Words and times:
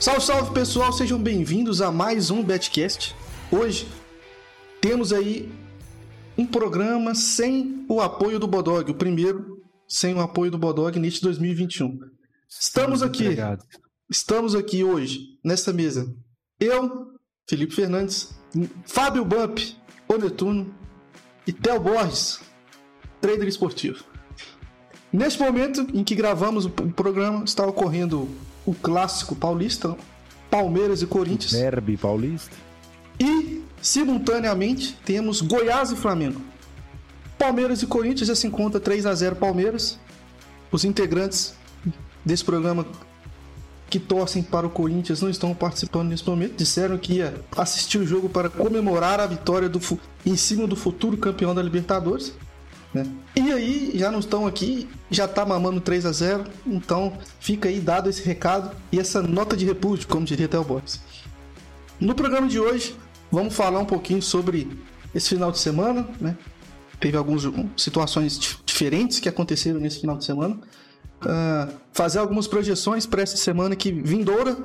Salve, 0.00 0.22
salve 0.22 0.54
pessoal, 0.54 0.94
sejam 0.94 1.22
bem-vindos 1.22 1.82
a 1.82 1.92
mais 1.92 2.30
um 2.30 2.42
Betcast. 2.42 3.14
Hoje 3.52 3.86
temos 4.80 5.12
aí 5.12 5.52
um 6.38 6.46
programa 6.46 7.14
sem 7.14 7.84
o 7.86 8.00
apoio 8.00 8.38
do 8.38 8.46
Bodog, 8.46 8.90
o 8.90 8.94
primeiro 8.94 9.62
sem 9.86 10.14
o 10.14 10.20
apoio 10.20 10.50
do 10.50 10.56
Bodog 10.56 10.98
neste 10.98 11.20
2021. 11.20 11.98
Estamos 12.48 13.02
aqui, 13.02 13.26
estamos 14.08 14.54
aqui 14.54 14.82
hoje 14.82 15.38
nessa 15.44 15.70
mesa. 15.70 16.10
Eu, 16.58 17.08
Felipe 17.46 17.74
Fernandes, 17.74 18.34
Fábio 18.86 19.22
Bump, 19.22 19.58
o 20.08 20.16
Netuno 20.16 20.74
e 21.46 21.52
Theo 21.52 21.78
Borges, 21.78 22.40
trader 23.20 23.46
esportivo. 23.46 24.02
Neste 25.12 25.38
momento 25.42 25.86
em 25.92 26.02
que 26.02 26.14
gravamos 26.14 26.64
o 26.64 26.70
programa, 26.70 27.44
está 27.44 27.66
ocorrendo 27.66 28.26
o 28.66 28.74
clássico 28.74 29.34
paulista, 29.34 29.96
Palmeiras 30.50 31.02
e 31.02 31.06
Corinthians. 31.06 31.52
Derby 31.52 31.96
paulista. 31.96 32.54
E, 33.18 33.62
simultaneamente, 33.80 34.96
temos 35.04 35.40
Goiás 35.40 35.90
e 35.90 35.96
Flamengo. 35.96 36.40
Palmeiras 37.38 37.82
e 37.82 37.86
Corinthians 37.86 38.28
já 38.28 38.34
se 38.34 38.46
encontra 38.46 38.80
3 38.80 39.06
a 39.06 39.14
0 39.14 39.36
Palmeiras. 39.36 39.98
Os 40.70 40.84
integrantes 40.84 41.54
desse 42.24 42.44
programa 42.44 42.86
que 43.88 43.98
torcem 43.98 44.42
para 44.42 44.66
o 44.66 44.70
Corinthians 44.70 45.20
não 45.20 45.28
estão 45.28 45.54
participando 45.54 46.08
nesse 46.08 46.26
momento. 46.26 46.56
Disseram 46.56 46.96
que 46.96 47.14
ia 47.14 47.34
assistir 47.56 47.98
o 47.98 48.06
jogo 48.06 48.28
para 48.28 48.48
comemorar 48.48 49.18
a 49.20 49.26
vitória 49.26 49.68
do, 49.68 49.80
em 50.24 50.36
cima 50.36 50.66
do 50.66 50.76
futuro 50.76 51.16
campeão 51.16 51.54
da 51.54 51.62
Libertadores. 51.62 52.32
Né? 52.92 53.06
E 53.36 53.52
aí, 53.52 53.92
já 53.94 54.10
não 54.10 54.18
estão 54.18 54.46
aqui, 54.46 54.88
já 55.10 55.28
tá 55.28 55.46
mamando 55.46 55.80
3 55.80 56.06
a 56.06 56.12
0 56.12 56.44
então 56.66 57.12
fica 57.38 57.68
aí 57.68 57.78
dado 57.78 58.10
esse 58.10 58.22
recado 58.22 58.74
e 58.90 58.98
essa 58.98 59.22
nota 59.22 59.56
de 59.56 59.64
repúdio, 59.64 60.08
como 60.08 60.24
diria 60.24 60.46
até 60.46 60.58
o 60.58 60.64
Borges. 60.64 61.00
No 62.00 62.14
programa 62.14 62.48
de 62.48 62.58
hoje, 62.58 62.96
vamos 63.30 63.54
falar 63.54 63.78
um 63.78 63.84
pouquinho 63.84 64.20
sobre 64.20 64.68
esse 65.14 65.28
final 65.28 65.52
de 65.52 65.58
semana, 65.58 66.08
né? 66.20 66.36
Teve 66.98 67.16
algumas 67.16 67.42
situações 67.76 68.58
diferentes 68.64 69.20
que 69.20 69.28
aconteceram 69.28 69.80
nesse 69.80 70.00
final 70.00 70.16
de 70.16 70.24
semana. 70.24 70.58
Uh, 71.22 71.74
fazer 71.92 72.18
algumas 72.18 72.46
projeções 72.46 73.04
para 73.04 73.22
essa 73.22 73.36
semana 73.36 73.76
que 73.76 73.92
vindoura 73.92 74.56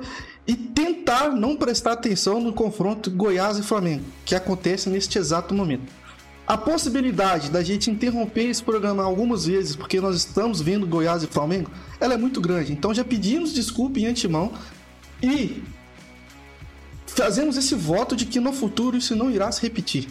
e 0.46 0.54
tentar 0.54 1.30
não 1.30 1.54
prestar 1.56 1.92
atenção 1.92 2.40
no 2.40 2.52
confronto 2.52 3.10
Goiás 3.10 3.58
e 3.58 3.62
Flamengo, 3.62 4.04
que 4.24 4.34
acontece 4.34 4.88
neste 4.88 5.18
exato 5.18 5.54
momento. 5.54 5.92
A 6.46 6.56
possibilidade 6.56 7.50
da 7.50 7.62
gente 7.62 7.90
interromper 7.90 8.44
esse 8.44 8.62
programa 8.62 9.02
algumas 9.02 9.46
vezes, 9.46 9.74
porque 9.74 10.00
nós 10.00 10.16
estamos 10.16 10.60
vendo 10.60 10.86
Goiás 10.86 11.24
e 11.24 11.26
Flamengo, 11.26 11.70
ela 11.98 12.14
é 12.14 12.16
muito 12.16 12.40
grande. 12.40 12.72
Então 12.72 12.94
já 12.94 13.04
pedimos 13.04 13.52
desculpa 13.52 13.98
em 13.98 14.06
antemão 14.06 14.52
e 15.20 15.64
fazemos 17.06 17.56
esse 17.56 17.74
voto 17.74 18.14
de 18.14 18.26
que 18.26 18.38
no 18.38 18.52
futuro 18.52 18.96
isso 18.96 19.16
não 19.16 19.28
irá 19.28 19.50
se 19.50 19.60
repetir. 19.60 20.08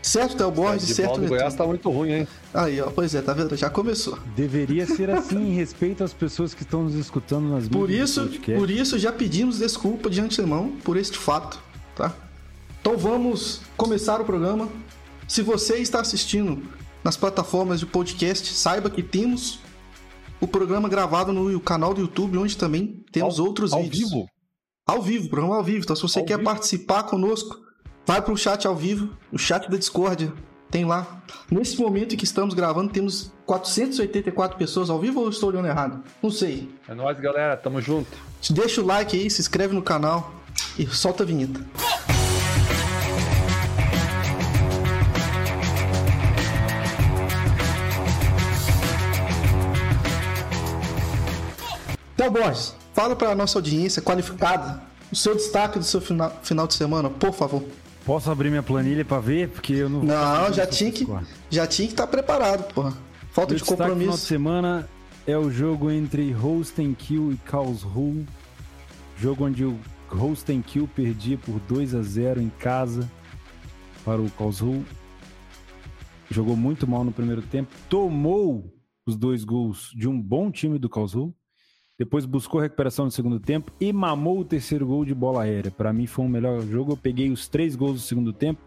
Certo, 0.00 0.36
Theo 0.36 0.52
Borges, 0.52 0.88
é, 0.92 0.94
certo, 0.94 1.20
O 1.20 1.26
Goiás 1.26 1.52
tá 1.54 1.66
muito 1.66 1.90
ruim, 1.90 2.12
hein? 2.12 2.28
Aí, 2.54 2.80
ó, 2.80 2.88
pois 2.90 3.12
é, 3.12 3.20
tá 3.20 3.32
vendo? 3.32 3.56
Já 3.56 3.68
começou. 3.68 4.16
Deveria 4.36 4.86
ser 4.86 5.10
assim, 5.10 5.50
em 5.50 5.52
respeito 5.52 6.04
às 6.04 6.12
pessoas 6.12 6.54
que 6.54 6.62
estão 6.62 6.84
nos 6.84 6.94
escutando 6.94 7.48
nas 7.48 7.66
por 7.66 7.90
isso, 7.90 8.30
Por 8.56 8.70
isso, 8.70 9.00
já 9.00 9.10
pedimos 9.10 9.58
desculpa 9.58 10.08
de 10.08 10.20
antemão 10.20 10.76
por 10.84 10.96
este 10.96 11.18
fato, 11.18 11.60
tá? 11.96 12.14
Então 12.80 12.96
vamos 12.96 13.62
começar 13.76 14.20
o 14.20 14.24
programa. 14.24 14.68
Se 15.28 15.42
você 15.42 15.76
está 15.78 16.00
assistindo 16.00 16.62
nas 17.02 17.16
plataformas 17.16 17.80
de 17.80 17.86
podcast, 17.86 18.52
saiba 18.54 18.88
que 18.88 19.02
temos 19.02 19.58
o 20.40 20.46
programa 20.46 20.88
gravado 20.88 21.32
no 21.32 21.58
canal 21.60 21.92
do 21.92 22.00
YouTube, 22.02 22.38
onde 22.38 22.56
também 22.56 23.04
temos 23.10 23.38
ao, 23.38 23.46
outros 23.46 23.72
ao 23.72 23.82
vídeos. 23.82 24.04
Ao 24.04 24.10
vivo? 24.10 24.30
Ao 24.86 25.02
vivo, 25.02 25.28
programa 25.28 25.56
ao 25.56 25.64
vivo. 25.64 25.80
Então 25.84 25.96
se 25.96 26.02
você 26.02 26.20
ao 26.20 26.24
quer 26.24 26.38
vivo? 26.38 26.48
participar 26.48 27.04
conosco, 27.04 27.58
vai 28.06 28.22
para 28.22 28.32
o 28.32 28.36
chat 28.36 28.66
ao 28.66 28.76
vivo, 28.76 29.16
o 29.32 29.38
chat 29.38 29.68
da 29.68 29.76
Discord. 29.76 30.32
Tem 30.70 30.84
lá. 30.84 31.22
Nesse 31.50 31.80
momento 31.80 32.14
em 32.14 32.18
que 32.18 32.24
estamos 32.24 32.52
gravando, 32.52 32.92
temos 32.92 33.32
484 33.46 34.58
pessoas 34.58 34.90
ao 34.90 34.98
vivo 34.98 35.20
ou 35.20 35.28
estou 35.28 35.48
olhando 35.48 35.68
errado? 35.68 36.02
Não 36.20 36.30
sei. 36.30 36.68
É 36.88 36.94
nóis, 36.94 37.18
galera. 37.20 37.56
Tamo 37.56 37.80
junto. 37.80 38.10
Deixa 38.50 38.80
o 38.80 38.84
like 38.84 39.16
aí, 39.16 39.30
se 39.30 39.40
inscreve 39.40 39.74
no 39.74 39.82
canal 39.82 40.34
e 40.76 40.86
solta 40.88 41.22
a 41.22 41.26
vinheta. 41.26 41.64
Theo 52.26 52.30
Borges, 52.30 52.74
fala 52.92 53.14
para 53.14 53.30
a 53.30 53.34
nossa 53.36 53.58
audiência 53.58 54.02
qualificada 54.02 54.82
o 55.12 55.14
seu 55.14 55.34
destaque 55.36 55.78
do 55.78 55.84
seu 55.84 56.00
final, 56.00 56.32
final 56.42 56.66
de 56.66 56.74
semana, 56.74 57.08
por 57.08 57.32
favor. 57.32 57.62
Posso 58.04 58.28
abrir 58.30 58.50
minha 58.50 58.62
planilha 58.62 59.04
para 59.04 59.20
ver? 59.20 59.48
Porque 59.48 59.72
eu 59.74 59.88
não 59.88 60.02
Não, 60.02 60.52
já 60.52 60.66
tinha, 60.66 60.90
que, 60.90 61.06
já 61.48 61.66
tinha 61.66 61.86
que 61.86 61.94
estar 61.94 62.06
tá 62.06 62.10
preparado, 62.10 62.72
porra. 62.72 62.92
Falta 63.30 63.52
Meu 63.52 63.62
de 63.62 63.64
compromisso. 63.64 64.00
final 64.00 64.14
de 64.16 64.22
semana 64.22 64.88
é 65.24 65.38
o 65.38 65.50
jogo 65.50 65.88
entre 65.88 66.34
Kill 66.98 67.32
e 67.32 67.36
Karlsruhe. 67.36 68.26
Jogo 69.16 69.44
onde 69.44 69.64
o 69.64 69.78
Kill 70.66 70.88
perdia 70.88 71.38
por 71.38 71.60
2 71.60 71.94
a 71.94 72.02
0 72.02 72.40
em 72.40 72.48
casa 72.58 73.08
para 74.04 74.20
o 74.20 74.28
Karlsruhe. 74.32 74.84
Jogou 76.28 76.56
muito 76.56 76.88
mal 76.88 77.04
no 77.04 77.12
primeiro 77.12 77.42
tempo. 77.42 77.70
Tomou 77.88 78.74
os 79.06 79.16
dois 79.16 79.44
gols 79.44 79.92
de 79.94 80.08
um 80.08 80.20
bom 80.20 80.50
time 80.50 80.76
do 80.76 80.88
Karlsruhe 80.88 81.32
depois 81.98 82.26
buscou 82.26 82.60
recuperação 82.60 83.06
no 83.06 83.10
segundo 83.10 83.40
tempo 83.40 83.72
e 83.80 83.92
mamou 83.92 84.40
o 84.40 84.44
terceiro 84.44 84.86
gol 84.86 85.04
de 85.04 85.14
bola 85.14 85.44
aérea. 85.44 85.70
Para 85.70 85.92
mim 85.92 86.06
foi 86.06 86.26
o 86.26 86.28
melhor 86.28 86.60
jogo. 86.62 86.92
Eu 86.92 86.96
peguei 86.96 87.30
os 87.30 87.48
três 87.48 87.74
gols 87.74 87.94
do 87.94 88.00
segundo 88.00 88.32
tempo, 88.32 88.60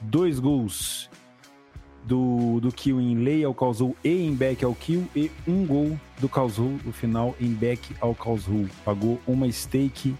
dois 0.00 0.38
gols 0.38 1.10
do, 2.04 2.60
do 2.60 2.70
Kill 2.70 3.00
em 3.00 3.16
lei 3.16 3.44
ao 3.44 3.52
Causou 3.52 3.96
e 4.04 4.08
em 4.08 4.34
back 4.34 4.64
ao 4.64 4.74
Kill 4.74 5.06
e 5.16 5.30
um 5.46 5.66
gol 5.66 5.98
do 6.20 6.28
Causou 6.28 6.78
no 6.84 6.92
final 6.92 7.34
em 7.40 7.52
back 7.52 7.94
ao 8.00 8.14
Causou. 8.14 8.66
Pagou 8.84 9.20
uma 9.26 9.50
stake, 9.50 10.14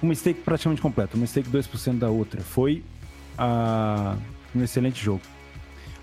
uma 0.00 0.14
stake 0.14 0.40
praticamente 0.40 0.80
completa, 0.80 1.16
uma 1.16 1.26
stake 1.26 1.50
2% 1.50 1.98
da 1.98 2.10
outra. 2.10 2.40
Foi 2.42 2.84
uh, 3.38 4.16
um 4.54 4.62
excelente 4.62 5.02
jogo. 5.02 5.33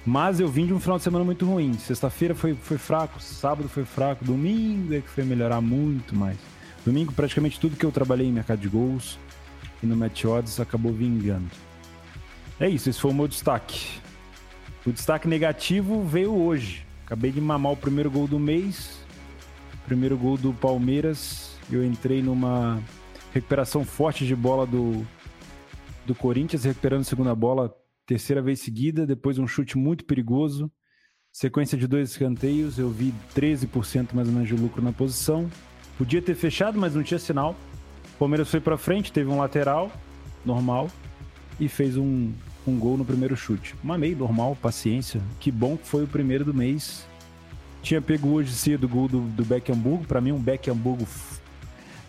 Mas 0.05 0.39
eu 0.39 0.47
vim 0.47 0.65
de 0.65 0.73
um 0.73 0.79
final 0.79 0.97
de 0.97 1.03
semana 1.03 1.23
muito 1.23 1.45
ruim. 1.45 1.73
Sexta-feira 1.73 2.33
foi, 2.33 2.55
foi 2.55 2.77
fraco, 2.77 3.21
sábado 3.21 3.69
foi 3.69 3.85
fraco, 3.85 4.25
domingo 4.25 4.95
é 4.95 5.01
que 5.01 5.09
foi 5.09 5.23
melhorar 5.23 5.61
muito 5.61 6.15
mais. 6.15 6.37
Domingo, 6.83 7.13
praticamente 7.13 7.59
tudo 7.59 7.75
que 7.75 7.85
eu 7.85 7.91
trabalhei 7.91 8.27
em 8.27 8.31
mercado 8.31 8.59
de 8.59 8.67
gols 8.67 9.19
e 9.83 9.85
no 9.85 9.95
Match 9.95 10.25
Odds 10.25 10.59
acabou 10.59 10.91
vingando. 10.91 11.49
É 12.59 12.67
isso, 12.67 12.89
esse 12.89 12.99
foi 12.99 13.11
o 13.11 13.13
meu 13.13 13.27
destaque. 13.27 14.01
O 14.85 14.91
destaque 14.91 15.27
negativo 15.27 16.03
veio 16.03 16.33
hoje. 16.33 16.85
Acabei 17.05 17.31
de 17.31 17.39
mamar 17.39 17.73
o 17.73 17.77
primeiro 17.77 18.09
gol 18.09 18.27
do 18.27 18.39
mês, 18.39 18.97
primeiro 19.85 20.17
gol 20.17 20.37
do 20.37 20.53
Palmeiras. 20.53 21.55
Eu 21.71 21.85
entrei 21.85 22.23
numa 22.23 22.81
recuperação 23.31 23.85
forte 23.85 24.25
de 24.25 24.35
bola 24.35 24.65
do, 24.65 25.05
do 26.05 26.15
Corinthians, 26.15 26.63
recuperando 26.63 27.01
a 27.01 27.05
segunda 27.05 27.35
bola 27.35 27.75
terceira 28.05 28.41
vez 28.41 28.59
seguida, 28.59 29.05
depois 29.05 29.37
um 29.37 29.47
chute 29.47 29.77
muito 29.77 30.05
perigoso, 30.05 30.71
sequência 31.31 31.77
de 31.77 31.87
dois 31.87 32.11
escanteios, 32.11 32.77
eu 32.77 32.89
vi 32.89 33.13
13% 33.35 34.13
mais 34.13 34.27
ou 34.27 34.33
menos 34.33 34.49
de 34.49 34.55
lucro 34.55 34.81
na 34.81 34.91
posição. 34.91 35.49
Podia 35.97 36.21
ter 36.21 36.35
fechado, 36.35 36.79
mas 36.79 36.95
não 36.95 37.03
tinha 37.03 37.19
sinal. 37.19 37.55
O 38.15 38.17
Palmeiras 38.19 38.49
foi 38.49 38.59
para 38.59 38.77
frente, 38.77 39.11
teve 39.11 39.29
um 39.29 39.37
lateral 39.37 39.91
normal 40.45 40.89
e 41.59 41.67
fez 41.67 41.95
um, 41.97 42.31
um 42.67 42.77
gol 42.77 42.97
no 42.97 43.05
primeiro 43.05 43.35
chute. 43.35 43.75
Uma 43.83 43.97
meio 43.97 44.17
normal, 44.17 44.57
paciência. 44.61 45.21
Que 45.39 45.51
bom 45.51 45.77
que 45.77 45.87
foi 45.87 46.03
o 46.03 46.07
primeiro 46.07 46.43
do 46.43 46.53
mês. 46.53 47.05
Tinha 47.81 48.01
pego 48.01 48.29
hoje 48.29 48.51
cedo 48.51 48.83
o 48.83 48.89
gol 48.89 49.07
do, 49.07 49.21
do. 49.21 49.45
Para 50.07 50.21
mim, 50.21 50.31
um 50.31 50.39
Beck 50.39 50.69
Hamburgo, 50.69 51.07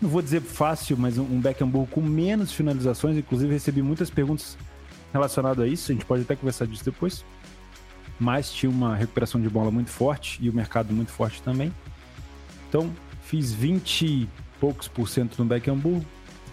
não 0.01 0.09
vou 0.09 0.21
dizer 0.21 0.41
fácil, 0.41 0.97
mas 0.97 1.17
um 1.17 1.41
Hamburgo 1.61 1.87
com 1.87 2.01
menos 2.01 2.51
finalizações. 2.51 3.17
Inclusive, 3.17 3.53
recebi 3.53 3.81
muitas 3.81 4.09
perguntas 4.09 4.57
relacionado 5.13 5.61
a 5.61 5.67
isso, 5.67 5.91
a 5.91 5.93
gente 5.93 6.05
pode 6.05 6.23
até 6.23 6.35
conversar 6.35 6.65
disso 6.65 6.83
depois. 6.83 7.23
Mas 8.19 8.51
tinha 8.51 8.69
uma 8.69 8.95
recuperação 8.95 9.39
de 9.39 9.49
bola 9.49 9.71
muito 9.71 9.89
forte 9.89 10.39
e 10.41 10.49
o 10.49 10.53
mercado 10.53 10.93
muito 10.93 11.11
forte 11.11 11.41
também. 11.41 11.73
Então, 12.67 12.91
fiz 13.21 13.53
20 13.53 14.05
e 14.05 14.29
poucos 14.59 14.87
por 14.87 15.07
cento 15.07 15.37
no 15.37 15.45
Beckhamburgo 15.45 16.05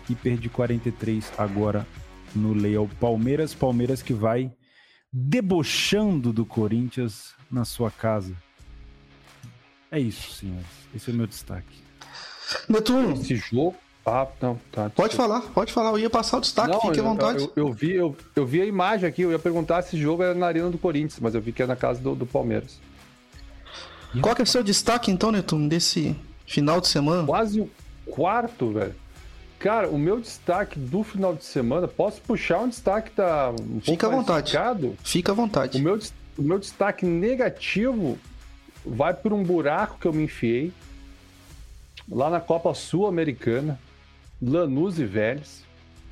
e 0.09 0.15
perdi 0.15 0.49
43 0.49 1.33
agora 1.39 1.87
no 2.35 2.53
Leal 2.53 2.89
Palmeiras. 3.01 3.55
Palmeiras 3.55 4.03
que 4.03 4.13
vai 4.13 4.53
debochando 5.13 6.33
do 6.33 6.45
Corinthians 6.45 7.35
na 7.51 7.65
sua 7.65 7.91
casa. 7.91 8.35
É 9.91 9.99
isso, 9.99 10.33
senhores. 10.33 10.67
Esse 10.95 11.11
é 11.11 11.15
o 11.15 11.17
meu 11.17 11.27
destaque. 11.27 11.83
Netuno. 12.69 13.13
Esse 13.15 13.37
jogo 13.37 13.77
ah, 14.05 14.27
não, 14.41 14.59
tá. 14.73 14.91
Pode 14.91 15.15
falar, 15.15 15.43
pode 15.43 15.73
falar. 15.73 15.91
Eu 15.91 15.99
ia 15.99 16.11
passar 16.11 16.39
o 16.39 16.41
destaque, 16.41 16.73
não, 16.73 16.81
fique 16.81 16.99
à 16.99 17.03
vontade. 17.03 17.45
Eu, 17.45 17.67
eu, 17.67 17.73
vi, 17.73 17.95
eu, 17.95 18.17
eu, 18.35 18.47
vi 18.47 18.63
a 18.63 18.67
imagem 18.67 19.09
aqui, 19.09 19.23
eu 19.23 19.31
ia 19.31 19.39
perguntar 19.39 19.83
se 19.83 19.89
esse 19.89 20.03
jogo 20.03 20.23
era 20.23 20.35
na 20.35 20.47
Arena 20.47 20.71
do 20.71 20.79
Corinthians, 20.79 21.21
mas 21.21 21.35
eu 21.35 21.41
vi 21.41 21.53
que 21.53 21.63
é 21.63 21.67
na 21.67 21.77
casa 21.77 22.01
do, 22.01 22.15
do 22.15 22.27
Palmeiras. 22.27 22.81
Qual 24.21 24.35
que 24.35 24.43
é 24.43 24.45
o 24.45 24.47
seu 24.47 24.63
destaque, 24.63 25.11
então, 25.11 25.31
Netuno, 25.31 25.69
desse 25.69 26.17
final 26.47 26.81
de 26.81 26.89
semana? 26.89 27.27
Quase, 27.27 27.71
quarto, 28.07 28.73
velho. 28.73 28.95
Cara, 29.59 29.89
o 29.89 29.99
meu 29.99 30.19
destaque 30.19 30.79
do 30.79 31.05
final 31.05 31.35
de 31.35 31.45
semana, 31.45 31.87
posso 31.87 32.21
puxar 32.23 32.61
um 32.61 32.69
destaque 32.69 33.11
que 33.11 33.17
tá 33.17 33.51
um 33.51 33.81
Fica 33.81 34.07
à 34.07 34.11
vontade. 34.11 34.53
Fica 35.05 35.33
à 35.33 35.35
vontade. 35.35 35.79
O 35.79 35.83
meu, 35.83 35.99
o 36.39 36.43
meu 36.43 36.59
destaque 36.59 37.05
negativo 37.05 38.19
vai 38.85 39.13
por 39.13 39.33
um 39.33 39.43
buraco 39.43 39.99
que 40.01 40.07
eu 40.07 40.13
me 40.13 40.25
enfiei 40.25 40.73
lá 42.11 42.29
na 42.29 42.41
Copa 42.41 42.75
Sul-Americana, 42.75 43.79
Lanús 44.43 44.99
e 44.99 45.05
Vélez, 45.05 45.65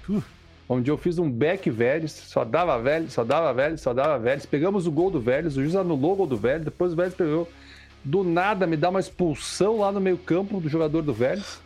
Uh. 0.08 0.22
onde 0.69 0.90
eu 0.90 0.96
fiz 0.96 1.19
um 1.19 1.30
back 1.30 1.69
Vélez, 1.70 2.12
só 2.12 2.44
dava 2.44 2.78
Vélez, 2.78 3.12
só 3.12 3.25
dava 3.25 3.52
Vélez, 3.52 3.80
só 3.80 3.92
dava 3.92 4.19
Vélez. 4.19 4.46
Pegamos 4.46 4.86
o 4.86 4.92
gol 4.92 5.10
do 5.10 5.20
Vélez, 5.20 5.56
o 5.56 5.62
juiz 5.62 5.75
anulou 5.75 6.12
o 6.12 6.16
gol 6.16 6.26
do 6.26 6.36
Vélez, 6.36 6.64
depois 6.64 6.92
o 6.92 6.96
Vélez 6.96 7.14
pegou. 7.14 7.48
Do 8.04 8.22
nada 8.22 8.66
me 8.66 8.76
dá 8.76 8.90
uma 8.90 9.00
expulsão 9.00 9.78
lá 9.78 9.92
no 9.92 10.00
meio 10.00 10.16
campo 10.16 10.60
do 10.60 10.69
jogador 10.69 11.02
do 11.02 11.12
Vélez. 11.12 11.60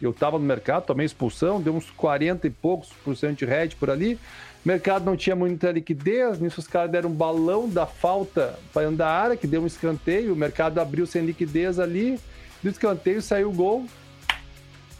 Eu 0.00 0.12
tava 0.12 0.38
no 0.38 0.44
mercado, 0.44 0.84
tomei 0.84 1.06
expulsão, 1.06 1.60
deu 1.62 1.74
uns 1.74 1.88
40 1.90 2.46
e 2.48 2.50
poucos 2.50 2.88
por 3.04 3.16
cento 3.16 3.38
de 3.38 3.44
red 3.44 3.68
por 3.78 3.88
ali. 3.88 4.18
O 4.64 4.68
mercado 4.68 5.04
não 5.04 5.16
tinha 5.16 5.36
muita 5.36 5.70
liquidez, 5.70 6.40
nisso 6.40 6.60
os 6.60 6.66
caras 6.66 6.90
deram 6.90 7.10
um 7.10 7.14
balão 7.14 7.68
da 7.68 7.86
falta 7.86 8.58
para 8.72 8.86
andar 8.86 9.08
área, 9.08 9.36
que 9.36 9.46
deu 9.46 9.62
um 9.62 9.66
escanteio, 9.66 10.32
o 10.32 10.36
mercado 10.36 10.78
abriu 10.78 11.06
sem 11.06 11.24
liquidez 11.24 11.78
ali, 11.78 12.18
do 12.62 12.68
escanteio 12.68 13.22
saiu 13.22 13.50
o 13.50 13.52
gol, 13.52 13.86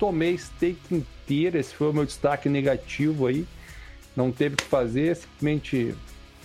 tomei 0.03 0.37
steak 0.37 0.77
inteira, 0.91 1.61
esse 1.61 1.73
foi 1.73 1.89
o 1.89 1.93
meu 1.93 2.05
destaque 2.05 2.49
negativo 2.49 3.29
aí, 3.29 3.47
não 4.17 4.33
teve 4.33 4.55
o 4.55 4.57
que 4.57 4.65
fazer, 4.65 5.15
simplesmente 5.15 5.95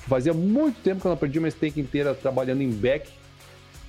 fazia 0.08 0.32
muito 0.32 0.80
tempo 0.84 1.02
que 1.02 1.08
eu 1.08 1.10
não 1.10 1.18
perdi 1.18 1.40
uma 1.40 1.50
steak 1.50 1.80
inteira 1.80 2.14
trabalhando 2.14 2.62
em 2.62 2.70
back, 2.70 3.10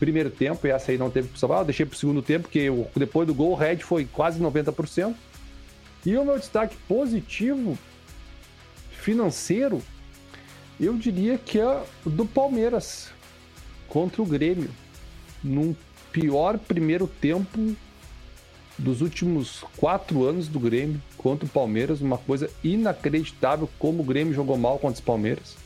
primeiro 0.00 0.31
tempo, 0.31 0.67
e 0.67 0.70
essa 0.70 0.91
aí 0.91 0.97
não 0.97 1.11
teve 1.11 1.29
que 1.29 1.38
salvar, 1.38 1.59
eu 1.59 1.65
deixei 1.67 1.85
pro 1.85 1.99
segundo 1.99 2.23
tempo, 2.23 2.44
porque 2.44 2.67
depois 2.97 3.26
do 3.26 3.35
gol 3.35 3.50
o 3.50 3.55
red 3.55 3.76
foi 3.76 4.06
quase 4.06 4.41
90%, 4.41 5.15
e 6.06 6.17
o 6.17 6.25
meu 6.25 6.38
destaque 6.38 6.75
positivo 6.88 7.79
financeiro, 8.91 9.82
eu 10.81 10.97
diria 10.97 11.37
que 11.37 11.61
é 11.61 11.82
do 12.06 12.25
Palmeiras 12.25 13.11
contra 13.87 14.23
o 14.23 14.25
Grêmio. 14.25 14.70
Num 15.44 15.76
pior 16.11 16.56
primeiro 16.56 17.06
tempo 17.06 17.76
dos 18.78 19.00
últimos 19.00 19.64
quatro 19.76 20.25
anos 20.25 20.46
do 20.46 20.60
Grêmio 20.60 21.02
contra 21.16 21.44
o 21.44 21.48
Palmeiras, 21.48 22.00
uma 22.00 22.16
coisa 22.16 22.48
inacreditável 22.62 23.69
como 23.78 24.02
o 24.02 24.06
Grêmio 24.06 24.32
jogou 24.32 24.56
mal 24.56 24.78
contra 24.78 24.94
os 24.94 25.00
Palmeiras. 25.00 25.56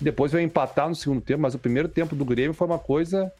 Depois 0.00 0.32
veio 0.32 0.44
empatar 0.44 0.88
no 0.88 0.94
segundo 0.94 1.20
tempo, 1.20 1.42
mas 1.42 1.54
o 1.54 1.58
primeiro 1.58 1.88
tempo 1.88 2.16
do 2.16 2.24
Grêmio 2.24 2.54
foi 2.54 2.66
uma 2.66 2.78
coisa 2.78 3.32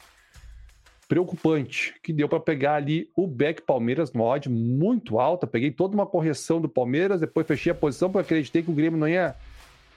preocupante, 1.08 1.94
que 2.04 2.12
deu 2.12 2.28
para 2.28 2.38
pegar 2.38 2.74
ali 2.74 3.10
o 3.16 3.26
Beck 3.26 3.62
Palmeiras 3.62 4.12
numa 4.12 4.26
odd 4.26 4.48
muito 4.48 5.18
alta. 5.18 5.44
Peguei 5.44 5.72
toda 5.72 5.94
uma 5.94 6.06
correção 6.06 6.60
do 6.60 6.68
Palmeiras, 6.68 7.20
depois 7.20 7.46
fechei 7.46 7.72
a 7.72 7.74
posição 7.74 8.12
porque 8.12 8.26
acreditei 8.26 8.62
que 8.62 8.70
o 8.70 8.74
Grêmio 8.74 8.98
não 8.98 9.08
ia 9.08 9.34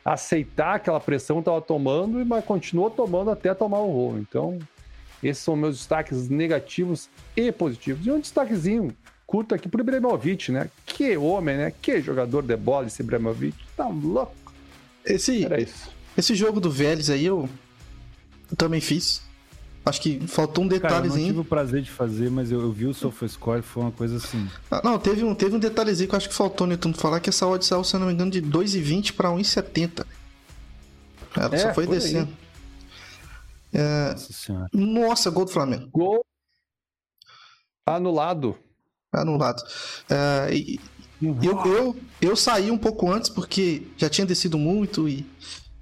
aceitar 0.03 0.75
aquela 0.75 0.99
pressão 0.99 1.35
que 1.35 1.41
estava 1.41 1.61
tomando, 1.61 2.25
mas 2.25 2.43
continuou 2.43 2.89
tomando 2.89 3.29
até 3.29 3.53
tomar 3.53 3.79
o 3.79 3.91
rolo. 3.91 4.19
Então, 4.19 4.57
esses 5.21 5.43
são 5.43 5.55
meus 5.55 5.77
destaques 5.77 6.29
negativos 6.29 7.09
e 7.37 7.51
positivos. 7.51 8.05
E 8.07 8.11
um 8.11 8.19
destaquezinho 8.19 8.95
curto 9.33 9.55
aqui 9.55 9.67
pro 9.67 9.81
Ibrahimovic, 9.81 10.51
né? 10.51 10.69
Que 10.85 11.17
homem, 11.17 11.57
né? 11.57 11.73
Que 11.81 11.99
jogador 11.99 12.43
de 12.43 12.55
bola 12.55 12.85
esse 12.85 13.01
Ibrahimovic. 13.01 13.57
Tá 13.75 13.87
louco. 13.87 14.35
Esse, 15.03 15.43
Era 15.43 15.59
isso. 15.59 15.89
esse 16.15 16.35
jogo 16.35 16.59
do 16.59 16.69
Vélez 16.69 17.09
aí 17.09 17.25
eu, 17.25 17.49
eu 18.51 18.55
também 18.55 18.79
fiz. 18.79 19.23
Acho 19.83 19.99
que 20.01 20.19
faltou 20.27 20.63
um 20.63 20.69
Cara, 20.69 20.77
eu 20.77 20.81
não 20.83 20.99
tive 21.01 21.09
detalhezinho. 21.09 21.41
o 21.41 21.45
prazer 21.45 21.81
de 21.81 21.89
fazer, 21.89 22.29
mas 22.29 22.51
eu, 22.51 22.61
eu 22.61 22.71
vi 22.71 22.85
o 22.85 22.93
SofaScore, 22.93 23.63
foi 23.63 23.81
uma 23.81 23.91
coisa 23.91 24.17
assim. 24.17 24.47
Ah, 24.69 24.81
não, 24.83 24.99
teve 24.99 25.23
um, 25.23 25.33
teve 25.33 25.55
um 25.55 25.59
detalhezinho 25.59 26.07
que 26.07 26.13
eu 26.13 26.17
acho 26.17 26.29
que 26.29 26.35
faltou, 26.35 26.67
né? 26.67 26.77
Tu 26.77 26.93
falar 26.93 27.19
que 27.19 27.29
essa 27.29 27.47
odd 27.47 27.65
saiu, 27.65 27.83
se 27.83 27.95
eu 27.95 27.99
não 27.99 28.07
me 28.07 28.13
engano, 28.13 28.29
de 28.29 28.39
2,20 28.39 29.13
para 29.13 29.29
1,70. 29.29 30.05
Ela 31.35 31.55
É, 31.55 31.57
só 31.57 31.73
foi 31.73 31.85
aí. 31.85 31.89
descendo. 31.89 32.31
Nossa 33.73 34.31
senhora. 34.31 34.69
Nossa, 34.71 35.31
gol 35.31 35.45
do 35.45 35.51
Flamengo. 35.51 35.89
Gol 35.91 36.23
anulado. 37.87 38.55
Anulado. 39.13 39.63
É, 40.09 40.49
e- 40.53 40.79
eu, 41.21 41.65
eu, 41.65 41.95
eu 42.21 42.35
saí 42.35 42.69
um 42.69 42.77
pouco 42.77 43.09
antes 43.09 43.29
porque 43.29 43.83
já 43.97 44.09
tinha 44.09 44.25
descido 44.27 44.57
muito 44.57 45.07
e 45.07 45.25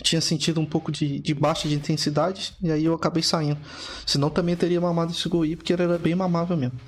tinha 0.04 0.22
sentido 0.22 0.60
um 0.62 0.66
pouco 0.66 0.92
de, 0.92 1.19
de 1.19 1.33
baixa 1.33 1.68
de 1.68 1.74
intensidade. 1.74 2.54
E 2.62 2.72
aí 2.72 2.86
eu 2.86 2.94
acabei 2.94 3.24
saindo. 3.24 3.57
Senão 4.06 4.30
também 4.30 4.56
teria 4.56 4.80
mamado 4.80 5.12
esse 5.12 5.28
gol 5.28 5.42
aí, 5.44 5.56
porque 5.56 5.74
ele 5.74 5.81
era 5.83 5.98
bem 5.98 6.13
mamável 6.13 6.56
mesmo. 6.56 6.80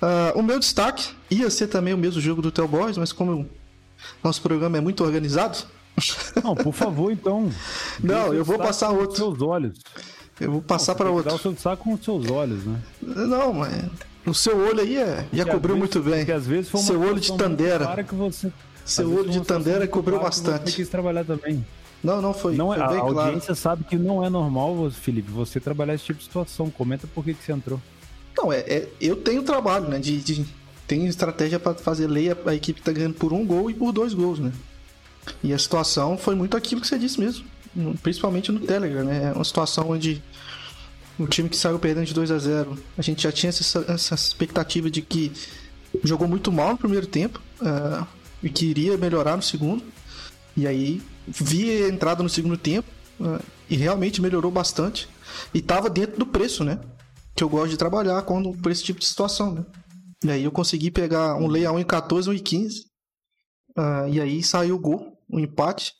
Ah, 0.00 0.32
o 0.34 0.42
meu 0.42 0.58
destaque 0.58 1.10
ia 1.30 1.48
ser 1.48 1.68
também 1.68 1.94
o 1.94 1.98
mesmo 1.98 2.20
jogo 2.20 2.42
do 2.42 2.50
Tel 2.50 2.66
Boys, 2.66 2.98
mas 2.98 3.12
como 3.12 3.30
eu- 3.30 3.48
nosso 4.24 4.42
programa 4.42 4.78
é 4.78 4.80
muito 4.80 5.04
organizado, 5.04 5.58
Não, 6.42 6.54
por 6.56 6.72
favor, 6.72 7.12
então. 7.12 7.50
Não, 8.02 8.32
eu 8.34 8.44
vou 8.44 8.58
passar 8.58 8.88
com 8.88 8.94
outro. 8.96 9.10
os 9.12 9.16
seus 9.18 9.42
olhos. 9.42 9.78
eu 10.40 10.50
vou 10.50 10.62
passar 10.62 10.94
para 10.94 11.10
outro. 11.10 11.30
Dar 11.30 11.36
o 11.36 11.38
seu 11.38 11.52
destaque 11.52 11.82
com 11.84 11.92
os 11.92 12.02
seus 12.04 12.28
olhos, 12.30 12.64
né? 12.64 12.80
Não, 13.00 13.52
mas 13.52 13.84
o 14.26 14.34
seu 14.34 14.56
olho 14.58 14.80
aí 14.80 14.96
é- 14.96 15.26
já 15.32 15.44
cobriu 15.46 15.76
muito 15.76 16.00
vezes- 16.00 16.10
bem. 16.10 16.20
Porque 16.24 16.32
às 16.32 16.46
vezes 16.46 16.70
foi 16.70 16.80
uma 16.80 16.86
Seu 16.86 17.00
olho 17.00 17.20
de 17.20 17.32
Tandera. 17.36 17.84
clara 17.84 18.04
que 18.04 18.14
você, 18.14 18.52
Seu 18.84 19.12
olho 19.12 19.30
de 19.30 19.40
Tandera 19.40 19.86
cobriu 19.86 20.18
bastante. 20.20 20.70
Você 20.70 20.76
quis 20.76 20.88
trabalhar 20.88 21.24
também. 21.24 21.64
Não, 22.02 22.20
não 22.20 22.34
foi. 22.34 22.56
Não, 22.56 22.72
é- 22.74 22.76
foi 22.78 22.84
a, 22.84 23.00
claro. 23.00 23.18
audiência 23.20 23.54
sabe 23.54 23.84
que 23.84 23.96
não 23.96 24.24
é 24.24 24.28
normal, 24.28 24.90
Felipe, 24.90 25.30
você 25.30 25.60
trabalhar 25.60 25.94
esse 25.94 26.04
tipo 26.04 26.18
de 26.18 26.24
situação. 26.24 26.68
Comenta 26.70 27.06
por 27.06 27.24
que, 27.24 27.32
que 27.34 27.44
você 27.44 27.52
entrou. 27.52 27.80
Não, 28.36 28.52
é, 28.52 28.58
é- 28.60 28.88
eu 29.00 29.14
tenho 29.16 29.42
trabalho, 29.42 29.88
né? 29.88 29.98
De, 30.00 30.16
de- 30.18 30.44
tenho 30.86 31.06
estratégia 31.06 31.60
para 31.60 31.74
fazer 31.74 32.06
lei, 32.08 32.30
a, 32.30 32.36
a 32.46 32.54
equipe 32.54 32.82
tá 32.82 32.90
ganhando 32.90 33.14
por 33.14 33.32
um 33.32 33.46
gol 33.46 33.70
e 33.70 33.74
por 33.74 33.92
dois 33.92 34.14
gols, 34.14 34.38
né? 34.40 34.50
E 35.44 35.52
a 35.52 35.58
situação 35.58 36.18
foi 36.18 36.34
muito 36.34 36.56
aquilo 36.56 36.80
que 36.80 36.86
você 36.88 36.98
disse 36.98 37.20
mesmo. 37.20 37.44
Principalmente 38.02 38.50
no 38.50 38.58
Telegram, 38.60 39.04
né? 39.04 39.30
É 39.30 39.32
uma 39.32 39.44
situação 39.44 39.88
onde 39.90 40.20
o 41.18 41.26
time 41.26 41.48
que 41.48 41.56
saiu 41.56 41.78
perdendo 41.78 42.06
de 42.06 42.14
2 42.14 42.30
a 42.30 42.38
0 42.38 42.78
a 42.96 43.02
gente 43.02 43.22
já 43.22 43.32
tinha 43.32 43.50
essa, 43.50 43.84
essa 43.88 44.14
expectativa 44.14 44.90
de 44.90 45.02
que 45.02 45.32
jogou 46.02 46.26
muito 46.26 46.50
mal 46.50 46.70
no 46.72 46.78
primeiro 46.78 47.06
tempo 47.06 47.40
ah, 47.60 48.06
e 48.42 48.48
que 48.48 48.66
iria 48.66 48.96
melhorar 48.96 49.36
no 49.36 49.42
segundo. 49.42 49.84
E 50.56 50.66
aí 50.66 51.02
vi 51.26 51.84
a 51.84 51.88
entrada 51.88 52.22
no 52.22 52.28
segundo 52.28 52.56
tempo 52.56 52.88
ah, 53.20 53.40
e 53.68 53.76
realmente 53.76 54.20
melhorou 54.20 54.50
bastante. 54.50 55.08
E 55.52 55.58
estava 55.58 55.88
dentro 55.88 56.18
do 56.18 56.26
preço, 56.26 56.64
né? 56.64 56.80
Que 57.34 57.44
eu 57.44 57.48
gosto 57.48 57.70
de 57.70 57.76
trabalhar 57.76 58.22
quando 58.22 58.52
por 58.52 58.70
esse 58.70 58.82
tipo 58.82 59.00
de 59.00 59.06
situação, 59.06 59.52
né? 59.54 59.64
E 60.24 60.30
aí 60.30 60.44
eu 60.44 60.52
consegui 60.52 60.90
pegar 60.90 61.34
um 61.36 61.48
lay 61.48 61.66
a 61.66 61.70
1,14, 61.70 62.32
1,15. 62.32 62.72
ah, 63.76 64.06
e 64.08 64.20
aí 64.20 64.42
saiu 64.42 64.76
o 64.76 64.78
gol, 64.78 65.18
o 65.28 65.38
empate. 65.38 65.92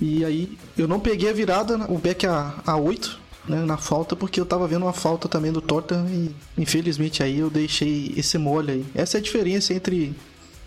E 0.00 0.24
aí 0.24 0.58
eu 0.78 0.88
não 0.88 0.98
peguei 0.98 1.28
a 1.28 1.32
virada, 1.32 1.76
o 1.92 1.98
back 1.98 2.26
a, 2.26 2.62
a 2.66 2.76
8, 2.76 3.19
né, 3.48 3.64
na 3.64 3.76
falta, 3.76 4.14
porque 4.14 4.40
eu 4.40 4.46
tava 4.46 4.66
vendo 4.68 4.82
uma 4.82 4.92
falta 4.92 5.28
também 5.28 5.52
do 5.52 5.60
Torta 5.60 6.04
e 6.08 6.34
infelizmente 6.58 7.22
aí 7.22 7.38
eu 7.38 7.50
deixei 7.50 8.12
esse 8.16 8.36
mole 8.38 8.72
aí. 8.72 8.86
Essa 8.94 9.16
é 9.16 9.20
a 9.20 9.22
diferença 9.22 9.74
entre 9.74 10.14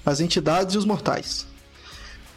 as 0.06 0.20
entidades 0.20 0.76
e 0.76 0.78
os 0.78 0.86
mortais. 0.86 1.48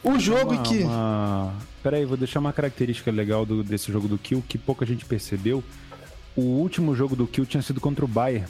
O 0.05 0.19
jogo 0.19 0.53
uma, 0.53 0.63
que. 0.63 0.79
Uma... 0.85 1.55
Pera 1.83 1.97
aí, 1.97 2.05
vou 2.05 2.17
deixar 2.17 2.39
uma 2.41 2.53
característica 2.53 3.11
legal 3.11 3.45
do- 3.45 3.65
desse 3.65 3.91
jogo 3.91 4.07
do 4.09 4.19
Kill 4.19 4.43
que 4.49 4.57
pouca 4.59 4.87
gente 4.87 5.05
percebeu. 5.05 5.63
O 6.37 6.43
último 6.43 6.95
jogo 6.95 7.17
do 7.17 7.27
Kill 7.27 7.47
tinha 7.47 7.63
sido 7.63 7.81
contra 7.81 8.05
o 8.05 8.09
Bayern, 8.09 8.47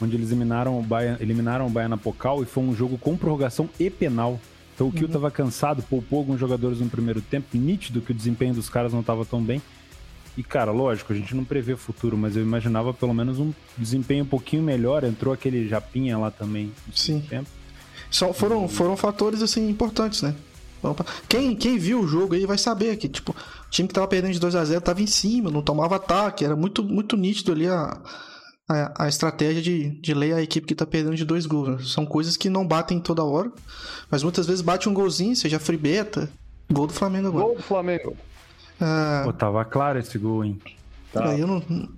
onde 0.00 0.14
eles 0.16 0.28
eliminaram 0.30 0.78
o 0.78 0.82
Bayern, 0.82 1.16
eliminaram 1.20 1.66
o 1.66 1.70
Bayern 1.70 1.90
na 1.90 1.96
Pocal 1.96 2.42
e 2.42 2.46
foi 2.46 2.62
um 2.62 2.74
jogo 2.74 2.98
com 2.98 3.16
prorrogação 3.16 3.68
e 3.80 3.88
penal. 3.88 4.38
Então 4.74 4.88
o 4.88 4.92
Kill 4.92 5.08
tava 5.08 5.30
cansado, 5.30 5.82
poupou 5.82 6.18
alguns 6.18 6.38
jogadores 6.38 6.80
no 6.80 6.88
primeiro 6.90 7.20
tempo, 7.20 7.56
nítido 7.56 8.00
que 8.00 8.10
o 8.10 8.14
desempenho 8.14 8.54
dos 8.54 8.68
caras 8.68 8.92
não 8.92 9.02
tava 9.02 9.24
tão 9.24 9.42
bem. 9.42 9.62
E 10.36 10.42
cara, 10.42 10.72
lógico, 10.72 11.12
a 11.12 11.16
gente 11.16 11.34
não 11.34 11.44
prevê 11.44 11.76
futuro, 11.76 12.16
mas 12.16 12.36
eu 12.36 12.42
imaginava 12.42 12.92
pelo 12.92 13.14
menos 13.14 13.38
um 13.38 13.52
desempenho 13.78 14.24
um 14.24 14.28
pouquinho 14.28 14.62
melhor. 14.62 15.04
Entrou 15.04 15.32
aquele 15.32 15.68
Japinha 15.68 16.18
lá 16.18 16.30
também 16.30 16.72
Sim. 16.94 17.20
tempo. 17.20 17.48
Só 18.10 18.32
foram, 18.32 18.68
foram 18.68 18.96
fatores 18.96 19.42
assim 19.42 19.68
importantes, 19.68 20.22
né? 20.22 20.34
Quem, 21.28 21.56
quem 21.56 21.78
viu 21.78 22.00
o 22.00 22.06
jogo 22.06 22.34
aí 22.34 22.44
vai 22.44 22.58
saber 22.58 22.96
que, 22.96 23.08
tipo, 23.08 23.32
o 23.32 23.70
time 23.70 23.88
que 23.88 23.94
tava 23.94 24.06
perdendo 24.06 24.32
de 24.32 24.40
2 24.40 24.54
a 24.54 24.64
0 24.64 24.80
tava 24.82 25.00
em 25.00 25.06
cima, 25.06 25.50
não 25.50 25.62
tomava 25.62 25.96
ataque, 25.96 26.44
era 26.44 26.54
muito, 26.54 26.82
muito 26.82 27.16
nítido 27.16 27.52
ali 27.52 27.66
a, 27.66 27.98
a, 28.68 29.04
a 29.04 29.08
estratégia 29.08 29.62
de, 29.62 29.90
de 30.00 30.12
ler 30.12 30.34
a 30.34 30.42
equipe 30.42 30.66
que 30.66 30.74
tá 30.74 30.84
perdendo 30.84 31.16
de 31.16 31.24
dois 31.24 31.46
gols. 31.46 31.68
né? 31.68 31.78
São 31.84 32.04
coisas 32.04 32.36
que 32.36 32.50
não 32.50 32.66
batem 32.66 33.00
toda 33.00 33.24
hora, 33.24 33.50
mas 34.10 34.22
muitas 34.22 34.46
vezes 34.46 34.60
bate 34.60 34.88
um 34.88 34.94
golzinho, 34.94 35.34
seja 35.34 35.58
free 35.58 35.78
beta, 35.78 36.30
gol 36.70 36.86
do 36.86 36.92
Flamengo 36.92 37.28
agora. 37.28 37.46
Gol 37.46 37.56
do 37.56 37.62
Flamengo. 37.62 38.16
Ah, 38.80 39.22
Pô, 39.24 39.32
tava 39.32 39.64
claro 39.64 39.98
esse 39.98 40.18
gol, 40.18 40.44
hein? 40.44 40.60
Tá. 41.12 41.36
eu 41.36 41.46
não... 41.46 41.88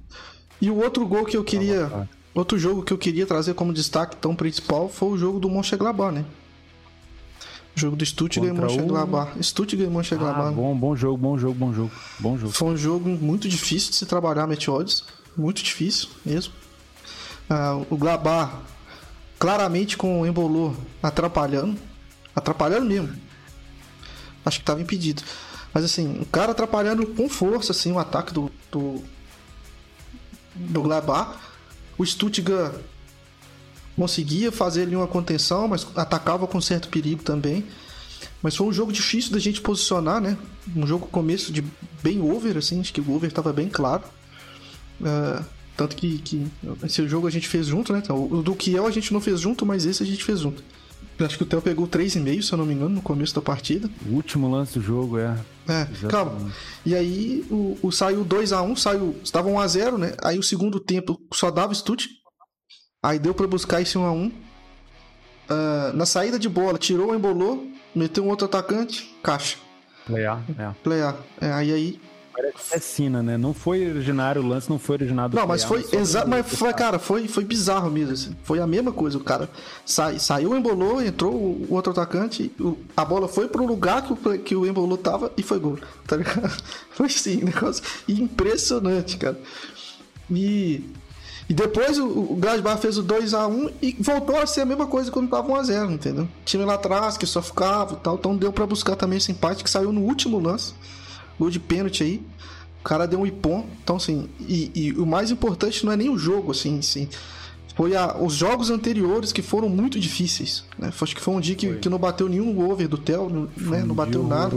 E 0.61 0.71
o 0.71 0.77
outro 0.77 1.07
gol 1.07 1.25
que 1.25 1.37
eu 1.37 1.45
queria. 1.45 1.87
claro. 1.87 2.09
Outro 2.35 2.59
jogo 2.59 2.83
que 2.83 2.93
eu 2.93 2.99
queria 2.99 3.27
trazer 3.27 3.55
como 3.55 3.73
destaque 3.73 4.15
tão 4.17 4.35
principal 4.37 4.89
foi 4.91 5.09
o 5.09 5.17
jogo 5.19 5.41
do 5.41 5.49
Mönchengladbach, 5.49 6.15
né? 6.15 6.25
O 7.75 7.81
jogo 7.81 7.97
do 7.97 8.05
Stuttgart 8.05 8.47
e 8.47 8.51
Contra 8.51 8.67
o- 8.67 8.71
Mönchengladbach. 8.77 9.43
Stuttgart 9.43 9.89
e 9.89 9.91
Mönchengladbach. 9.93 10.49
Ah, 10.49 10.53
bom, 10.53 10.77
bom 10.77 10.95
jogo, 10.97 11.17
bom 11.17 11.39
jogo, 11.39 11.55
bom 11.55 11.73
jogo. 11.73 11.91
Bom 12.19 12.37
jogo. 12.39 12.53
Foi 12.53 12.69
um 12.69 12.77
jogo 12.77 13.09
muito 13.09 13.49
difícil 13.49 13.91
de 13.91 13.97
se 13.97 14.05
trabalhar 14.07 14.47
Match 14.47 14.69
Odds. 14.69 15.05
Muito 15.37 15.63
difícil 15.63 16.09
mesmo. 16.25 16.53
Ah, 17.49 17.81
o 17.91 17.97
Glabá 17.97 18.61
claramente 19.39 19.97
com 19.97 20.21
o 20.21 20.27
Embolô 20.27 20.75
atrapalhando. 21.03 21.79
Atrapalhando 22.35 22.87
mesmo. 22.87 23.15
Acho 24.45 24.59
que 24.59 24.65
tava 24.65 24.81
impedido. 24.81 25.23
Mas 25.77 25.85
assim, 25.85 26.21
o 26.23 26.25
cara 26.25 26.53
atrapalhando 26.53 27.07
com 27.07 27.29
força 27.29 27.71
assim, 27.71 27.93
o 27.93 27.99
ataque 27.99 28.33
do, 28.33 28.51
do, 28.73 29.05
do 30.55 30.81
Gladbach. 30.81 31.37
O 31.99 32.07
Stuttgart 32.07 32.73
conseguia 33.95 34.51
fazer 34.51 34.85
ali 34.85 34.97
uma 34.97 35.07
contenção, 35.07 35.69
mas 35.69 35.87
atacava 35.95 36.47
com 36.47 36.63
certo 36.63 36.89
perigo 36.89 37.23
também. 37.23 37.63
Mas 38.43 38.57
foi 38.57 38.67
um 38.67 38.73
jogo 38.73 38.91
difícil 38.91 39.33
da 39.33 39.39
gente 39.39 39.61
posicionar, 39.61 40.19
né? 40.19 40.39
Um 40.75 40.87
jogo 40.87 41.09
começo 41.09 41.53
de 41.53 41.63
bem 42.03 42.23
over, 42.23 42.57
assim, 42.57 42.81
acho 42.81 42.91
que 42.91 43.03
o 43.03 43.13
over 43.13 43.29
estava 43.29 43.53
bem 43.53 43.69
claro. 43.69 44.05
Uh, 44.99 45.45
tanto 45.77 45.95
que, 45.95 46.21
que 46.21 46.47
esse 46.85 47.07
jogo 47.07 47.27
a 47.27 47.31
gente 47.31 47.49
fez 47.49 47.67
junto, 47.67 47.93
né? 47.93 48.01
Então, 48.03 48.17
o 48.31 48.43
do 48.43 48.55
Kiel 48.55 48.87
a 48.87 48.91
gente 48.91 49.13
não 49.13 49.21
fez 49.21 49.41
junto, 49.41 49.67
mas 49.67 49.85
esse 49.85 50.03
a 50.03 50.07
gente 50.07 50.25
fez 50.25 50.41
junto. 50.41 50.65
Acho 51.19 51.39
que 51.39 51.43
o 51.43 51.47
Theo 51.47 51.63
pegou 51.63 51.89
3,5, 51.89 52.43
se 52.43 52.53
eu 52.53 52.59
não 52.59 52.67
me 52.67 52.75
engano, 52.75 52.91
no 52.91 53.03
começo 53.03 53.35
da 53.35 53.41
partida. 53.41 53.89
O 54.07 54.15
último 54.15 54.51
lance 54.51 54.79
do 54.79 54.85
jogo, 54.85 55.19
é. 55.19 55.37
É, 55.69 55.83
Exatamente. 55.83 56.07
calma. 56.09 56.53
E 56.85 56.95
aí 56.95 57.45
o, 57.51 57.79
o 57.83 57.91
saiu 57.91 58.25
2x1, 58.25 58.77
saiu. 58.77 59.17
Estava 59.23 59.49
1x0, 59.49 59.97
né? 59.97 60.15
Aí 60.23 60.39
o 60.39 60.43
segundo 60.43 60.79
tempo 60.79 61.19
só 61.33 61.51
dava 61.51 61.75
Stut. 61.75 62.09
Aí 63.03 63.19
deu 63.19 63.35
para 63.35 63.47
buscar 63.47 63.81
esse 63.81 63.97
1x1. 63.97 64.29
Uh, 64.29 64.33
ah, 65.49 65.93
na 65.95 66.05
saída 66.05 66.39
de 66.39 66.49
bola, 66.49 66.77
tirou, 66.77 67.15
embolou, 67.15 67.67
meteu 67.95 68.25
um 68.25 68.29
outro 68.29 68.47
atacante, 68.47 69.15
caixa. 69.23 69.57
Playar, 70.07 70.45
é. 70.59 70.71
Playar. 70.83 71.17
É, 71.41 71.53
aí 71.53 71.73
aí 71.73 72.01
é 72.71 72.79
Sina, 72.79 73.23
né? 73.23 73.37
Não 73.39 73.55
foi 73.55 73.89
originário, 73.89 74.43
o 74.43 74.47
lance 74.47 74.69
não 74.69 74.79
foi 74.79 74.97
originado. 74.97 75.37
Não, 75.37 75.47
mas 75.47 75.65
foi 75.65 75.85
exato, 75.93 76.29
mas 76.29 76.47
foi, 76.47 76.73
cara, 76.73 76.99
foi, 76.99 77.27
foi 77.29 77.45
bizarro 77.45 77.91
mesmo. 77.91 78.13
Assim. 78.13 78.37
Foi 78.43 78.61
a 78.61 78.67
mesma 78.67 78.93
coisa. 78.93 79.17
O 79.17 79.21
cara 79.21 79.49
sa, 79.85 80.17
saiu, 80.19 80.57
embolou, 80.57 81.03
entrou 81.03 81.33
o 81.33 81.67
outro 81.71 81.93
atacante, 81.93 82.53
o, 82.61 82.77
a 82.97 83.05
bola 83.05 83.29
foi 83.29 83.49
pro 83.49 83.65
lugar 83.65 84.03
que 84.03 84.13
o, 84.13 84.39
que 84.39 84.57
o 84.57 84.67
embolou 84.67 84.99
tava 84.99 85.33
e 85.37 85.43
foi 85.43 85.59
gol. 85.59 85.79
Tá 86.07 86.17
ligado? 86.17 86.63
Foi 86.93 87.07
assim, 87.07 87.43
negócio 87.43 87.83
impressionante, 88.09 89.17
cara. 89.17 89.37
E, 90.31 90.89
e 91.49 91.55
depois 91.55 91.99
o, 91.99 92.07
o 92.07 92.37
Gladbach 92.37 92.81
fez 92.81 92.97
o 92.97 93.03
2x1 93.03 93.73
e 93.83 93.97
voltou 93.99 94.37
a 94.37 94.47
ser 94.47 94.61
a 94.61 94.65
mesma 94.65 94.87
coisa 94.87 95.11
quando 95.11 95.29
tava 95.29 95.49
1x0, 95.49 95.91
entendeu? 95.91 96.29
Time 96.45 96.65
lá 96.65 96.75
atrás 96.75 97.17
que 97.17 97.27
só 97.27 97.43
ficava 97.43 97.95
e 97.95 97.97
tal. 97.97 98.15
Então 98.15 98.37
deu 98.37 98.53
para 98.53 98.67
buscar 98.67 98.95
também 98.95 99.19
esse 99.19 99.33
empate 99.33 99.65
que 99.65 99.71
saiu 99.71 99.91
no 99.93 100.03
último 100.03 100.39
lance 100.39 100.75
gol 101.39 101.51
de 101.51 101.61
pênalti 101.61 102.03
aí. 102.03 102.23
O 102.81 102.85
cara 102.85 103.07
deu 103.07 103.21
um 103.21 103.27
ipom. 103.27 103.67
Então, 103.83 103.97
assim, 103.97 104.29
e, 104.41 104.71
e, 104.75 104.93
o 104.93 105.05
mais 105.05 105.31
importante 105.31 105.85
não 105.85 105.93
é 105.93 105.97
nem 105.97 106.09
o 106.09 106.17
jogo, 106.17 106.53
assim, 106.53 106.79
assim 106.79 107.09
foi 107.77 107.95
a, 107.95 108.17
os 108.17 108.33
jogos 108.33 108.71
anteriores 108.71 109.33
que 109.33 109.43
foram 109.43 109.69
muito 109.69 110.01
difíceis. 110.01 110.65
Né? 110.79 110.91
Acho 110.99 111.15
que 111.15 111.21
foi 111.21 111.35
um 111.35 111.41
dia 111.41 111.55
que, 111.55 111.75
que 111.75 111.89
não 111.91 111.99
bateu 111.99 112.27
nenhum 112.27 112.59
over 112.69 112.89
do 112.89 112.97
Theo, 112.97 113.51
né? 113.55 113.85
não 113.85 113.95
bateu 113.95 114.27
nada. 114.27 114.57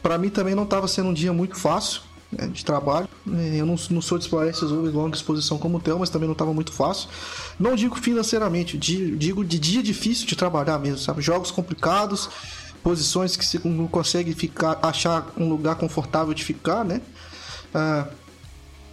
Para 0.00 0.16
mim 0.16 0.28
também 0.28 0.54
não 0.54 0.62
estava 0.62 0.86
sendo 0.86 1.08
um 1.08 1.12
dia 1.12 1.32
muito 1.32 1.56
fácil 1.56 2.02
né, 2.30 2.46
de 2.46 2.64
trabalho. 2.64 3.08
É, 3.32 3.56
eu 3.56 3.66
não, 3.66 3.74
não 3.90 4.00
sou 4.00 4.16
de 4.16 4.24
explorar 4.24 4.48
esses 4.48 4.62
overs 4.62 4.94
longa 4.94 5.16
exposição 5.16 5.58
como 5.58 5.78
o 5.78 5.80
Theo, 5.80 5.98
mas 5.98 6.08
também 6.08 6.28
não 6.28 6.34
estava 6.34 6.54
muito 6.54 6.72
fácil. 6.72 7.08
Não 7.58 7.74
digo 7.74 7.96
financeiramente, 7.96 8.78
digo 8.78 9.44
de 9.44 9.58
dia 9.58 9.82
difícil 9.82 10.24
de 10.24 10.36
trabalhar 10.36 10.78
mesmo, 10.78 10.98
sabe? 10.98 11.20
Jogos 11.20 11.50
complicados 11.50 12.30
posições 12.84 13.34
que 13.34 13.44
você 13.44 13.58
não 13.64 13.88
consegue 13.88 14.34
ficar, 14.34 14.78
achar 14.82 15.32
um 15.38 15.48
lugar 15.48 15.76
confortável 15.76 16.34
de 16.34 16.44
ficar, 16.44 16.84
né? 16.84 17.00
Ah, 17.74 18.06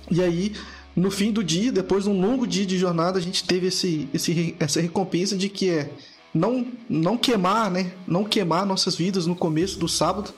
e 0.09 0.21
aí, 0.21 0.53
no 0.95 1.11
fim 1.11 1.31
do 1.31 1.43
dia, 1.43 1.71
depois 1.73 2.05
de 2.05 2.09
um 2.09 2.19
longo 2.19 2.47
dia 2.47 2.65
de 2.65 2.79
jornada, 2.79 3.19
a 3.19 3.21
gente 3.21 3.43
teve 3.43 3.67
esse, 3.67 4.09
esse, 4.13 4.55
essa 4.59 4.79
recompensa 4.79 5.35
de 5.35 5.49
que 5.49 5.69
é 5.69 5.91
não, 6.33 6.65
não 6.89 7.17
queimar, 7.17 7.69
né? 7.69 7.91
Não 8.07 8.23
queimar 8.23 8.65
nossas 8.65 8.95
vidas 8.95 9.25
no 9.25 9.35
começo 9.35 9.77
do 9.77 9.89
sábado, 9.89 10.33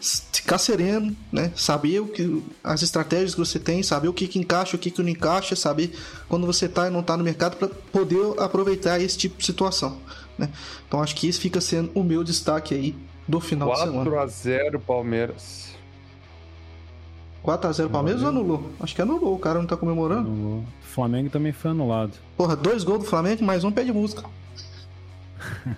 ficar 0.00 0.58
sereno, 0.58 1.14
né? 1.32 1.50
Saber 1.56 2.00
o 2.00 2.06
que 2.06 2.40
as 2.62 2.82
estratégias 2.82 3.34
que 3.34 3.40
você 3.40 3.58
tem, 3.58 3.82
saber 3.82 4.06
o 4.06 4.12
que, 4.12 4.28
que 4.28 4.38
encaixa, 4.38 4.76
o 4.76 4.78
que, 4.78 4.92
que 4.92 5.02
não 5.02 5.08
encaixa, 5.08 5.56
saber 5.56 5.92
quando 6.28 6.46
você 6.46 6.66
está 6.66 6.86
e 6.86 6.90
não 6.90 7.00
está 7.00 7.16
no 7.16 7.24
mercado 7.24 7.56
para 7.56 7.66
poder 7.68 8.20
aproveitar 8.38 9.00
esse 9.00 9.18
tipo 9.18 9.38
de 9.38 9.44
situação. 9.44 9.98
Né? 10.38 10.50
Então 10.86 11.02
acho 11.02 11.14
que 11.14 11.28
esse 11.28 11.40
fica 11.40 11.60
sendo 11.60 11.90
o 11.94 12.02
meu 12.02 12.22
destaque 12.22 12.74
aí 12.74 12.94
do 13.26 13.40
final 13.40 13.72
de 13.72 13.80
semana. 13.80 14.10
4x0 14.10 14.80
Palmeiras. 14.80 15.74
4x0 17.44 17.88
Palmeiras 17.88 18.22
ou 18.22 18.28
anulou? 18.28 18.70
Acho 18.80 18.94
que 18.94 19.02
anulou, 19.02 19.34
o 19.34 19.38
cara 19.38 19.58
não 19.58 19.66
tá 19.66 19.76
comemorando. 19.76 20.28
Anulou. 20.28 20.60
O 20.60 20.86
Flamengo 20.86 21.30
também 21.30 21.52
foi 21.52 21.70
anulado. 21.70 22.12
Porra, 22.36 22.56
dois 22.56 22.82
gols 22.82 23.00
do 23.00 23.04
Flamengo, 23.04 23.44
mais 23.44 23.62
um 23.64 23.70
pé 23.70 23.84
de 23.84 23.92
música. 23.92 24.24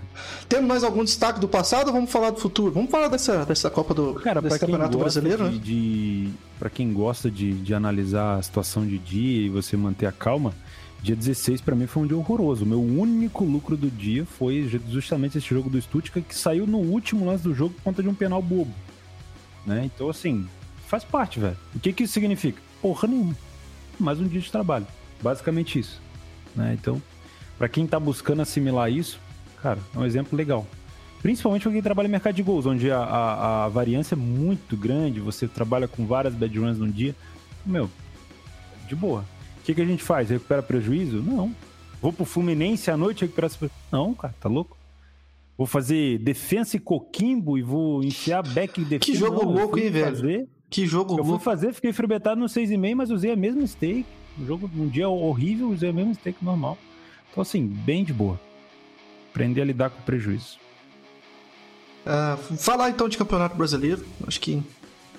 Temos 0.49 0.67
mais 0.67 0.85
algum 0.85 1.05
destaque 1.05 1.39
do 1.39 1.49
passado 1.49 1.89
ou 1.89 1.93
vamos 1.93 2.11
falar 2.11 2.31
do 2.31 2.41
futuro? 2.41 2.73
Vamos 2.73 2.91
falar 2.91 3.09
dessa, 3.09 3.45
dessa 3.45 3.69
Copa 3.69 3.93
do 3.93 4.15
Cara, 4.15 4.41
desse 4.41 4.59
Campeonato 4.59 4.97
Brasileiro, 4.97 5.49
de, 5.49 5.55
né? 5.55 5.61
De, 5.63 6.31
pra 6.59 6.71
quem 6.71 6.93
gosta 6.93 7.31
de, 7.31 7.53
de 7.53 7.75
analisar 7.75 8.39
a 8.39 8.43
situação 8.43 8.87
de 8.87 8.99
dia 8.99 9.47
e 9.47 9.49
você 9.49 9.77
manter 9.77 10.07
a 10.07 10.13
calma, 10.13 10.55
Dia 11.03 11.15
16 11.15 11.61
para 11.61 11.77
mim 11.77 11.87
foi 11.87 12.03
um 12.03 12.07
dia 12.07 12.17
horroroso. 12.17 12.67
Meu 12.67 12.83
único 12.83 13.45
lucro 13.45 13.77
do 13.77 13.91
dia 13.91 14.25
foi 14.25 14.69
justamente 14.89 15.39
esse 15.39 15.49
jogo 15.49 15.71
do 15.71 15.81
Stuttgart 15.81 16.27
que 16.27 16.35
saiu 16.35 16.67
no 16.67 16.79
último 16.79 17.25
lance 17.25 17.45
do 17.45 17.55
jogo 17.55 17.75
por 17.75 17.83
conta 17.83 18.03
de 18.03 18.09
um 18.09 18.15
penal 18.15 18.43
bobo. 18.43 18.73
Né? 19.65 19.85
Então, 19.85 20.09
assim, 20.09 20.49
faz 20.87 21.05
parte, 21.05 21.39
velho. 21.39 21.57
O 21.75 21.79
que, 21.79 21.93
que 21.93 22.03
isso 22.03 22.13
significa? 22.13 22.61
Porra 22.83 23.07
nenhuma. 23.07 23.37
Mais 23.99 24.19
um 24.19 24.27
dia 24.27 24.41
de 24.41 24.51
trabalho. 24.51 24.87
Basicamente 25.23 25.79
isso. 25.79 26.01
Né? 26.55 26.77
Então, 26.79 27.01
para 27.57 27.69
quem 27.69 27.87
tá 27.87 28.01
buscando 28.01 28.43
assimilar 28.43 28.91
isso, 28.91 29.21
cara, 29.63 29.79
é 29.95 29.99
um 29.99 30.05
exemplo 30.05 30.37
legal. 30.37 30.67
Principalmente 31.23 31.63
para 31.63 31.73
quem 31.73 31.83
trabalha 31.83 32.07
em 32.09 32.11
mercado 32.11 32.35
de 32.35 32.43
gols, 32.43 32.67
onde 32.67 32.91
a, 32.91 32.99
a, 32.99 33.65
a 33.65 33.69
variância 33.69 34.15
é 34.15 34.19
muito 34.19 34.77
grande, 34.77 35.21
você 35.21 35.47
trabalha 35.47 35.87
com 35.87 36.07
várias 36.07 36.35
bad 36.35 36.59
runs 36.59 36.79
num 36.79 36.91
dia. 36.91 37.15
Meu, 37.65 37.89
de 38.89 38.97
boa 38.97 39.25
que, 39.65 39.75
que 39.75 39.81
a 39.81 39.85
gente 39.85 40.03
faz? 40.03 40.31
Recupera 40.31 40.63
prejuízo? 40.63 41.23
Não. 41.23 41.55
Vou 42.01 42.13
pro 42.13 42.25
Fluminense 42.25 42.91
à 42.91 42.97
noite 42.97 43.23
recuperar 43.23 43.51
prejuízo? 43.51 43.75
Não, 43.91 44.15
cara, 44.15 44.35
tá 44.41 44.49
louco? 44.49 44.77
Vou 45.57 45.67
fazer 45.67 46.19
defesa 46.19 46.77
e 46.77 46.81
coquimbo 46.81 47.59
e 47.59 47.63
vou 47.63 48.05
enfiar 48.05 48.43
back 48.43 48.81
e 48.81 48.85
defesa. 48.85 49.01
Que 49.01 49.15
jogo 49.15 49.45
não, 49.45 49.53
louco, 49.53 49.79
hein, 49.79 49.91
velho? 49.91 50.17
Fazer, 50.17 50.49
que 50.71 50.87
jogo 50.87 51.13
eu 51.13 51.17
louco. 51.17 51.33
Eu 51.33 51.37
fui 51.37 51.45
fazer, 51.45 51.73
fiquei 51.73 51.93
fribetado 51.93 52.41
no 52.41 52.47
6,5, 52.47 52.95
mas 52.95 53.11
usei 53.11 53.33
a 53.33 53.37
mesma 53.37 53.67
stake. 53.67 54.07
Um 54.39 54.47
jogo, 54.47 54.71
um 54.77 54.87
dia 54.87 55.09
horrível, 55.09 55.69
usei 55.71 55.91
a 55.91 55.93
mesma 55.93 56.15
stake 56.15 56.45
normal. 56.45 56.79
Então, 57.31 57.43
assim, 57.43 57.67
bem 57.67 58.05
de 58.05 58.13
boa. 58.13 58.41
Aprender 59.31 59.63
a 59.63 59.65
lidar 59.65 59.91
com 59.91 60.01
prejuízo. 60.03 60.59
Uh, 62.07 62.57
falar 62.57 62.91
então 62.91 63.09
de 63.09 63.19
Campeonato 63.19 63.57
Brasileiro. 63.57 64.05
Acho 64.27 64.41
que 64.41 64.63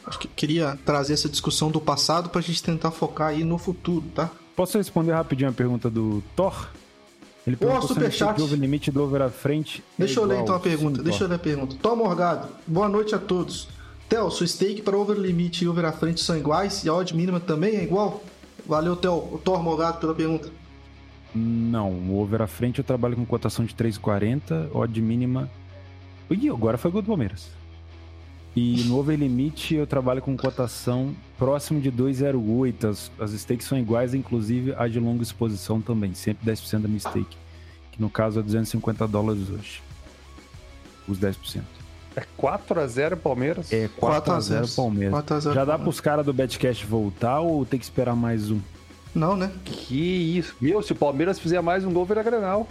Acho 0.05 0.19
que 0.19 0.27
queria 0.27 0.77
trazer 0.85 1.13
essa 1.13 1.29
discussão 1.29 1.69
do 1.69 1.79
passado 1.79 2.29
para 2.29 2.39
a 2.39 2.43
gente 2.43 2.61
tentar 2.63 2.91
focar 2.91 3.29
aí 3.29 3.43
no 3.43 3.57
futuro, 3.57 4.05
tá? 4.15 4.29
Posso 4.55 4.77
responder 4.77 5.13
rapidinho 5.13 5.49
a 5.49 5.53
pergunta 5.53 5.89
do 5.89 6.23
Thor? 6.35 6.69
Ele 7.47 7.55
perguntou 7.55 7.83
oh, 7.83 7.87
superchat. 7.87 8.41
o 8.41 8.47
limite 8.47 8.91
do 8.91 9.01
over 9.01 9.21
à 9.21 9.29
frente. 9.29 9.83
É 9.97 10.05
deixa 10.05 10.19
é 10.19 10.23
eu 10.23 10.27
ler 10.27 10.41
então 10.41 10.55
a 10.55 10.59
pergunta. 10.59 10.97
Sim, 10.97 11.03
deixa 11.03 11.23
eu 11.23 11.27
ler 11.27 11.35
a 11.35 11.39
pergunta. 11.39 11.75
Thor 11.81 11.95
Morgado, 11.95 12.47
boa 12.67 12.87
noite 12.87 13.15
a 13.15 13.17
todos. 13.17 13.69
Theo, 14.07 14.29
sua 14.29 14.47
stake 14.47 14.81
para 14.81 14.97
over 14.97 15.17
limite 15.17 15.63
e 15.63 15.67
over 15.67 15.85
à 15.85 15.91
frente 15.91 16.21
são 16.21 16.37
iguais 16.37 16.83
e 16.83 16.89
a 16.89 16.93
odd 16.93 17.15
mínima 17.15 17.39
também 17.39 17.75
é 17.75 17.83
igual? 17.83 18.23
Valeu, 18.67 18.95
Theo, 18.95 19.39
Thor 19.43 19.63
Morgado, 19.63 19.99
pela 19.99 20.13
pergunta. 20.13 20.49
Não, 21.33 21.91
o 21.91 22.19
over 22.19 22.41
à 22.41 22.47
frente 22.47 22.79
eu 22.79 22.83
trabalho 22.83 23.15
com 23.15 23.25
cotação 23.25 23.63
de 23.63 23.73
3,40, 23.73 24.69
odd 24.73 25.01
mínima. 25.01 25.49
Ih, 26.29 26.49
agora 26.49 26.77
foi 26.77 26.91
gol 26.91 27.01
do 27.01 27.07
Palmeiras. 27.07 27.58
E 28.59 28.83
no 28.83 28.97
overlimit 28.97 29.73
eu 29.73 29.87
trabalho 29.87 30.21
com 30.21 30.35
cotação 30.35 31.15
próximo 31.37 31.79
de 31.79 31.89
2,08. 31.89 32.89
As, 32.89 33.11
as 33.17 33.31
stakes 33.31 33.65
são 33.65 33.79
iguais, 33.79 34.13
inclusive 34.13 34.75
a 34.77 34.85
de 34.85 34.99
longa 34.99 35.23
exposição 35.23 35.79
também, 35.79 36.13
sempre 36.13 36.51
10% 36.51 36.81
da 36.81 36.87
minha 36.89 36.99
stake. 36.99 37.37
Que 37.93 38.01
no 38.01 38.09
caso 38.09 38.37
é 38.37 38.43
250 38.43 39.07
dólares 39.07 39.49
hoje. 39.49 39.81
Os 41.07 41.17
10%. 41.17 41.61
É 42.17 42.23
4x0 42.37 43.15
Palmeiras? 43.15 43.71
É 43.71 43.87
4x0 43.87 44.75
Palmeiras. 44.75 45.13
4 45.13 45.35
a 45.35 45.39
0 45.39 45.55
Já 45.55 45.63
dá 45.63 45.79
pros 45.79 46.01
caras 46.01 46.25
do 46.25 46.33
Betcast 46.33 46.85
voltar 46.85 47.39
ou 47.39 47.65
tem 47.65 47.79
que 47.79 47.85
esperar 47.85 48.13
mais 48.13 48.51
um? 48.51 48.59
Não, 49.15 49.37
né? 49.37 49.53
Que 49.63 50.37
isso. 50.37 50.53
Meu, 50.59 50.81
se 50.81 50.91
o 50.91 50.95
Palmeiras 50.95 51.39
fizer 51.39 51.61
mais 51.61 51.85
um 51.85 51.93
gol, 51.93 52.03
vira 52.03 52.21
Grenal. 52.21 52.67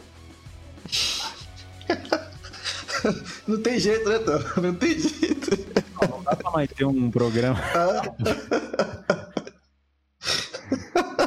não 3.46 3.60
tem 3.60 3.78
jeito, 3.78 4.08
né, 4.08 4.18
Tom? 4.18 4.60
Não 4.60 4.74
tem 4.74 4.98
jeito. 4.98 5.50
Não, 6.00 6.08
não 6.08 6.22
dá 6.22 6.36
pra 6.36 6.50
mais 6.50 6.70
ter 6.70 6.84
um 6.84 7.10
programa. 7.10 7.60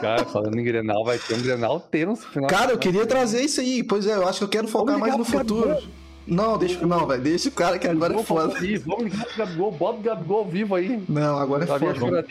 Cara, 0.01 0.25
falando 0.25 0.57
em 0.57 0.63
Grenal, 0.63 1.03
vai 1.03 1.17
ter 1.19 1.35
um 1.35 1.41
Grenal 1.41 1.79
tenso 1.79 2.27
final. 2.29 2.49
Cara, 2.49 2.71
eu 2.71 2.77
queria 2.77 3.05
trazer 3.05 3.41
isso 3.41 3.61
aí. 3.61 3.83
Pois 3.83 4.07
é, 4.07 4.15
eu 4.15 4.27
acho 4.27 4.39
que 4.39 4.45
eu 4.45 4.49
quero 4.49 4.67
focar 4.67 4.97
mais 4.97 5.17
no 5.17 5.23
futuro. 5.23 5.77
Não, 6.25 6.57
deixa, 6.57 6.85
não, 6.85 7.05
vai, 7.07 7.17
deixa 7.19 7.49
o 7.49 7.51
cara 7.51 7.79
que 7.79 7.87
agora 7.87 8.13
é 8.13 8.23
foda. 8.23 8.53
Vamos 8.85 9.03
ligar 9.03 9.25
pro 9.25 9.37
Gabigol, 9.37 9.71
bota 9.71 9.99
o 9.99 10.01
Gabigol 10.01 10.37
ao 10.39 10.45
vivo 10.45 10.75
aí. 10.75 11.03
Não, 11.09 11.37
agora 11.37 11.63
é 11.63 11.67
foda. 11.67 11.93
Vamos, 11.93 12.25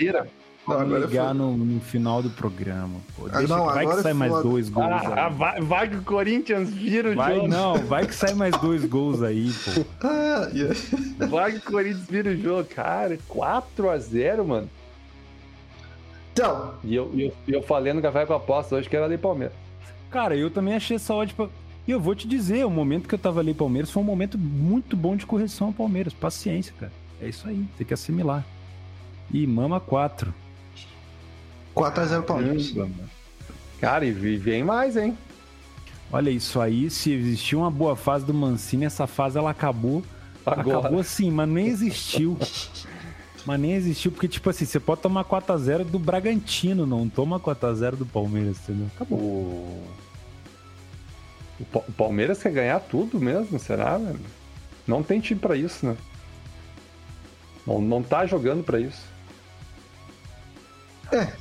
Vamos 0.66 1.00
ligar 1.00 1.34
no, 1.34 1.56
no, 1.56 1.80
final 1.80 2.22
do 2.22 2.30
programa. 2.30 3.00
Pô. 3.16 3.26
Ah, 3.26 3.38
Deixa, 3.38 3.54
ah, 3.54 3.56
não, 3.56 3.66
vai 3.66 3.86
que 3.86 4.02
sai 4.02 4.12
mais 4.12 4.42
dois 4.42 4.68
gols. 4.68 4.86
Ah, 4.86 5.28
vai, 5.28 5.60
vai, 5.60 5.88
que 5.88 5.96
o 5.96 6.02
Corinthians 6.02 6.70
vira 6.70 7.10
o 7.10 7.14
vai, 7.16 7.34
jogo. 7.34 7.48
Não, 7.48 7.74
vai 7.78 8.06
que 8.06 8.14
sai 8.14 8.34
mais 8.34 8.56
dois 8.58 8.84
gols 8.84 9.22
aí, 9.22 9.52
pô. 9.52 9.84
Ah, 10.06 10.48
yeah. 10.52 10.74
Vai 11.28 11.52
que 11.52 11.58
o 11.58 11.62
Corinthians 11.62 12.06
vira 12.06 12.30
o 12.30 12.36
jogo. 12.36 12.68
Cara, 12.68 13.18
4x0, 13.28 14.44
mano. 14.44 14.70
Então. 16.32 16.74
E 16.84 16.94
eu, 16.94 17.10
eu, 17.16 17.32
eu 17.48 17.62
falei 17.62 17.92
no 17.92 18.00
Café 18.00 18.24
com 18.26 18.32
a 18.32 18.36
Aposta 18.36 18.76
hoje 18.76 18.88
que 18.88 18.96
era 18.96 19.06
ali 19.06 19.18
Palmeiras. 19.18 19.56
Cara, 20.10 20.36
eu 20.36 20.50
também 20.50 20.74
achei 20.74 20.96
essa 20.96 21.14
odd 21.14 21.34
pra... 21.34 21.48
E 21.86 21.90
eu 21.90 22.00
vou 22.00 22.14
te 22.14 22.28
dizer, 22.28 22.64
o 22.64 22.70
momento 22.70 23.08
que 23.08 23.14
eu 23.14 23.18
tava 23.18 23.40
ali 23.40 23.54
Palmeiras 23.54 23.90
foi 23.90 24.02
um 24.02 24.06
momento 24.06 24.38
muito 24.38 24.96
bom 24.96 25.16
de 25.16 25.26
correção 25.26 25.68
ao 25.68 25.72
Palmeiras. 25.72 26.12
Paciência, 26.12 26.72
cara. 26.78 26.92
É 27.20 27.28
isso 27.28 27.48
aí, 27.48 27.66
tem 27.76 27.86
que 27.86 27.94
assimilar. 27.94 28.44
E 29.32 29.46
mama 29.46 29.80
4. 29.80 30.32
4x0 31.74 32.22
Palmeiras. 32.22 32.74
Cara, 33.80 34.04
e 34.04 34.12
vem 34.12 34.62
mais, 34.62 34.96
hein? 34.96 35.16
Olha 36.12 36.30
isso 36.30 36.60
aí, 36.60 36.90
se 36.90 37.12
existia 37.12 37.56
uma 37.56 37.70
boa 37.70 37.94
fase 37.94 38.24
do 38.24 38.34
Mancini, 38.34 38.84
essa 38.84 39.06
fase 39.06 39.38
ela 39.38 39.50
acabou. 39.50 40.02
Agora. 40.44 40.78
Acabou 40.78 41.04
sim, 41.04 41.30
mas 41.30 41.48
nem 41.48 41.68
existiu. 41.68 42.36
mas 43.46 43.60
nem 43.60 43.72
existiu, 43.72 44.10
porque, 44.10 44.26
tipo 44.26 44.50
assim, 44.50 44.64
você 44.64 44.80
pode 44.80 45.00
tomar 45.00 45.24
4x0 45.24 45.84
do 45.84 45.98
Bragantino, 45.98 46.84
não 46.84 47.08
toma 47.08 47.38
4x0 47.38 47.96
do 47.96 48.06
Palmeiras, 48.06 48.58
entendeu? 48.62 48.88
Acabou. 48.96 49.18
O... 49.18 49.84
o 51.60 51.92
Palmeiras 51.92 52.42
quer 52.42 52.52
ganhar 52.52 52.80
tudo 52.80 53.20
mesmo, 53.20 53.58
será, 53.58 53.96
velho? 53.96 54.20
Não 54.86 55.02
tem 55.02 55.20
time 55.20 55.38
para 55.38 55.56
isso, 55.56 55.86
né? 55.86 55.96
Não, 57.66 57.80
não 57.80 58.02
tá 58.02 58.26
jogando 58.26 58.64
para 58.64 58.80
isso. 58.80 59.09
É. 61.12 61.32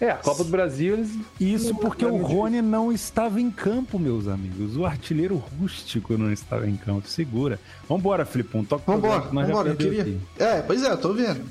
É, 0.00 0.10
a 0.10 0.16
Copa 0.16 0.44
do 0.44 0.50
Brasil 0.50 0.94
eles. 0.94 1.10
Isso 1.40 1.74
porque 1.76 2.04
o 2.04 2.16
Rony 2.16 2.60
não 2.60 2.92
estava 2.92 3.40
em 3.40 3.50
campo, 3.50 3.98
meus 3.98 4.26
amigos. 4.28 4.76
O 4.76 4.84
artilheiro 4.84 5.36
rústico 5.36 6.18
não 6.18 6.32
estava 6.32 6.68
em 6.68 6.76
campo. 6.76 7.08
Segura. 7.08 7.58
Vambora, 7.88 8.24
Filipão. 8.24 8.64
Toca 8.64 8.90
Vambora, 8.90 9.20
vambora. 9.20 9.68
Eu 9.70 9.76
queria. 9.76 10.02
Aqui. 10.02 10.20
É, 10.38 10.62
pois 10.62 10.82
é, 10.82 10.90
eu 10.90 10.98
tô 10.98 11.12
vendo. 11.12 11.44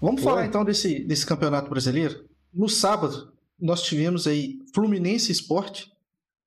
Vamos 0.00 0.22
falar 0.22 0.46
então 0.46 0.64
desse, 0.64 1.00
desse 1.00 1.26
campeonato 1.26 1.68
brasileiro. 1.68 2.24
No 2.52 2.68
sábado, 2.68 3.32
nós 3.60 3.82
tivemos 3.82 4.26
aí 4.26 4.58
Fluminense 4.74 5.30
Esporte. 5.30 5.92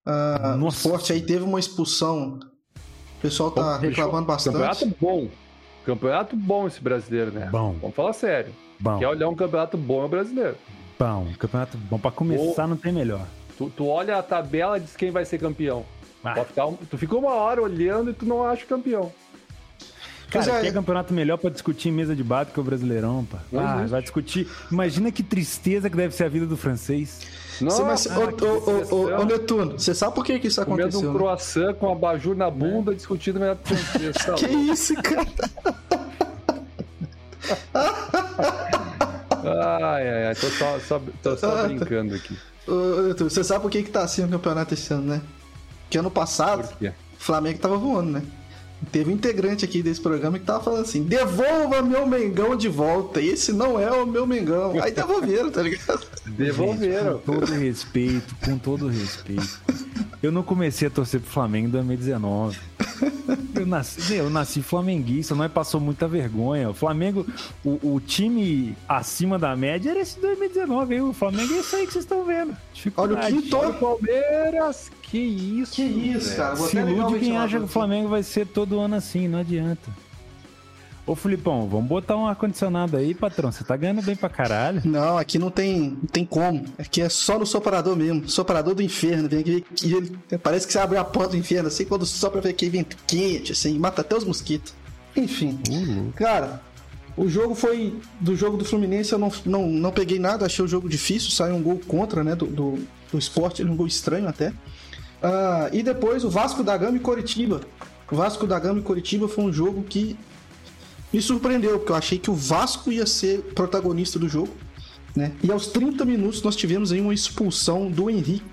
Uh, 0.06 0.62
o 0.62 0.68
esporte 0.68 1.14
aí 1.14 1.22
teve 1.22 1.44
uma 1.44 1.60
expulsão. 1.60 2.40
O 3.18 3.22
pessoal 3.22 3.52
tá 3.52 3.78
reclamando 3.78 4.26
bastante. 4.26 4.54
Campeonato 4.54 4.96
bom. 5.00 5.30
Campeonato 5.86 6.36
bom 6.36 6.68
esse 6.68 6.82
brasileiro, 6.82 7.32
né? 7.32 7.48
Bom. 7.52 7.78
Vamos 7.80 7.96
falar 7.96 8.14
sério. 8.14 8.54
Bom. 8.80 9.00
Quer 9.00 9.08
olhar 9.08 9.30
um 9.30 9.36
campeonato 9.36 9.78
bom 9.78 10.06
é 10.06 10.08
brasileiro. 10.08 10.56
Bom, 11.00 11.28
campeonato 11.38 11.78
bom. 11.78 11.98
Pra 11.98 12.12
começar, 12.12 12.68
não 12.68 12.78
tem 12.78 12.92
melhor. 12.92 13.26
Tu, 13.58 13.70
tu 13.70 13.88
olha 13.88 14.18
a 14.18 14.24
tabela 14.24 14.78
e 14.78 14.82
diz 14.82 14.96
quem 14.96 15.12
vai 15.12 15.26
ser 15.26 15.38
campeão. 15.38 15.86
Ah. 16.24 16.44
Ficar, 16.46 16.68
tu 16.90 16.98
ficou 16.98 17.20
uma 17.20 17.34
hora 17.34 17.62
olhando 17.62 18.12
e 18.12 18.14
tu 18.14 18.26
não 18.26 18.44
acha 18.44 18.66
campeão. 18.66 19.12
Cara, 20.30 20.60
é. 20.60 20.62
quer 20.62 20.74
campeonato 20.74 21.14
melhor 21.14 21.38
pra 21.38 21.52
discutir 21.52 21.90
em 21.90 21.92
mesa 21.92 22.16
de 22.16 22.24
bar 22.24 22.46
que 22.46 22.60
o 22.60 22.64
Brasileirão, 22.64 23.24
pá. 23.26 23.40
Ah, 23.56 23.86
vai 23.88 24.02
discutir. 24.02 24.48
Imagina 24.72 25.12
que 25.12 25.22
tristeza 25.22 25.90
que 25.90 25.96
deve 25.96 26.16
ser 26.16 26.24
a 26.24 26.30
vida 26.30 26.48
do 26.48 26.58
francês. 26.58 27.22
Nossa, 27.62 27.84
mas, 27.84 28.08
ah, 28.08 28.18
ô, 28.20 28.96
ô, 28.96 29.22
ô, 29.22 29.26
Netuno, 29.26 29.74
você 29.74 29.94
sabe 29.94 30.16
por 30.16 30.26
que, 30.26 30.40
que 30.40 30.48
isso 30.48 30.60
aconteceu? 30.60 31.02
Comendo 31.02 31.12
um 31.12 31.14
croissant 31.14 31.76
com 31.76 31.92
abajur 31.92 32.36
na 32.36 32.50
bunda, 32.50 32.94
é. 32.94 32.96
discutindo 32.96 33.40
melhor 33.40 33.58
francês. 33.64 34.16
Tá 34.26 34.34
que 34.34 34.48
isso, 34.48 34.96
cara? 34.96 35.28
ai, 39.48 40.10
ai, 40.10 40.28
ai, 40.28 40.36
tô 40.36 40.48
só, 40.48 40.80
só, 40.80 41.02
tô 41.22 41.38
só 41.38 41.64
brincando 41.68 42.16
aqui. 42.16 42.38
Você 43.20 43.44
sabe 43.44 43.62
por 43.62 43.72
que, 43.72 43.84
que 43.84 43.92
tá 43.92 44.04
assim 44.04 44.24
o 44.24 44.30
campeonato 44.30 44.74
esse 44.74 44.94
ano, 44.94 45.08
né? 45.08 45.22
Que 45.90 45.98
ano 45.98 46.10
passado, 46.10 46.68
o 46.82 46.94
Flamengo 47.20 47.60
tava 47.60 47.78
voando, 47.78 48.12
né? 48.12 48.24
Teve 48.92 49.12
um 49.12 49.14
integrante 49.14 49.64
aqui 49.64 49.82
desse 49.82 50.02
programa 50.02 50.38
que 50.38 50.46
tava 50.46 50.64
falando 50.64 50.82
assim: 50.82 51.04
devolva 51.04 51.82
meu 51.82 52.06
Mengão 52.06 52.56
de 52.56 52.68
volta. 52.68 53.22
Esse 53.22 53.54
não 53.54 53.80
é 53.80 53.90
o 53.92 54.06
meu 54.06 54.28
Mengão. 54.28 54.74
Aí 54.82 54.92
devolveram, 54.92 55.50
tá 55.52 55.62
ligado? 55.62 56.06
Devolveram. 56.26 57.20
com 57.20 57.34
todo 57.34 57.54
respeito, 57.54 58.36
com 58.44 58.58
todo 58.58 58.88
respeito. 58.88 59.62
Eu 60.24 60.32
não 60.32 60.42
comecei 60.42 60.88
a 60.88 60.92
torcer 60.92 61.20
pro 61.20 61.30
Flamengo 61.30 61.68
em 61.68 61.72
2019. 61.72 62.58
Eu 63.56 63.68
nasci, 63.68 64.16
eu 64.16 64.30
nasci 64.30 64.62
flamenguista, 64.62 65.36
não 65.36 65.44
é 65.44 65.48
passou 65.48 65.80
muita 65.80 66.08
vergonha. 66.08 66.70
O 66.70 66.74
Flamengo, 66.74 67.26
o, 67.64 67.94
o, 67.94 68.00
time 68.00 68.76
acima 68.90 69.38
da 69.40 69.56
média 69.56 69.92
era 69.92 70.00
esse 70.00 70.20
2019, 70.20 70.96
hein? 70.96 71.02
O 71.02 71.14
Flamengo 71.14 71.54
é 71.54 71.60
isso 71.60 71.76
aí 71.76 71.86
que 71.86 71.94
vocês 71.94 72.04
estão 72.04 72.26
vendo. 72.26 72.58
Olha 72.98 73.16
o 73.16 73.20
quinto. 73.20 73.58
Palmeiras, 73.80 74.92
que 75.04 75.20
isso. 75.20 75.76
Que 75.76 75.84
isso, 75.84 76.36
cara. 76.36 76.56
Se 76.56 76.76
ilude 76.78 77.20
quem 77.20 77.38
acha 77.38 77.60
que 77.60 77.66
o 77.66 77.68
Flamengo 77.68 78.10
vai 78.10 78.24
ser 78.24 78.48
todo 78.48 78.80
ano 78.80 78.96
assim, 78.96 79.28
não 79.28 79.40
adianta. 79.40 79.92
Ô 81.06 81.16
Filipão, 81.16 81.68
vamos 81.68 81.88
botar 81.88 82.16
um 82.16 82.26
ar-condicionado 82.26 82.96
aí, 82.96 83.14
patrão. 83.14 83.52
Você 83.52 83.62
tá 83.64 83.76
ganhando 83.76 84.02
bem 84.02 84.16
pra 84.16 84.30
caralho. 84.30 84.82
Não, 84.86 85.18
aqui 85.18 85.38
não 85.38 85.52
tem, 85.52 85.98
não 86.02 86.08
tem 86.08 86.26
como. 86.26 86.64
Aqui 86.78 87.02
é 87.02 87.10
só 87.10 87.38
no 87.38 87.46
soprador 87.46 87.98
mesmo. 87.98 88.30
Soprador 88.30 88.74
do 88.74 88.82
inferno. 88.82 89.28
Vem 89.28 89.42
aqui, 89.42 89.66
ele, 89.84 90.18
parece 90.42 90.66
que 90.66 90.72
você 90.72 90.80
abre 90.80 90.98
a 90.98 91.04
porta 91.04 91.32
do 91.32 91.38
inferno, 91.38 91.68
assim, 91.68 91.84
quando 91.84 92.06
sopra 92.06 92.40
vem 92.40 92.52
aquele 92.52 92.72
vento 92.72 92.96
quente, 93.06 93.52
assim, 93.52 93.78
mata 93.78 94.00
até 94.00 94.16
os 94.16 94.24
mosquitos. 94.24 94.74
Enfim. 95.14 95.60
Uhum. 95.70 96.12
Cara, 96.16 96.62
o 97.18 97.28
jogo 97.28 97.54
foi. 97.54 98.00
Do 98.22 98.34
jogo 98.34 98.56
do 98.56 98.64
Fluminense 98.64 99.12
eu 99.12 99.20
não, 99.20 99.32
não, 99.46 99.68
não 99.68 99.92
peguei 99.92 100.20
nada, 100.20 100.46
achei 100.46 100.64
o 100.64 100.68
jogo 100.70 100.88
difícil, 100.88 101.32
saiu 101.32 101.56
um 101.56 101.62
gol 101.62 101.82
contra, 101.86 102.24
né? 102.24 102.34
Do, 102.34 102.46
do, 102.46 102.80
do 103.12 103.20
esporte, 103.20 103.62
um 103.62 103.76
gol 103.76 103.88
estranho 103.88 104.30
até. 104.30 104.50
Uh, 104.50 105.68
e 105.74 105.84
depois 105.84 106.24
o 106.24 106.30
Vasco 106.30 106.64
da 106.64 106.78
Gama 106.78 106.96
e 106.96 107.02
Coritiba. 107.02 107.60
O 108.10 108.16
Vasco 108.16 108.48
da 108.48 108.58
Gama 108.58 108.80
e 108.80 108.84
Coritiba 108.84 109.28
foi 109.28 109.44
um 109.44 109.52
jogo 109.52 109.84
que 109.84 110.18
me 111.14 111.22
surpreendeu, 111.22 111.78
porque 111.78 111.92
eu 111.92 111.96
achei 111.96 112.18
que 112.18 112.32
o 112.32 112.34
Vasco 112.34 112.92
ia 112.92 113.06
ser 113.06 113.42
protagonista 113.54 114.18
do 114.18 114.28
jogo. 114.28 114.50
Né? 115.16 115.32
E 115.44 115.52
aos 115.52 115.68
30 115.68 116.04
minutos 116.06 116.42
nós 116.42 116.56
tivemos 116.56 116.92
aí 116.92 117.00
uma 117.00 117.14
expulsão 117.14 117.90
do 117.90 118.10
Henrique. 118.10 118.44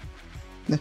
Né? 0.68 0.78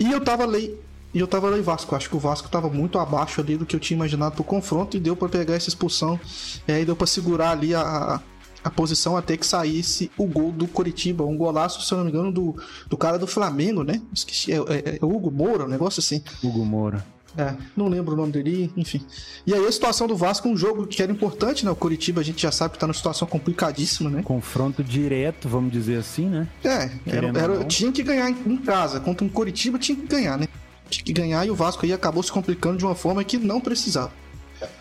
E 0.00 0.10
eu 0.10 0.20
tava 0.20 0.44
lei. 0.44 0.78
E 1.14 1.20
eu 1.20 1.26
tava 1.28 1.48
lei 1.48 1.62
Vasco. 1.62 1.94
Acho 1.94 2.08
que 2.08 2.16
o 2.16 2.18
Vasco 2.18 2.48
tava 2.48 2.68
muito 2.68 2.98
abaixo 2.98 3.40
ali 3.40 3.56
do 3.56 3.64
que 3.64 3.76
eu 3.76 3.80
tinha 3.80 3.96
imaginado 3.96 4.34
pro 4.34 4.42
confronto 4.42 4.96
e 4.96 5.00
deu 5.00 5.14
para 5.14 5.28
pegar 5.28 5.54
essa 5.54 5.68
expulsão. 5.68 6.18
E 6.66 6.72
aí 6.72 6.84
deu 6.84 6.96
para 6.96 7.06
segurar 7.06 7.50
ali 7.52 7.74
a, 7.74 8.20
a 8.64 8.70
posição 8.70 9.16
até 9.16 9.36
que 9.36 9.46
saísse 9.46 10.10
o 10.16 10.26
gol 10.26 10.50
do 10.50 10.66
Coritiba. 10.66 11.24
Um 11.24 11.36
golaço, 11.36 11.82
se 11.82 11.92
eu 11.92 11.98
não 11.98 12.04
me 12.04 12.10
engano, 12.10 12.32
do, 12.32 12.56
do 12.88 12.96
cara 12.96 13.18
do 13.18 13.26
Flamengo, 13.26 13.84
né? 13.84 14.00
Esqueci. 14.12 14.52
É, 14.52 14.56
é, 14.56 14.98
é 15.00 15.04
Hugo 15.04 15.30
Moura, 15.30 15.64
um 15.66 15.68
negócio 15.68 16.00
assim. 16.00 16.22
Hugo 16.42 16.64
Moura. 16.64 17.04
É, 17.36 17.54
não 17.74 17.88
lembro 17.88 18.12
o 18.12 18.16
nome 18.16 18.32
dele, 18.32 18.70
enfim. 18.76 19.00
E 19.46 19.54
aí 19.54 19.66
a 19.66 19.72
situação 19.72 20.06
do 20.06 20.14
Vasco, 20.14 20.48
um 20.48 20.56
jogo 20.56 20.86
que 20.86 21.02
era 21.02 21.10
importante, 21.10 21.64
né? 21.64 21.70
O 21.70 21.76
Curitiba 21.76 22.20
a 22.20 22.24
gente 22.24 22.42
já 22.42 22.52
sabe 22.52 22.74
que 22.74 22.78
tá 22.78 22.86
numa 22.86 22.94
situação 22.94 23.26
complicadíssima, 23.26 24.10
né? 24.10 24.22
Confronto 24.22 24.84
direto, 24.84 25.48
vamos 25.48 25.72
dizer 25.72 25.98
assim, 25.98 26.26
né? 26.26 26.46
É, 26.62 26.90
era, 27.06 27.28
era 27.28 27.64
tinha 27.64 27.90
que 27.90 28.02
ganhar 28.02 28.28
em 28.28 28.56
casa. 28.58 29.00
Contra 29.00 29.24
um 29.24 29.28
Curitiba 29.30 29.78
tinha 29.78 29.96
que 29.96 30.06
ganhar, 30.06 30.36
né? 30.36 30.46
Tinha 30.90 31.04
que 31.04 31.12
ganhar 31.12 31.46
e 31.46 31.50
o 31.50 31.54
Vasco 31.54 31.86
aí 31.86 31.92
acabou 31.92 32.22
se 32.22 32.30
complicando 32.30 32.76
de 32.76 32.84
uma 32.84 32.94
forma 32.94 33.24
que 33.24 33.38
não 33.38 33.60
precisava. 33.60 34.12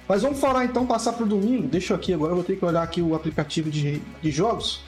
Mas 0.08 0.22
vamos 0.22 0.40
falar 0.40 0.66
então, 0.66 0.86
passar 0.86 1.14
pro 1.14 1.26
domingo. 1.26 1.68
Deixa 1.68 1.94
eu 1.94 1.98
aqui 1.98 2.14
agora, 2.14 2.32
eu 2.32 2.36
vou 2.36 2.44
ter 2.44 2.58
que 2.58 2.66
olhar 2.66 2.84
aqui 2.84 3.02
o 3.02 3.16
aplicativo 3.16 3.70
de, 3.70 4.02
de 4.22 4.32
jogos. 4.32 4.82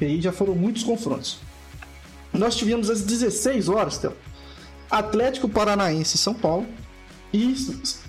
E 0.00 0.04
aí 0.04 0.20
já 0.20 0.32
foram 0.32 0.54
muitos 0.54 0.82
confrontos. 0.82 1.38
Nós 2.32 2.56
tivemos 2.56 2.90
às 2.90 3.02
16 3.02 3.68
horas, 3.68 3.98
Théo. 3.98 4.12
Atlético 4.90 5.48
Paranaense 5.48 6.18
São 6.18 6.34
Paulo 6.34 6.66
e, 7.34 7.56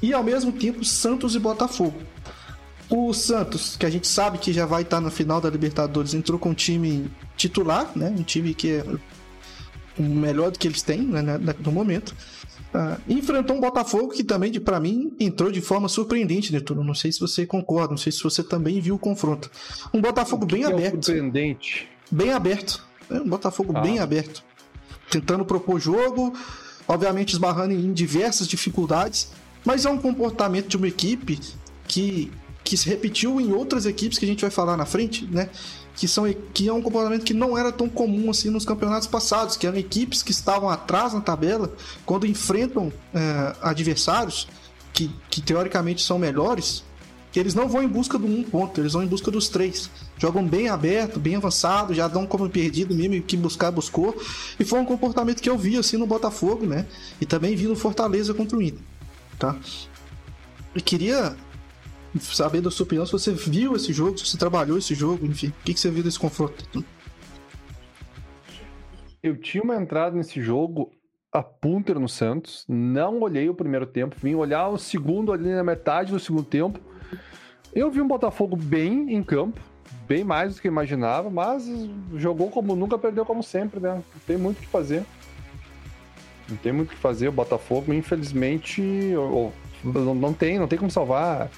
e 0.04 0.14
ao 0.14 0.24
mesmo 0.24 0.52
tempo 0.52 0.86
Santos 0.86 1.36
e 1.36 1.40
Botafogo. 1.40 2.00
O 2.88 3.12
Santos, 3.12 3.76
que 3.76 3.84
a 3.84 3.90
gente 3.90 4.08
sabe 4.08 4.38
que 4.38 4.54
já 4.54 4.68
vai 4.68 4.84
estar 4.84 5.02
na 5.02 5.10
final 5.10 5.42
da 5.42 5.50
Libertadores, 5.50 6.14
entrou 6.14 6.38
com 6.38 6.50
um 6.50 6.54
time 6.54 7.10
titular, 7.36 7.92
né? 7.96 8.14
Um 8.16 8.22
time 8.22 8.54
que 8.54 8.70
é 8.70 8.86
o 9.98 10.04
melhor 10.04 10.52
do 10.52 10.60
que 10.60 10.68
eles 10.68 10.84
têm 10.84 11.02
né, 11.02 11.24
no 11.60 11.72
momento. 11.72 12.16
Uh, 12.72 13.02
enfrentou 13.12 13.56
um 13.56 13.60
Botafogo 13.60 14.10
que 14.10 14.24
também, 14.24 14.52
para 14.60 14.80
mim, 14.80 15.12
entrou 15.20 15.52
de 15.52 15.62
forma 15.62 15.90
surpreendente, 15.90 16.54
Netuno. 16.54 16.84
Não 16.84 16.94
sei 16.94 17.12
se 17.12 17.20
você 17.20 17.48
concorda, 17.48 17.92
não 17.92 17.98
sei 17.98 18.12
se 18.12 18.22
você 18.22 18.44
também 18.44 18.80
viu 18.80 18.94
o 18.94 19.00
confronto. 19.00 19.50
Um 19.92 20.00
Botafogo 20.00 20.46
bem 20.46 20.64
é 20.64 20.68
aberto. 20.68 21.04
Surpreendente. 21.04 21.90
Bem 22.12 22.32
aberto. 22.32 22.86
É 23.10 23.16
um 23.16 23.28
Botafogo 23.28 23.74
ah. 23.76 23.82
bem 23.82 23.98
aberto. 23.98 24.44
Tentando 25.10 25.44
propor 25.46 25.80
jogo, 25.80 26.34
obviamente 26.88 27.34
esbarrando 27.34 27.74
em 27.74 27.94
diversas 27.94 28.48
dificuldades, 28.48 29.30
mas 29.64 29.86
é 29.86 29.90
um 29.90 29.98
comportamento 29.98 30.68
de 30.68 30.78
uma 30.78 30.88
equipe 30.88 31.40
que, 31.88 32.32
que 32.64 32.78
se 32.78 32.88
repetiu 32.88 33.42
em 33.42 33.52
outras 33.52 33.86
equipes 33.86 34.18
que 34.18 34.26
a 34.26 34.28
gente 34.28 34.42
vai 34.42 34.52
falar 34.52 34.78
na 34.78 34.86
frente, 34.86 35.26
né? 35.26 35.50
Que, 35.96 36.08
são, 36.08 36.26
que 36.54 36.68
é 36.68 36.74
um 36.74 36.82
comportamento 36.82 37.24
que 37.24 37.34
não 37.34 37.58
era 37.58 37.72
tão 37.72 37.88
comum 37.88 38.30
assim 38.30 38.50
nos 38.50 38.66
campeonatos 38.66 39.08
passados, 39.08 39.56
que 39.56 39.66
eram 39.66 39.78
equipes 39.78 40.22
que 40.22 40.32
estavam 40.32 40.70
atrás 40.70 41.14
na 41.14 41.22
tabela 41.22 41.74
quando 42.06 42.28
enfrentam 42.28 42.92
é, 43.14 43.56
adversários 43.62 44.48
que, 44.92 45.10
que 45.30 45.42
teoricamente 45.42 46.02
são 46.02 46.20
melhores, 46.20 46.84
que 47.36 47.40
eles 47.42 47.54
não 47.54 47.68
vão 47.68 47.84
em 47.84 47.88
busca 47.90 48.18
do 48.18 48.26
um 48.26 48.42
ponto, 48.44 48.80
eles 48.80 48.94
vão 48.94 49.04
em 49.04 49.08
busca 49.08 49.30
dos 49.30 49.50
três. 49.50 49.92
Jogam 50.18 50.48
bem 50.48 50.70
aberto, 50.70 51.20
bem 51.20 51.36
avançado, 51.36 51.94
já 51.94 52.08
dão 52.08 52.26
como 52.26 52.50
perdido 52.50 52.96
mesmo, 52.96 53.22
que 53.22 53.36
buscar, 53.36 53.72
buscou. 53.72 54.16
E 54.58 54.64
foi 54.64 54.80
um 54.80 54.86
comportamento 54.86 55.42
que 55.42 55.50
eu 55.50 55.58
vi 55.58 55.76
assim 55.76 55.98
no 55.98 56.08
Botafogo, 56.08 56.66
né? 56.66 56.88
E 57.20 57.26
também 57.26 57.54
vi 57.54 57.68
no 57.68 57.76
Fortaleza 57.76 58.34
contra 58.34 58.58
o 58.58 58.62
Inter, 58.62 58.80
tá? 59.38 59.54
E 60.74 60.80
queria 60.80 61.36
saber 62.22 62.62
da 62.62 62.72
sua 62.72 62.86
opinião, 62.86 63.06
se 63.06 63.12
você 63.12 63.34
viu 63.34 63.76
esse 63.76 63.92
jogo, 63.92 64.18
se 64.18 64.26
você 64.26 64.38
trabalhou 64.38 64.78
esse 64.78 64.96
jogo, 64.96 65.26
enfim, 65.26 65.48
o 65.48 65.64
que, 65.66 65.74
que 65.74 65.80
você 65.82 65.92
viu 65.92 66.04
desse 66.04 66.18
confronto? 66.18 66.86
Eu 69.22 69.36
tinha 69.36 69.62
uma 69.62 69.76
entrada 69.76 70.16
nesse 70.16 70.42
jogo 70.42 70.90
a 71.34 71.44
punter 71.44 72.00
no 72.00 72.08
Santos, 72.08 72.64
não 72.66 73.20
olhei 73.20 73.50
o 73.50 73.54
primeiro 73.54 73.86
tempo, 73.86 74.16
vim 74.24 74.36
olhar 74.36 74.70
o 74.70 74.78
segundo 74.78 75.34
ali 75.34 75.50
na 75.50 75.66
metade 75.66 76.14
do 76.14 76.20
segundo 76.22 76.46
tempo. 76.46 76.95
Eu 77.74 77.92
vi 77.92 78.02
um 78.02 78.08
Botafogo 78.08 78.56
bem 78.56 79.14
em 79.14 79.22
campo, 79.22 79.60
bem 80.08 80.24
mais 80.24 80.56
do 80.56 80.62
que 80.62 80.68
imaginava, 80.68 81.30
mas 81.30 81.68
jogou 82.16 82.50
como 82.50 82.76
nunca, 82.76 82.98
perdeu 82.98 83.26
como 83.26 83.44
sempre, 83.44 83.80
né? 83.80 83.96
Não 83.96 84.22
tem 84.26 84.38
muito 84.38 84.60
o 84.60 84.62
que 84.62 84.68
fazer. 84.68 85.04
Não 86.48 86.58
tem 86.58 86.72
muito 86.72 86.92
o 86.92 86.96
que 86.96 87.02
fazer. 87.02 87.28
O 87.28 87.32
Botafogo, 87.32 87.94
infelizmente, 87.94 88.82
não 89.84 90.34
tem, 90.34 90.60
não 90.60 90.68
tem 90.68 90.80
como 90.80 90.92
salvar. 90.92 91.50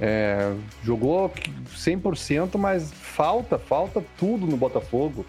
É, 0.00 0.54
jogou 0.84 1.32
100%, 1.74 2.58
mas 2.58 2.92
falta, 2.92 3.58
falta 3.58 4.04
tudo 4.16 4.46
no 4.46 4.56
Botafogo. 4.56 5.24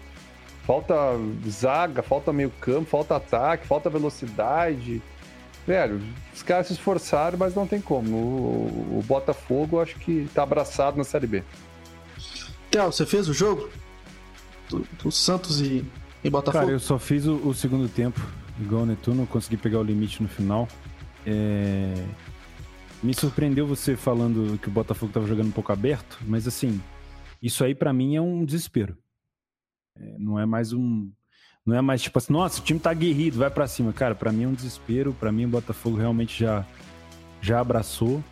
Falta 0.64 0.94
zaga, 1.48 2.02
falta 2.02 2.32
meio 2.32 2.50
campo, 2.60 2.84
falta 2.84 3.16
ataque, 3.16 3.66
falta 3.66 3.88
velocidade. 3.88 5.02
Velho, 5.68 6.00
os 6.34 6.42
caras 6.42 6.68
se 6.68 6.72
esforçaram, 6.72 7.36
mas 7.36 7.54
não 7.54 7.66
tem 7.66 7.78
como. 7.78 8.16
O, 8.16 8.98
o 9.00 9.04
Botafogo 9.06 9.78
acho 9.78 9.96
que 9.96 10.26
tá 10.32 10.42
abraçado 10.42 10.96
na 10.96 11.04
Série 11.04 11.26
B. 11.26 11.44
Théo, 12.70 12.90
você 12.90 13.04
fez 13.04 13.28
o 13.28 13.34
jogo? 13.34 13.68
Do, 14.70 14.86
do 15.02 15.12
Santos 15.12 15.60
e, 15.60 15.84
e, 16.24 16.30
Botafogo? 16.30 16.64
Cara, 16.64 16.72
eu 16.74 16.80
só 16.80 16.98
fiz 16.98 17.26
o, 17.26 17.34
o 17.46 17.52
segundo 17.52 17.86
tempo. 17.86 18.18
Igual 18.58 18.84
o 18.84 18.86
Netuno, 18.86 19.26
consegui 19.26 19.58
pegar 19.58 19.78
o 19.78 19.82
limite 19.82 20.22
no 20.22 20.28
final. 20.30 20.66
É... 21.26 21.92
Me 23.02 23.12
surpreendeu 23.12 23.66
você 23.66 23.94
falando 23.94 24.58
que 24.58 24.68
o 24.68 24.72
Botafogo 24.72 25.12
tava 25.12 25.26
jogando 25.26 25.48
um 25.48 25.52
pouco 25.52 25.70
aberto, 25.70 26.18
mas 26.26 26.48
assim, 26.48 26.80
isso 27.42 27.62
aí 27.62 27.74
para 27.74 27.92
mim 27.92 28.16
é 28.16 28.22
um 28.22 28.42
desespero. 28.42 28.96
É, 29.94 30.16
não 30.18 30.40
é 30.40 30.46
mais 30.46 30.72
um. 30.72 31.10
Não 31.68 31.76
é 31.76 31.82
mais 31.82 32.00
tipo 32.00 32.16
assim, 32.16 32.32
nossa, 32.32 32.62
o 32.62 32.64
time 32.64 32.80
tá 32.80 32.90
aguerrido, 32.90 33.36
vai 33.36 33.50
para 33.50 33.66
cima. 33.68 33.92
Cara, 33.92 34.14
para 34.14 34.32
mim 34.32 34.44
é 34.44 34.48
um 34.48 34.54
desespero. 34.54 35.12
para 35.12 35.30
mim 35.30 35.44
o 35.44 35.48
Botafogo 35.48 35.98
realmente 35.98 36.40
já, 36.40 36.64
já 37.42 37.60
abraçou. 37.60 38.24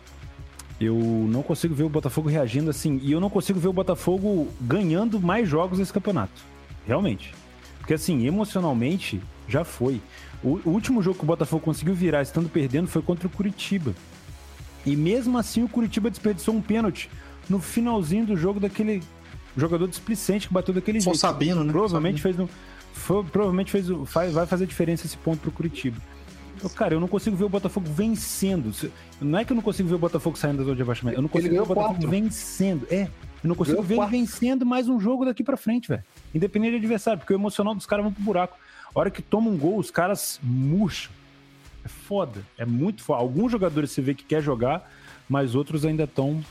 Eu 0.81 0.95
não 1.29 1.43
consigo 1.43 1.75
ver 1.75 1.83
o 1.83 1.89
Botafogo 1.89 2.27
reagindo 2.27 2.71
assim. 2.71 2.99
E 3.03 3.11
eu 3.11 3.19
não 3.19 3.29
consigo 3.29 3.59
ver 3.59 3.67
o 3.67 3.73
Botafogo 3.73 4.47
ganhando 4.59 5.19
mais 5.19 5.47
jogos 5.47 5.77
nesse 5.77 5.93
campeonato. 5.93 6.41
Realmente. 6.87 7.31
Porque 7.77 7.93
assim, 7.93 8.25
emocionalmente, 8.25 9.21
já 9.47 9.63
foi. 9.63 10.01
O, 10.43 10.59
o 10.65 10.69
último 10.71 11.03
jogo 11.03 11.19
que 11.19 11.23
o 11.23 11.27
Botafogo 11.27 11.63
conseguiu 11.63 11.93
virar 11.93 12.23
estando 12.23 12.49
perdendo 12.49 12.87
foi 12.87 13.03
contra 13.03 13.27
o 13.27 13.29
Curitiba. 13.29 13.93
E 14.83 14.95
mesmo 14.95 15.37
assim 15.37 15.61
o 15.61 15.69
Curitiba 15.69 16.09
desperdiçou 16.09 16.55
um 16.55 16.61
pênalti 16.61 17.07
no 17.47 17.59
finalzinho 17.59 18.25
do 18.25 18.35
jogo 18.35 18.59
daquele 18.59 19.03
jogador 19.55 19.87
displicente 19.87 20.47
que 20.47 20.53
bateu 20.55 20.73
daquele 20.73 20.99
jeito. 20.99 21.19
Sabino, 21.19 21.63
né? 21.63 21.71
Provavelmente 21.71 22.19
fez 22.19 22.35
no, 22.35 22.49
foi, 22.97 23.23
provavelmente 23.23 23.71
fez, 23.71 23.87
faz, 24.05 24.33
vai 24.33 24.45
fazer 24.45 24.65
diferença 24.65 25.05
esse 25.05 25.17
ponto 25.17 25.39
pro 25.39 25.51
Curitiba. 25.51 25.97
Eu, 26.61 26.69
cara, 26.69 26.95
eu 26.95 26.99
não 26.99 27.07
consigo 27.07 27.35
ver 27.35 27.43
o 27.43 27.49
Botafogo 27.49 27.87
vencendo. 27.89 28.73
Não 29.21 29.37
é 29.37 29.45
que 29.45 29.51
eu 29.51 29.55
não 29.55 29.61
consigo 29.61 29.87
ver 29.87 29.95
o 29.95 29.99
Botafogo 29.99 30.37
saindo 30.37 30.57
da 30.57 30.63
zona 30.63 30.75
de 30.75 30.81
abaixamento. 30.81 31.17
Eu 31.17 31.21
não 31.21 31.29
consigo 31.29 31.53
ver 31.53 31.61
o 31.61 31.65
Botafogo 31.65 31.93
quatro. 31.93 32.09
vencendo. 32.09 32.87
É, 32.89 33.03
eu 33.43 33.47
não 33.47 33.55
consigo 33.55 33.81
ver 33.81 33.97
ele 33.97 34.07
vencendo 34.07 34.65
mais 34.65 34.89
um 34.89 34.99
jogo 34.99 35.23
daqui 35.23 35.43
para 35.43 35.55
frente, 35.55 35.87
velho. 35.87 36.03
Independente 36.33 36.71
do 36.71 36.77
adversário, 36.77 37.19
porque 37.19 37.33
o 37.33 37.37
emocional 37.37 37.75
dos 37.75 37.85
caras 37.85 38.03
vão 38.03 38.11
pro 38.11 38.23
buraco. 38.23 38.57
A 38.93 38.99
hora 38.99 39.11
que 39.11 39.21
toma 39.21 39.49
um 39.49 39.57
gol, 39.57 39.77
os 39.77 39.91
caras 39.91 40.39
murcham. 40.41 41.11
É 41.85 41.87
foda. 41.87 42.41
É 42.57 42.65
muito 42.65 43.03
foda. 43.03 43.21
Alguns 43.21 43.51
jogadores 43.51 43.91
você 43.91 44.01
vê 44.01 44.15
que 44.15 44.23
quer 44.23 44.41
jogar, 44.41 44.91
mas 45.29 45.53
outros 45.53 45.85
ainda 45.85 46.05
estão 46.05 46.43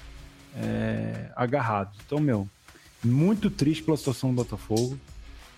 é, 0.57 1.31
agarrados. 1.35 1.99
Então, 2.07 2.21
meu, 2.21 2.49
muito 3.05 3.51
triste 3.51 3.83
pela 3.83 3.97
situação 3.97 4.31
do 4.31 4.37
Botafogo, 4.37 4.99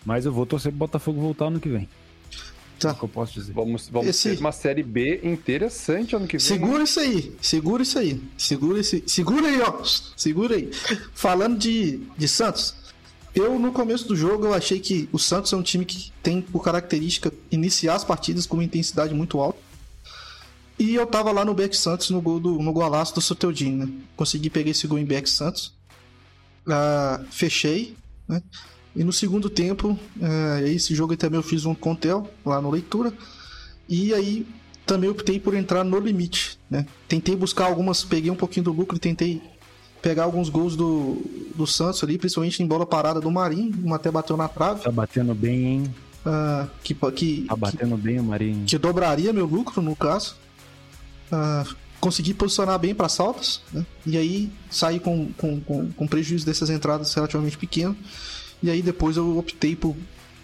mas 0.05 0.25
eu 0.25 0.33
vou 0.33 0.47
torcer 0.47 0.73
pro 0.73 0.79
Botafogo 0.79 1.21
voltar 1.21 1.47
ano 1.47 1.61
que 1.61 1.69
vem. 1.69 1.89
Tá. 2.79 2.91
É 2.91 2.93
o 2.93 2.95
que 2.95 3.05
eu 3.05 3.09
posso 3.09 3.35
dizer. 3.35 3.53
Vamos, 3.53 3.89
vamos 3.89 4.09
Esse... 4.09 4.31
ter 4.31 4.41
uma 4.41 4.53
série 4.53 4.83
B 4.83 5.21
interessante 5.25 6.15
ano 6.15 6.27
que 6.27 6.39
vem. 6.39 6.47
Segura 6.47 6.79
né? 6.79 6.85
isso 6.85 7.01
aí, 7.01 7.37
segura 7.41 7.83
isso 7.83 7.99
aí. 7.99 8.23
Segura, 8.37 8.79
esse... 8.79 9.03
segura 9.07 9.49
aí, 9.49 9.61
ó. 9.61 9.83
Segura 10.17 10.55
aí. 10.55 10.71
Falando 11.13 11.59
de, 11.59 12.01
de 12.17 12.29
Santos, 12.29 12.75
eu 13.35 13.59
no 13.59 13.73
começo 13.73 14.07
do 14.07 14.15
jogo 14.15 14.47
eu 14.47 14.55
achei 14.55 14.79
que 14.79 15.09
o 15.13 15.19
Santos 15.19 15.53
é 15.53 15.57
um 15.57 15.63
time 15.63 15.85
que 15.85 16.13
tem 16.23 16.41
por 16.41 16.63
característica 16.63 17.33
iniciar 17.51 17.95
as 17.95 18.05
partidas 18.05 18.47
com 18.47 18.57
uma 18.57 18.65
intensidade 18.65 19.13
muito 19.13 19.41
alta. 19.41 19.59
E 20.79 20.95
eu 20.95 21.05
tava 21.07 21.33
lá 21.33 21.45
no 21.45 21.55
Beck 21.55 21.77
Santos 21.77 22.11
no 22.11 22.21
gol 22.23 22.39
do 22.39 22.63
no 22.63 22.73
golaço 22.73 23.13
do 23.13 23.21
Soteudinho, 23.21 23.85
né? 23.85 23.93
Consegui 24.15 24.49
pegar 24.49 24.71
esse 24.71 24.87
gol 24.87 24.99
em 24.99 25.05
Beck 25.05 25.29
Santos 25.29 25.77
uh, 26.69 27.25
fechei, 27.31 27.97
né? 28.27 28.43
E 28.97 29.05
no 29.05 29.13
segundo 29.13 29.49
tempo, 29.49 29.91
uh, 29.91 30.67
esse 30.67 30.95
jogo 30.95 31.17
também 31.17 31.39
eu 31.39 31.43
fiz 31.43 31.65
um 31.65 31.75
contel 31.75 32.29
lá 32.45 32.61
no 32.61 32.71
leitura. 32.71 33.13
E 33.89 34.13
aí 34.13 34.47
também 34.85 35.09
optei 35.09 35.39
por 35.39 35.55
entrar 35.55 35.85
no 35.85 36.01
limite, 36.01 36.59
né? 36.71 36.87
Tentei 37.07 37.37
buscar 37.37 37.67
algumas, 37.67 38.03
peguei 38.03 38.31
um 38.31 38.37
pouquinho 38.37 38.65
do 38.65 38.73
lucro 38.73 38.97
e 38.97 39.01
tentei 39.01 39.43
pegar 40.01 40.25
alguns 40.25 40.49
gols 40.49 40.77
do, 40.77 41.23
do 41.55 41.67
Santos 41.67 42.03
ali, 42.03 42.19
principalmente 42.19 42.63
em 42.63 42.67
bola 42.67 42.87
parada 42.87 43.21
do 43.21 43.31
Marinho, 43.31 43.75
uma 43.83 43.97
até 43.97 44.11
bateu 44.11 44.37
na 44.37 44.49
trave. 44.49 44.83
Tá 44.83 44.91
batendo 44.91 45.35
bem, 45.35 45.67
hein? 45.67 45.95
Uh, 46.25 46.69
que, 46.83 46.95
que, 46.95 47.47
tá 47.49 47.57
batendo 47.57 47.97
que, 47.97 48.03
bem 48.03 48.21
o 48.21 48.25
Marinho. 48.25 48.65
Que 48.67 48.79
dobraria 48.79 49.33
meu 49.33 49.47
lucro, 49.47 49.81
no 49.83 49.95
caso. 49.95 50.37
Uh, 51.31 51.75
consegui 52.01 52.33
posicionar 52.33 52.79
bem 52.79 52.95
para 52.95 53.07
assaltos, 53.07 53.61
né? 53.73 53.85
e 54.07 54.17
aí 54.17 54.51
saí 54.71 55.01
com, 55.01 55.33
com, 55.33 55.61
com, 55.61 55.91
com, 55.93 56.07
prejuízo 56.07 56.47
dessas 56.47 56.71
entradas 56.71 57.13
relativamente 57.13 57.59
pequeno, 57.59 57.97
e 58.63 58.71
aí 58.71 58.83
depois 58.83 59.17
eu 59.17 59.39
optei 59.39 59.77
por 59.77 59.97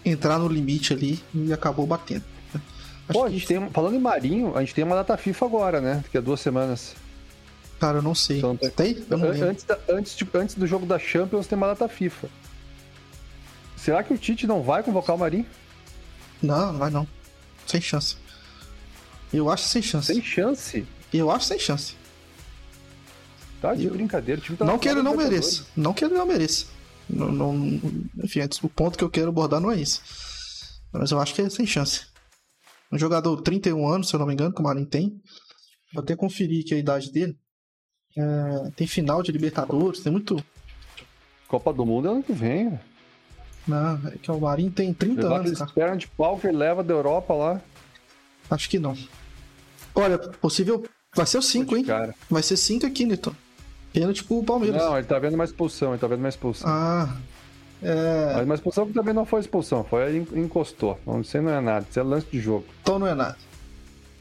entrar 0.03 0.39
no 0.39 0.47
limite 0.47 0.93
ali 0.93 1.21
e 1.33 1.51
acabou 1.51 1.85
batendo. 1.85 2.23
Né? 2.53 2.61
Pô, 3.09 3.23
a 3.23 3.29
gente 3.29 3.41
que... 3.41 3.47
tem, 3.47 3.69
falando 3.69 3.95
em 3.95 3.99
Marinho, 3.99 4.55
a 4.55 4.61
gente 4.61 4.73
tem 4.73 4.83
uma 4.83 4.95
data 4.95 5.17
FIFA 5.17 5.45
agora, 5.45 5.81
né? 5.81 6.01
Daqui 6.03 6.17
a 6.17 6.21
duas 6.21 6.39
semanas. 6.39 6.95
Cara, 7.79 7.97
eu 7.97 8.01
não 8.01 8.15
sei. 8.15 8.37
Então, 8.37 8.55
tem? 8.55 9.03
Eu 9.09 9.17
não 9.17 9.29
antes, 9.29 9.63
da, 9.63 9.77
antes, 9.89 10.15
tipo, 10.15 10.37
antes 10.37 10.55
do 10.55 10.65
jogo 10.65 10.85
da 10.85 10.97
Champions 10.97 11.47
tem 11.47 11.57
uma 11.57 11.67
data 11.67 11.87
FIFA. 11.87 12.29
Será 13.75 14.01
que 14.01 14.13
o 14.13 14.17
Tite 14.17 14.47
não 14.47 14.63
vai 14.63 14.81
convocar 14.81 15.15
o 15.15 15.19
Marinho? 15.19 15.45
Não, 16.41 16.71
não 16.71 16.79
vai 16.79 16.89
não. 16.89 17.07
Sem 17.67 17.81
chance. 17.81 18.17
Eu 19.33 19.49
acho 19.49 19.67
sem 19.67 19.81
chance. 19.81 20.13
Sem 20.13 20.23
chance? 20.23 20.87
Eu 21.13 21.29
acho 21.29 21.45
sem 21.45 21.59
chance. 21.59 21.95
Tá 23.61 23.73
de 23.73 23.85
eu... 23.85 23.91
brincadeira. 23.91 24.41
Tá 24.57 24.65
não 24.65 24.79
que 24.79 24.87
ele 24.87 25.01
não 25.01 25.15
mereça. 25.15 25.65
Não 25.75 25.93
que 25.93 26.05
ele 26.05 26.13
não 26.13 26.25
mereça. 26.25 26.67
Não, 27.09 27.31
não, 27.31 27.55
enfim, 28.23 28.39
o 28.63 28.69
ponto 28.69 28.97
que 28.97 29.03
eu 29.03 29.09
quero 29.09 29.29
abordar 29.29 29.61
não 29.61 29.71
é 29.71 29.77
isso. 29.77 30.01
Mas 30.91 31.11
eu 31.11 31.19
acho 31.19 31.33
que 31.33 31.41
é 31.41 31.49
sem 31.49 31.65
chance. 31.65 32.05
Um 32.91 32.97
jogador 32.97 33.41
31 33.41 33.87
anos, 33.87 34.09
se 34.09 34.15
eu 34.15 34.19
não 34.19 34.27
me 34.27 34.33
engano, 34.33 34.53
que 34.53 34.61
o 34.61 34.63
Marinho 34.63 34.85
tem. 34.85 35.21
Vou 35.93 36.03
até 36.03 36.15
conferir 36.15 36.63
aqui 36.63 36.73
a 36.73 36.77
idade 36.77 37.11
dele. 37.11 37.37
É, 38.17 38.71
tem 38.75 38.87
final 38.87 39.21
de 39.21 39.31
Libertadores, 39.31 39.99
tem 39.99 40.11
muito. 40.11 40.43
Copa 41.47 41.73
do 41.73 41.85
Mundo 41.85 42.07
é 42.07 42.11
ano 42.11 42.23
que 42.23 42.33
vem. 42.33 42.79
Não, 43.67 44.07
é 44.07 44.17
que 44.17 44.31
o 44.31 44.39
Marinho 44.39 44.71
tem 44.71 44.93
30 44.93 45.21
Levar 45.21 45.39
anos. 45.39 45.59
Cara. 45.59 45.71
Perna 45.71 45.97
de 45.97 46.07
pau 46.07 46.39
que 46.39 46.47
ele 46.47 46.57
leva 46.57 46.83
da 46.83 46.93
Europa 46.93 47.33
lá. 47.33 47.61
Acho 48.49 48.69
que 48.69 48.79
não. 48.79 48.95
Olha, 49.93 50.17
possível 50.17 50.85
Vai 51.15 51.25
ser 51.25 51.37
o 51.37 51.41
5, 51.41 51.77
hein? 51.77 51.85
Cara. 51.85 52.13
Vai 52.29 52.43
ser 52.43 52.57
5 52.57 52.85
aqui, 52.85 53.05
Newton. 53.05 53.33
Pênalti 53.95 54.23
pro 54.25 54.43
Palmeiras. 54.43 54.81
Não, 54.81 54.97
ele 54.97 55.07
tá 55.07 55.17
vendo 55.17 55.35
uma 55.35 55.45
expulsão, 55.45 55.91
ele 55.91 55.99
tá 55.99 56.07
vendo 56.07 56.19
uma 56.19 56.27
expulsão. 56.27 56.69
Ah. 56.69 57.15
É... 57.81 58.33
Mas 58.35 58.45
uma 58.45 58.55
expulsão 58.55 58.85
que 58.85 58.93
também 58.93 59.13
não 59.13 59.25
foi 59.25 59.39
expulsão, 59.39 59.85
foi 59.85 60.17
encostou. 60.35 60.99
Não 61.05 61.23
sei, 61.23 61.39
não 61.39 61.51
é 61.51 61.61
nada, 61.61 61.85
isso 61.89 61.99
é 61.99 62.03
lance 62.03 62.27
de 62.29 62.39
jogo. 62.39 62.65
Então 62.81 62.99
não 62.99 63.07
é 63.07 63.13
nada. 63.13 63.37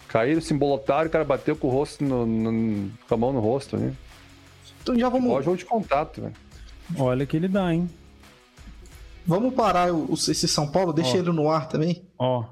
Caíram, 0.06 0.40
se 0.40 0.54
embolotaram, 0.54 1.08
o 1.08 1.10
cara 1.10 1.24
bateu 1.24 1.56
com 1.56 1.66
o 1.66 1.70
rosto 1.70 2.04
no, 2.04 2.24
no, 2.24 2.90
com 3.08 3.14
a 3.14 3.18
mão 3.18 3.32
no 3.32 3.40
rosto, 3.40 3.76
né? 3.76 3.92
Então 4.80 4.96
já 4.96 5.08
vamos. 5.08 5.28
Ó, 5.28 5.42
jogo 5.42 5.56
de 5.56 5.64
contato, 5.64 6.20
velho. 6.20 6.34
Olha 6.96 7.26
que 7.26 7.36
ele 7.36 7.48
dá, 7.48 7.74
hein? 7.74 7.90
Vamos 9.26 9.54
parar 9.54 9.92
o, 9.92 10.14
esse 10.14 10.46
São 10.46 10.70
Paulo, 10.70 10.92
deixa 10.92 11.16
Ó. 11.16 11.18
ele 11.18 11.32
no 11.32 11.50
ar 11.50 11.66
também. 11.66 12.04
Ó, 12.16 12.44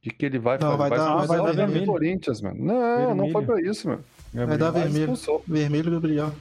de 0.00 0.10
que 0.10 0.26
ele 0.26 0.38
vai 0.38 0.58
não, 0.58 0.76
vai, 0.76 0.90
vai, 0.90 0.98
dar, 0.98 1.16
vai, 1.16 1.26
vai 1.26 1.38
dar 1.38 1.52
vermelho. 1.52 1.86
Corinthians, 1.86 2.40
mano. 2.40 2.64
Não, 2.64 2.78
vermelho. 2.78 3.14
não 3.16 3.30
foi 3.30 3.44
pra 3.44 3.60
isso, 3.60 3.88
mano. 3.88 4.04
Vai 4.32 4.58
dar 4.58 4.70
vermelho. 4.70 5.14
Vermelho, 5.46 5.90
Gabriel. 5.90 6.32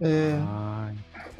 É... 0.00 0.38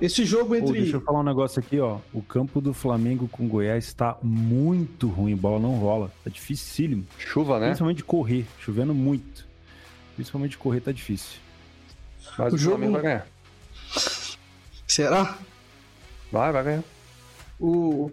Esse 0.01 0.25
jogo 0.25 0.55
entre. 0.57 0.67
Pô, 0.67 0.73
deixa 0.73 0.97
eu 0.97 1.01
falar 1.01 1.21
um 1.21 1.25
negócio 1.25 1.61
aqui, 1.61 1.79
ó. 1.79 1.99
O 2.13 2.21
campo 2.21 2.61
do 2.61 2.75
Flamengo 2.75 3.29
com 3.29 3.47
Goiás 3.49 3.93
tá 3.95 4.17
muito 4.23 5.09
ruim. 5.09 5.37
Bola 5.37 5.61
não 5.61 5.77
rola. 5.77 6.11
Tá 6.25 6.31
dificílimo. 6.31 7.07
Chuva, 7.19 7.61
né? 7.61 7.67
Principalmente 7.67 7.99
de 7.99 8.05
correr. 8.05 8.47
Chovendo 8.59 8.93
muito. 8.95 9.47
Principalmente 10.17 10.53
de 10.53 10.59
correr 10.59 10.81
tá 10.81 10.91
difícil. 10.93 11.39
Mas 12.37 12.53
O 12.53 12.57
o, 12.57 12.59
jogo- 12.59 12.77
Flamengo 12.77 12.93
vai 12.95 13.03
ganhar. 13.03 13.27
Será? 14.87 15.39
Vai, 16.33 16.53
vai 16.53 16.65
ganhar. 16.65 16.85
O... 17.61 18.11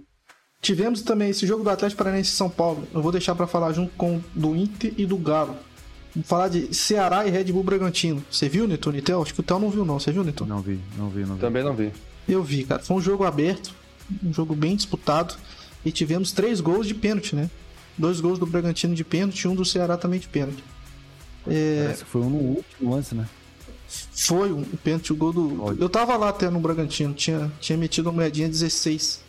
Tivemos 0.61 1.01
também 1.01 1.29
esse 1.31 1.47
jogo 1.47 1.63
do 1.63 1.69
Atlético 1.71 1.97
Paranaense 1.97 2.29
e 2.31 2.35
São 2.35 2.49
Paulo. 2.49 2.87
Eu 2.93 3.01
vou 3.01 3.11
deixar 3.11 3.33
pra 3.33 3.47
falar 3.47 3.71
junto 3.73 3.91
com 3.95 4.17
o 4.17 4.23
do 4.35 4.55
Inter 4.55 4.93
e 4.97 5.05
do 5.05 5.17
Galo. 5.17 5.55
Vamos 6.13 6.27
falar 6.27 6.49
de 6.49 6.73
Ceará 6.73 7.25
e 7.25 7.29
Red 7.29 7.45
Bull 7.45 7.63
Bragantino. 7.63 8.23
Você 8.29 8.49
viu, 8.49 8.67
Neto? 8.67 8.91
Nitel? 8.91 9.21
Acho 9.21 9.33
que 9.33 9.39
o 9.39 9.43
Theo 9.43 9.59
não 9.59 9.69
viu, 9.69 9.85
não. 9.85 9.99
Você 9.99 10.11
viu, 10.11 10.23
Neto? 10.23 10.45
Não 10.45 10.61
vi, 10.61 10.79
não 10.97 11.09
vi, 11.09 11.21
não 11.21 11.35
vi. 11.35 11.41
Também 11.41 11.63
não 11.63 11.73
vi. 11.73 11.91
Eu 12.27 12.43
vi, 12.43 12.63
cara. 12.63 12.81
Foi 12.81 12.97
um 12.97 13.01
jogo 13.01 13.23
aberto, 13.23 13.73
um 14.23 14.33
jogo 14.33 14.53
bem 14.53 14.75
disputado. 14.75 15.35
E 15.85 15.91
tivemos 15.91 16.31
três 16.31 16.59
gols 16.61 16.85
de 16.85 16.93
pênalti, 16.93 17.35
né? 17.35 17.49
Dois 17.97 18.19
gols 18.19 18.37
do 18.37 18.45
Bragantino 18.45 18.93
de 18.93 19.03
pênalti 19.03 19.43
e 19.43 19.47
um 19.47 19.55
do 19.55 19.65
Ceará 19.65 19.97
também 19.97 20.19
de 20.19 20.27
pênalti. 20.27 20.63
É, 21.47 21.83
Parece 21.83 22.03
que 22.03 22.09
foi 22.09 22.21
um 22.21 22.29
no 22.29 22.37
último 22.37 22.95
lance, 22.95 23.15
né? 23.15 23.27
foi 24.15 24.53
um 24.53 24.63
pênalti, 24.63 25.11
o 25.11 25.15
gol 25.15 25.33
do. 25.33 25.63
Olha. 25.63 25.77
Eu 25.79 25.89
tava 25.89 26.15
lá 26.15 26.29
até 26.29 26.49
no 26.49 26.59
Bragantino, 26.59 27.13
tinha, 27.13 27.51
tinha 27.59 27.77
metido 27.77 28.07
uma 28.07 28.13
moedinha 28.13 28.47
16 28.47 29.21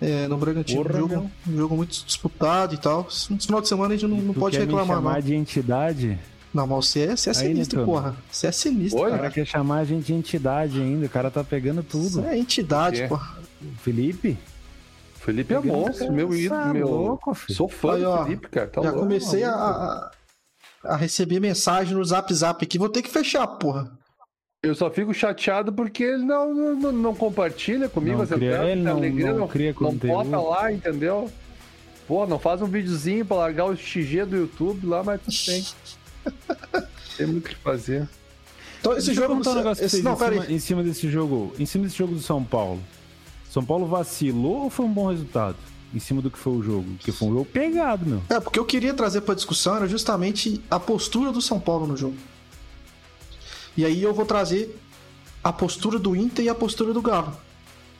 é, 0.00 0.28
no 0.28 0.36
Bragantino. 0.36 0.84
Porra, 0.84 0.96
um, 0.96 1.08
jogo, 1.08 1.30
um 1.48 1.56
jogo 1.56 1.76
muito 1.76 2.04
disputado 2.04 2.74
e 2.74 2.78
tal. 2.78 3.08
No 3.30 3.40
final 3.40 3.60
de 3.60 3.68
semana 3.68 3.94
a 3.94 3.96
gente 3.96 4.10
não, 4.10 4.18
não 4.18 4.34
pode 4.34 4.56
quer 4.56 4.64
reclamar, 4.64 4.86
me 4.86 4.94
chamar 4.94 5.14
não. 5.14 5.20
de 5.20 5.34
entidade? 5.34 6.18
Não, 6.52 6.66
mas 6.66 6.86
você 6.86 7.00
é, 7.00 7.16
você 7.16 7.28
é 7.28 7.32
Aí, 7.32 7.38
sinistro, 7.48 7.80
Netuno. 7.80 7.98
porra. 7.98 8.16
Você 8.30 8.46
é 8.46 8.52
sinistro, 8.52 9.00
Oi? 9.00 9.06
O 9.06 9.10
cara. 9.10 9.22
cara 9.22 9.34
quer 9.34 9.46
chamar 9.46 9.78
a 9.78 9.84
gente 9.84 10.06
de 10.06 10.14
entidade 10.14 10.80
ainda. 10.80 11.06
O 11.06 11.08
cara 11.08 11.30
tá 11.30 11.44
pegando 11.44 11.82
tudo. 11.82 12.08
Você 12.08 12.26
é 12.26 12.38
entidade, 12.38 13.02
É. 13.02 13.08
porra. 13.08 13.36
Felipe? 13.82 14.38
Felipe 15.14 15.52
é 15.52 15.60
monstro, 15.60 16.12
meu 16.12 16.32
ídolo. 16.34 16.72
Meu... 16.72 16.88
louco, 16.88 17.34
filho. 17.34 17.56
Sou 17.56 17.68
fã 17.68 17.94
Aí, 17.94 18.02
do 18.02 18.08
ó, 18.08 18.24
Felipe, 18.24 18.48
cara. 18.48 18.68
Tá 18.68 18.80
Já 18.80 18.90
louco. 18.90 19.02
comecei 19.02 19.42
a, 19.42 19.50
a, 19.52 20.10
a 20.84 20.96
receber 20.96 21.40
mensagem 21.40 21.94
no 21.96 22.04
zap 22.04 22.32
zap 22.32 22.64
aqui. 22.64 22.78
Vou 22.78 22.88
ter 22.88 23.02
que 23.02 23.10
fechar, 23.10 23.46
porra. 23.46 23.90
Eu 24.66 24.74
só 24.74 24.90
fico 24.90 25.14
chateado 25.14 25.72
porque 25.72 26.02
ele 26.02 26.24
não, 26.24 26.52
não, 26.54 26.74
não- 26.74 26.92
não 26.92 27.14
compartilha 27.14 27.88
comigo 27.88 28.16
Não 28.16 28.22
as 28.24 28.30
cria- 28.30 28.64
ele 28.64 28.82
não- 28.82 28.96
alegria, 28.96 29.32
não 29.32 29.46
cria 29.46 29.74
não 29.80 29.92
bota 29.94 30.40
lá, 30.40 30.72
entendeu? 30.72 31.30
Pô, 32.08 32.26
não 32.26 32.38
faz 32.38 32.60
um 32.62 32.66
videozinho 32.66 33.24
pra 33.24 33.36
largar 33.36 33.66
o 33.66 33.76
XG 33.76 34.24
do 34.24 34.36
YouTube 34.36 34.86
lá, 34.86 35.02
mas 35.04 35.20
tudo 35.22 35.36
bem. 35.46 35.64
Tem 37.16 37.26
muito 37.26 37.46
o 37.46 37.48
que 37.48 37.54
fazer. 37.56 38.08
Então, 38.80 38.92
esse 38.96 39.06
Deixa 39.06 39.20
eu 39.20 39.24
jogo. 39.28 39.28
perguntar 39.42 39.50
um 39.52 39.54
negócio 39.54 39.84
esse, 39.84 40.02
vocês 40.02 40.04
não, 40.04 40.12
em, 40.14 40.16
cima, 40.42 40.46
em 40.54 40.58
cima 40.58 40.82
desse 40.82 41.08
jogo. 41.10 41.52
Em 41.58 41.66
cima 41.66 41.84
desse 41.84 41.96
jogo 41.96 42.14
do 42.14 42.20
São 42.20 42.44
Paulo. 42.44 42.80
São 43.50 43.64
Paulo 43.64 43.86
vacilou 43.86 44.64
ou 44.64 44.70
foi 44.70 44.84
um 44.86 44.92
bom 44.92 45.08
resultado? 45.10 45.56
Em 45.94 45.98
cima 45.98 46.20
do 46.20 46.30
que 46.30 46.38
foi 46.38 46.52
o 46.52 46.62
jogo? 46.62 46.84
Porque 46.96 47.10
foi 47.10 47.28
um 47.28 47.32
jogo 47.32 47.44
pegado, 47.46 48.04
meu. 48.04 48.22
É, 48.28 48.38
porque 48.38 48.58
eu 48.58 48.64
queria 48.64 48.92
trazer 48.92 49.22
pra 49.22 49.34
discussão 49.34 49.76
era 49.76 49.86
justamente 49.88 50.60
a 50.70 50.78
postura 50.78 51.32
do 51.32 51.40
São 51.40 51.58
Paulo 51.58 51.86
no 51.86 51.96
jogo. 51.96 52.16
E 53.76 53.84
aí 53.84 54.02
eu 54.02 54.14
vou 54.14 54.24
trazer 54.26 54.76
a 55.42 55.52
postura 55.52 55.98
do 55.98 56.16
Inter 56.16 56.44
e 56.44 56.48
a 56.48 56.54
postura 56.54 56.92
do 56.92 57.02
Galo. 57.02 57.36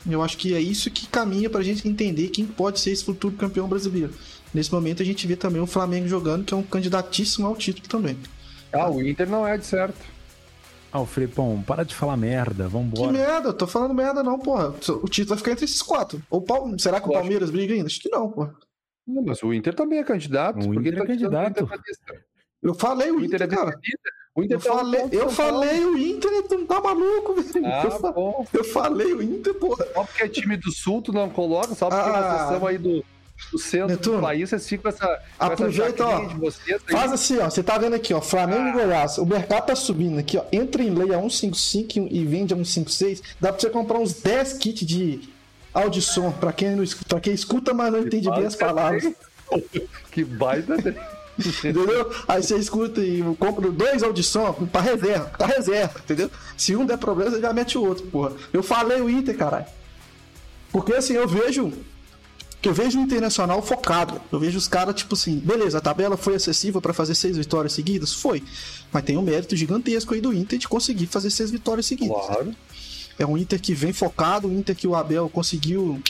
Eu 0.08 0.22
acho 0.22 0.36
que 0.38 0.54
é 0.54 0.60
isso 0.60 0.90
que 0.90 1.06
caminha 1.06 1.50
pra 1.50 1.62
gente 1.62 1.86
entender 1.88 2.28
quem 2.28 2.46
pode 2.46 2.78
ser 2.80 2.92
esse 2.92 3.04
futuro 3.04 3.34
campeão 3.36 3.68
brasileiro. 3.68 4.12
Nesse 4.54 4.72
momento 4.72 5.02
a 5.02 5.04
gente 5.04 5.26
vê 5.26 5.34
também 5.36 5.60
o 5.60 5.66
Flamengo 5.66 6.06
jogando, 6.06 6.44
que 6.44 6.54
é 6.54 6.56
um 6.56 6.62
candidatíssimo 6.62 7.46
ao 7.46 7.56
título 7.56 7.88
também. 7.88 8.16
Ah, 8.72 8.88
o 8.88 9.02
Inter 9.02 9.28
não 9.28 9.46
é 9.46 9.58
de 9.58 9.66
certo. 9.66 9.98
Ah, 10.92 11.00
o 11.00 11.06
Felipão, 11.06 11.62
para 11.66 11.84
de 11.84 11.94
falar 11.94 12.16
merda, 12.16 12.64
Que 12.64 12.70
vambora. 12.70 13.12
merda, 13.12 13.48
eu 13.48 13.52
tô 13.52 13.66
falando 13.66 13.92
merda 13.92 14.22
não, 14.22 14.38
porra. 14.38 14.68
O 14.68 15.08
título 15.08 15.30
vai 15.30 15.38
ficar 15.38 15.50
entre 15.50 15.64
esses 15.64 15.82
quatro. 15.82 16.22
Ou 16.30 16.40
Pal- 16.40 16.72
Será 16.78 17.00
que 17.00 17.08
o 17.08 17.10
acho 17.10 17.20
Palmeiras 17.20 17.50
briga 17.50 17.74
ainda? 17.74 17.86
Acho 17.86 18.00
que 18.00 18.08
não, 18.08 18.30
porra. 18.30 18.54
Não, 19.06 19.22
mas 19.24 19.42
o 19.42 19.52
Inter 19.52 19.74
também 19.74 19.98
é 19.98 20.04
candidato. 20.04 20.58
O 20.60 20.72
Inter 20.74 20.86
ele 20.86 20.96
é 20.96 21.00
tá 21.00 21.06
candidato. 21.06 21.68
Eu 22.62 22.74
falei 22.74 23.10
o 23.10 23.16
O 23.18 23.24
Inter 23.24 23.42
é 23.42 23.44
Inter, 23.44 23.58
cara. 23.58 23.70
decidido. 23.72 23.98
O 24.36 24.42
Inter 24.42 24.58
Eu 24.58 24.60
tá 24.60 24.72
falei, 24.74 25.00
ponto 25.00 25.14
eu 25.14 25.30
falei 25.30 25.84
o 25.86 25.98
Inter, 25.98 26.42
tu 26.46 26.58
não 26.58 26.66
tá 26.66 26.80
maluco, 26.80 27.34
velho. 27.40 27.66
Ah, 27.66 27.82
eu, 27.90 28.12
bom. 28.12 28.46
eu 28.52 28.64
falei 28.64 29.14
o 29.14 29.22
Inter, 29.22 29.54
porra. 29.54 29.86
Só 29.94 30.04
porque 30.04 30.22
é 30.24 30.28
time 30.28 30.56
do 30.58 30.70
Sul, 30.70 31.00
tu 31.00 31.10
não 31.12 31.30
coloca, 31.30 31.74
só 31.74 31.88
porque 31.88 32.08
Ah. 32.10 32.12
na 32.20 32.38
sessão 32.48 32.66
aí 32.66 32.76
do, 32.76 33.02
do 33.50 33.58
centro 33.58 33.88
Netuno, 33.88 34.16
do 34.18 34.22
país, 34.22 34.50
vocês 34.50 34.68
ficam 34.68 34.82
com 34.82 34.88
essa, 34.90 35.06
com 35.06 35.12
essa 35.12 35.24
aproveita, 35.54 35.86
jaquelinha 36.04 36.18
ó, 36.18 36.24
de 36.28 36.34
vocês 36.36 36.80
aí. 36.86 36.92
Faz 36.92 37.12
assim, 37.12 37.38
ó. 37.38 37.48
Você 37.48 37.62
tá 37.62 37.78
vendo 37.78 37.94
aqui, 37.94 38.12
ó. 38.12 38.20
Flamengo 38.20 38.68
e 38.68 38.72
Goiás. 38.72 39.16
O 39.16 39.24
mercado 39.24 39.66
tá 39.66 39.74
subindo 39.74 40.18
aqui, 40.18 40.36
ó. 40.36 40.44
Entra 40.52 40.82
em 40.82 40.90
lei 40.90 41.14
a 41.14 41.18
155 41.20 42.08
e 42.12 42.24
vende 42.26 42.52
a 42.52 42.56
156. 42.58 43.22
Dá 43.40 43.50
pra 43.52 43.60
você 43.60 43.70
comprar 43.70 43.98
uns 43.98 44.12
10 44.20 44.52
kits 44.58 44.84
de 44.86 45.28
audição. 45.72 46.30
Pra 46.32 46.52
quem, 46.52 46.76
não, 46.76 46.82
escuta- 46.82 47.08
pra 47.08 47.20
quem 47.20 47.32
escuta, 47.32 47.72
mas 47.72 47.90
não 47.90 48.00
entende 48.00 48.30
bem 48.30 48.44
as 48.44 48.54
palavras. 48.56 49.02
Que 50.10 50.24
baita. 50.24 50.74
Entendeu? 51.38 52.10
Aí 52.26 52.42
você 52.42 52.56
escuta 52.56 53.00
e 53.00 53.22
compra 53.38 53.70
dois 53.70 54.02
audição 54.02 54.52
pra 54.52 54.80
reserva, 54.80 55.26
pra 55.36 55.46
reserva, 55.46 56.00
entendeu? 56.02 56.30
Se 56.56 56.74
um 56.74 56.86
der 56.86 56.96
problema, 56.98 57.30
você 57.30 57.40
já 57.40 57.52
mete 57.52 57.76
o 57.76 57.84
outro, 57.84 58.06
porra. 58.06 58.32
Eu 58.52 58.62
falei 58.62 59.00
o 59.00 59.10
Inter, 59.10 59.36
caralho. 59.36 59.66
Porque 60.72 60.92
assim, 60.94 61.14
eu 61.14 61.28
vejo. 61.28 61.72
Que 62.60 62.70
eu 62.70 62.74
vejo 62.74 62.98
o 62.98 63.02
Internacional 63.02 63.60
focado. 63.62 64.20
Eu 64.32 64.40
vejo 64.40 64.56
os 64.56 64.66
caras, 64.66 64.94
tipo 64.94 65.14
assim, 65.14 65.38
beleza, 65.38 65.78
a 65.78 65.80
tabela 65.80 66.16
foi 66.16 66.34
acessível 66.34 66.80
pra 66.80 66.94
fazer 66.94 67.14
seis 67.14 67.36
vitórias 67.36 67.74
seguidas? 67.74 68.12
Foi. 68.14 68.42
Mas 68.90 69.04
tem 69.04 69.16
um 69.16 69.22
mérito 69.22 69.54
gigantesco 69.54 70.14
aí 70.14 70.20
do 70.20 70.32
Inter 70.32 70.58
de 70.58 70.66
conseguir 70.66 71.06
fazer 71.06 71.30
seis 71.30 71.50
vitórias 71.50 71.86
seguidas. 71.86 72.16
Claro. 72.16 72.54
É 73.18 73.26
um 73.26 73.36
Inter 73.36 73.60
que 73.60 73.74
vem 73.74 73.92
focado, 73.92 74.48
um 74.48 74.58
Inter 74.58 74.74
que 74.74 74.86
o 74.86 74.94
Abel 74.94 75.28
conseguiu. 75.28 76.02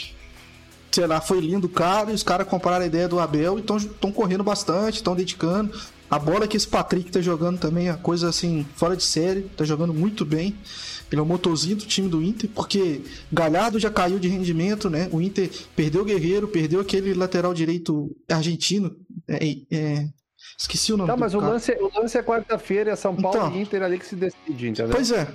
Sei 0.96 1.06
lá, 1.06 1.20
foi 1.20 1.40
lindo 1.40 1.66
o 1.66 1.68
cara 1.70 2.10
e 2.10 2.14
os 2.14 2.22
caras 2.22 2.48
compraram 2.48 2.82
a 2.82 2.86
ideia 2.86 3.06
do 3.06 3.20
Abel 3.20 3.58
e 3.58 3.60
estão 3.60 4.10
correndo 4.10 4.42
bastante, 4.42 4.94
estão 4.94 5.14
dedicando. 5.14 5.78
A 6.10 6.18
bola 6.18 6.48
que 6.48 6.56
esse 6.56 6.66
Patrick 6.66 7.10
tá 7.10 7.20
jogando 7.20 7.58
também 7.58 7.90
é 7.90 7.92
coisa 7.92 8.30
assim, 8.30 8.66
fora 8.76 8.96
de 8.96 9.02
série, 9.02 9.42
tá 9.42 9.62
jogando 9.62 9.92
muito 9.92 10.24
bem. 10.24 10.56
Ele 11.12 11.20
é 11.20 11.22
o 11.22 11.26
motorzinho 11.26 11.76
do 11.76 11.84
time 11.84 12.08
do 12.08 12.22
Inter, 12.22 12.48
porque 12.54 13.02
Galhardo 13.30 13.78
já 13.78 13.90
caiu 13.90 14.18
de 14.18 14.26
rendimento, 14.26 14.88
né? 14.88 15.06
O 15.12 15.20
Inter 15.20 15.50
perdeu 15.76 16.00
o 16.00 16.04
Guerreiro, 16.06 16.48
perdeu 16.48 16.80
aquele 16.80 17.12
lateral 17.12 17.52
direito 17.52 18.10
argentino. 18.30 18.96
É, 19.28 19.54
é, 19.70 20.08
esqueci 20.58 20.94
o 20.94 20.96
nome 20.96 21.08
Tá, 21.08 21.14
do 21.14 21.20
mas 21.20 21.34
o 21.34 21.40
cara. 21.40 21.52
lance, 21.52 21.72
o 21.78 22.00
lance 22.00 22.16
é 22.16 22.22
quarta-feira, 22.22 22.90
é 22.92 22.96
São 22.96 23.14
Paulo 23.14 23.36
Então. 23.38 23.54
e 23.54 23.60
Inter 23.60 23.82
ali 23.82 23.98
que 23.98 24.06
se 24.06 24.16
decide, 24.16 24.66
entendeu? 24.68 24.94
Pois 24.94 25.10
é, 25.10 25.28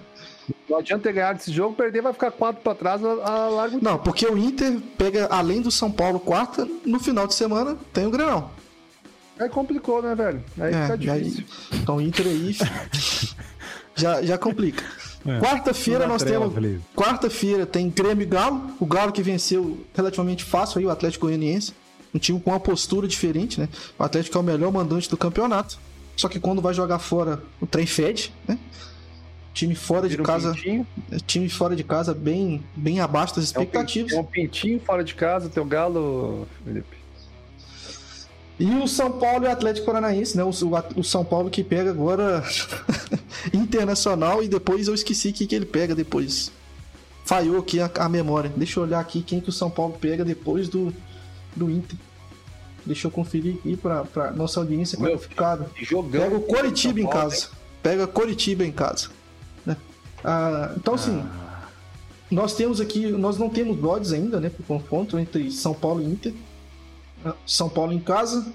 Não 0.69 0.79
adianta 0.79 1.03
ter 1.03 1.13
ganhado 1.13 1.39
esse 1.39 1.51
jogo, 1.51 1.75
perder, 1.75 2.01
vai 2.01 2.13
ficar 2.13 2.31
quatro 2.31 2.61
pra 2.61 2.73
trás, 2.75 3.03
a, 3.03 3.09
a 3.09 3.49
larga 3.49 3.77
o 3.77 3.83
Não, 3.83 3.97
porque 3.99 4.25
o 4.25 4.37
Inter 4.37 4.79
pega, 4.97 5.27
além 5.31 5.61
do 5.61 5.69
São 5.71 5.91
Paulo 5.91 6.19
quarta, 6.19 6.67
no 6.85 6.99
final 6.99 7.27
de 7.27 7.35
semana 7.35 7.77
tem 7.93 8.05
o 8.07 8.11
Grenal. 8.11 8.51
Aí 9.39 9.49
complicou, 9.49 10.01
né, 10.01 10.13
velho? 10.15 10.43
Aí 10.59 10.73
É, 10.73 10.81
fica 10.83 10.97
difícil. 10.97 11.45
então 11.73 11.97
o 11.97 12.01
Inter 12.01 12.25
aí 12.27 12.55
já, 13.95 14.21
já 14.21 14.37
complica. 14.37 14.83
É. 15.25 15.39
Quarta-feira 15.39 16.07
nós 16.07 16.23
trela, 16.23 16.49
temos. 16.49 16.53
Felipe. 16.55 16.81
Quarta-feira 16.95 17.65
tem 17.65 17.89
Grêmio 17.89 18.23
e 18.23 18.25
Galo. 18.25 18.71
O 18.79 18.85
Galo 18.85 19.11
que 19.11 19.21
venceu 19.21 19.85
relativamente 19.93 20.43
fácil 20.43 20.79
aí 20.79 20.85
o 20.85 20.89
Atlético 20.89 21.27
Goianiense. 21.27 21.73
Um 22.13 22.17
time 22.19 22.39
com 22.41 22.49
uma 22.49 22.59
postura 22.59 23.07
diferente, 23.07 23.59
né? 23.59 23.69
O 23.97 24.03
Atlético 24.03 24.37
é 24.37 24.41
o 24.41 24.43
melhor 24.43 24.71
mandante 24.71 25.09
do 25.09 25.15
campeonato. 25.15 25.77
Só 26.17 26.27
que 26.27 26.39
quando 26.39 26.61
vai 26.61 26.73
jogar 26.73 26.99
fora, 26.99 27.41
o 27.61 27.65
trem 27.67 27.85
fede, 27.85 28.33
né? 28.47 28.57
Time 29.53 29.75
fora 29.75 30.03
de 30.03 30.09
Vira 30.15 30.23
um 30.23 30.25
casa, 30.25 30.53
pintinho, 30.53 30.87
time 31.27 31.49
fora 31.49 31.75
de 31.75 31.83
casa 31.83 32.13
bem, 32.13 32.63
bem 32.75 32.99
abaixo 33.01 33.35
das 33.35 33.53
é 33.53 33.59
um 33.59 33.63
expectativas. 33.63 34.11
pintinho, 34.11 34.17
é 34.17 34.21
um 34.21 34.25
pintinho 34.25 34.79
fora 34.79 35.03
de 35.03 35.13
casa, 35.13 35.49
teu 35.49 35.65
galo, 35.65 36.47
Felipe. 36.63 36.97
E 38.59 38.65
o 38.75 38.87
São 38.87 39.11
Paulo 39.11 39.45
e 39.45 39.47
o 39.47 39.51
Atlético 39.51 39.85
Paranaense, 39.87 40.37
né? 40.37 40.43
O, 40.43 40.49
o- 40.49 40.99
o 40.99 41.03
São 41.03 41.25
Paulo 41.25 41.49
que 41.49 41.63
pega 41.63 41.89
agora 41.89 42.43
Internacional 43.53 44.43
e 44.43 44.47
depois 44.47 44.87
eu 44.87 44.93
esqueci 44.93 45.29
o 45.29 45.33
que, 45.33 45.47
que 45.47 45.55
ele 45.55 45.65
pega 45.65 45.95
depois. 45.95 46.51
Falhou 47.25 47.57
aqui 47.59 47.79
a, 47.79 47.89
a 47.99 48.07
memória. 48.09 48.51
Deixa 48.55 48.79
eu 48.79 48.83
olhar 48.83 48.99
aqui 48.99 49.21
quem 49.21 49.41
que 49.41 49.49
o 49.49 49.53
São 49.53 49.69
Paulo 49.69 49.97
pega 49.99 50.23
depois 50.23 50.69
do, 50.69 50.93
do 51.55 51.69
Inter. 51.69 51.97
Deixa 52.85 53.07
eu 53.07 53.11
conferir 53.11 53.55
aqui 53.55 53.75
pra 53.77 54.31
nossa 54.31 54.59
audiência 54.59 54.97
qualificada. 54.97 55.69
Pega 56.11 56.35
o 56.35 56.41
Coritiba 56.41 56.99
em 57.01 57.07
casa. 57.07 57.49
Pega 57.81 58.07
Coritiba 58.07 58.63
em 58.65 58.71
casa. 58.71 59.09
Né? 59.65 59.77
Ah, 60.23 60.73
então, 60.77 60.93
assim, 60.93 61.23
nós 62.29 62.55
temos 62.55 62.79
aqui, 62.79 63.07
nós 63.07 63.37
não 63.37 63.49
temos 63.49 63.83
odds 63.83 64.13
ainda, 64.13 64.39
né? 64.39 64.49
Pro 64.49 64.63
confronto 64.63 65.19
entre 65.19 65.51
São 65.51 65.73
Paulo 65.73 66.01
e 66.01 66.05
Inter. 66.05 66.33
Ah, 67.25 67.35
São 67.45 67.69
Paulo 67.69 67.91
em 67.91 67.99
casa 67.99 68.45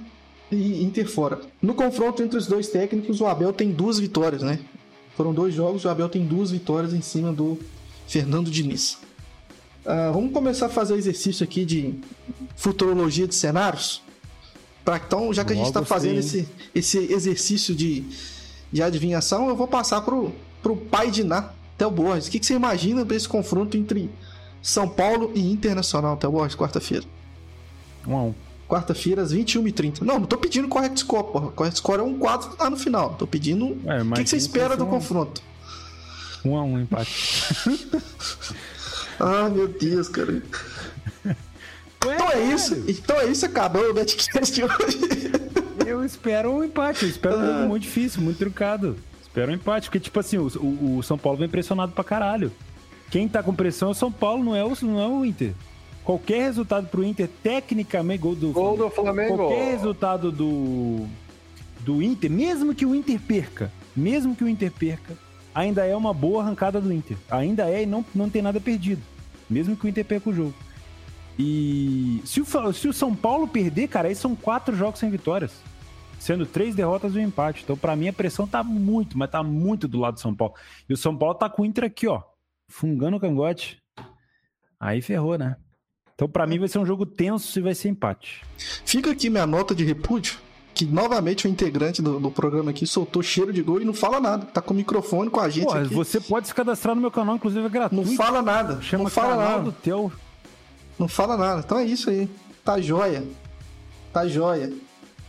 e 0.51 0.83
Inter 0.83 1.09
fora. 1.09 1.40
No 1.61 1.75
confronto 1.75 2.23
entre 2.23 2.38
os 2.38 2.47
dois 2.47 2.69
técnicos, 2.69 3.21
o 3.21 3.27
Abel 3.27 3.53
tem 3.53 3.71
duas 3.71 3.99
vitórias, 3.99 4.42
né? 4.42 4.61
Foram 5.16 5.33
dois 5.33 5.55
jogos, 5.55 5.85
o 5.85 5.88
Abel 5.88 6.09
tem 6.09 6.25
duas 6.25 6.51
vitórias 6.51 6.92
em 6.92 7.01
cima 7.01 7.33
do 7.33 7.59
Fernando 8.07 8.51
Diniz. 8.51 8.99
Ah, 9.85 10.11
vamos 10.12 10.33
começar 10.33 10.66
a 10.66 10.71
fazer 10.71 10.95
o 10.95 10.97
exercício 10.97 11.45
aqui 11.45 11.64
de 11.64 11.95
futurologia 12.57 13.27
de 13.27 13.35
cenários. 13.35 14.03
Pra, 14.85 14.97
então, 15.05 15.35
já 15.35 15.45
que 15.45 15.53
a 15.53 15.57
gente 15.57 15.66
está 15.66 15.85
fazendo 15.85 16.19
esse, 16.19 16.49
esse 16.75 16.99
exercício 17.12 17.75
de, 17.75 18.05
de 18.73 18.83
adivinhação, 18.83 19.49
eu 19.49 19.57
vou 19.57 19.66
passar 19.66 20.01
pro, 20.01 20.33
pro 20.66 20.76
pai 20.76 21.12
de 21.12 21.22
Ná, 21.22 21.50
Theo 21.79 21.92
Borges. 21.92 22.26
O 22.26 22.31
que, 22.33 22.40
que 22.40 22.46
você 22.46 22.55
imagina 22.55 23.07
para 23.07 23.14
esse 23.14 23.29
confronto 23.29 23.76
entre 23.76 24.11
São 24.61 24.88
Paulo 24.88 25.31
e 25.33 25.52
Internacional, 25.52 26.16
Theo 26.16 26.33
Borges, 26.33 26.57
quarta-feira? 26.57 27.05
Um 28.05 28.16
a 28.16 28.22
um. 28.24 28.35
Quarta-feira, 28.68 29.22
às 29.22 29.33
21h30. 29.33 30.00
Não, 30.00 30.18
não 30.18 30.26
tô 30.26 30.37
pedindo 30.37 30.66
correct 30.66 30.98
score, 30.98 31.31
porra. 31.31 31.52
Correct 31.52 31.79
score 31.79 32.00
é 32.00 32.02
um 32.02 32.18
4 32.18 32.57
lá 32.59 32.68
no 32.68 32.76
final. 32.76 33.14
Tô 33.14 33.29
pedindo. 33.29 33.79
É, 33.87 34.02
o 34.02 34.12
que, 34.14 34.24
que 34.24 34.31
você 34.31 34.37
espera 34.37 34.76
do 34.76 34.83
são- 34.83 34.90
confronto? 34.90 35.40
Um 36.44 36.57
a 36.57 36.64
um 36.64 36.81
empate. 36.81 37.44
ah, 39.20 39.48
meu 39.48 39.68
Deus, 39.68 40.09
cara. 40.09 40.42
Ué, 41.24 42.14
então 42.14 42.33
é 42.33 42.42
isso. 42.52 42.85
Então 42.88 43.20
é 43.20 43.26
isso, 43.26 43.46
acabou 43.46 43.88
o 43.88 43.94
Betcast 43.94 44.52
de 44.52 44.64
hoje. 44.64 44.98
Eu 45.87 46.05
espero 46.05 46.50
um 46.50 46.64
empate, 46.64 47.05
eu 47.05 47.09
espero 47.09 47.37
um 47.37 47.46
jogo 47.46 47.59
ah. 47.59 47.66
muito 47.66 47.83
difícil, 47.85 48.20
muito 48.20 48.38
trucado. 48.38 48.96
Espero 49.37 49.53
um 49.53 49.55
empate, 49.55 49.88
porque, 49.88 50.01
tipo 50.01 50.18
assim, 50.18 50.38
o, 50.38 50.46
o, 50.46 50.96
o, 50.96 51.03
São 51.03 51.18
Paulo 51.18 51.38
vem 51.38 51.46
pressionado 51.46 51.92
pra 51.92 52.03
caralho. 52.03 52.51
Quem 53.11 53.29
tá 53.29 53.42
com 53.42 53.55
pressão 53.55 53.88
é 53.88 53.90
o 53.90 53.94
São 53.94 54.11
Paulo, 54.11 54.42
não 54.42 54.57
é 54.57 54.64
o, 54.64 54.75
não 54.81 54.99
é 54.99 55.07
o 55.07 55.27
Inter. 55.27 55.53
Qualquer 56.03 56.40
resultado 56.44 56.87
pro 56.87 57.05
Inter, 57.05 57.29
tecnicamente, 57.42 58.22
gol 58.22 58.35
do, 58.35 58.51
gol 58.51 58.79
do 58.79 58.88
Flamengo. 58.88 59.37
Qualquer 59.37 59.72
resultado 59.72 60.33
do, 60.33 61.07
do 61.81 62.03
Inter, 62.03 62.31
mesmo 62.31 62.75
que 62.75 62.87
o 62.87 62.94
Inter 62.94 63.20
perca, 63.20 63.70
mesmo 63.94 64.35
que 64.35 64.42
o 64.42 64.49
Inter 64.49 64.72
perca, 64.72 65.12
ainda 65.55 65.85
é 65.85 65.94
uma 65.94 66.14
boa 66.14 66.42
arrancada 66.42 66.81
do 66.81 66.90
Inter. 66.90 67.18
Ainda 67.31 67.68
é 67.68 67.83
e 67.83 67.87
não, 67.87 68.03
não 68.14 68.31
tem 68.31 68.40
nada 68.40 68.59
perdido. 68.59 69.03
Mesmo 69.51 69.77
que 69.77 69.85
o 69.85 69.88
Inter 69.88 70.07
perca 70.07 70.31
o 70.31 70.35
jogo. 70.35 70.55
E 71.38 72.22
se 72.25 72.40
o, 72.40 72.72
se 72.72 72.88
o 72.88 72.92
São 72.94 73.14
Paulo 73.14 73.46
perder, 73.46 73.88
cara, 73.88 74.09
aí 74.09 74.14
são 74.14 74.35
quatro 74.35 74.75
jogos 74.75 74.99
sem 74.99 75.11
vitórias. 75.11 75.53
Sendo 76.18 76.46
três 76.46 76.74
derrotas 76.74 77.14
e 77.14 77.18
um 77.18 77.22
empate. 77.22 77.62
Então, 77.62 77.76
para 77.76 77.94
mim, 77.94 78.09
a 78.09 78.12
pressão 78.12 78.46
tá 78.46 78.62
muito, 78.62 79.16
mas 79.16 79.31
tá 79.31 79.42
muito 79.42 79.87
do 79.87 79.98
lado 79.98 80.14
do 80.14 80.20
São 80.20 80.35
Paulo. 80.35 80.55
E 80.88 80.92
o 80.92 80.96
São 80.96 81.16
Paulo 81.16 81.35
tá 81.35 81.48
com 81.48 81.62
o 81.62 81.64
Inter 81.64 81.85
aqui, 81.85 82.07
ó. 82.07 82.22
Fungando 82.68 83.16
o 83.16 83.20
cangote. 83.20 83.81
Aí 84.81 85.00
ferrou, 85.00 85.38
né? 85.38 85.57
Então, 86.14 86.29
para 86.29 86.46
mim, 86.46 86.59
vai 86.59 86.68
ser 86.68 86.79
um 86.79 86.87
jogo 86.87 87.05
tenso 87.05 87.59
e 87.59 87.62
vai 87.62 87.74
ser 87.74 87.90
empate. 87.90 88.42
Fica 88.57 89.11
aqui 89.11 89.29
minha 89.29 89.46
nota 89.46 89.74
de 89.74 89.85
repúdio 89.85 90.38
que 90.76 90.85
novamente 90.85 91.46
o 91.46 91.48
integrante 91.48 92.02
do, 92.02 92.20
do, 92.20 92.31
programa 92.31 92.70
aqui 92.70 92.87
soltou 92.87 93.22
cheiro 93.22 93.50
de 93.50 93.62
gol 93.62 93.81
e 93.81 93.85
não 93.85 93.94
fala 93.94 94.20
nada. 94.20 94.44
Tá 94.44 94.61
com 94.61 94.74
o 94.74 94.76
microfone 94.76 95.31
com 95.31 95.40
a 95.40 95.48
gente 95.48 95.64
Pô, 95.64 95.72
aqui. 95.72 95.94
Você 95.94 96.20
pode 96.20 96.48
se 96.48 96.55
cadastrar 96.55 96.94
no 96.94 97.00
meu 97.00 97.11
canal, 97.11 97.35
inclusive 97.35 97.64
é 97.64 97.68
gratuito. 97.70 98.11
Não 98.11 98.14
fala 98.14 98.42
nada. 98.42 98.83
Chama 98.83 99.05
não 99.05 99.11
fala 99.11 99.37
canal 99.37 99.50
nada. 99.52 99.62
do 99.62 99.72
teu. 99.72 100.12
Não 100.98 101.09
fala 101.09 101.35
nada. 101.38 101.62
Então 101.64 101.79
é 101.79 101.85
isso 101.87 102.11
aí. 102.11 102.29
Tá 102.62 102.79
joia. 102.79 103.24
Tá 104.12 104.29
joia. 104.29 104.70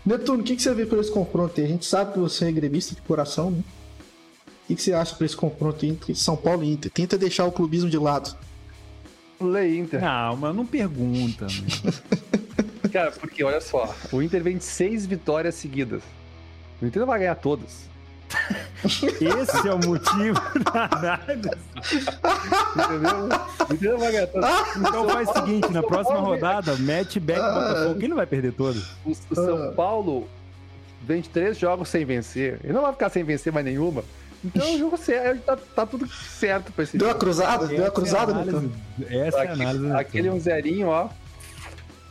Netuno, 0.07 0.39
o 0.39 0.43
que, 0.43 0.55
que 0.55 0.61
você 0.61 0.73
vê 0.73 0.85
por 0.85 0.99
esse 0.99 1.11
confronto 1.11 1.59
aí? 1.59 1.65
A 1.65 1.69
gente 1.69 1.85
sabe 1.85 2.13
que 2.13 2.19
você 2.19 2.45
é 2.45 2.51
gremista 2.53 2.95
de 2.95 3.01
coração, 3.01 3.51
né? 3.51 3.61
O 4.47 4.67
que, 4.67 4.75
que 4.75 4.81
você 4.81 4.93
acha 4.93 5.13
por 5.13 5.25
esse 5.25 5.35
confronto 5.35 5.85
entre 5.85 6.15
São 6.15 6.37
Paulo 6.37 6.63
e 6.63 6.71
Inter? 6.71 6.89
Tenta 6.89 7.17
deixar 7.17 7.43
o 7.43 7.51
clubismo 7.51 7.89
de 7.89 7.97
lado. 7.97 8.33
Lei 9.41 9.77
Inter. 9.77 9.99
Não, 9.99 10.37
mas 10.37 10.55
não 10.55 10.65
pergunta. 10.65 11.45
Né? 11.45 11.91
Cara, 12.89 13.11
porque 13.11 13.43
olha 13.43 13.59
só, 13.59 13.93
o 14.09 14.21
Inter 14.21 14.41
vem 14.41 14.57
de 14.57 14.63
seis 14.63 15.05
vitórias 15.05 15.55
seguidas. 15.55 16.01
O 16.81 16.85
Inter 16.85 17.01
não 17.01 17.07
vai 17.07 17.19
ganhar 17.19 17.35
todas. 17.35 17.89
Esse 18.85 19.67
é 19.67 19.73
o 19.73 19.77
motivo 19.77 20.39
da 20.71 20.89
análise. 20.91 21.49
Entendeu? 23.71 23.99
Então 24.79 25.09
faz 25.09 25.29
o 25.29 25.33
seguinte, 25.33 25.71
na 25.71 25.83
próxima 25.83 26.19
rodada, 26.19 26.75
mete 26.77 27.19
back 27.19 27.39
Botafogo. 27.39 27.99
Quem 27.99 28.09
não 28.09 28.17
vai 28.17 28.25
perder 28.27 28.53
todas? 28.53 28.83
O, 29.05 29.15
São 29.33 29.73
Paulo 29.73 30.27
vem 31.01 31.21
de 31.21 31.29
três 31.29 31.57
jogos 31.57 31.89
sem 31.89 32.05
vencer. 32.05 32.59
Ele 32.63 32.73
não 32.73 32.81
vai 32.81 32.91
ficar 32.93 33.09
sem 33.09 33.23
vencer 33.23 33.51
mais 33.51 33.65
nenhuma. 33.65 34.03
Então 34.45 34.75
o 34.75 34.77
jogo 34.77 34.97
certo, 34.97 35.41
tá, 35.41 35.57
tá 35.75 35.85
tudo 35.85 36.07
certo 36.07 36.71
pra 36.71 36.83
esse 36.83 36.95
Deu 36.97 37.07
jogo. 37.07 37.17
a 37.17 37.19
cruzada? 37.19 37.67
Deu 37.67 37.85
a 37.85 37.91
cruzada? 37.91 38.33
Essa 39.09 39.39
é 39.39 39.47
a 39.47 39.53
análise. 39.53 39.91
Aquele 39.93 40.29
um 40.29 40.39
zerinho, 40.39 40.87
ó 40.87 41.09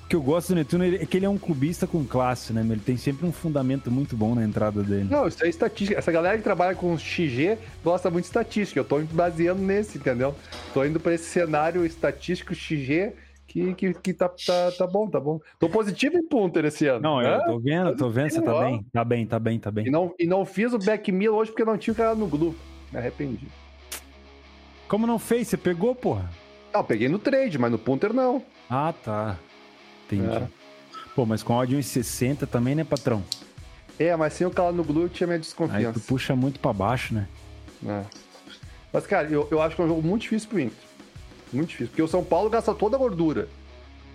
que 0.09 0.15
eu 0.15 0.23
gosto 0.23 0.49
do 0.49 0.55
Netuno 0.57 0.85
é 0.85 1.05
que 1.05 1.17
ele 1.17 1.27
é 1.27 1.29
um 1.29 1.39
clubista 1.39 1.87
com 1.87 2.05
classe, 2.05 2.53
né? 2.53 2.61
Ele 2.63 2.81
tem 2.81 2.97
sempre 2.97 3.27
um 3.27 3.33
fundamento 3.33 3.91
muito 3.91 4.17
bom 4.17 4.35
na 4.35 4.45
entrada 4.45 4.83
dele. 4.83 5.09
Não, 5.11 5.27
isso 5.27 5.45
é 5.45 5.49
estatística. 5.49 5.99
Essa 5.99 6.13
galera 6.13 6.37
que 6.37 6.45
trabalha 6.45 6.77
com 6.77 6.97
XG 6.97 7.59
gosta 7.83 8.09
muito 8.11 8.25
de 8.25 8.29
estatística. 8.29 8.79
Eu 8.79 8.85
tô 8.85 8.99
me 8.99 9.05
baseando 9.05 9.61
nesse, 9.61 9.99
entendeu? 9.99 10.35
Tô 10.73 10.85
indo 10.85 11.01
para 11.01 11.15
esse 11.15 11.25
cenário 11.25 11.85
estatístico 11.85 12.55
XG 12.55 13.15
que, 13.49 13.75
que, 13.75 13.95
que 13.95 14.13
tá, 14.13 14.29
tá, 14.29 14.73
tá 14.79 14.87
bom, 14.87 15.09
tá 15.09 15.19
bom. 15.19 15.41
Tô 15.59 15.69
positivo 15.69 16.17
em 16.17 16.27
Punter 16.27 16.65
esse 16.67 16.87
ano. 16.87 17.01
Não, 17.01 17.23
eu 17.23 17.45
tô 17.45 17.59
vendo, 17.59 17.97
tô 17.97 18.09
vendo, 18.09 18.31
você 18.31 18.43
tá 18.43 18.61
bem. 18.61 18.87
Tá 18.93 19.05
bem, 19.05 19.27
tá 19.27 19.39
bem, 19.39 19.59
tá 19.59 19.71
bem. 19.71 19.87
E 19.87 19.91
não, 19.91 20.15
e 20.19 20.27
não 20.27 20.45
fiz 20.45 20.73
o 20.73 20.79
back 20.79 21.11
meal 21.11 21.35
hoje 21.35 21.51
porque 21.51 21.65
não 21.65 21.77
tinha 21.77 21.93
o 21.93 21.97
cara 21.97 22.15
no 22.15 22.27
grupo. 22.27 22.59
Me 22.93 22.99
arrependi. 22.99 23.49
Como 24.87 25.07
não 25.07 25.19
fez? 25.19 25.49
Você 25.49 25.57
pegou, 25.57 25.95
porra? 25.95 26.31
Não, 26.73 26.85
peguei 26.85 27.09
no 27.09 27.19
trade, 27.19 27.59
mas 27.59 27.73
no 27.73 27.79
Punter 27.79 28.13
não. 28.13 28.43
Ah, 28.71 28.95
tá. 29.05 29.39
Entendi. 30.07 30.37
É. 30.37 30.49
Pô, 31.15 31.25
mas 31.25 31.43
com 31.43 31.55
áudio 31.55 31.79
em 31.79 31.83
60 31.83 32.47
também, 32.47 32.75
né, 32.75 32.85
patrão? 32.85 33.23
É, 33.99 34.15
mas 34.15 34.35
sem 34.35 34.47
o 34.47 34.51
calo 34.51 34.77
no 34.77 34.85
glúteo 34.85 35.09
tinha 35.09 35.27
minha 35.27 35.39
desconfiança. 35.39 35.89
Aí 35.89 35.93
tu 35.93 36.01
puxa 36.01 36.37
muito 36.37 36.61
pra 36.61 36.73
baixo, 36.73 37.15
né? 37.15 37.27
É. 37.87 38.03
Mas, 38.93 39.07
cara, 39.07 39.29
eu, 39.29 39.49
eu 39.51 39.61
acho 39.61 39.75
que 39.75 39.83
é 39.83 39.85
um 39.85 39.89
jogo 39.89 40.03
muito 40.03 40.23
difícil 40.23 40.49
pro 40.49 40.61
Inter. 40.61 40.79
Muito 41.53 41.69
difícil. 41.69 41.89
Porque 41.89 42.03
o 42.03 42.09
São 42.09 42.23
Paulo 42.23 42.51
gasta 42.51 42.75
toda 42.75 42.97
a 42.97 42.99
gordura. 42.99 43.49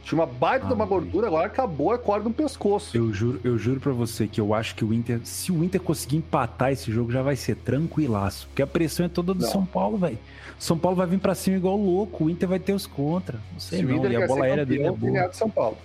Tinha 0.04 0.20
uma 0.20 0.26
baita 0.26 0.66
ah, 0.66 0.68
de 0.70 0.74
uma 0.74 0.86
gordura, 0.86 1.28
agora 1.28 1.46
acabou 1.46 1.92
a 1.92 1.98
corda 1.98 2.28
no 2.28 2.34
pescoço. 2.34 2.96
Eu 2.98 3.14
juro, 3.14 3.40
eu 3.44 3.58
juro 3.58 3.80
pra 3.80 3.92
você 3.92 4.28
que 4.28 4.42
eu 4.42 4.54
acho 4.54 4.74
que 4.76 4.84
o 4.84 4.94
Inter, 4.94 5.22
se 5.24 5.52
o 5.52 5.64
Inter 5.64 5.80
conseguir 5.80 6.18
empatar 6.18 6.72
esse 6.72 6.92
jogo, 6.92 7.12
já 7.12 7.22
vai 7.22 7.36
ser 7.36 7.56
tranquilaço. 7.56 8.48
Porque 8.48 8.62
a 8.62 8.68
pressão 8.68 9.06
é 9.06 9.10
toda 9.10 9.34
do 9.34 9.42
Não. 9.44 9.52
São 9.52 9.66
Paulo, 9.66 9.98
velho. 9.98 10.18
São 10.62 10.78
Paulo 10.78 10.96
vai 10.96 11.08
vir 11.08 11.18
pra 11.18 11.34
cima 11.34 11.58
igual 11.58 11.76
louco, 11.76 12.26
o 12.26 12.30
Inter 12.30 12.48
vai 12.48 12.60
ter 12.60 12.72
os 12.72 12.86
contra. 12.86 13.40
Não 13.52 13.60
sei 13.60 13.80
se 13.80 13.84
não, 13.84 14.06
e 14.12 14.16
a 14.16 14.28
bola 14.28 14.46
aérea 14.46 14.64
dele 14.64 14.84
é 14.84 14.92
boa. 14.92 15.12
ganhar 15.12 15.28
de 15.28 15.36
São 15.36 15.50
Paulo. 15.50 15.76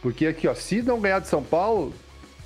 Porque 0.00 0.28
aqui, 0.28 0.46
ó, 0.46 0.54
se 0.54 0.80
não 0.80 1.00
ganhar 1.00 1.18
de 1.18 1.26
São 1.26 1.42
Paulo, 1.42 1.92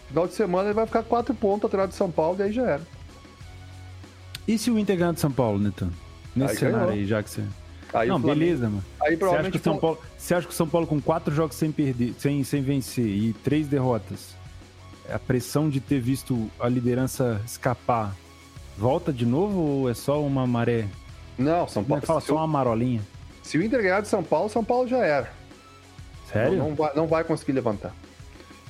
final 0.09 0.27
de 0.27 0.33
semana 0.33 0.69
ele 0.69 0.75
vai 0.75 0.87
ficar 0.87 1.03
quatro 1.03 1.35
pontos 1.35 1.67
atrás 1.67 1.91
de 1.91 1.95
São 1.95 2.11
Paulo 2.11 2.39
e 2.39 2.45
aí 2.45 2.53
já 2.53 2.63
era. 2.63 2.83
E 4.49 4.57
se 4.57 4.71
o 4.71 4.79
Inter 4.79 4.97
ganhar 4.97 5.13
de 5.13 5.21
São 5.21 5.31
Paulo, 5.31 5.59
Netan? 5.59 5.91
Nesse 6.35 6.53
aí 6.53 6.57
cenário 6.57 6.79
ganhou. 6.79 6.93
aí, 6.95 7.07
já 7.07 7.23
que 7.23 7.29
você. 7.29 7.45
Aí 7.93 8.09
não, 8.09 8.19
beleza, 8.19 8.71
mano. 8.71 8.85
Aí 9.03 9.17
você 9.17 9.37
acha, 9.37 9.51
que 9.51 9.59
o 9.59 9.63
São 9.63 9.79
Paulo, 9.79 9.99
você 10.17 10.35
acha 10.35 10.47
que 10.47 10.55
o 10.55 10.57
São 10.57 10.67
Paulo, 10.67 10.87
com 10.87 10.99
quatro 10.99 11.35
jogos 11.35 11.57
sem 11.57 11.71
perder, 11.71 12.15
sem, 12.19 12.43
sem 12.43 12.63
vencer 12.63 13.05
e 13.05 13.35
três 13.35 13.69
derrotas, 13.69 14.35
a 15.13 15.19
pressão 15.19 15.69
de 15.69 15.79
ter 15.79 16.01
visto 16.01 16.51
a 16.59 16.71
liderança 16.71 17.39
escapar 17.45 18.17
volta 18.81 19.13
de 19.13 19.27
novo 19.27 19.61
ou 19.61 19.91
é 19.91 19.95
só 19.95 20.23
uma 20.23 20.47
maré? 20.47 20.89
Não, 21.37 21.69
São 21.69 21.85
Paulo. 21.85 22.03
É 22.03 22.07
fala 22.07 22.21
só 22.23 22.37
uma 22.37 22.47
marolinha. 22.47 23.03
Se 23.43 23.59
o 23.59 23.63
Inter 23.63 23.83
ganhar 23.83 24.01
de 24.01 24.09
São 24.09 24.23
Paulo, 24.23 24.49
São 24.49 24.65
Paulo 24.65 24.89
já 24.89 25.05
era. 25.05 25.31
Sério? 26.33 26.57
Não, 26.57 26.69
não, 26.71 26.75
vai, 26.75 26.95
não 26.95 27.07
vai 27.07 27.23
conseguir 27.23 27.53
levantar. 27.53 27.95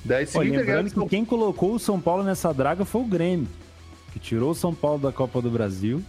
Daí, 0.03 0.27
se 0.27 0.37
Olha, 0.37 0.49
o 0.49 0.53
Inter 0.53 0.65
lembrando 0.65 0.89
que 0.89 0.95
São... 0.95 1.07
quem 1.07 1.23
colocou 1.23 1.73
o 1.73 1.79
São 1.79 1.99
Paulo 1.99 2.23
nessa 2.23 2.53
draga 2.53 2.83
foi 2.83 3.01
o 3.01 3.05
Grêmio, 3.05 3.47
que 4.11 4.19
tirou 4.19 4.51
o 4.51 4.55
São 4.55 4.75
Paulo 4.75 4.99
da 4.99 5.13
Copa 5.13 5.41
do 5.41 5.49
Brasil. 5.49 6.03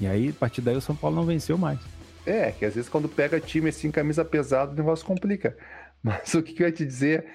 E 0.00 0.06
aí, 0.08 0.30
a 0.30 0.32
partir 0.32 0.60
daí, 0.60 0.76
o 0.76 0.80
São 0.80 0.96
Paulo 0.96 1.14
não 1.14 1.24
venceu 1.24 1.56
mais. 1.56 1.78
É, 2.26 2.50
que 2.50 2.64
às 2.64 2.74
vezes 2.74 2.90
quando 2.90 3.08
pega 3.08 3.38
time 3.38 3.68
assim, 3.68 3.92
camisa 3.92 4.24
pesada, 4.24 4.72
o 4.72 4.74
negócio 4.74 5.06
complica. 5.06 5.56
Mas 6.02 6.32
o 6.34 6.42
que, 6.42 6.52
que 6.52 6.62
eu 6.64 6.66
ia 6.66 6.72
te 6.72 6.84
dizer? 6.84 7.26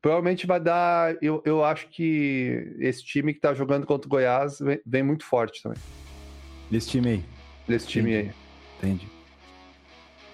Provavelmente 0.00 0.46
vai 0.46 0.60
dar. 0.60 1.16
Eu, 1.20 1.42
eu 1.44 1.64
acho 1.64 1.88
que 1.88 2.76
esse 2.78 3.02
time 3.04 3.34
que 3.34 3.40
tá 3.40 3.52
jogando 3.52 3.86
contra 3.86 4.06
o 4.06 4.10
Goiás 4.10 4.58
vem, 4.60 4.80
vem 4.86 5.02
muito 5.02 5.24
forte 5.24 5.62
também. 5.62 5.78
Esse 6.70 6.88
time 6.88 7.08
aí. 7.08 7.24
Esse 7.68 7.86
time 7.86 8.12
Entendi. 8.12 8.28
aí. 8.28 8.90
Entendi. 8.90 9.08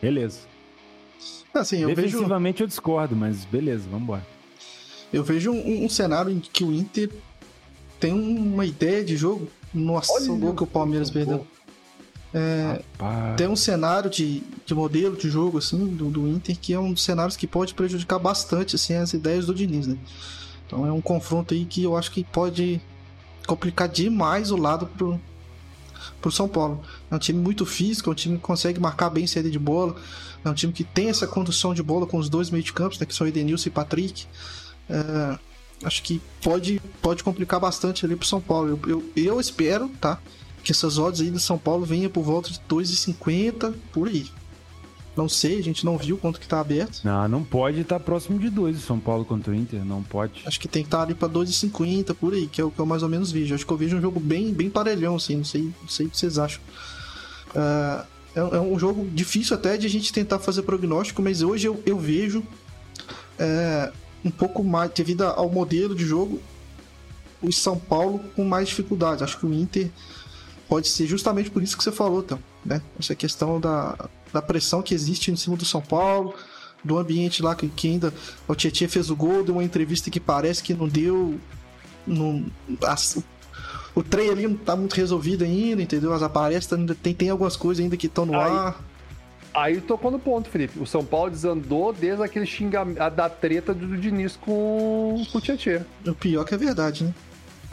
Beleza. 0.03 0.40
Assim, 1.55 1.79
eu 1.79 1.88
Defensivamente 1.88 2.57
vejo... 2.57 2.64
eu 2.64 2.68
discordo, 2.68 3.16
mas 3.16 3.44
beleza, 3.44 3.85
vamos 3.85 4.03
embora. 4.03 4.27
Eu 5.12 5.22
vejo 5.22 5.53
um, 5.53 5.85
um, 5.85 5.88
cenário 5.88 6.31
em 6.31 6.40
que 6.40 6.64
o 6.64 6.72
Inter 6.72 7.11
tem 8.00 8.12
uma 8.12 8.66
ideia 8.66 9.05
de 9.05 9.16
jogo. 9.16 9.48
Nossa, 9.72 10.12
Olha 10.12 10.33
o 10.33 10.37
gol 10.37 10.55
que 10.55 10.64
o 10.64 10.66
Palmeiras 10.66 11.11
perdeu. 11.11 11.46
É, 12.37 12.83
tem 13.37 13.47
um 13.47 13.55
cenário 13.55 14.11
de, 14.11 14.43
de 14.66 14.74
modelo 14.74 15.16
de 15.16 15.30
jogo 15.30 15.59
assim 15.59 15.87
do, 15.87 16.11
do 16.11 16.26
Inter 16.26 16.59
que 16.59 16.74
é 16.74 16.80
um 16.80 16.93
dos 16.93 17.05
cenários 17.05 17.37
que 17.37 17.47
pode 17.47 17.74
prejudicar 17.74 18.18
bastante 18.18 18.74
assim 18.74 18.95
as 18.95 19.12
ideias 19.12 19.47
do 19.47 19.55
Diniz, 19.55 19.87
né? 19.87 19.97
Então 20.66 20.85
é 20.85 20.91
um 20.91 21.01
confronto 21.01 21.55
aí 21.55 21.64
que 21.64 21.85
eu 21.85 21.97
acho 21.97 22.11
que 22.11 22.24
pode 22.24 22.80
complicar 23.47 23.89
demais 23.89 24.51
o 24.51 24.57
lado 24.57 24.87
pro, 24.87 25.20
pro 26.20 26.32
São 26.32 26.49
Paulo. 26.49 26.82
É 27.09 27.14
um 27.14 27.18
time 27.20 27.39
muito 27.39 27.64
físico, 27.64 28.11
é 28.11 28.12
um 28.12 28.16
time 28.16 28.37
que 28.37 28.43
consegue 28.43 28.80
marcar 28.80 29.11
bem 29.11 29.28
saída 29.28 29.49
de 29.49 29.59
bola, 29.59 29.95
é 30.45 30.49
um 30.49 30.55
time 30.55 30.72
que 30.72 30.82
tem 30.82 31.11
essa 31.11 31.28
condução 31.28 31.72
de 31.72 31.85
bola 31.85 32.05
com 32.05 32.18
os 32.18 32.28
dois 32.28 32.51
meio 32.51 32.64
de 32.64 32.72
campos, 32.72 32.99
né, 32.99 33.07
que 33.07 33.14
são 33.14 33.28
Edenilson 33.28 33.68
e 33.68 33.72
Patrick. 33.72 34.26
É, 34.91 35.39
acho 35.85 36.03
que 36.03 36.20
pode, 36.43 36.80
pode 37.01 37.22
complicar 37.22 37.61
bastante 37.61 38.05
ali 38.05 38.16
pro 38.16 38.26
São 38.26 38.41
Paulo. 38.41 38.70
Eu, 38.70 38.91
eu, 38.91 39.12
eu 39.14 39.41
espero, 39.41 39.89
tá? 40.01 40.18
Que 40.65 40.73
essas 40.73 40.99
odds 40.99 41.21
aí 41.21 41.31
do 41.31 41.39
São 41.39 41.59
Paulo 41.59 41.85
venham 41.85 42.11
por 42.11 42.23
volta 42.23 42.51
de 42.51 42.59
2,50 42.69 43.75
por 43.93 44.09
aí. 44.09 44.27
Não 45.17 45.29
sei, 45.29 45.61
a 45.61 45.62
gente 45.62 45.85
não 45.85 45.97
viu 45.97 46.19
quanto 46.19 46.41
que 46.41 46.49
tá 46.49 46.59
aberto. 46.59 47.01
Não, 47.05 47.29
não 47.29 47.45
pode 47.45 47.81
estar 47.81 48.01
tá 48.01 48.05
próximo 48.05 48.37
de 48.39 48.51
2 48.51 48.79
o 48.79 48.81
São 48.81 48.99
Paulo 48.99 49.25
contra 49.25 49.53
o 49.53 49.55
Inter, 49.55 49.85
não 49.85 50.03
pode. 50.03 50.43
Acho 50.45 50.59
que 50.59 50.67
tem 50.67 50.83
que 50.83 50.89
estar 50.89 50.99
tá 50.99 51.03
ali 51.05 51.15
para 51.15 51.29
2,50 51.29 52.15
por 52.15 52.33
aí, 52.33 52.49
que 52.49 52.61
é 52.61 52.65
o 52.65 52.71
que 52.71 52.81
eu 52.81 52.87
mais 52.87 53.05
ou 53.05 53.09
menos 53.09 53.31
vejo. 53.31 53.55
Acho 53.55 53.65
que 53.65 53.73
eu 53.73 53.77
vejo 53.77 53.97
um 53.97 54.01
jogo 54.01 54.19
bem, 54.19 54.53
bem 54.53 54.69
parelhão, 54.69 55.15
assim, 55.15 55.37
não 55.37 55.45
sei, 55.45 55.73
não 55.81 55.89
sei 55.89 56.07
o 56.07 56.11
que 56.11 56.19
vocês 56.19 56.37
acham. 56.37 56.61
Uh, 57.51 58.05
é, 58.35 58.41
é, 58.57 58.61
um 58.61 58.77
jogo 58.77 59.09
difícil 59.12 59.55
até 59.55 59.77
de 59.77 59.87
a 59.87 59.91
gente 59.91 60.12
tentar 60.12 60.41
fazer 60.41 60.62
prognóstico, 60.62 61.23
mas 61.23 61.43
hoje 61.43 61.69
eu, 61.69 61.81
eu 61.87 61.97
vejo 61.97 62.43
é, 63.39 63.93
um 64.25 64.31
pouco 64.31 64.65
mais, 64.65 64.91
devido 64.91 65.23
ao 65.23 65.49
modelo 65.49 65.95
de 65.95 66.05
jogo, 66.05 66.41
o 67.41 67.53
São 67.53 67.79
Paulo 67.79 68.19
com 68.35 68.45
mais 68.45 68.69
dificuldades. 68.69 69.23
Acho 69.23 69.39
que 69.39 69.47
o 69.47 69.55
Inter 69.55 69.91
pode 70.69 70.89
ser 70.89 71.07
justamente 71.07 71.51
por 71.51 71.62
isso 71.62 71.77
que 71.77 71.85
você 71.85 71.93
falou, 71.93 72.21
então, 72.21 72.39
né? 72.65 72.81
Essa 72.99 73.15
questão 73.15 73.61
da, 73.61 74.09
da 74.33 74.43
pressão 74.43 74.83
que 74.83 74.95
existe 74.95 75.31
em 75.31 75.37
cima 75.37 75.57
do 75.57 75.65
São 75.65 75.81
Paulo, 75.81 76.35
do 76.83 76.99
ambiente 76.99 77.43
lá 77.43 77.55
que, 77.55 77.69
que 77.69 77.89
ainda 77.89 78.12
o 78.47 78.55
Tietchan 78.55 78.89
fez 78.89 79.11
o 79.11 79.17
gol, 79.17 79.43
deu 79.43 79.55
uma 79.55 79.65
entrevista 79.65 80.11
que 80.11 80.21
parece 80.21 80.62
que 80.62 80.75
não 80.75 80.89
deu. 80.89 81.39
Não, 82.07 82.45
o 83.95 84.03
trem 84.03 84.29
ali 84.29 84.47
não 84.47 84.57
tá 84.57 84.75
muito 84.77 84.95
resolvido 84.95 85.45
ainda, 85.45 85.81
entendeu? 85.81 86.12
As 86.12 86.23
aparências 86.23 86.73
ainda 86.73 86.95
tem, 86.95 87.15
tem 87.15 87.31
algumas 87.31 87.57
coisas 87.57 87.83
ainda 87.83 87.97
que 87.97 88.07
estão 88.07 88.27
no 88.27 88.35
Aí- 88.35 88.51
ar. 88.51 88.81
Aí 89.55 89.81
tocou 89.81 90.11
no 90.11 90.19
ponto, 90.19 90.51
Felipe. 90.51 90.81
O 90.81 90.87
São 90.87 91.05
Paulo 91.05 91.31
desandou 91.31 91.93
desde 91.93 92.21
aquele 92.25 92.45
xingamento 92.45 92.99
da 93.11 93.29
treta 93.29 93.73
do 93.73 93.97
Diniz 93.97 94.35
com, 94.37 95.25
com 95.31 95.39
o 95.39 95.41
Tietchan. 95.41 95.87
O 96.05 96.12
pior 96.12 96.45
que 96.45 96.55
é 96.55 96.59
verdade, 96.59 97.05
né? 97.05 97.15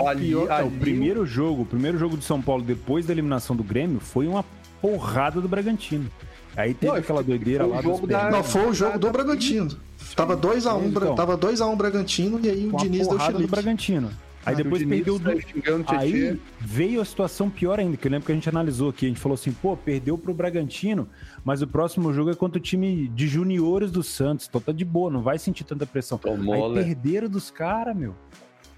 Ali, 0.07 0.27
pior 0.29 0.49
É, 0.49 0.53
ali, 0.53 0.67
o 0.67 0.71
primeiro 0.71 1.25
jogo, 1.25 1.63
o 1.63 1.65
primeiro 1.65 1.97
jogo 1.97 2.17
de 2.17 2.23
São 2.23 2.41
Paulo 2.41 2.63
depois 2.63 3.05
da 3.05 3.13
eliminação 3.13 3.55
do 3.55 3.63
Grêmio 3.63 3.99
foi 3.99 4.27
uma 4.27 4.43
porrada 4.81 5.39
do 5.41 5.47
Bragantino. 5.47 6.09
Aí 6.55 6.73
teve 6.73 6.91
Não, 6.91 6.99
aquela 6.99 7.23
doideira 7.23 7.65
lá 7.65 7.81
jogo 7.81 7.99
dos 8.01 8.09
da-. 8.09 8.29
Não, 8.29 8.43
foi 8.43 8.67
o 8.67 8.73
jogo 8.73 8.99
do 8.99 9.09
Bragantino. 9.09 9.69
Tava 10.15 10.35
2x1 10.35 10.85
Então. 10.87 11.15
tava 11.15 11.37
2 11.37 11.61
a 11.61 11.67
1 11.67 11.75
Bragantino 11.77 12.39
e 12.43 12.49
aí 12.49 12.67
o 12.71 12.75
Diniz 12.77 13.07
deu 13.07 13.09
porrada 13.17 13.31
do 13.33 13.37
chilique. 13.37 13.51
Bragantino. 13.51 14.09
Aí 14.43 14.53
Ah, 14.53 14.57
depois 14.57 14.81
o 14.81 14.85
Diniz 14.85 14.97
perdeu 14.97 15.19
do... 15.19 15.23
saiu 15.23 15.41
xingando 15.41 15.85
o 15.87 15.95
Aí 15.95 16.39
veio 16.59 16.99
a 16.99 17.05
situação 17.05 17.47
pior 17.49 17.79
ainda, 17.79 17.95
que 17.95 18.05
eu 18.07 18.11
lembro 18.11 18.25
que 18.25 18.31
a 18.31 18.35
gente 18.35 18.49
analisou 18.49 18.89
aqui. 18.89 19.05
A 19.05 19.07
gente 19.09 19.19
falou 19.21 19.35
assim, 19.35 19.51
pô, 19.53 19.77
perdeu 19.77 20.17
pro 20.17 20.33
Bragantino, 20.33 21.07
mas 21.45 21.61
o 21.61 21.67
próximo 21.67 22.11
jogo 22.11 22.31
é 22.31 22.35
contra 22.35 22.57
o 22.57 22.61
time 22.61 23.07
de 23.09 23.27
juniores 23.27 23.91
do 23.91 24.01
Santos. 24.03 24.47
Então 24.49 24.59
tá 24.59 24.71
de 24.73 24.83
boa, 24.83 25.09
não 25.11 25.21
vai 25.21 25.37
sentir 25.39 25.63
tanta 25.63 25.85
pressão. 25.85 26.17
Tomou, 26.17 26.53
Aí 26.69 26.73
né? 26.73 26.83
perderam 26.83 27.29
dos 27.29 27.49
caras, 27.51 27.95
meu. 27.95 28.13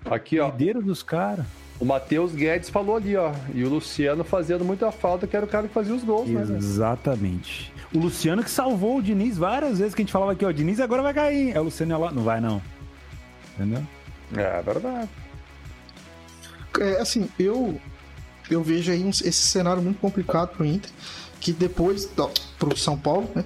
Aqui, 0.10 0.40
ó. 0.40 0.50
Perderam 0.50 0.82
dos 0.82 1.02
caras. 1.04 1.46
O 1.80 1.86
Matheus 1.86 2.34
Guedes 2.34 2.70
falou 2.70 2.96
ali, 2.96 3.16
ó. 3.16 3.34
E 3.54 3.64
o 3.64 3.70
Luciano 3.70 4.24
fazendo 4.24 4.64
muita 4.64 4.92
falta, 4.92 5.26
que 5.28 5.36
era 5.36 5.46
o 5.46 5.50
cara 5.50 5.68
que 5.68 5.74
fazia 5.74 5.94
os 5.94 6.04
gols, 6.04 6.30
né? 6.30 6.44
velho? 6.44 6.58
Exatamente. 6.58 7.74
O 7.94 8.00
Luciano 8.00 8.44
que 8.44 8.50
salvou 8.50 8.98
o 8.98 9.02
Diniz 9.02 9.38
várias 9.38 9.80
vezes, 9.80 9.94
que 9.96 10.02
a 10.02 10.04
gente 10.04 10.12
falava 10.14 10.32
aqui, 10.34 10.46
ó, 10.46 10.52
Diniz 10.52 10.80
agora 10.80 11.02
vai 11.02 11.14
cair. 11.14 11.56
É 11.56 11.60
o 11.60 11.64
Luciano 11.64 11.92
ia 11.92 11.98
lá, 11.98 12.12
não 12.12 12.24
vai 12.24 12.40
não. 12.40 12.62
Entendeu? 13.56 13.84
É 14.36 14.62
verdade. 14.62 15.10
É, 16.80 17.02
assim, 17.02 17.30
eu 17.38 17.80
eu 18.50 18.64
vejo 18.64 18.92
aí 18.92 19.04
um- 19.04 19.10
esse 19.10 19.32
cenário 19.34 19.82
muito 19.82 20.00
complicado 20.00 20.50
pro 20.50 20.66
Inter, 20.66 20.90
que 21.40 21.52
depois 21.54 22.10
ó, 22.18 22.30
pro 22.58 22.76
São 22.78 22.98
Paulo, 22.98 23.30
né? 23.36 23.44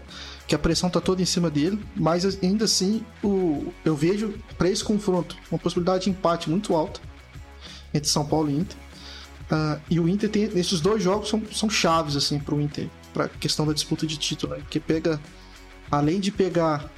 Que 0.47 0.55
a 0.55 0.59
pressão 0.59 0.89
tá 0.89 1.01
toda 1.01 1.21
em 1.21 1.25
cima 1.25 1.49
dele, 1.49 1.83
mas 1.95 2.41
ainda 2.41 2.65
assim 2.65 3.03
o 3.23 3.73
eu 3.83 3.95
vejo 3.95 4.33
para 4.57 4.69
esse 4.69 4.83
confronto 4.83 5.35
uma 5.51 5.59
possibilidade 5.59 6.05
de 6.05 6.09
empate 6.09 6.49
muito 6.49 6.73
alta 6.73 7.01
entre 7.93 8.09
São 8.09 8.25
Paulo 8.25 8.49
e 8.49 8.55
Inter. 8.55 8.77
Ah, 9.49 9.79
e 9.89 9.99
o 9.99 10.07
Inter 10.07 10.29
tem 10.29 10.43
esses 10.43 10.81
dois 10.81 11.01
jogos 11.01 11.29
são, 11.29 11.41
são 11.51 11.69
chaves 11.69 12.15
assim 12.15 12.39
pro 12.39 12.59
Inter, 12.59 12.89
para 13.13 13.27
questão 13.27 13.65
da 13.65 13.73
disputa 13.73 14.05
de 14.07 14.17
título, 14.17 14.55
né? 14.55 14.63
Que 14.69 14.79
pega 14.79 15.19
além 15.91 16.19
de 16.19 16.31
pegar 16.31 16.89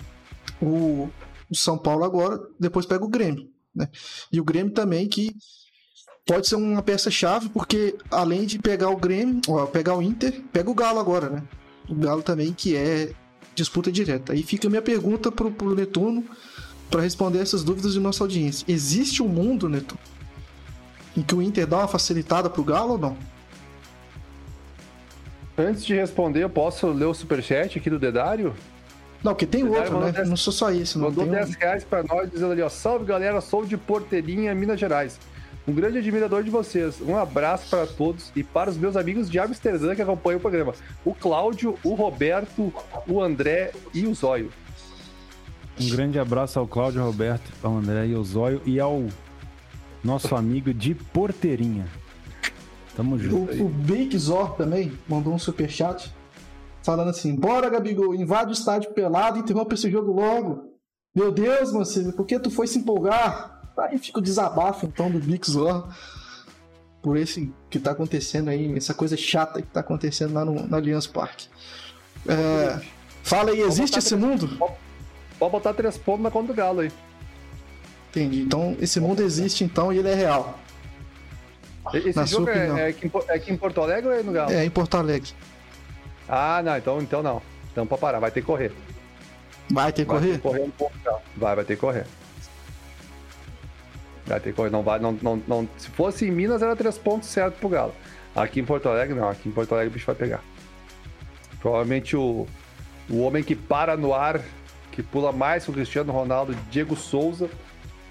o, 0.62 1.10
o 1.50 1.56
São 1.56 1.78
Paulo 1.78 2.04
agora, 2.04 2.39
depois 2.60 2.86
pega 2.86 3.04
o 3.04 3.10
Grêmio, 3.10 3.50
né? 3.76 3.88
E 4.32 4.39
o 4.39 4.43
Grêmio 4.43 4.74
também 4.74 5.08
que 5.08 5.34
pode 6.26 6.47
ser 6.47 6.56
uma 6.56 6.82
peça-chave, 6.82 7.50
porque 7.50 7.95
além 8.12 8.45
de 8.45 8.60
pegar 8.60 8.89
o 8.89 8.97
Grêmio, 8.97 9.41
ó, 9.47 9.66
pegar 9.66 9.95
o 9.95 10.02
Inter, 10.02 10.43
pega 10.52 10.70
o 10.70 10.76
Galo 10.76 11.00
agora, 11.00 11.30
né? 11.30 11.43
O 11.88 11.95
Galo 11.95 12.22
também, 12.22 12.54
que 12.54 12.76
é 12.76 13.12
disputa 13.60 13.91
direta. 13.91 14.34
Aí 14.34 14.41
fica 14.43 14.68
a 14.68 14.70
minha 14.70 14.82
pergunta 14.82 15.32
pro, 15.32 15.51
pro 15.51 15.76
Netuno 15.76 16.24
para 16.89 17.01
responder 17.01 17.39
essas 17.39 17.64
dúvidas 17.64 17.93
de 17.93 17.99
nossa 17.99 18.24
audiência. 18.24 18.66
Existe 18.68 19.22
um 19.22 19.28
mundo, 19.28 19.70
Netuno, 19.70 19.99
em 21.16 21.22
que 21.22 21.36
o 21.36 21.41
Inter 21.41 21.68
dá 21.68 21.78
uma 21.80 21.88
facilitada 21.88 22.49
pro 22.49 22.64
Galo 22.64 22.93
ou 22.93 22.97
não? 22.97 23.18
Antes 25.57 25.84
de 25.86 25.93
responder, 25.93 26.43
eu 26.43 26.49
posso 26.49 26.88
ler 26.88 27.05
o 27.05 27.14
superchat 27.14 27.78
aqui 27.78 27.89
do 27.89 27.99
Dedário? 27.99 28.55
Não, 29.22 29.34
porque 29.34 29.45
tem 29.45 29.68
outro, 29.68 29.99
né? 29.99 30.12
dez- 30.14 30.30
Não 30.30 30.38
sou 30.38 30.53
só 30.53 30.72
não 30.97 31.10
Mandou 31.10 31.26
tem 31.26 31.34
um- 31.34 31.36
10 31.36 31.53
reais 31.55 31.84
pra 31.84 32.01
nós, 32.03 32.32
dizendo 32.32 32.53
ali, 32.53 32.62
ó. 32.62 32.70
Salve 32.70 33.03
galera, 33.03 33.41
sou 33.41 33.66
de 33.66 33.76
Porteirinha, 33.76 34.55
Minas 34.55 34.80
Gerais. 34.80 35.20
Um 35.70 35.72
grande 35.72 36.00
admirador 36.00 36.44
de 36.44 36.50
vocês. 36.50 37.00
Um 37.00 37.16
abraço 37.16 37.70
para 37.70 37.86
todos 37.86 38.32
e 38.36 38.44
para 38.44 38.72
os 38.72 38.76
meus 38.76 38.98
amigos 38.98 39.30
de 39.30 39.38
Amsterdã 39.38 39.94
que 39.94 40.02
acompanham 40.02 40.40
o 40.40 40.42
programa. 40.42 40.74
O 41.06 41.14
Cláudio, 41.14 41.78
o 41.84 41.94
Roberto, 41.94 42.74
o 43.08 43.22
André 43.22 43.72
e 43.94 44.08
o 44.08 44.16
Zóio. 44.16 44.52
Um 45.80 45.88
grande 45.88 46.18
abraço 46.18 46.58
ao 46.58 46.68
Cláudio 46.68 47.04
Roberto, 47.04 47.54
ao 47.62 47.78
André 47.78 48.08
e 48.08 48.16
ao 48.16 48.24
Zóio 48.24 48.64
e 48.66 48.80
ao 48.80 49.06
nosso 50.04 50.36
amigo 50.36 50.74
de 50.74 50.96
Porteirinha. 50.96 51.86
Tamo 52.96 53.20
junto. 53.20 53.62
O, 53.62 53.68
o 53.68 53.70
Big 53.70 54.18
Zor 54.18 54.56
também 54.56 54.92
mandou 55.08 55.36
um 55.36 55.40
superchat 55.40 56.12
falando 56.82 57.10
assim: 57.10 57.36
Bora, 57.36 57.70
Gabigol, 57.70 58.16
invade 58.16 58.50
o 58.50 58.54
estádio 58.54 58.92
pelado 58.92 59.38
e 59.38 59.42
interrompe 59.42 59.76
esse 59.76 59.92
jogo 59.92 60.14
logo. 60.14 60.74
Meu 61.16 61.32
Deus, 61.32 61.72
Mancini, 61.72 62.12
por 62.12 62.26
que 62.26 62.40
tu 62.40 62.50
foi 62.50 62.66
se 62.66 62.80
empolgar? 62.80 63.59
Aí 63.80 63.98
fica 63.98 64.20
o 64.20 64.22
desabafo 64.22 64.86
então 64.86 65.10
do 65.10 65.20
Big 65.20 65.50
Zor 65.50 65.88
por 67.02 67.16
esse 67.18 67.52
que 67.70 67.80
tá 67.80 67.92
acontecendo 67.92 68.50
aí, 68.50 68.76
essa 68.76 68.94
coisa 68.94 69.16
chata 69.16 69.62
que 69.62 69.68
tá 69.68 69.80
acontecendo 69.80 70.34
lá 70.34 70.44
no, 70.44 70.54
no 70.68 70.76
Allianz 70.76 71.08
Parque. 71.08 71.48
É, 72.28 72.80
fala 73.24 73.52
aí, 73.52 73.62
existe 73.62 73.98
esse 73.98 74.10
três- 74.10 74.22
mundo? 74.22 74.50
Pode 75.40 75.52
botar 75.52 75.74
três 75.74 75.98
pontos 75.98 76.24
na 76.24 76.30
conta 76.32 76.48
do 76.48 76.54
Galo 76.54 76.82
aí. 76.82 76.92
Entendi. 78.10 78.42
Então, 78.42 78.76
esse 78.82 79.00
mundo 79.00 79.22
existe 79.22 79.64
então 79.64 79.94
e 79.94 80.00
ele 80.00 80.10
é 80.10 80.16
real. 80.16 80.60
Esse 81.94 82.16
Na 82.16 82.26
jogo 82.26 82.50
é, 82.50 82.68
é, 82.82 82.88
aqui 82.88 83.06
em, 83.08 83.10
Po- 83.10 83.24
é 83.28 83.34
aqui 83.36 83.52
em 83.54 83.58
Porto 83.58 83.82
Alegre 83.82 84.10
ou 84.10 84.14
é 84.16 84.22
no 84.22 84.32
Galo? 84.34 84.52
É 84.52 84.66
em 84.66 84.70
Porto 84.70 84.96
Alegre. 84.98 85.32
Ah, 86.28 86.62
não, 86.64 86.78
então, 86.78 87.02
então 87.02 87.24
não. 87.24 87.42
Então 87.72 87.88
pra 87.88 87.98
parar, 87.98 88.20
vai 88.20 88.30
ter 88.32 88.42
que 88.42 88.48
correr. 88.48 88.72
Vai 89.72 89.94
ter 89.94 90.04
que 90.06 90.12
Vai 90.12 90.20
ter 90.20 90.26
correr? 90.28 90.36
que 90.38 90.40
correr 90.42 90.62
um 90.64 90.72
pouco, 90.72 90.94
já. 91.04 91.18
Vai, 91.38 91.56
vai 91.56 91.64
ter 91.66 91.76
que 91.76 91.82
correr. 91.82 92.06
Vai 94.30 94.40
ter 94.40 94.52
que 94.52 94.56
correr. 94.56 94.70
Não 94.70 94.84
vai, 94.84 95.00
não, 95.00 95.18
não, 95.22 95.42
não. 95.48 95.68
Se 95.78 95.90
fosse 95.90 96.28
em 96.28 96.32
Minas, 96.32 96.62
era 96.62 96.76
três 96.76 96.98
pontos 96.98 97.28
certo 97.30 97.56
pro 97.56 97.68
Galo. 97.70 97.94
Aqui 98.36 98.60
em 98.60 98.66
Porto 98.66 98.88
Alegre, 98.88 99.16
não. 99.16 99.28
Aqui 99.28 99.50
em 99.50 99.52
Porto 99.52 99.74
Alegre 99.74 99.90
o 99.90 99.94
bicho 99.94 100.06
vai 100.06 100.16
pegar. 100.16 100.44
Provavelmente 101.60 102.16
o, 102.16 102.48
o 103.10 103.22
homem 103.22 103.44
que 103.44 103.56
para 103.56 103.98
no 103.98 104.14
ar, 104.14 104.40
que 104.92 105.02
pula 105.02 105.32
mais 105.32 105.66
que 105.66 105.72
o 105.72 105.74
Cristiano 105.74 106.14
Ronaldo, 106.14 106.56
Diego 106.70 106.96
Souza, 106.96 107.50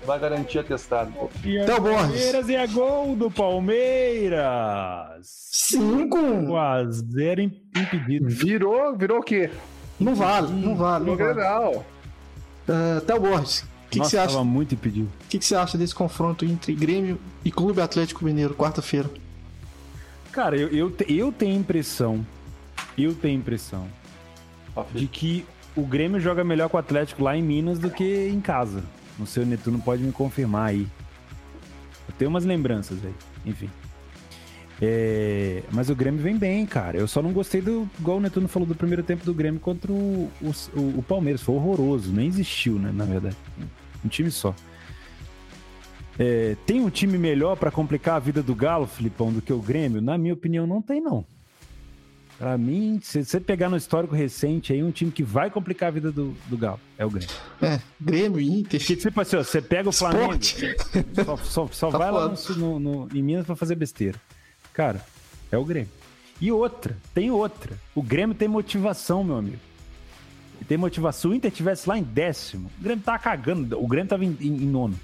vai 0.05 0.19
garantir 0.19 0.59
atestado. 0.59 1.13
Então, 1.45 1.81
Borges. 1.81 2.01
Palmeiras 2.01 2.49
e 2.49 2.57
a 2.57 2.67
gol 2.67 3.15
do 3.15 3.31
Palmeiras. 3.31 4.41
Cinco! 5.23 6.19
5x0 6.19 7.53
impedido. 7.77 8.29
Virou, 8.29 8.97
virou 8.97 9.21
o 9.21 9.23
quê? 9.23 9.51
Não 10.01 10.15
vale, 10.15 10.53
não 10.53 10.77
vale, 10.77 11.05
não 11.05 11.17
Virou 11.17 11.35
vale. 11.35 11.77
Uh, 11.77 13.01
Théo 13.07 13.21
Borges, 13.21 13.65
o 13.89 13.91
que, 13.91 13.95
que 13.95 13.99
Nossa, 14.01 14.11
você 14.11 14.19
acha? 14.19 14.45
muito 14.45 14.75
impedido. 14.75 15.09
O 15.25 15.29
que, 15.29 15.39
que 15.39 15.45
você 15.47 15.55
acha 15.55 15.79
desse 15.79 15.95
confronto 15.95 16.45
entre 16.45 16.75
Grêmio 16.75 17.19
e 17.45 17.51
Clube 17.51 17.81
Atlético 17.81 18.23
Mineiro, 18.25 18.55
quarta-feira? 18.55 19.11
Cara, 20.31 20.57
eu, 20.57 20.69
eu, 20.69 20.91
te- 20.91 21.11
eu 21.13 21.33
tenho 21.33 21.57
impressão, 21.59 22.25
eu 22.99 23.15
tenho 23.15 23.39
impressão 23.39 23.87
de 24.95 25.07
que 25.07 25.45
o 25.75 25.83
Grêmio 25.87 26.21
joga 26.21 26.45
melhor 26.45 26.69
com 26.69 26.77
o 26.77 26.81
Atlético 26.81 27.23
lá 27.23 27.37
em 27.37 27.43
Minas 27.43 27.79
do 27.79 27.91
que 27.91 28.29
em 28.29 28.41
casa. 28.41 28.85
Não 29.19 29.25
sei, 29.27 29.43
o 29.43 29.47
Netuno 29.47 29.81
pode 29.81 30.03
me 30.03 30.13
confirmar 30.13 30.69
aí. 30.69 30.87
Eu 32.07 32.15
tenho 32.19 32.29
umas 32.31 32.45
lembranças 32.45 32.99
aí, 33.05 33.15
enfim. 33.47 33.71
É, 34.81 35.63
mas 35.73 35.91
o 35.91 35.95
Grêmio 35.97 36.21
vem 36.23 36.37
bem, 36.37 36.65
cara. 36.65 36.97
Eu 36.99 37.09
só 37.09 37.21
não 37.21 37.33
gostei 37.33 37.61
do. 37.61 37.89
Igual 37.99 38.19
o 38.19 38.21
Netuno 38.21 38.47
falou 38.47 38.67
do 38.69 38.75
primeiro 38.75 39.03
tempo 39.03 39.25
do 39.25 39.35
Grêmio 39.35 39.59
contra 39.61 39.91
o, 39.93 40.31
o, 40.41 40.51
o 40.99 41.03
Palmeiras. 41.03 41.43
Foi 41.43 41.57
horroroso. 41.57 42.13
Nem 42.13 42.29
existiu, 42.29 42.79
né? 42.79 42.93
Na 42.95 43.05
verdade. 43.05 43.37
Um 44.05 44.09
time 44.09 44.31
só. 44.31 44.55
É, 46.19 46.57
tem 46.67 46.81
um 46.81 46.91
time 46.91 47.17
melhor 47.17 47.57
pra 47.57 47.71
complicar 47.71 48.17
a 48.17 48.19
vida 48.19 48.43
do 48.43 48.55
Galo, 48.55 48.87
Filipão, 48.87 49.33
do 49.33 49.41
que 49.41 49.53
o 49.53 49.61
Grêmio? 49.61 50.01
Na 50.01 50.19
minha 50.19 50.35
opinião, 50.35 50.67
não 50.67 50.83
tem, 50.83 51.01
não. 51.01 51.25
Pra 52.39 52.57
mim, 52.57 53.01
se 53.03 53.25
você 53.25 53.41
pegar 53.41 53.69
no 53.69 53.77
histórico 53.77 54.15
recente 54.15 54.73
aí, 54.73 54.81
um 54.83 54.93
time 54.93 55.11
que 55.11 55.25
vai 55.25 55.51
complicar 55.51 55.89
a 55.89 55.91
vida 55.93 56.13
do, 56.13 56.37
do 56.47 56.57
Galo 56.57 56.79
é 56.97 57.05
o 57.05 57.11
Grêmio. 57.11 57.29
É, 57.61 57.81
Grêmio, 58.01 58.41
Inter, 58.41 58.79
Porque, 58.81 58.95
tipo 58.97 59.21
assim, 59.21 59.37
ó, 59.37 59.43
você 59.43 59.61
pega 59.61 59.89
o 59.89 59.93
Flamengo, 59.93 60.35
Esporte. 60.41 60.77
só, 61.25 61.37
só, 61.37 61.69
só 61.73 61.91
Tá 61.91 61.99
vai 61.99 62.11
lá 62.13 62.37
foda. 62.37 62.59
no, 62.61 62.79
no- 62.79 63.07
no- 63.07 63.09
em 63.13 63.23
Minas 63.23 63.45
pra 63.45 63.57
fazer 63.57 63.75
besteira. 63.75 64.17
Cara, 64.79 65.05
é 65.51 65.59
o 65.59 65.65
Grêmio. 65.65 65.91
E 66.41 66.53
outra, 66.53 66.97
tem 67.13 67.33
outra. 67.33 67.77
O 67.97 68.01
Grêmio 68.01 68.33
tem 68.33 68.47
motivação, 68.47 69.25
meu 69.25 69.37
amigo. 69.37 69.59
Ele 70.57 70.65
tem 70.69 70.79
motivação. 70.79 71.21
Se 71.23 71.27
o 71.27 71.35
Inter 71.37 71.51
tivesse 71.51 71.89
lá 71.89 71.99
em 71.99 72.03
décimo, 72.05 72.71
o 72.79 72.83
Grêmio 72.85 73.03
tava 73.05 73.19
cagando. 73.19 73.77
O 73.83 73.89
Grêmio 73.89 74.09
tava 74.09 74.25
em, 74.25 74.37
em- 74.41 74.63
em 74.63 74.67
nono. 74.67 74.95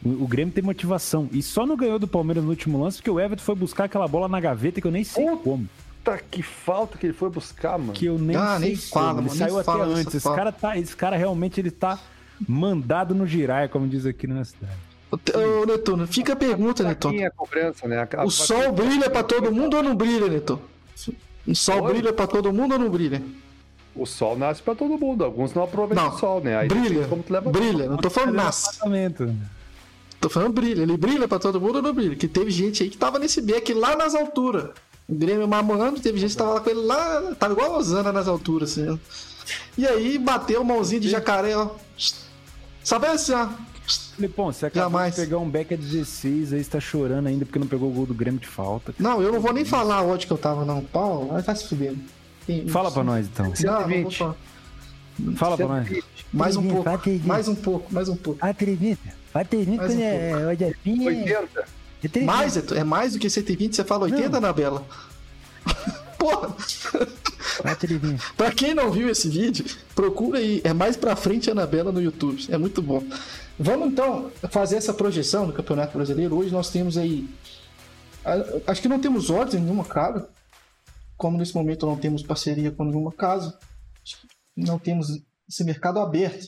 O, 0.00 0.22
o 0.22 0.28
Grêmio 0.28 0.54
tem 0.54 0.62
motivação. 0.62 1.28
E 1.32 1.42
só 1.42 1.66
não 1.66 1.76
ganhou 1.76 1.98
do 1.98 2.06
Palmeiras 2.06 2.44
no 2.44 2.50
último 2.50 2.80
lance 2.80 2.98
porque 2.98 3.10
o 3.10 3.18
Everton 3.18 3.42
foi 3.42 3.56
buscar 3.56 3.84
aquela 3.86 4.06
bola 4.06 4.28
na 4.28 4.38
gaveta 4.38 4.80
que 4.80 4.86
eu 4.86 4.92
nem 4.92 5.02
sei 5.02 5.24
Puta 5.26 5.42
como. 5.42 5.68
Puta 6.04 6.18
que 6.30 6.40
falta 6.40 6.96
que 6.96 7.06
ele 7.06 7.12
foi 7.14 7.30
buscar, 7.30 7.76
mano. 7.76 7.92
Que 7.94 8.06
eu 8.06 8.16
nem 8.16 8.36
Ah, 8.36 8.58
sei 8.60 8.68
nem 8.68 8.76
fala, 8.76 9.06
como. 9.16 9.20
Ele 9.22 9.28
mano, 9.28 9.38
saiu 9.38 9.58
até 9.58 9.72
antes. 10.00 10.14
Esse 10.14 10.28
cara, 10.28 10.52
tá, 10.52 10.78
esse 10.78 10.94
cara 10.94 11.16
realmente 11.16 11.60
ele 11.60 11.72
tá 11.72 11.98
mandado 12.46 13.12
no 13.12 13.26
giraia, 13.26 13.68
como 13.68 13.88
diz 13.88 14.06
aqui 14.06 14.28
na 14.28 14.44
cidade. 14.44 14.86
Ô, 15.10 15.64
Netuno, 15.66 16.06
fica 16.06 16.34
a 16.34 16.36
pergunta, 16.36 16.82
Netuno. 16.84 17.18
É 17.18 17.26
a 17.26 17.30
cobrança, 17.30 17.88
né? 17.88 18.06
A- 18.16 18.24
O 18.24 18.30
sol 18.30 18.72
brilha 18.72 19.08
pra 19.08 19.22
todo 19.22 19.50
mundo 19.50 19.76
ou 19.76 19.82
não 19.82 19.94
brilha, 19.94 20.28
Netuno? 20.28 20.60
O 21.46 21.54
sol 21.54 21.82
Oi? 21.82 21.92
brilha 21.94 22.12
pra 22.12 22.26
todo 22.26 22.52
mundo 22.52 22.72
ou 22.72 22.78
não 22.78 22.90
brilha? 22.90 23.22
O 23.96 24.04
sol 24.06 24.36
nasce 24.38 24.60
pra 24.62 24.74
todo 24.74 24.98
mundo. 24.98 25.24
Alguns 25.24 25.54
não 25.54 25.64
aproveitam 25.64 26.04
Não, 26.04 26.14
o 26.14 26.18
sol, 26.18 26.40
né? 26.42 26.56
Aí 26.58 26.68
brilha. 26.68 27.06
como 27.08 27.22
tu 27.22 27.32
leva 27.32 27.50
Brilha, 27.50 27.88
não 27.88 27.96
tô 27.96 28.10
falando 28.10 28.34
nasce. 28.34 28.78
Tô 30.20 30.28
falando 30.28 30.52
brilha. 30.52 30.82
Ele 30.82 30.96
brilha 30.96 31.26
pra 31.26 31.38
todo 31.38 31.60
mundo 31.60 31.76
ou 31.76 31.82
não 31.82 31.94
brilha? 31.94 32.14
Que 32.14 32.28
teve 32.28 32.50
gente 32.50 32.82
aí 32.82 32.90
que 32.90 32.96
tava 32.98 33.18
nesse 33.18 33.40
beck 33.40 33.72
lá 33.72 33.96
nas 33.96 34.14
alturas. 34.14 34.70
O 35.08 35.14
Grêmio 35.14 35.48
mamando, 35.48 36.00
teve 36.00 36.18
gente 36.18 36.32
que 36.32 36.36
tava 36.36 36.54
lá 36.54 36.60
com 36.60 36.68
ele 36.68 36.80
lá, 36.80 37.34
tava 37.38 37.54
igual 37.54 37.74
a 37.74 37.78
Osana 37.78 38.12
nas 38.12 38.28
alturas, 38.28 38.72
assim. 38.72 38.90
ó. 38.90 38.98
E 39.78 39.86
aí 39.86 40.18
bateu 40.18 40.62
mãozinha 40.62 41.00
de 41.00 41.08
jacaré, 41.08 41.56
ó. 41.56 41.70
Sabe 42.84 43.06
assim, 43.06 43.32
ó. 43.32 43.48
Filipão, 43.88 44.52
você 44.52 44.66
acabou 44.66 44.90
Jamais. 44.90 45.14
de 45.14 45.20
pegar 45.22 45.38
um 45.38 45.48
back 45.48 45.72
a 45.74 45.76
16, 45.76 46.52
aí 46.52 46.62
você 46.62 46.70
tá 46.70 46.80
chorando 46.80 47.26
ainda 47.26 47.44
porque 47.46 47.58
não 47.58 47.66
pegou 47.66 47.88
o 47.90 47.92
gol 47.92 48.06
do 48.06 48.14
Grêmio 48.14 48.40
de 48.40 48.46
falta. 48.46 48.94
Não, 48.98 49.22
eu 49.22 49.32
não 49.32 49.40
vou 49.40 49.52
nem 49.52 49.64
falar 49.64 50.02
onde 50.02 50.26
que 50.26 50.32
eu 50.32 50.38
tava, 50.38 50.64
não. 50.64 50.82
Pau, 50.82 51.26
vai 51.28 51.56
se 51.56 51.66
fudendo. 51.68 51.98
Fala 52.68 52.90
pra 52.90 53.04
nós 53.04 53.26
então. 53.26 53.46
Não, 53.46 53.52
não 53.52 54.02
vou 54.02 54.10
120. 54.10 54.18
falar. 54.18 54.36
Fala 55.36 55.56
pra 55.56 55.66
nós. 55.68 55.88
Mais 56.32 56.56
um 56.56 56.68
pouco. 56.68 56.90
Mais 57.24 57.48
um 57.48 57.54
pouco, 57.54 57.92
mais 57.94 58.08
um 58.08 58.16
pouco. 58.16 58.38
Ah, 58.42 58.52
Trevin, 58.54 58.96
vai 59.32 59.44
Trevin 59.44 59.76
Mais 59.76 59.90
um 59.92 59.96
quando 59.96 60.02
é, 60.02 60.46
hoje 60.46 60.64
é 60.64 60.74
fim. 60.82 61.02
é- 61.02 61.38
80. 61.38 61.66
é. 62.14 62.20
Mais, 62.24 62.56
é, 62.56 62.62
é 62.78 62.84
mais 62.84 63.12
do 63.14 63.18
que 63.18 63.28
120, 63.28 63.74
você 63.74 63.84
fala 63.84 64.04
80, 64.04 64.36
Anabela? 64.36 64.86
Porra! 66.18 66.54
Pra 68.36 68.50
quem 68.52 68.74
não 68.74 68.90
viu 68.90 69.08
esse 69.08 69.28
vídeo, 69.28 69.64
procura 69.94 70.38
aí. 70.38 70.60
É 70.64 70.72
mais 70.72 70.96
pra 70.96 71.16
frente 71.16 71.50
Anabela 71.50 71.90
no 71.92 72.00
YouTube. 72.00 72.44
É 72.48 72.56
muito 72.58 72.80
bom. 72.82 73.02
Vamos 73.58 73.88
então 73.88 74.30
fazer 74.50 74.76
essa 74.76 74.94
projeção 74.94 75.46
do 75.46 75.52
Campeonato 75.52 75.96
Brasileiro. 75.96 76.36
Hoje 76.36 76.52
nós 76.52 76.70
temos 76.70 76.96
aí. 76.96 77.28
a- 78.24 78.70
Acho 78.70 78.82
que 78.82 78.88
não 78.88 79.00
temos 79.00 79.30
odds 79.30 79.54
em 79.54 79.60
nenhuma 79.60 79.84
casa. 79.84 80.28
Como 81.16 81.36
nesse 81.36 81.54
momento 81.54 81.84
não 81.86 81.96
temos 81.96 82.22
parceria 82.22 82.70
com 82.70 82.84
nenhuma 82.84 83.10
casa, 83.10 83.58
acho 84.04 84.20
que 84.20 84.28
não 84.56 84.78
temos 84.78 85.08
esse 85.48 85.64
mercado 85.64 85.98
aberto. 85.98 86.46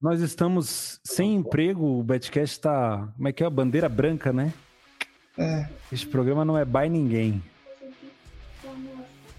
Nós 0.00 0.20
estamos 0.20 0.98
sem 1.04 1.34
emprego, 1.34 1.84
o 1.98 2.02
Betcast 2.02 2.60
tá. 2.60 3.08
Como 3.16 3.28
é 3.28 3.32
que 3.32 3.44
é? 3.44 3.50
Bandeira 3.50 3.88
branca, 3.88 4.32
né? 4.32 4.52
É, 5.36 5.68
Este 5.92 6.06
programa 6.06 6.44
não 6.46 6.56
é 6.56 6.64
by 6.64 6.88
ninguém. 6.88 7.42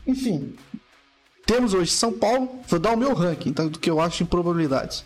enfim, 0.06 0.56
temos 1.46 1.74
hoje 1.74 1.92
São 1.92 2.14
Paulo. 2.14 2.60
Vou 2.68 2.80
dar 2.80 2.94
o 2.94 2.98
meu 2.98 3.14
ranking 3.14 3.50
então, 3.50 3.68
do 3.68 3.80
que 3.80 3.90
eu 3.90 4.00
acho 4.00 4.22
em 4.22 4.26
probabilidades. 4.26 5.04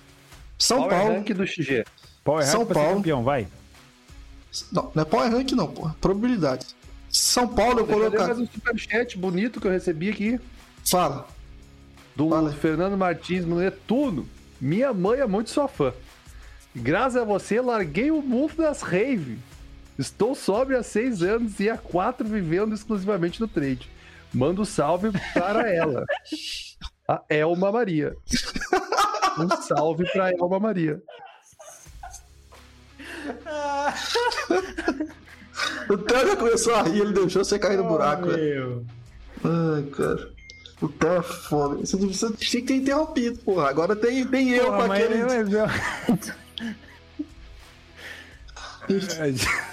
São 0.59 0.79
Power 0.79 0.89
Paulo. 0.91 1.13
Rank 1.15 1.29
do 1.33 1.45
XG. 1.47 1.85
Power 2.23 2.45
São 2.45 2.65
Paulo. 2.65 2.95
campeão, 2.97 3.23
vai. 3.23 3.47
Não, 4.71 4.91
não 4.93 5.01
é 5.01 5.05
Power 5.05 5.31
Rank, 5.31 5.51
não, 5.51 5.67
porra. 5.67 5.95
Probabilidades. 5.99 6.75
São 7.09 7.47
Paulo 7.47 7.79
eu 7.79 7.87
colocar. 7.87 8.27
mais 8.27 8.39
um 8.39 8.47
superchat 8.47 9.17
bonito 9.17 9.59
que 9.59 9.67
eu 9.67 9.71
recebi 9.71 10.09
aqui. 10.09 10.39
Fala. 10.85 11.27
Do 12.15 12.29
Fala. 12.29 12.51
Fernando 12.53 12.97
Martins 12.97 13.45
Netuno. 13.45 14.27
Minha 14.59 14.93
mãe 14.93 15.19
é 15.19 15.27
muito 15.27 15.49
sua 15.49 15.67
fã. 15.67 15.93
Graças 16.75 17.21
a 17.21 17.25
você, 17.25 17.59
larguei 17.59 18.11
o 18.11 18.21
mundo 18.21 18.55
das 18.57 18.81
rave. 18.81 19.37
Estou 19.97 20.35
sóbrio 20.35 20.79
há 20.79 20.83
seis 20.83 21.21
anos 21.21 21.59
e 21.59 21.69
há 21.69 21.77
quatro 21.77 22.27
vivendo 22.27 22.73
exclusivamente 22.73 23.41
no 23.41 23.47
trade. 23.47 23.89
Mando 24.33 24.65
salve 24.65 25.09
para 25.33 25.67
ela. 25.73 26.05
A 27.07 27.21
Elma 27.29 27.71
Maria. 27.71 28.15
Um 29.37 29.49
salve 29.61 30.09
para 30.11 30.31
Elma 30.31 30.59
Maria. 30.59 31.01
O 35.89 35.97
Theo 35.97 36.27
já 36.27 36.35
começou 36.35 36.75
a 36.75 36.81
rir, 36.83 37.01
ele 37.01 37.13
deixou 37.13 37.43
você 37.43 37.59
cair 37.59 37.77
no 37.77 37.83
buraco. 37.83 38.27
velho. 38.27 38.85
Ai, 39.43 39.83
cara. 39.95 40.29
O 40.81 40.87
Theo 40.89 41.13
é 41.13 41.21
foda. 41.21 41.75
Você 41.85 41.97
você 41.97 42.31
tinha 42.33 42.61
que 42.61 42.67
ter 42.67 42.75
interrompido, 42.75 43.37
porra. 43.39 43.69
Agora 43.69 43.95
tem, 43.95 44.25
tem 44.25 44.49
eu 44.51 44.65
Porra, 44.65 44.77
com 44.81 44.87
mas 44.87 45.03
aquele. 45.03 45.21
eu- 45.21 45.27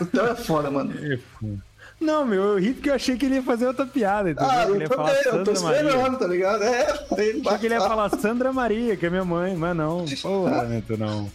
O 0.01 0.07
Theo 0.07 0.26
é 0.26 0.34
foda, 0.34 0.70
mano. 0.70 0.92
Não, 2.01 2.24
meu, 2.24 2.42
eu 2.42 2.59
ri 2.59 2.74
porque 2.74 2.90
eu 2.90 2.94
achei 2.94 3.16
que 3.16 3.26
ele 3.26 3.36
ia 3.36 3.42
fazer 3.42 3.66
outra 3.66 3.84
piada. 3.86 4.30
Entendeu? 4.30 4.51
Ah, 4.51 4.64
eu 4.68 4.88
também, 4.88 5.16
eu 5.24 5.44
tô 5.44 5.61
Maria. 5.62 5.80
esperando, 5.88 6.18
tá 6.18 6.26
ligado? 6.28 6.62
É, 6.62 7.07
ele 7.18 7.42
Achei 7.44 7.59
que 7.59 7.66
ele 7.66 7.74
ia 7.74 7.80
falar 7.80 8.09
Sandra 8.11 8.53
Maria, 8.53 8.96
que 8.96 9.07
é 9.07 9.11
minha 9.11 9.24
mãe, 9.24 9.57
mas 9.57 9.76
não. 9.76 10.05
Porra, 10.22 10.62
Neto, 10.68 10.96
não. 10.96 11.28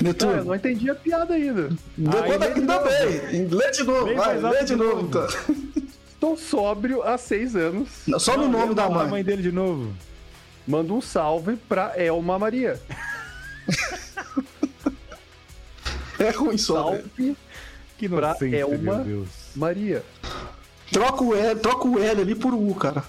eu 0.00 0.12
Netuno, 0.12 0.44
não 0.44 0.54
entendi 0.54 0.90
a 0.90 0.94
piada 0.94 1.34
ainda. 1.34 1.68
depois 1.96 2.54
de 2.54 2.60
também. 2.66 3.46
Lê 3.48 3.70
de 3.70 3.84
novo, 3.84 4.04
Lê 4.06 4.14
vai, 4.14 4.38
lê 4.40 4.64
de 4.64 4.74
novo, 4.76 5.00
então. 5.06 5.26
Estou 6.08 6.36
sóbrio 6.38 7.02
há 7.02 7.16
seis 7.16 7.54
anos. 7.54 7.88
Não, 8.06 8.18
Só 8.18 8.36
no 8.36 8.48
nome 8.48 8.74
da 8.74 8.88
mãe. 8.90 9.08
mãe 9.08 9.24
dele 9.24 9.42
de 9.42 9.52
novo. 9.52 9.92
Manda 10.66 10.92
um 10.92 11.00
salve 11.00 11.56
pra 11.68 11.92
Elma 11.96 12.38
Maria. 12.38 12.80
É 16.18 16.30
ruim 16.30 16.56
só. 16.58 16.90
né? 16.92 17.02
Salve 17.16 17.36
Que 17.98 18.08
Pra 18.08 18.36
Elma. 18.52 19.04
Maria. 19.54 20.02
Troca 20.90 21.24
o 21.24 21.34
L, 21.34 21.60
troca 21.60 21.88
o 21.88 21.98
L 21.98 22.20
ali 22.20 22.34
por 22.34 22.54
U, 22.54 22.74
cara. 22.74 23.04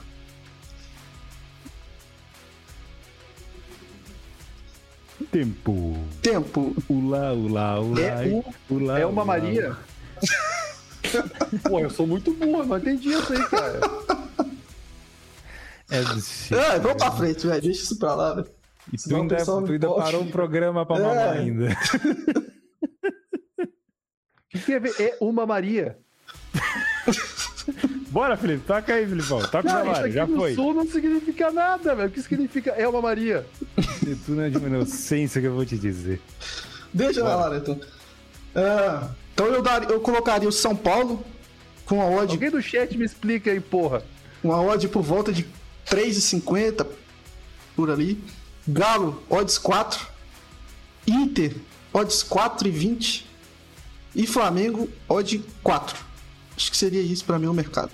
Tempo. 5.35 5.97
Tempo. 6.21 6.73
Ula, 6.87 7.33
ula, 7.33 7.79
ula. 7.81 7.99
É 8.01 8.25
o- 8.27 8.45
ula, 8.73 8.99
É 8.99 9.05
uma 9.05 9.23
ula, 9.23 9.25
Maria? 9.25 9.75
Pô, 11.67 11.77
eu 11.81 11.89
sou 11.89 12.07
muito 12.07 12.33
burro, 12.33 12.63
não 12.65 12.77
entendi 12.77 13.09
isso 13.09 13.33
aí, 13.33 13.45
cara. 13.49 13.79
É 15.89 16.01
do 16.01 16.55
É, 16.55 16.79
vamos 16.79 16.97
pra 16.97 17.11
frente, 17.11 17.45
velho. 17.45 17.61
Deixa 17.61 17.83
isso 17.83 17.99
pra 17.99 18.15
lá, 18.15 18.33
velho. 18.35 18.47
E 18.93 18.97
tu 18.97 19.13
ainda, 19.13 19.35
tu 19.43 19.59
não 19.59 19.65
ainda 19.73 19.89
parou 19.89 20.21
o 20.23 20.31
programa 20.31 20.85
pra 20.85 20.95
É. 20.97 21.01
mamar 21.01 21.29
ainda. 21.33 21.67
O 24.55 24.57
que 24.57 24.65
tem 24.67 24.75
a 24.75 24.79
ver? 24.79 24.95
É 25.01 25.17
uma 25.19 25.45
Maria. 25.45 25.97
Bora, 28.15 28.37
Felipe. 28.37 28.63
Toca 28.65 28.93
aí, 28.93 29.05
Filipão. 29.05 29.41
Toca 29.41 29.63
Não, 29.63 29.89
hora, 29.89 29.99
aqui 30.05 30.11
já 30.13 30.25
foi. 30.25 30.55
sul 30.55 30.73
não 30.73 30.87
significa 30.87 31.51
nada, 31.51 31.93
velho. 31.93 32.07
O 32.07 32.11
que 32.13 32.21
significa 32.21 32.71
é 32.71 32.87
uma 32.87 33.01
Maria? 33.01 33.45
E 34.07 34.15
tu 34.15 34.31
não 34.31 34.43
é 34.43 34.49
de 34.49 34.57
uma 34.57 34.69
inocência 34.69 35.41
que 35.41 35.47
eu 35.47 35.53
vou 35.53 35.65
te 35.65 35.77
dizer. 35.77 36.21
Deixa 36.93 37.21
lá, 37.21 37.49
Neto. 37.49 37.77
É, 38.55 39.09
então 39.33 39.47
eu, 39.47 39.61
daria, 39.61 39.89
eu 39.89 39.99
colocaria 39.99 40.47
o 40.47 40.51
São 40.53 40.73
Paulo 40.73 41.25
com 41.85 42.01
a 42.01 42.05
odd, 42.05 42.31
Alguém 42.31 42.49
do 42.49 42.61
chat 42.61 42.97
me 42.97 43.03
explica 43.03 43.51
aí, 43.51 43.59
porra. 43.59 44.01
uma 44.41 44.61
odd 44.61 44.87
por 44.87 45.01
volta 45.03 45.33
de 45.33 45.45
3,50 45.85 46.87
por 47.75 47.91
ali. 47.91 48.17
Galo, 48.65 49.21
odds 49.29 49.57
4. 49.57 50.07
Inter, 51.05 51.53
odds 51.91 52.23
4,20. 52.23 53.25
E 54.15 54.25
Flamengo, 54.25 54.87
odd 55.09 55.43
4. 55.61 55.97
Acho 56.55 56.71
que 56.71 56.77
seria 56.77 57.01
isso 57.01 57.25
pra 57.25 57.37
mim 57.37 57.47
o 57.47 57.53
mercado. 57.53 57.91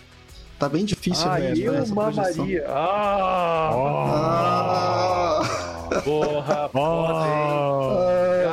Tá 0.62 0.70
bem 0.70 0.86
difícil 0.86 1.28
Ah, 1.28 1.40
né, 1.40 1.54
eu 1.58 1.74
essa 1.74 1.92
uma 1.92 2.04
projeção. 2.04 2.46
Maria. 2.46 2.66
Ah, 2.70 3.72
Ah, 5.92 6.02
porra, 6.04 6.70
foda, 6.72 7.28
hein? 7.28 8.44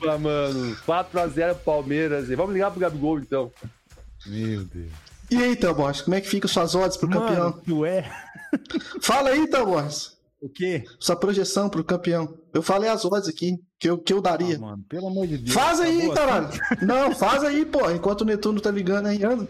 Caramba, 0.00 0.18
mano. 0.18 0.76
4x0 0.86 1.54
Palmeiras. 1.56 2.30
E 2.30 2.34
Vamos 2.34 2.54
ligar 2.54 2.70
pro 2.70 2.80
Gabigol, 2.80 3.18
então. 3.18 3.50
Meu 4.26 4.64
Deus. 4.64 4.90
E 5.30 5.36
aí, 5.36 5.54
Taborges, 5.56 6.00
como 6.02 6.14
é 6.16 6.20
que 6.22 6.28
ficam 6.28 6.48
suas 6.48 6.74
odds 6.74 6.96
pro 6.96 7.06
Mano, 7.08 7.20
campeão? 7.20 7.52
tu 7.52 7.84
é? 7.84 8.10
Fala 9.02 9.28
aí, 9.30 9.46
Taborges. 9.46 10.18
O 10.40 10.48
quê? 10.48 10.84
Sua 10.98 11.16
projeção 11.16 11.68
pro 11.68 11.84
campeão. 11.84 12.34
Eu 12.54 12.62
falei 12.62 12.88
as 12.88 13.04
odds 13.04 13.28
aqui, 13.28 13.58
que 13.78 13.90
eu, 13.90 13.98
que 13.98 14.10
eu 14.12 14.22
daria. 14.22 14.56
Ah, 14.56 14.60
mano, 14.60 14.82
pelo 14.88 15.08
amor 15.08 15.26
de 15.26 15.36
Deus. 15.36 15.52
Faz 15.52 15.78
aí, 15.80 15.98
acabou 16.10 16.14
caralho. 16.14 16.46
assim? 16.46 16.84
Não, 16.86 17.14
faz 17.14 17.44
aí, 17.44 17.66
pô. 17.66 17.90
Enquanto 17.90 18.22
o 18.22 18.24
Netuno 18.24 18.58
tá 18.58 18.70
ligando 18.70 19.06
aí, 19.06 19.22
anda. 19.22 19.46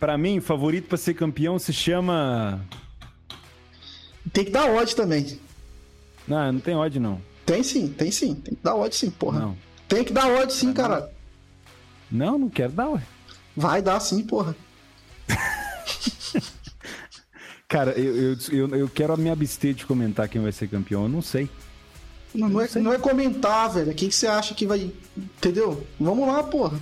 Pra 0.00 0.16
mim, 0.16 0.40
favorito 0.40 0.88
pra 0.88 0.96
ser 0.98 1.14
campeão 1.14 1.58
se 1.58 1.72
chama... 1.72 2.64
Tem 4.32 4.44
que 4.44 4.50
dar 4.50 4.70
odd 4.70 4.96
também. 4.96 5.38
Não, 6.26 6.52
não 6.52 6.60
tem 6.60 6.74
ódio, 6.74 7.00
não. 7.00 7.20
Tem 7.44 7.62
sim, 7.62 7.88
tem 7.88 8.10
sim. 8.10 8.34
Tem 8.34 8.54
que 8.54 8.62
dar 8.62 8.74
odd 8.76 8.94
sim, 8.96 9.10
porra. 9.10 9.40
Não. 9.40 9.56
Tem 9.86 10.02
que 10.02 10.12
dar 10.12 10.30
odd 10.30 10.52
sim, 10.52 10.72
caralho. 10.72 11.08
Não, 12.10 12.38
não 12.38 12.48
quero 12.48 12.72
dar, 12.72 12.88
ué. 12.88 13.02
Vai 13.54 13.82
dar 13.82 14.00
sim, 14.00 14.22
porra. 14.22 14.56
Cara, 17.68 17.92
eu, 17.92 18.14
eu, 18.14 18.36
eu, 18.50 18.76
eu 18.76 18.88
quero 18.88 19.16
me 19.16 19.30
abster 19.30 19.74
de 19.74 19.86
comentar 19.86 20.28
quem 20.28 20.40
vai 20.40 20.50
ser 20.50 20.66
campeão. 20.68 21.02
Eu 21.02 21.08
não 21.08 21.22
sei. 21.22 21.48
Não, 22.34 22.48
não 22.48 22.60
é, 22.60 22.68
não 22.76 22.92
é 22.92 22.98
comentar, 22.98 23.70
velho. 23.70 23.94
Quem 23.94 24.08
que 24.08 24.14
você 24.14 24.26
acha 24.26 24.54
que 24.54 24.66
vai. 24.66 24.90
Entendeu? 25.16 25.86
Vamos 25.98 26.26
lá, 26.26 26.42
porra. 26.42 26.78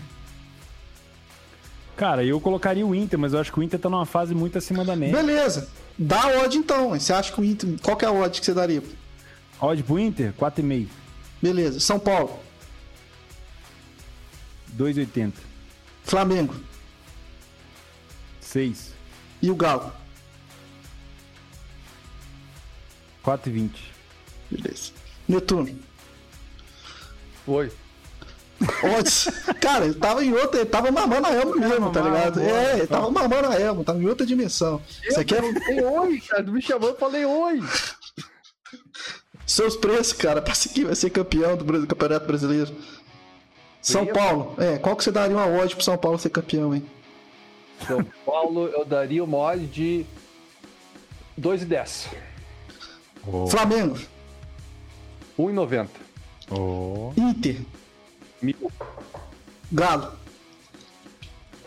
Cara, 1.99 2.25
eu 2.25 2.41
colocaria 2.41 2.87
o 2.87 2.95
Inter, 2.95 3.19
mas 3.19 3.33
eu 3.33 3.41
acho 3.41 3.53
que 3.53 3.59
o 3.59 3.63
Inter 3.63 3.81
tá 3.81 3.91
numa 3.91 4.07
fase 4.07 4.33
muito 4.33 4.57
acima 4.57 4.85
da 4.85 4.95
média. 4.95 5.17
Beleza. 5.17 5.69
Dá 5.99 6.29
odd 6.45 6.57
então. 6.57 6.91
Você 6.91 7.13
acha 7.13 7.33
que 7.33 7.41
o 7.41 7.45
Inter. 7.45 7.71
Qual 7.83 7.97
que 7.97 8.05
é 8.05 8.09
a 8.09 8.13
odd 8.13 8.39
que 8.39 8.47
você 8.47 8.55
daria? 8.55 8.81
Odd 9.61 9.83
pro 9.83 9.99
Inter, 9.99 10.33
4,5. 10.35 10.87
Beleza. 11.43 11.81
São 11.81 11.99
Paulo. 11.99 12.39
2,80. 14.77 15.33
Flamengo 16.05 16.55
6. 18.41 18.93
e 19.43 19.51
o 19.51 19.57
Galo. 19.57 19.93
4,20. 23.25 23.71
Beleza. 24.49 24.93
Netuno. 25.27 25.77
Oi. 27.45 27.73
Cara, 29.61 29.85
ele 29.85 29.95
tava 29.95 30.25
em 30.25 30.33
outra, 30.33 30.61
ele 30.61 30.69
tava 30.69 30.91
mamando 30.91 31.27
a 31.27 31.33
Elmo 31.33 31.57
mesmo, 31.57 31.91
tá 31.91 32.03
mamar 32.03 32.19
ligado? 32.19 32.41
a 32.41 32.45
bola. 32.45 32.59
É, 32.59 32.77
ele 32.79 32.87
tava 32.87 33.11
mamando 33.11 33.49
a 33.49 33.61
Elmo, 33.61 33.85
tava 33.85 34.03
em 34.03 34.07
outra 34.07 34.27
dimensão. 34.27 34.83
Isso 35.05 35.21
aqui 35.21 35.35
é 35.35 35.41
Falei 35.41 35.85
oi, 35.85 36.21
cara. 36.21 36.43
Me 36.43 36.61
chamou, 36.61 36.89
eu 36.89 36.97
falei 36.97 37.25
oi. 37.25 37.63
seus 39.47 39.77
preços, 39.77 40.13
cara, 40.13 40.43
pra 40.43 40.55
seguir 40.55 40.85
vai 40.85 40.95
ser 40.95 41.11
campeão 41.11 41.57
do 41.57 41.87
Campeonato 41.87 42.27
Brasileiro. 42.27 42.75
São 43.81 44.05
ia, 44.05 44.13
Paulo, 44.13 44.55
é, 44.59 44.77
qual 44.79 44.97
que 44.97 45.05
você 45.05 45.13
daria 45.13 45.37
uma 45.37 45.47
odd 45.47 45.75
pro 45.75 45.85
São 45.85 45.97
Paulo 45.97 46.19
ser 46.19 46.31
campeão, 46.31 46.75
hein? 46.75 46.85
São 47.87 48.05
Paulo, 48.27 48.67
eu 48.67 48.85
daria 48.85 49.23
uma 49.23 49.39
odd 49.39 49.67
de 49.67 50.05
2 51.37 51.63
e 51.63 51.65
10. 51.65 52.09
Flamengo, 53.49 53.97
1,90. 55.39 55.89
Oh. 56.51 57.13
Inter, 57.17 57.61
Mil. 58.41 58.73
Galo. 59.73 60.13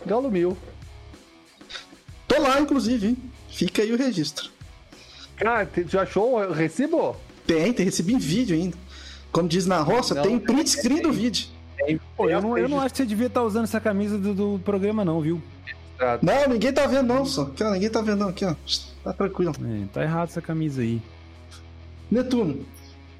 Galo 0.06 0.30
mil. 0.30 0.56
Tô 2.26 2.40
lá, 2.40 2.60
inclusive, 2.60 3.08
hein? 3.08 3.16
Fica 3.48 3.82
aí 3.82 3.92
o 3.92 3.96
registro. 3.96 4.50
Cara, 5.36 5.66
tu 5.66 5.98
achou 5.98 6.36
o 6.36 6.52
recibo? 6.52 7.16
Tem, 7.46 7.72
tem, 7.72 7.84
recebi 7.84 8.14
em 8.14 8.18
vídeo 8.18 8.56
ainda. 8.56 8.76
Como 9.30 9.48
diz 9.48 9.66
na 9.66 9.80
roça, 9.80 10.14
Não, 10.14 10.22
tem 10.22 10.38
print 10.38 10.70
screen 10.70 11.02
do 11.02 11.12
vídeo. 11.12 11.48
Pô, 12.16 12.28
eu, 12.28 12.40
não, 12.40 12.56
eu 12.56 12.68
não 12.68 12.80
acho 12.80 12.90
que 12.90 12.98
você 12.98 13.06
devia 13.06 13.26
estar 13.26 13.42
usando 13.42 13.64
essa 13.64 13.80
camisa 13.80 14.16
do, 14.16 14.34
do 14.34 14.60
programa, 14.64 15.04
não, 15.04 15.20
viu? 15.20 15.42
Não, 16.20 16.48
ninguém 16.48 16.72
tá 16.72 16.86
vendo 16.86 17.08
não, 17.08 17.24
só. 17.24 17.46
Cara, 17.46 17.72
ninguém 17.72 17.90
tá 17.90 18.00
vendo 18.00 18.20
não, 18.20 18.28
aqui, 18.28 18.44
ó. 18.44 18.54
Tá 19.04 19.12
tranquilo. 19.12 19.52
É, 19.52 19.86
tá 19.92 20.02
errado 20.02 20.28
essa 20.28 20.42
camisa 20.42 20.82
aí. 20.82 21.00
Netuno, 22.10 22.64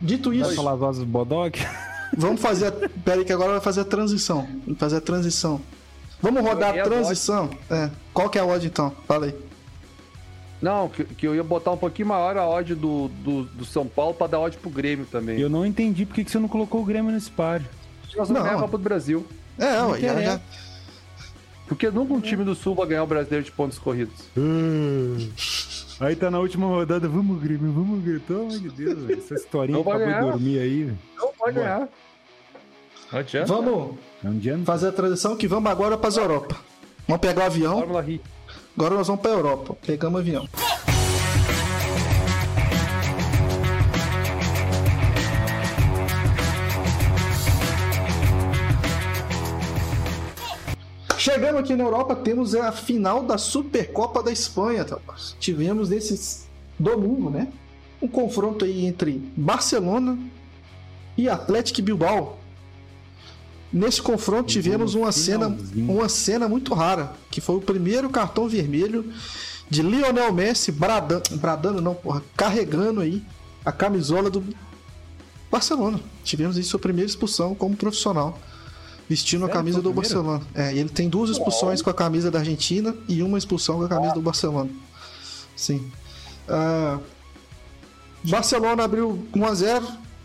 dito 0.00 0.30
Vai 0.30 0.38
isso, 0.38 0.54
falar 0.54 0.72
as 0.72 0.78
vozes 0.78 1.00
do 1.00 1.06
Bodog? 1.06 1.58
vamos 2.16 2.40
fazer. 2.40 2.68
A... 2.68 2.72
Pera 2.72 3.20
aí 3.20 3.24
que 3.24 3.32
agora 3.32 3.52
vai 3.52 3.60
fazer 3.60 3.80
a 3.80 3.84
transição. 3.84 4.46
Vamos 4.64 4.78
fazer 4.78 4.96
a 4.96 5.00
transição. 5.00 5.60
Vamos 6.20 6.42
rodar 6.42 6.76
a 6.78 6.80
a 6.80 6.84
transição? 6.84 7.50
É. 7.70 7.90
Qual 8.14 8.30
que 8.30 8.38
é 8.38 8.40
a 8.40 8.44
odd 8.44 8.66
então? 8.66 8.94
Fala 9.06 9.26
aí. 9.26 9.34
Não, 10.60 10.88
que, 10.88 11.02
que 11.04 11.26
eu 11.26 11.34
ia 11.34 11.42
botar 11.42 11.72
um 11.72 11.76
pouquinho 11.76 12.06
maior 12.08 12.36
a 12.36 12.48
odd 12.48 12.76
do, 12.76 13.08
do, 13.08 13.44
do 13.44 13.64
São 13.64 13.84
Paulo 13.84 14.14
pra 14.14 14.28
dar 14.28 14.38
odd 14.38 14.56
pro 14.58 14.70
Grêmio 14.70 15.04
também. 15.06 15.40
Eu 15.40 15.50
não 15.50 15.66
entendi 15.66 16.06
por 16.06 16.14
que 16.14 16.24
você 16.24 16.38
não 16.38 16.48
colocou 16.48 16.80
o 16.80 16.84
Grêmio 16.84 17.10
nesse 17.10 17.30
páreo. 17.30 17.66
Nós 18.16 18.28
vamos 18.28 18.30
Não. 18.30 18.42
ganhar 18.42 18.56
a 18.56 18.60
Copa 18.60 18.78
do 18.78 18.84
Brasil. 18.84 19.26
É, 19.58 19.76
Não 19.76 19.90
ué, 19.90 20.00
já, 20.00 20.22
já. 20.22 20.40
Porque 21.66 21.90
nunca 21.90 22.12
um 22.14 22.20
time 22.20 22.44
do 22.44 22.54
Sul 22.54 22.74
vai 22.74 22.86
ganhar 22.86 23.02
o 23.02 23.06
brasileiro 23.06 23.44
de 23.44 23.50
pontos 23.50 23.78
corridos. 23.78 24.14
Aí 26.02 26.16
tá 26.16 26.28
na 26.32 26.40
última 26.40 26.66
rodada, 26.66 27.08
vamos 27.08 27.40
Grêmio, 27.40 27.70
vamos 27.70 28.02
Grêmio. 28.02 28.20
Pelo 28.22 28.40
amor 28.40 28.58
de 28.58 28.70
Deus, 28.70 29.04
velho. 29.04 29.20
Essa 29.20 29.34
historinha 29.34 29.80
acabou 29.80 30.04
de 30.04 30.20
dormir 30.20 30.58
aí. 30.58 30.92
Não 31.16 31.30
vai 31.38 31.52
ganhar. 31.52 31.88
Não 33.12 33.20
adianta. 33.20 33.46
Vamos 33.46 33.98
não 34.20 34.64
fazer 34.64 34.88
a 34.88 34.92
transição 34.92 35.36
que 35.36 35.46
vamos 35.46 35.70
agora 35.70 35.96
para 35.96 36.12
Europa. 36.20 36.56
Vamos 37.06 37.20
pegar 37.20 37.44
o 37.44 37.46
avião. 37.46 37.78
Agora 37.78 38.96
nós 38.96 39.06
vamos 39.06 39.22
pra 39.22 39.30
Europa. 39.30 39.76
Pegamos 39.86 40.16
o 40.16 40.20
avião. 40.20 40.48
Chegamos 51.22 51.60
aqui 51.60 51.76
na 51.76 51.84
Europa, 51.84 52.16
temos 52.16 52.52
a 52.52 52.72
final 52.72 53.22
da 53.22 53.38
Supercopa 53.38 54.20
da 54.24 54.32
Espanha. 54.32 54.84
tá? 54.84 54.98
Tivemos 55.38 55.88
nesse 55.88 56.48
domingo, 56.76 57.30
né? 57.30 57.46
Um 58.02 58.08
confronto 58.08 58.64
aí 58.64 58.84
entre 58.84 59.22
Barcelona 59.36 60.18
e 61.16 61.28
Atlético 61.28 61.80
Bilbao. 61.80 62.40
Nesse 63.72 64.02
confronto 64.02 64.48
tivemos 64.48 64.96
uma 64.96 65.12
cena, 65.12 65.56
uma 65.76 66.08
cena 66.08 66.48
muito 66.48 66.74
rara, 66.74 67.12
que 67.30 67.40
foi 67.40 67.54
o 67.54 67.60
primeiro 67.60 68.10
cartão 68.10 68.48
vermelho 68.48 69.12
de 69.70 69.80
Lionel 69.80 70.32
Messi 70.32 70.72
bradando, 70.72 71.36
bradando 71.36 71.80
não, 71.80 71.94
porra, 71.94 72.20
carregando 72.36 73.00
aí 73.00 73.22
a 73.64 73.70
camisola 73.70 74.28
do 74.28 74.44
Barcelona. 75.48 76.00
Tivemos 76.24 76.56
aí 76.56 76.64
sua 76.64 76.80
primeira 76.80 77.08
expulsão 77.08 77.54
como 77.54 77.76
profissional, 77.76 78.40
vestindo 79.12 79.44
a 79.44 79.48
camisa 79.48 79.82
do? 79.82 79.92
Barcelona. 79.92 80.42
É, 80.54 80.72
e 80.74 80.78
ele 80.78 80.88
tem 80.88 81.06
duas 81.06 81.28
expulsões 81.28 81.82
com 81.82 81.90
a 81.90 81.94
camisa 81.94 82.30
da 82.30 82.38
Argentina 82.38 82.96
e 83.06 83.22
uma 83.22 83.36
expulsão 83.36 83.76
com 83.76 83.84
a 83.84 83.88
camisa 83.88 84.14
do 84.14 84.22
Barcelona. 84.22 84.70
Sim. 85.54 85.92
Ah, 86.48 86.98
Barcelona 88.24 88.84
abriu 88.84 89.22
1x0, 89.34 89.82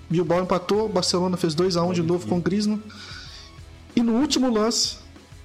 Bilbao 0.10 0.42
empatou, 0.42 0.88
Barcelona 0.88 1.36
fez 1.36 1.54
2x1 1.54 1.94
de 1.96 2.02
novo 2.02 2.26
com 2.28 2.38
o 2.38 2.42
Griezmann. 2.42 2.82
E 3.94 4.02
no 4.02 4.14
último 4.14 4.50
lance, 4.50 4.96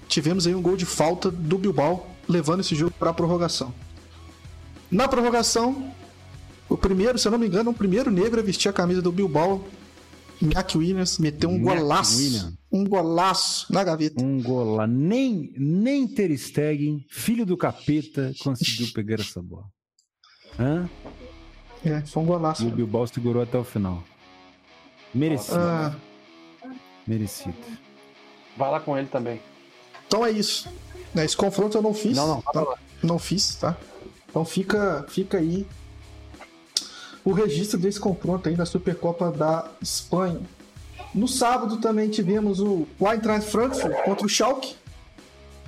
tivemos 0.07 0.47
aí 0.47 0.55
um 0.55 0.63
gol 0.63 0.77
de 0.77 0.87
falta 0.87 1.29
do 1.29 1.59
Bilbao, 1.59 2.09
levando 2.29 2.61
esse 2.61 2.77
jogo 2.77 2.93
para 2.97 3.11
a 3.11 3.15
prorrogação. 3.15 3.75
Na 4.89 5.09
prorrogação, 5.09 5.93
o 6.69 6.77
primeiro, 6.77 7.19
se 7.19 7.27
eu 7.27 7.33
não 7.33 7.41
me 7.41 7.49
engano, 7.49 7.73
o 7.73 7.75
primeiro 7.75 8.09
negro 8.09 8.39
a 8.39 8.43
vestir 8.43 8.69
a 8.69 8.73
camisa 8.73 9.03
do 9.03 9.11
Bilbao, 9.11 9.67
Iñaki 10.41 10.79
Williams, 10.79 11.19
meteu 11.19 11.51
um 11.51 11.57
Iñaki 11.57 11.81
golaço. 11.81 12.62
Um 12.73 12.85
golaço 12.85 13.71
na 13.73 13.85
gaveta. 13.85 14.23
Um 14.23 14.43
gol 14.43 14.77
lá. 14.77 14.87
Nem, 14.87 15.53
nem 15.57 16.09
Ter 16.09 16.37
Stegen, 16.39 17.05
filho 17.11 17.45
do 17.45 17.57
capeta, 17.57 18.33
conseguiu 18.43 18.89
pegar 18.95 19.21
essa 19.21 19.43
bola. 19.43 19.67
Hã? 20.59 20.89
É, 21.85 22.01
foi 22.03 22.23
um 22.23 22.27
golaço. 22.27 22.63
E 22.63 22.67
o 22.67 22.71
Bilbao 22.71 23.07
segurou 23.07 23.43
até 23.43 23.59
o 23.59 23.65
final. 23.65 24.03
Merecido. 25.15 25.59
Ah, 25.59 25.95
Merecido. 27.07 27.55
Vai 28.57 28.71
lá 28.71 28.81
com 28.81 28.97
ele 28.97 29.09
também. 29.09 29.41
então 30.07 30.25
é 30.25 30.31
isso. 30.31 30.69
Né, 31.15 31.25
Esse 31.25 31.37
confronto 31.37 31.77
eu 31.77 31.83
não 31.83 31.93
fiz. 31.93 32.17
Não, 32.17 32.27
não, 32.27 32.41
tá? 32.41 32.79
Não 33.03 33.19
fiz, 33.19 33.57
tá? 33.57 33.77
Então 34.31 34.45
fica, 34.45 35.05
fica 35.11 35.37
aí 35.39 35.67
o 37.25 37.33
registro 37.33 37.79
desse 37.79 38.01
confronto 38.01 38.49
aí 38.49 38.57
da 38.57 38.65
Supercopa 38.65 39.31
da 39.31 39.71
Espanha. 39.81 40.41
No 41.15 41.29
sábado 41.29 41.77
também 41.79 42.09
tivemos 42.09 42.59
o 42.61 42.87
Eintracht 43.01 43.51
Frankfurt 43.51 43.93
contra 44.05 44.27
o 44.27 44.29
Schalke. 44.29 44.75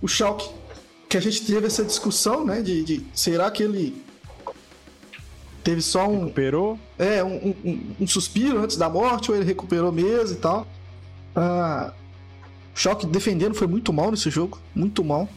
O 0.01 0.09
Schalke, 0.09 0.49
que 1.09 1.17
a 1.17 1.21
gente 1.21 1.45
teve 1.45 1.67
essa 1.67 1.85
discussão, 1.85 2.45
né? 2.45 2.63
De, 2.63 2.83
de 2.83 3.07
será 3.15 3.51
que 3.51 3.63
ele 3.63 4.03
teve 5.63 5.81
só 5.83 6.09
um, 6.09 6.21
Recuperou? 6.25 6.79
é, 6.99 7.23
um, 7.25 7.55
um- 7.65 7.95
um- 8.01 8.07
suspiro 8.07 8.59
antes 8.63 8.77
da 8.77 8.89
morte, 8.89 9.31
ou 9.31 9.37
ele 9.37 9.45
recuperou 9.45 9.91
mesmo 9.93 10.37
e 10.37 10.41
tal. 10.41 10.67
Ah, 11.35 11.93
o 12.75 12.79
Schalke 12.79 13.07
defendendo 13.07 13.55
foi 13.55 13.67
muito 13.67 13.93
mal 13.93 14.11
nesse 14.11 14.31
jogo, 14.31 14.59
muito 14.75 15.05
mal. 15.05 15.29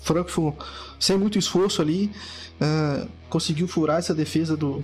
Frankfurt, 0.00 0.54
sem 0.98 1.18
muito 1.18 1.38
esforço 1.38 1.82
ali, 1.82 2.10
ah, 2.60 3.06
conseguiu 3.28 3.68
furar 3.68 3.98
essa 3.98 4.14
defesa 4.14 4.56
do, 4.56 4.82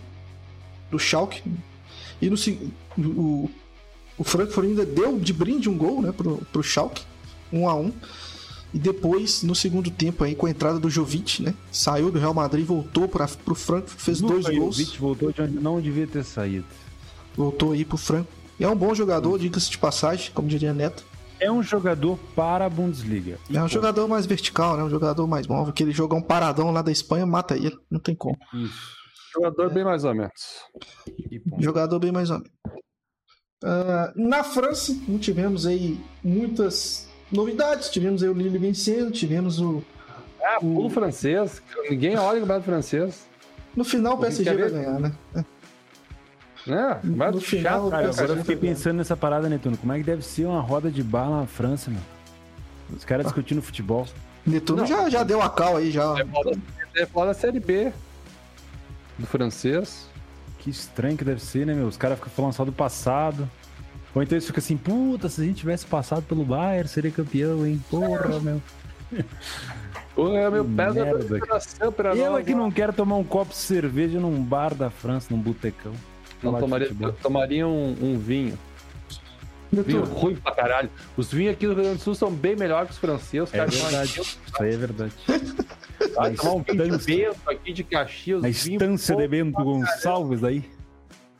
do 0.91 0.99
Schalke. 0.99 1.43
E 2.21 2.29
no 2.31 2.37
o, 2.99 3.51
o 4.19 4.25
Frankfurt 4.25 4.67
ainda 4.69 4.85
deu 4.87 5.19
de 5.19 5.33
brinde 5.33 5.69
um 5.69 5.77
gol 5.77 6.01
né, 6.03 6.13
pro, 6.13 6.39
pro 6.53 6.63
Schalke, 6.63 7.03
1 7.53 7.69
a 7.69 7.75
1 7.75 7.93
E 8.73 8.79
depois, 8.79 9.43
no 9.43 9.55
segundo 9.55 9.91
tempo, 9.91 10.25
aí, 10.25 10.35
com 10.35 10.47
a 10.47 10.51
entrada 10.51 10.79
do 10.79 10.91
Jovic, 10.91 11.43
né? 11.43 11.55
Saiu 11.71 12.11
do 12.11 12.19
Real 12.19 12.35
Madrid, 12.35 12.67
voltou 12.67 13.07
para 13.09 13.27
pro 13.29 13.55
Frankfurt, 13.55 14.01
fez 14.01 14.21
dois 14.21 14.45
Luka 14.47 14.59
gols. 14.59 14.77
Jovic 14.77 14.99
voltou 15.01 15.33
de 15.33 15.43
onde 15.43 15.55
não 15.59 15.81
devia 15.81 16.07
ter 16.07 16.25
saído. 16.25 16.65
Voltou 17.37 17.73
aí 17.73 17.85
pro 17.85 17.97
Franco. 17.97 18.29
E 18.59 18.65
é 18.65 18.69
um 18.69 18.77
bom 18.77 18.95
jogador, 18.95 19.39
diga-se 19.39 19.71
de 19.71 19.79
passagem, 19.79 20.31
como 20.33 20.49
diria 20.49 20.73
Neto. 20.73 21.05
É 21.41 21.51
um 21.51 21.63
jogador 21.63 22.17
para 22.37 22.65
a 22.67 22.71
Bundesliga. 22.71 23.39
E 23.51 23.57
É 23.57 23.59
um 23.59 23.63
ponto. 23.65 23.73
jogador 23.73 24.09
mais 24.09 24.25
vertical, 24.27 24.77
né? 24.77 24.85
Um 24.85 24.91
jogador 24.91 25.27
mais 25.27 25.47
móvel. 25.47 25.71
Aquele 25.71 25.91
jogar 25.93 26.17
um 26.17 26.23
paradão 26.23 26.71
lá 26.71 26.81
da 26.81 26.93
Espanha 26.93 27.27
mata 27.27 27.57
ele. 27.57 27.77
Não 27.91 27.99
tem 27.99 28.15
como. 28.15 28.39
Isso. 28.55 28.95
Jogador 29.35 29.73
bem 29.73 29.85
mais 29.85 30.05
ou 30.05 30.15
menos. 30.15 30.33
E. 31.31 31.43
Jogador 31.59 31.99
bem 31.99 32.13
mais 32.13 32.31
ou 32.31 32.39
menos. 32.39 32.53
Ah, 33.65 34.13
na 34.15 34.45
França, 34.45 34.95
não 35.09 35.19
tivemos 35.19 35.65
aí 35.67 35.99
muitas 36.23 37.09
novidades. 37.33 37.89
Tivemos 37.89 38.23
aí 38.23 38.29
o 38.29 38.35
Lille 38.35 38.59
vencendo, 38.59 39.11
tivemos 39.11 39.59
o. 39.59 39.83
Ah, 40.43 40.59
pulo 40.61 40.91
francês. 40.91 41.63
Ninguém 41.89 42.17
olha 42.19 42.37
o 42.39 42.41
campeonato 42.43 42.67
francês. 42.67 43.27
No 43.75 43.83
final 43.83 44.15
o 44.15 44.19
PSG 44.19 44.55
vai 44.55 44.71
ganhar, 44.71 45.01
né? 45.01 45.13
Né? 46.67 47.01
Mas 47.03 47.35
No 47.35 47.41
final, 47.41 47.81
chato, 47.83 47.91
Cara, 47.91 48.11
agora 48.11 48.29
eu 48.33 48.37
fiquei 48.39 48.57
pensando 48.57 48.97
nessa 48.97 49.17
parada, 49.17 49.49
Netuno. 49.49 49.77
Como 49.77 49.93
é 49.93 49.99
que 49.99 50.05
deve 50.05 50.23
ser 50.23 50.45
uma 50.47 50.61
roda 50.61 50.91
de 50.91 51.03
bar 51.03 51.29
na 51.29 51.47
França, 51.47 51.91
meu? 51.91 52.01
Os 52.95 53.05
caras 53.05 53.27
discutindo 53.27 53.61
futebol. 53.63 54.07
Netuno 54.47 54.81
Não. 54.83 54.87
já, 54.87 55.09
já 55.09 55.23
deu 55.23 55.41
a 55.43 55.49
cal 55.51 55.77
aí, 55.77 55.91
já. 55.91 56.15
É 56.19 57.07
falar 57.07 57.27
da- 57.27 57.31
é 57.31 57.35
Série 57.35 57.61
B. 57.61 57.93
Do 59.19 59.27
francês. 59.27 60.07
Que 60.65 60.71
estranho 60.71 61.15
que 61.15 61.25
deve 61.25 61.43
ser, 61.43 61.67
né, 61.67 61.75
meu? 61.75 61.87
Os 61.87 61.99
caras 61.99 62.17
ficam 62.17 62.33
falando 62.33 62.55
só 62.55 62.65
do 62.65 62.73
passado. 62.73 63.47
Ou 64.15 64.23
então 64.23 64.35
eles 64.35 64.47
ficam 64.47 64.61
assim, 64.61 64.79
puta, 64.79 65.29
se 65.29 65.43
a 65.43 65.45
gente 65.45 65.59
tivesse 65.59 65.85
passado 65.85 66.23
pelo 66.23 66.43
Bayern, 66.43 66.89
seria 66.89 67.11
campeão, 67.11 67.67
hein? 67.67 67.85
Porra, 67.91 68.41
meu. 68.41 68.63
Pô, 70.15 70.35
é 70.35 70.49
meu 70.49 70.65
pé 70.65 70.91
da 70.91 71.39
coração 71.39 71.93
pra 71.93 72.17
Eu 72.17 72.31
nós, 72.31 72.41
é 72.41 72.45
que 72.45 72.55
não 72.55 72.71
quero 72.71 72.95
tomar 72.95 73.17
um 73.17 73.25
copo 73.25 73.51
de 73.51 73.59
cerveja 73.59 74.19
num 74.19 74.43
bar 74.43 74.75
da 74.75 74.89
França, 74.89 75.27
num 75.31 75.39
botecão. 75.39 75.93
Não 76.43 76.59
tomaria, 76.59 76.91
tomaria 77.21 77.69
um, 77.69 77.97
um 78.01 78.19
vinho. 78.19 78.59
Vinho 79.83 80.05
ruim 80.05 80.37
pra 80.37 80.53
caralho. 80.53 80.91
Os 81.17 81.33
vinhos 81.33 81.53
aqui 81.55 81.67
do 81.67 81.75
Rio 81.75 81.83
Grande 81.83 81.99
do 81.99 82.03
Sul 82.03 82.15
são 82.15 82.31
bem 82.31 82.57
melhores 82.57 82.89
que 82.89 82.93
os 82.95 82.99
franceses. 82.99 83.53
É 83.53 83.59
cara. 83.59 83.71
verdade. 83.71 84.21
Isso 84.21 84.39
aí 84.61 84.75
é 84.75 84.77
verdade. 84.77 85.13
Vai 86.15 86.35
tomar 86.35 86.55
um 86.55 86.63
vinho 86.63 86.99
Bento 86.99 87.51
aqui 87.51 87.73
de 87.73 87.85
Caxias. 87.85 88.43
Vinho 88.43 88.77
estância 88.77 89.17
de 89.17 89.29
Bento 89.29 89.63
Gonçalves 89.63 90.45
aí. 90.45 90.65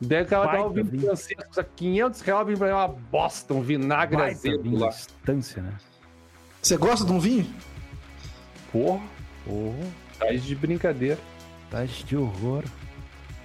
Daí 0.01 0.23
o 0.23 0.25
cara 0.27 0.51
dá 0.51 0.65
um 0.65 0.73
vinho 0.73 0.85
vinho. 0.85 1.03
francês, 1.03 1.39
custa 1.47 1.63
500 1.63 2.21
reais, 2.21 2.45
vinho 2.47 2.57
pra 2.57 2.67
mim 2.67 2.73
é 2.73 2.75
uma 2.75 2.87
bosta, 2.87 3.53
um 3.53 3.61
vinagre 3.61 4.21
azedo 4.21 4.77
lá. 4.77 4.89
estância, 4.89 5.61
né? 5.61 5.73
Você 6.61 6.75
gosta 6.77 7.05
de 7.05 7.11
um 7.11 7.19
vinho? 7.19 7.47
Porra, 8.71 9.01
Porra, 9.45 9.77
tá 10.19 10.31
de 10.33 10.55
brincadeira. 10.55 11.17
tá 11.69 11.85
de 11.85 12.17
horror. 12.17 12.63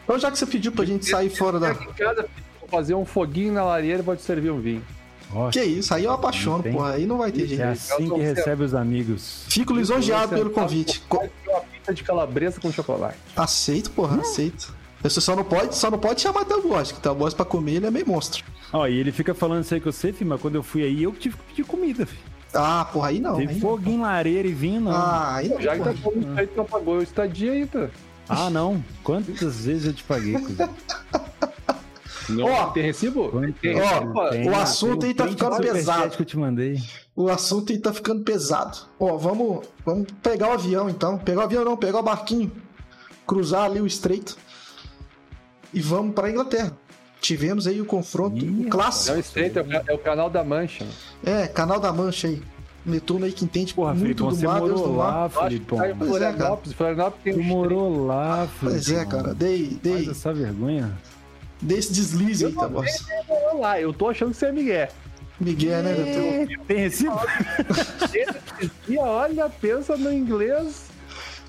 Então, 0.03 0.19
já 0.19 0.31
que 0.31 0.39
você 0.39 0.47
pediu 0.47 0.73
pra 0.73 0.85
gente 0.85 1.07
sair 1.07 1.31
fora 1.31 1.61
da. 1.61 1.71
Em 1.71 1.93
casa, 1.93 2.29
fazer 2.71 2.95
um 2.95 3.05
foguinho 3.05 3.53
na 3.53 3.65
lareira 3.65 3.99
e 3.99 4.03
vou 4.03 4.17
te 4.17 4.23
servir 4.23 4.51
um 4.51 4.61
vinho. 4.61 4.83
Ó, 5.33 5.49
Que 5.51 5.63
isso, 5.63 5.95
aí 5.95 6.05
eu 6.05 6.13
apaixono, 6.13 6.63
Tem. 6.63 6.73
porra. 6.73 6.95
Aí 6.95 7.07
não 7.07 7.19
vai 7.19 7.31
ter 7.31 7.45
é 7.45 7.47
jeito. 7.47 7.63
assim 7.63 8.09
que 8.11 8.21
recebe 8.21 8.65
os 8.65 8.75
amigos. 8.75 9.45
Fico 9.49 9.73
lisonjeado 9.73 10.35
pelo 10.35 10.51
convite. 10.51 11.01
Co- 11.09 11.29
Uma 11.49 11.61
pizza 11.61 11.95
de 11.95 12.03
calabresa 12.03 12.61
com 12.61 12.73
chocolate. 12.73 13.17
Aceito, 13.37 13.91
porra, 13.93 14.21
aceito. 14.21 14.75
Você 15.03 15.21
só 15.21 15.35
não 15.37 15.45
pode, 15.45 15.77
só 15.77 15.91
não 15.91 15.99
pode 15.99 16.21
chamar 16.21 16.45
teu 16.45 16.63
boss, 16.67 16.93
que 16.93 17.01
teu 17.01 17.15
boss 17.15 17.33
pra 17.33 17.45
comer 17.45 17.77
ele 17.77 17.87
é 17.87 17.91
meio 17.91 18.07
monstro. 18.09 18.45
Ó, 18.73 18.87
e 18.87 18.99
ele 18.99 19.11
fica 19.13 19.33
falando 19.33 19.63
isso 19.65 19.73
aí 19.73 19.81
com 19.81 19.91
você, 19.91 20.13
filho, 20.13 20.29
mas 20.31 20.41
quando 20.41 20.57
eu 20.57 20.63
fui 20.63 20.83
aí, 20.83 21.03
eu 21.05 21.13
tive 21.13 21.37
que 21.37 21.43
pedir 21.45 21.65
comida, 21.65 22.05
filho. 22.05 22.21
Ah, 22.53 22.85
porra, 22.93 23.09
aí 23.11 23.21
não. 23.21 23.39
Não. 23.41 23.61
foguinho, 23.61 24.03
lareira 24.03 24.47
e 24.49 24.53
vinho, 24.53 24.81
não. 24.81 24.91
Ah, 24.93 25.37
aí 25.37 25.49
não. 25.49 25.61
Já 25.61 25.77
que 25.77 25.85
tá 25.85 25.95
falando 25.95 26.23
isso 26.23 26.39
aí, 26.41 26.47
tu 26.49 26.57
não 26.57 26.65
pagou 26.65 26.97
o 26.99 27.03
estadia 27.03 27.53
aí, 27.53 27.67
tá? 27.67 27.89
Ah, 28.29 28.51
não. 28.51 28.85
Quantas 29.05 29.65
vezes 29.65 29.87
eu 29.87 29.93
te 29.95 30.03
paguei, 30.05 30.35
cuzão? 30.35 30.69
Não 32.31 32.45
Ó, 32.47 32.67
tem 32.69 32.83
recibo? 32.83 33.31
Tem 33.61 33.81
Ó? 33.81 34.29
Tem, 34.31 34.49
o 34.49 34.57
assunto 34.57 35.07
aí 35.07 35.15
tá 35.15 35.27
ficando 35.29 35.57
pesado. 35.59 36.17
que 36.17 36.23
eu 36.23 36.27
te 36.27 36.39
mandei. 36.39 36.79
O 37.15 37.29
assunto 37.29 37.73
aí 37.73 37.79
tá 37.79 37.93
ficando 37.93 38.23
pesado. 38.23 38.79
Ó, 38.99 39.17
vamos, 39.17 39.67
vamos 39.85 40.07
pegar 40.23 40.49
o 40.49 40.53
avião 40.53 40.89
então. 40.89 41.19
Pegar 41.19 41.41
o 41.41 41.45
avião 41.45 41.65
não, 41.65 41.77
pegar 41.77 41.99
o 41.99 42.03
barquinho. 42.03 42.51
Cruzar 43.27 43.65
ali 43.65 43.81
o 43.81 43.87
estreito. 43.87 44.37
E 45.73 45.81
vamos 45.81 46.15
pra 46.15 46.31
Inglaterra. 46.31 46.77
Tivemos 47.21 47.67
aí 47.67 47.81
o 47.81 47.85
confronto 47.85 48.43
Ih, 48.45 48.67
o 48.67 48.71
clássico. 48.71 49.19
estreito, 49.19 49.59
é 49.59 49.63
o 49.63 49.91
é 49.91 49.95
o 49.95 49.99
canal 49.99 50.31
da 50.31 50.43
Mancha. 50.43 50.87
É, 51.23 51.47
canal 51.47 51.79
da 51.79 51.93
Mancha 51.93 52.29
aí. 52.29 52.43
Netuno 52.85 53.27
aí 53.27 53.33
que 53.33 53.45
entende 53.45 53.75
Porra, 53.75 53.93
muito 53.93 54.25
Felipe, 54.25 54.41
do 54.41 54.49
mar, 54.49 54.61
Deus 54.61 54.81
do 54.81 54.87
morou 54.89 54.97
mar. 54.97 55.23
lá, 55.23 55.29
tá 55.29 55.53
em 55.53 55.61
Pois 55.61 55.81
é, 55.83 55.85
cara. 55.85 55.97
Florianópolis. 56.07 56.73
Florianópolis 56.73 57.23
tem 57.25 57.33
Tu 57.35 57.43
morou 57.43 58.07
lá, 58.07 58.49
Felipe. 58.59 58.75
Pois 58.75 58.91
é, 58.91 59.05
cara. 59.05 59.35
Dei, 59.35 59.67
Faz 59.67 59.79
dei, 59.83 60.11
essa 60.11 60.33
vergonha. 60.33 60.99
Dei 61.61 61.79
esse 61.79 61.93
deslize 61.93 62.47
aí, 62.47 62.53
tá, 62.53 62.71
estreito 62.85 63.59
lá. 63.59 63.81
Eu 63.81 63.93
tô 63.93 64.09
achando 64.09 64.33
que 64.33 64.37
você 64.37 64.47
é 64.47 64.53
Miguel. 64.53 64.89
Miguel, 65.41 65.83
né, 65.83 65.95
Netuno? 65.95 66.65
Tem 66.67 66.79
recibo? 66.79 67.19
E 68.89 68.99
olha, 68.99 69.49
pensa 69.49 69.97
no 69.97 70.13
inglês 70.13 70.91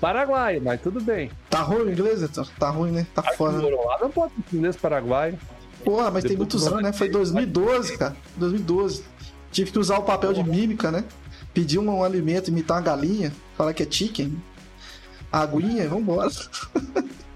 paraguaio, 0.00 0.62
mas 0.62 0.80
tudo 0.80 1.00
bem. 1.00 1.30
Tá 1.50 1.60
ruim 1.60 1.82
o 1.82 1.92
inglês, 1.92 2.22
Netuno? 2.22 2.48
Tá 2.58 2.70
ruim, 2.70 2.90
né? 2.90 3.06
Tá 3.14 3.22
fora. 3.22 3.52
lá, 3.52 3.98
não 4.00 4.10
pode 4.10 4.32
inglês 4.52 4.76
paraguaio. 4.76 5.38
Porra, 5.84 6.10
mas 6.10 6.24
tem 6.24 6.36
muitos 6.36 6.66
anos, 6.66 6.82
né? 6.82 6.92
Foi 6.92 7.08
2012, 7.08 7.98
cara. 7.98 8.16
2012. 8.36 9.04
Tive 9.50 9.70
que 9.70 9.78
usar 9.78 9.98
o 9.98 10.02
papel 10.02 10.32
de 10.32 10.42
mímica, 10.42 10.90
né? 10.90 11.04
Pedir 11.52 11.78
um, 11.78 11.90
um 11.90 12.02
alimento, 12.02 12.48
imitar 12.48 12.78
uma 12.78 12.82
galinha, 12.82 13.32
falar 13.56 13.74
que 13.74 13.82
é 13.82 13.86
chicken. 13.90 14.40
Aguinha, 15.30 15.88
vambora. 15.88 16.30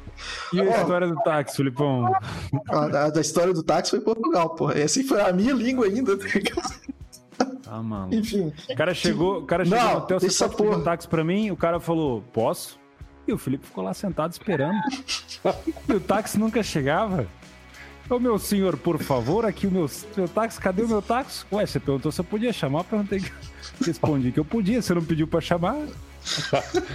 E 0.52 0.60
a 0.60 0.64
história 0.80 1.06
do 1.08 1.16
táxi, 1.16 1.56
Felipão? 1.56 2.12
A, 2.68 3.08
da- 3.10 3.20
história 3.20 3.52
do 3.52 3.62
táxi 3.62 3.90
foi 3.90 3.98
em 4.00 4.02
Portugal, 4.02 4.50
porra. 4.50 4.78
Essa 4.78 4.98
aí 5.00 5.04
foi 5.06 5.20
a 5.20 5.32
minha 5.32 5.52
língua 5.52 5.86
ainda. 5.86 6.16
tá 6.16 6.24
ligado? 6.26 6.80
Tá, 7.62 7.82
mano. 7.82 8.14
Enfim. 8.14 8.52
O 8.70 8.76
cara 8.76 8.94
chegou, 8.94 9.38
o 9.40 9.44
cara 9.46 9.64
chegou 9.64 9.78
Não, 9.78 9.90
no 9.92 9.98
hotel, 9.98 10.20
você 10.20 10.44
pode 10.48 10.56
pedir 10.56 10.76
um 10.76 10.82
táxi 10.84 11.08
pra 11.08 11.24
mim? 11.24 11.50
O 11.50 11.56
cara 11.56 11.80
falou, 11.80 12.22
posso? 12.32 12.78
E 13.26 13.32
o 13.32 13.38
Felipe 13.38 13.66
ficou 13.66 13.82
lá 13.84 13.92
sentado 13.92 14.32
esperando. 14.32 14.78
e 15.88 15.92
o 15.92 16.00
táxi 16.00 16.38
nunca 16.38 16.62
chegava. 16.62 17.26
Ô 18.08 18.20
meu 18.20 18.38
senhor, 18.38 18.76
por 18.76 18.98
favor, 19.02 19.44
aqui 19.44 19.66
o 19.66 19.70
meu, 19.70 19.90
meu 20.16 20.28
táxi, 20.28 20.60
cadê 20.60 20.82
o 20.82 20.88
meu 20.88 21.02
táxi? 21.02 21.44
Ué, 21.52 21.66
você 21.66 21.80
perguntou 21.80 22.12
se 22.12 22.20
eu 22.20 22.24
podia 22.24 22.52
chamar, 22.52 22.80
eu 22.80 22.84
perguntei. 22.84 23.24
Respondi 23.84 24.30
que 24.30 24.38
eu 24.38 24.44
podia, 24.44 24.80
você 24.80 24.94
não 24.94 25.02
pediu 25.04 25.26
pra 25.26 25.40
chamar. 25.40 25.76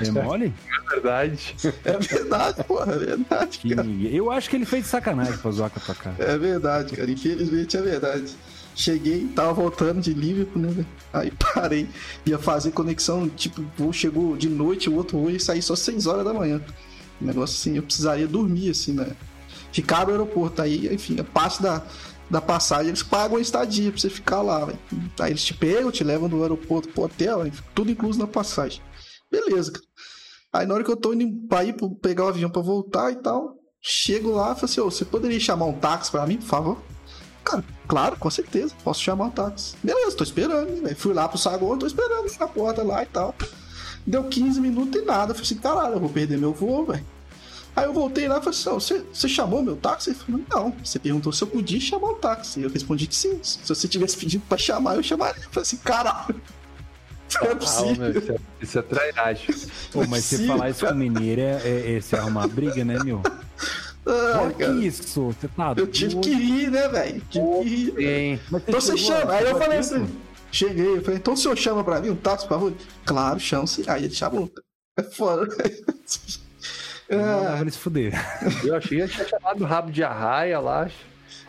É 0.06 0.12
mole? 0.12 0.54
É 0.68 0.94
verdade. 0.94 1.56
É 1.86 1.98
verdade, 1.98 2.64
porra. 2.66 2.94
É 2.94 2.98
verdade, 2.98 3.58
Que 3.60 3.76
cara. 3.76 3.88
ninguém- 3.88 4.14
Eu 4.16 4.32
acho 4.32 4.50
que 4.50 4.56
ele 4.56 4.66
fez 4.66 4.84
de 4.84 4.90
sacanagem 4.90 5.38
pra 5.38 5.52
zoar 5.52 5.70
com 5.70 5.80
a 5.80 5.84
tua 5.84 5.96
cara. 5.96 6.16
É 6.20 6.38
verdade, 6.38 6.96
cara. 6.96 7.10
Infelizmente 7.10 7.78
é 7.78 7.82
verdade. 7.82 8.34
Cheguei, 8.76 9.28
tava 9.36 9.54
voltando 9.54 10.02
de 10.02 10.14
Liverpool, 10.14 10.62
né? 10.62 10.86
Aí 11.14 11.32
parei. 11.54 11.88
Ia 12.26 12.38
fazer 12.40 12.72
conexão, 12.72 13.28
tipo, 13.30 13.64
voo 13.78 13.92
chegou 13.92 14.36
de 14.38 14.50
noite, 14.50 14.90
o 14.90 14.96
outro 14.96 15.18
voo 15.18 15.30
ia 15.30 15.40
sair 15.40 15.62
só 15.62 15.76
6 15.76 16.08
horas 16.08 16.24
da 16.26 16.34
manhã. 16.34 16.62
Um 17.22 17.26
negócio 17.26 17.56
assim, 17.56 17.76
eu 17.78 17.84
precisaria 17.84 18.28
dormir, 18.28 18.70
assim, 18.72 18.94
né? 18.94 19.08
Ficar 19.72 20.06
no 20.06 20.12
aeroporto. 20.12 20.62
Aí, 20.62 20.92
enfim, 20.94 21.20
a 21.20 21.24
parte 21.24 21.62
da, 21.62 21.84
da 22.30 22.42
passagem, 22.42 22.88
eles 22.88 23.04
pagam 23.04 23.38
a 23.38 23.42
estadia 23.42 23.92
pra 23.92 24.00
você 24.00 24.10
ficar 24.10 24.42
lá, 24.42 24.66
velho. 24.66 24.80
Aí 25.20 25.32
eles 25.32 25.44
te 25.44 25.54
pegam, 25.54 25.92
te 25.92 26.04
levam 26.04 26.28
do 26.30 26.42
aeroporto 26.42 26.88
pro 26.90 27.04
hotel, 27.04 27.42
aí 27.42 27.52
tudo 27.76 27.92
incluso 27.92 28.18
na 28.20 28.26
passagem. 28.28 28.82
Beleza, 29.32 29.72
cara. 29.72 29.86
Aí 30.54 30.66
na 30.66 30.74
hora 30.74 30.84
que 30.84 30.92
eu 30.92 30.98
tô 30.98 31.14
indo 31.14 31.48
pra 31.48 31.64
ir 31.64 31.76
pegar 32.02 32.26
o 32.26 32.28
avião 32.28 32.50
pra 32.50 32.62
voltar 32.62 33.12
e 33.12 33.16
tal, 33.16 33.56
chego 33.82 34.32
lá 34.32 34.52
e 34.52 34.56
falo 34.56 34.66
assim, 34.66 34.82
ô, 34.82 34.92
você 34.92 35.06
poderia 35.06 35.40
chamar 35.40 35.66
um 35.66 35.74
táxi 35.74 36.12
pra 36.12 36.28
mim, 36.28 36.38
por 36.38 36.48
favor? 36.48 36.78
Cara, 37.44 37.64
claro, 37.88 38.18
com 38.18 38.30
certeza, 38.30 38.74
posso 38.84 39.02
chamar 39.02 39.26
um 39.26 39.32
táxi. 39.32 39.76
Beleza, 39.82 40.16
tô 40.16 40.24
esperando, 40.24 40.70
né? 40.82 40.94
Fui 40.94 41.14
lá 41.14 41.28
pro 41.28 41.38
saguão, 41.38 41.78
tô 41.78 41.88
esperando 41.88 42.30
na 42.38 42.48
porta 42.48 42.84
lá 42.84 43.02
e 43.04 43.06
tal. 43.06 43.34
Deu 44.06 44.24
15 44.26 44.60
minutos 44.60 45.02
e 45.02 45.06
nada. 45.06 45.32
Eu 45.32 45.36
falei 45.36 45.44
assim, 45.44 45.58
caralho, 45.58 45.94
eu 45.96 46.00
vou 46.00 46.10
perder 46.10 46.38
meu 46.38 46.54
voo, 46.54 46.86
velho. 46.86 47.06
Aí 47.76 47.86
eu 47.86 47.94
voltei 47.94 48.28
lá 48.28 48.40
e 48.40 48.44
falei 48.44 48.60
assim, 48.60 48.70
você, 48.70 49.06
você 49.14 49.30
chamou 49.30 49.64
meu 49.64 49.78
táxi? 49.78 50.10
Ele 50.10 50.20
falou, 50.20 50.42
não. 50.50 50.76
Você 50.84 51.00
perguntou 51.00 51.32
se 51.32 51.42
eu 51.42 51.48
podia 51.48 51.80
chamar 51.80 52.10
o 52.10 52.16
táxi. 52.16 52.62
Eu 52.62 52.70
respondi 52.70 53.08
que 53.08 53.16
sim. 53.16 53.40
Se 53.42 53.60
você 53.66 53.88
tivesse 53.88 54.18
pedido 54.18 54.44
pra 54.48 54.58
chamar, 54.58 54.96
eu 54.96 55.04
chamaria. 55.04 55.42
Eu 55.42 55.50
falei 55.50 55.62
assim, 55.62 55.78
caralho. 55.78 56.42
Não 57.42 57.52
é 57.52 57.56
possível. 57.56 57.96
meu, 57.96 58.12
isso, 58.12 58.32
é, 58.32 58.36
isso 58.62 58.80
é 58.80 58.82
trairagem. 58.82 59.56
Pô, 59.92 60.06
mas 60.08 60.24
se 60.26 60.46
falar 60.48 60.70
isso 60.70 60.86
com 60.86 60.94
mineiro 60.94 61.42
é, 61.42 61.62
é, 61.64 61.96
é 61.98 62.02
se 62.02 62.16
arrumar 62.16 62.48
briga, 62.48 62.84
né, 62.84 62.98
meu? 63.04 63.22
Ah, 64.06 64.40
Olha 64.42 64.54
cara. 64.54 64.74
que 64.74 64.86
isso, 64.88 65.22
você 65.32 65.48
tá 65.48 65.74
Eu 65.78 65.88
tive 65.88 66.16
doido. 66.16 66.24
que 66.24 66.32
ir, 66.34 66.72
né, 66.72 66.88
velho? 66.88 67.22
Tive 67.30 67.46
que 67.62 67.68
ir. 67.70 67.92
Tem. 67.94 68.40
Mas 68.50 68.64
Então 68.68 68.82
você 68.82 68.98
chama. 68.98 69.34
Aí 69.34 69.44
eu 69.46 69.58
falei 69.60 69.80
tempo? 69.80 69.96
assim, 70.04 70.18
cheguei, 70.52 70.98
eu 70.98 71.02
falei, 71.04 71.18
então 71.20 71.34
o 71.34 71.38
senhor 71.38 71.56
chama 71.58 71.84
pra 71.84 72.00
mim 72.02 72.10
um 72.10 72.16
táxi, 72.16 72.48
por 72.48 72.56
favor? 72.56 72.74
Claro, 73.06 73.40
chama 73.40 73.68
sim. 73.68 73.84
Aí 73.88 74.06
ele 74.06 74.14
chamou. 74.14 74.52
É 74.98 75.04
foda. 75.04 75.48
Não, 77.10 77.48
Ah, 77.48 77.58
É. 77.58 77.62
eles 77.62 77.76
fuder. 77.76 78.14
Eu 78.64 78.76
achei 78.76 79.02
que 79.02 79.08
tinha 79.10 79.28
chamado 79.28 79.64
rabo 79.66 79.92
de 79.92 80.04
arraia 80.04 80.60
lá. 80.60 80.90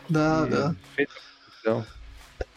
não, 0.09 0.45
não. 0.45 0.75
Então, 1.59 1.85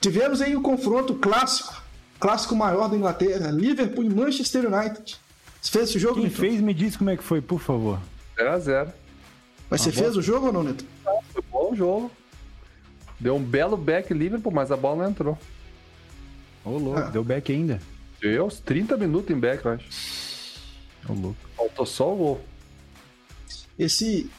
Tivemos 0.01 0.41
aí 0.41 0.55
o 0.57 0.61
confronto 0.61 1.15
clássico, 1.15 1.75
clássico 2.19 2.55
maior 2.57 2.89
da 2.89 2.97
Inglaterra, 2.97 3.51
Liverpool 3.51 4.05
e 4.05 4.09
Manchester 4.11 4.67
United. 4.73 5.17
Você 5.61 5.71
fez 5.73 5.91
esse 5.91 5.99
jogo, 5.99 6.15
Quem 6.17 6.25
Neto? 6.25 6.37
fez, 6.37 6.61
me 6.61 6.73
diz 6.75 6.97
como 6.97 7.11
é 7.11 7.17
que 7.17 7.23
foi, 7.25 7.41
por 7.41 7.61
favor. 7.61 7.99
0x0. 8.39 8.93
Mas 9.69 9.81
você 9.81 9.91
Ah, 9.91 9.93
fez 9.93 10.17
o 10.17 10.23
jogo 10.23 10.47
ou 10.47 10.53
não, 10.53 10.63
Neto? 10.63 10.85
Foi 11.33 11.43
bom 11.51 11.73
o 11.73 11.77
jogo. 11.77 12.11
Deu 13.19 13.35
um 13.35 13.43
belo 13.43 13.77
back 13.77 14.13
Liverpool, 14.15 14.53
mas 14.53 14.71
a 14.71 14.77
bola 14.77 15.03
não 15.05 15.11
entrou. 15.11 15.39
Ô, 16.65 16.79
louco, 16.79 17.01
Ah. 17.01 17.11
deu 17.11 17.25
back 17.25 17.51
ainda. 17.53 17.81
Deu 18.21 18.47
uns 18.47 18.61
30 18.61 18.97
minutos 18.97 19.35
em 19.35 19.39
back, 19.39 19.65
eu 19.65 19.73
acho. 19.73 19.87
Ô, 21.09 21.13
louco. 21.15 21.37
Faltou 21.57 21.87
só 21.87 22.13
o 22.13 22.17
gol. 22.17 22.41
Esse, 23.79 24.31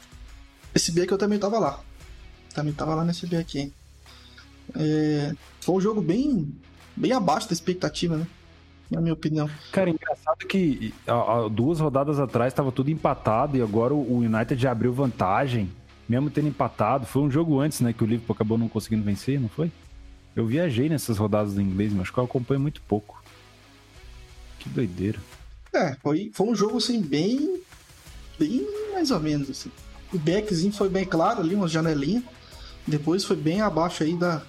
esse 0.74 0.92
back 0.92 1.10
eu 1.12 1.18
também 1.18 1.38
tava 1.38 1.58
lá. 1.58 1.80
Também 2.54 2.72
tava 2.72 2.94
lá 2.94 3.04
nesse 3.04 3.26
back 3.26 3.58
aí. 3.58 3.72
É, 4.76 5.34
foi 5.60 5.74
um 5.76 5.80
jogo 5.80 6.00
bem, 6.00 6.52
bem 6.98 7.12
abaixo 7.12 7.48
da 7.48 7.52
expectativa, 7.52 8.16
né? 8.16 8.26
Na 8.90 9.00
minha 9.00 9.12
opinião. 9.12 9.48
Cara, 9.70 9.90
engraçado 9.90 10.38
que 10.46 10.94
há- 11.06 11.12
há 11.44 11.48
duas 11.48 11.78
rodadas 11.78 12.18
atrás 12.18 12.52
estava 12.52 12.72
tudo 12.72 12.90
empatado 12.90 13.56
e 13.56 13.62
agora 13.62 13.92
o 13.94 13.98
o 14.00 14.18
United 14.18 14.60
já 14.60 14.70
abriu 14.72 14.92
vantagem, 14.92 15.70
mesmo 16.08 16.30
tendo 16.30 16.48
empatado. 16.48 17.04
Foi 17.04 17.20
um 17.22 17.30
jogo 17.30 17.60
antes, 17.60 17.80
né, 17.80 17.92
que 17.92 18.02
o 18.02 18.06
Liverpool 18.06 18.34
acabou 18.34 18.56
não 18.56 18.68
conseguindo 18.68 19.02
vencer, 19.04 19.38
não 19.38 19.48
foi? 19.48 19.70
Eu 20.34 20.46
viajei 20.46 20.88
nessas 20.88 21.18
rodadas 21.18 21.54
do 21.54 21.60
inglês, 21.60 21.92
mas 21.92 22.02
acho 22.02 22.12
que 22.12 22.18
eu 22.18 22.24
acompanho 22.24 22.60
muito 22.60 22.80
pouco. 22.82 23.22
Que 24.58 24.68
doideira. 24.68 25.18
É, 25.74 25.94
foi, 26.02 26.30
foi 26.32 26.46
um 26.48 26.54
jogo 26.54 26.78
assim, 26.78 27.00
bem. 27.02 27.60
Bem 28.38 28.66
mais 28.92 29.10
ou 29.10 29.20
menos. 29.20 29.50
Assim. 29.50 29.70
O 30.12 30.18
backzinho 30.18 30.72
foi 30.72 30.88
bem 30.88 31.04
claro 31.04 31.40
ali, 31.40 31.54
uma 31.54 31.68
janelinha. 31.68 32.22
Depois 32.86 33.24
foi 33.24 33.36
bem 33.36 33.60
abaixo 33.60 34.02
aí 34.02 34.14
da, 34.16 34.42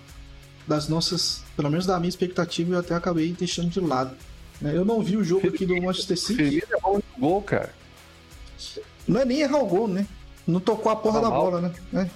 das 0.68 0.88
nossas, 0.88 1.44
pelo 1.60 1.70
menos 1.70 1.86
da 1.86 2.00
minha 2.00 2.08
expectativa, 2.08 2.76
eu 2.76 2.80
até 2.80 2.96
acabei 2.96 3.34
deixando 3.34 3.70
de 3.70 3.82
lado. 3.82 4.16
né? 4.62 4.72
Eu 4.74 4.86
não 4.86 5.02
vi 5.02 5.18
o 5.18 5.24
jogo 5.26 5.46
aqui 5.46 5.66
do 5.66 5.76
Manchester 5.82 6.18
City. 6.18 6.36
Firmino 6.36 6.64
é 6.72 6.94
no 6.94 7.04
gol, 7.20 7.42
cara. 7.42 7.74
Não 9.06 9.20
é 9.20 9.26
nem 9.26 9.42
errar 9.42 9.58
o 9.58 9.66
gol, 9.66 9.86
né? 9.86 10.08
Não 10.48 10.62
tocou 10.62 10.90
a 10.90 10.96
porra 10.96 11.20
da 11.20 11.30
bola, 11.30 11.60
né? 11.60 11.74
É. 11.96 12.10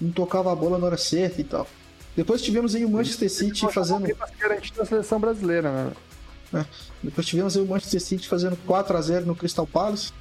Não 0.00 0.10
tocava 0.10 0.50
a 0.50 0.56
bola 0.56 0.76
na 0.76 0.86
hora 0.86 0.96
certa 0.96 1.40
e 1.40 1.44
tal. 1.44 1.68
Depois 2.16 2.42
tivemos 2.42 2.74
aí 2.74 2.84
o 2.84 2.90
Manchester 2.90 3.30
City 3.30 3.64
fazendo. 3.72 4.12
garantido 4.36 4.82
a 4.82 4.86
seleção 4.86 5.20
brasileira, 5.20 5.94
né? 6.52 6.66
Depois 7.00 7.24
tivemos 7.24 7.56
aí 7.56 7.62
o 7.62 7.66
Manchester 7.68 8.00
City 8.00 8.26
fazendo 8.26 8.58
4x0 8.66 9.24
no 9.24 9.36
Crystal 9.36 9.68
Palace. 9.68 10.12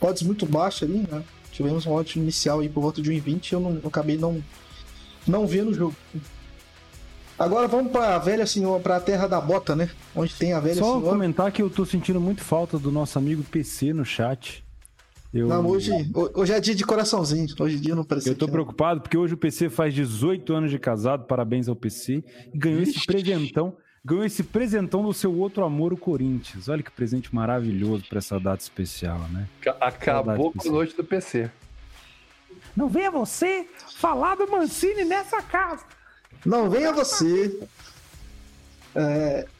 Odds 0.00 0.22
muito 0.22 0.46
baixo 0.46 0.84
ali, 0.84 1.04
né? 1.10 1.24
Tivemos 1.50 1.86
um 1.86 1.92
odds 1.92 2.14
inicial 2.14 2.60
aí 2.60 2.68
por 2.68 2.82
volta 2.82 3.02
de 3.02 3.10
1,20 3.10 3.52
eu, 3.54 3.58
não, 3.58 3.80
eu 3.82 3.88
acabei 3.88 4.16
não, 4.16 4.40
não 5.26 5.44
vendo 5.44 5.70
o 5.72 5.74
jogo. 5.74 5.96
Agora 7.38 7.68
vamos 7.68 7.92
pra 7.92 8.18
velha 8.18 8.46
senhora, 8.46 8.82
pra 8.82 8.98
terra 9.00 9.26
da 9.28 9.40
bota, 9.40 9.76
né? 9.76 9.88
Onde 10.14 10.34
tem 10.34 10.52
a 10.52 10.60
velha 10.60 10.74
Só 10.74 10.94
senhora. 10.96 11.10
comentar 11.10 11.52
que 11.52 11.62
eu 11.62 11.70
tô 11.70 11.84
sentindo 11.84 12.20
muito 12.20 12.42
falta 12.42 12.78
do 12.78 12.90
nosso 12.90 13.16
amigo 13.18 13.42
PC 13.44 13.92
no 13.92 14.04
chat. 14.04 14.64
Eu, 15.32 15.46
Não, 15.46 15.64
hoje, 15.66 15.92
hoje 16.34 16.52
é 16.52 16.58
dia 16.58 16.74
de 16.74 16.84
coraçãozinho. 16.84 17.46
Hoje 17.60 17.76
em 17.76 17.80
dia 17.80 17.94
não 17.94 18.02
parece 18.02 18.28
eu 18.30 18.34
tô 18.34 18.46
que- 18.46 18.52
preocupado 18.52 19.00
porque 19.02 19.16
hoje 19.16 19.34
o 19.34 19.36
PC 19.36 19.68
faz 19.68 19.92
18 19.94 20.52
anos 20.54 20.70
de 20.70 20.78
casado, 20.78 21.26
parabéns 21.26 21.68
ao 21.68 21.76
PC, 21.76 22.24
e 22.52 22.58
ganhou 22.58 22.80
esse 22.82 23.04
presentão, 23.06 23.76
ganhou 24.04 24.24
esse 24.24 24.42
presentão 24.42 25.02
do 25.04 25.12
seu 25.12 25.32
outro 25.38 25.62
amor, 25.64 25.92
o 25.92 25.96
Corinthians. 25.98 26.68
Olha 26.68 26.82
que 26.82 26.90
presente 26.90 27.32
maravilhoso 27.34 28.04
pra 28.08 28.18
essa 28.18 28.40
data 28.40 28.62
especial, 28.62 29.18
né? 29.30 29.46
Ca- 29.60 29.76
Acabou 29.80 30.50
com 30.50 30.58
a 30.58 30.62
PC. 30.62 30.70
noite 30.70 30.96
do 30.96 31.04
PC. 31.04 31.50
Não 32.74 32.88
venha 32.88 33.10
você 33.10 33.66
falar 33.96 34.34
do 34.34 34.50
Mancini 34.50 35.04
nessa 35.04 35.42
casa. 35.42 35.84
Não 36.44 36.70
venha 36.70 36.92
você. 36.92 37.58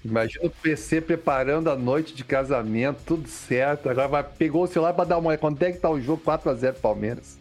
Imagina 0.05 0.47
o 0.47 0.51
PC 0.51 1.01
preparando 1.01 1.70
a 1.70 1.76
noite 1.76 2.14
de 2.14 2.24
casamento, 2.24 3.01
tudo 3.05 3.29
certo. 3.29 3.89
Agora 3.89 4.09
vai, 4.09 4.22
pegou 4.24 4.64
o 4.64 4.66
celular 4.66 4.93
pra 4.95 5.05
dar 5.05 5.18
uma 5.18 5.29
olhada. 5.29 5.41
Quanto 5.41 5.62
é 5.62 5.72
que 5.72 5.79
tá 5.79 5.91
o 5.91 6.01
jogo? 6.01 6.22
4x0 6.24 6.74
Palmeiras. 6.74 7.39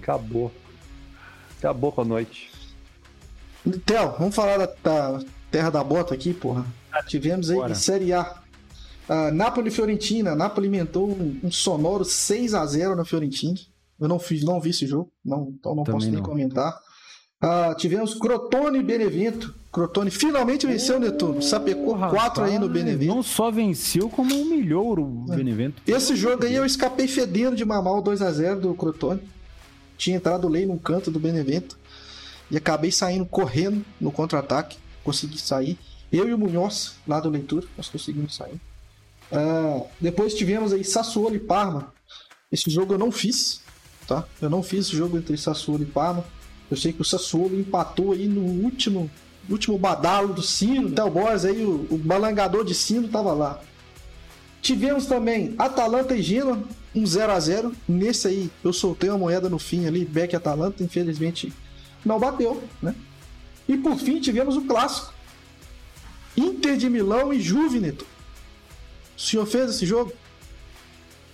Acabou. 0.00 0.50
Acabou 1.58 1.92
com 1.92 2.00
a 2.02 2.04
noite. 2.04 2.50
Theo, 3.84 4.12
vamos 4.18 4.34
falar 4.34 4.56
da, 4.58 4.66
da 4.82 5.20
terra 5.50 5.70
da 5.70 5.84
bota 5.84 6.14
aqui, 6.14 6.32
porra. 6.32 6.64
Tivemos 7.06 7.50
aí 7.50 7.56
Bora. 7.56 7.72
em 7.72 7.74
Série 7.74 8.12
A. 8.12 8.42
Ah, 9.08 9.30
Napoli 9.30 9.70
Fiorentina. 9.70 10.34
Napoli 10.34 10.68
inventou 10.68 11.08
um, 11.08 11.40
um 11.44 11.50
sonoro 11.50 12.04
6 12.04 12.54
a 12.54 12.64
0 12.66 12.96
na 12.96 13.04
Fiorentina. 13.04 13.58
Eu 14.00 14.08
não, 14.08 14.18
fiz, 14.18 14.44
não 14.44 14.60
vi 14.60 14.70
esse 14.70 14.86
jogo, 14.86 15.10
não, 15.24 15.52
então 15.58 15.74
não 15.74 15.82
Também 15.82 15.98
posso 16.00 16.10
nem 16.10 16.16
não. 16.16 16.22
comentar. 16.22 16.78
Ah, 17.40 17.72
tivemos 17.76 18.14
Crotone 18.14 18.80
e 18.80 18.82
Benevento. 18.82 19.54
Crotone 19.72 20.10
finalmente 20.10 20.66
venceu 20.66 20.96
o 20.96 21.00
Netuno. 21.00 21.40
Sapecou 21.40 21.96
4 21.96 22.44
aí 22.44 22.58
no 22.58 22.68
Benevento. 22.68 23.14
Não 23.14 23.22
só 23.22 23.50
venceu, 23.50 24.08
como 24.08 24.34
humilhou 24.34 24.98
o 24.98 25.26
Benevento. 25.26 25.80
Esse 25.86 26.16
jogo 26.16 26.44
aí 26.44 26.54
eu 26.54 26.66
escapei 26.66 27.06
fedendo 27.06 27.54
de 27.54 27.64
mamar 27.64 27.94
o 27.94 28.02
2x0 28.02 28.60
do 28.60 28.74
Crotone. 28.74 29.20
Tinha 29.96 30.16
entrado 30.16 30.48
Lei 30.48 30.66
num 30.66 30.78
canto 30.78 31.10
do 31.10 31.20
Benevento. 31.20 31.78
E 32.50 32.56
acabei 32.56 32.90
saindo 32.90 33.24
correndo 33.24 33.84
no 34.00 34.10
contra-ataque. 34.10 34.78
Consegui 35.04 35.38
sair. 35.38 35.78
Eu 36.10 36.28
e 36.28 36.34
o 36.34 36.38
Munhoz, 36.38 36.96
lá 37.06 37.20
do 37.20 37.28
Leitura, 37.28 37.66
nós 37.76 37.88
conseguimos 37.88 38.34
sair. 38.34 38.58
Ah, 39.30 39.82
depois 40.00 40.34
tivemos 40.34 40.72
aí 40.72 40.82
Sassuolo 40.82 41.36
e 41.36 41.38
Parma. 41.38 41.92
Esse 42.50 42.70
jogo 42.70 42.94
eu 42.94 42.98
não 42.98 43.12
fiz, 43.12 43.60
tá? 44.08 44.24
Eu 44.40 44.48
não 44.50 44.62
fiz 44.62 44.90
o 44.90 44.96
jogo 44.96 45.18
entre 45.18 45.36
Sassuolo 45.36 45.82
e 45.82 45.86
Parma. 45.86 46.24
Eu 46.70 46.76
sei 46.76 46.92
que 46.92 47.02
o 47.02 47.04
Sassuolo 47.04 47.58
empatou 47.58 48.12
aí 48.12 48.28
no 48.28 48.42
último, 48.42 49.10
último 49.48 49.78
badalo 49.78 50.34
do 50.34 50.42
sino. 50.42 50.90
Theo 50.90 51.10
Borges 51.10 51.44
aí, 51.44 51.64
o, 51.64 51.86
o 51.90 51.98
balangador 51.98 52.64
de 52.64 52.74
sino, 52.74 53.08
tava 53.08 53.32
lá. 53.32 53.60
Tivemos 54.60 55.06
também 55.06 55.54
Atalanta 55.58 56.16
e 56.16 56.22
Genoa, 56.22 56.62
um 56.94 57.06
0 57.06 57.32
a 57.32 57.40
0 57.40 57.72
Nesse 57.88 58.28
aí 58.28 58.50
eu 58.62 58.72
soltei 58.72 59.08
uma 59.08 59.18
moeda 59.18 59.48
no 59.48 59.58
fim 59.58 59.86
ali, 59.86 60.04
Beck 60.04 60.34
Atalanta, 60.34 60.82
infelizmente 60.82 61.52
não 62.04 62.18
bateu, 62.18 62.62
né? 62.82 62.94
E 63.68 63.76
por 63.76 63.98
fim 63.98 64.20
tivemos 64.20 64.56
o 64.56 64.62
clássico. 64.62 65.12
Inter 66.36 66.76
de 66.76 66.88
Milão 66.88 67.32
e 67.32 67.40
Juve, 67.40 67.80
Neto. 67.80 68.06
O 69.16 69.20
senhor 69.20 69.46
fez 69.46 69.70
esse 69.70 69.84
jogo? 69.84 70.12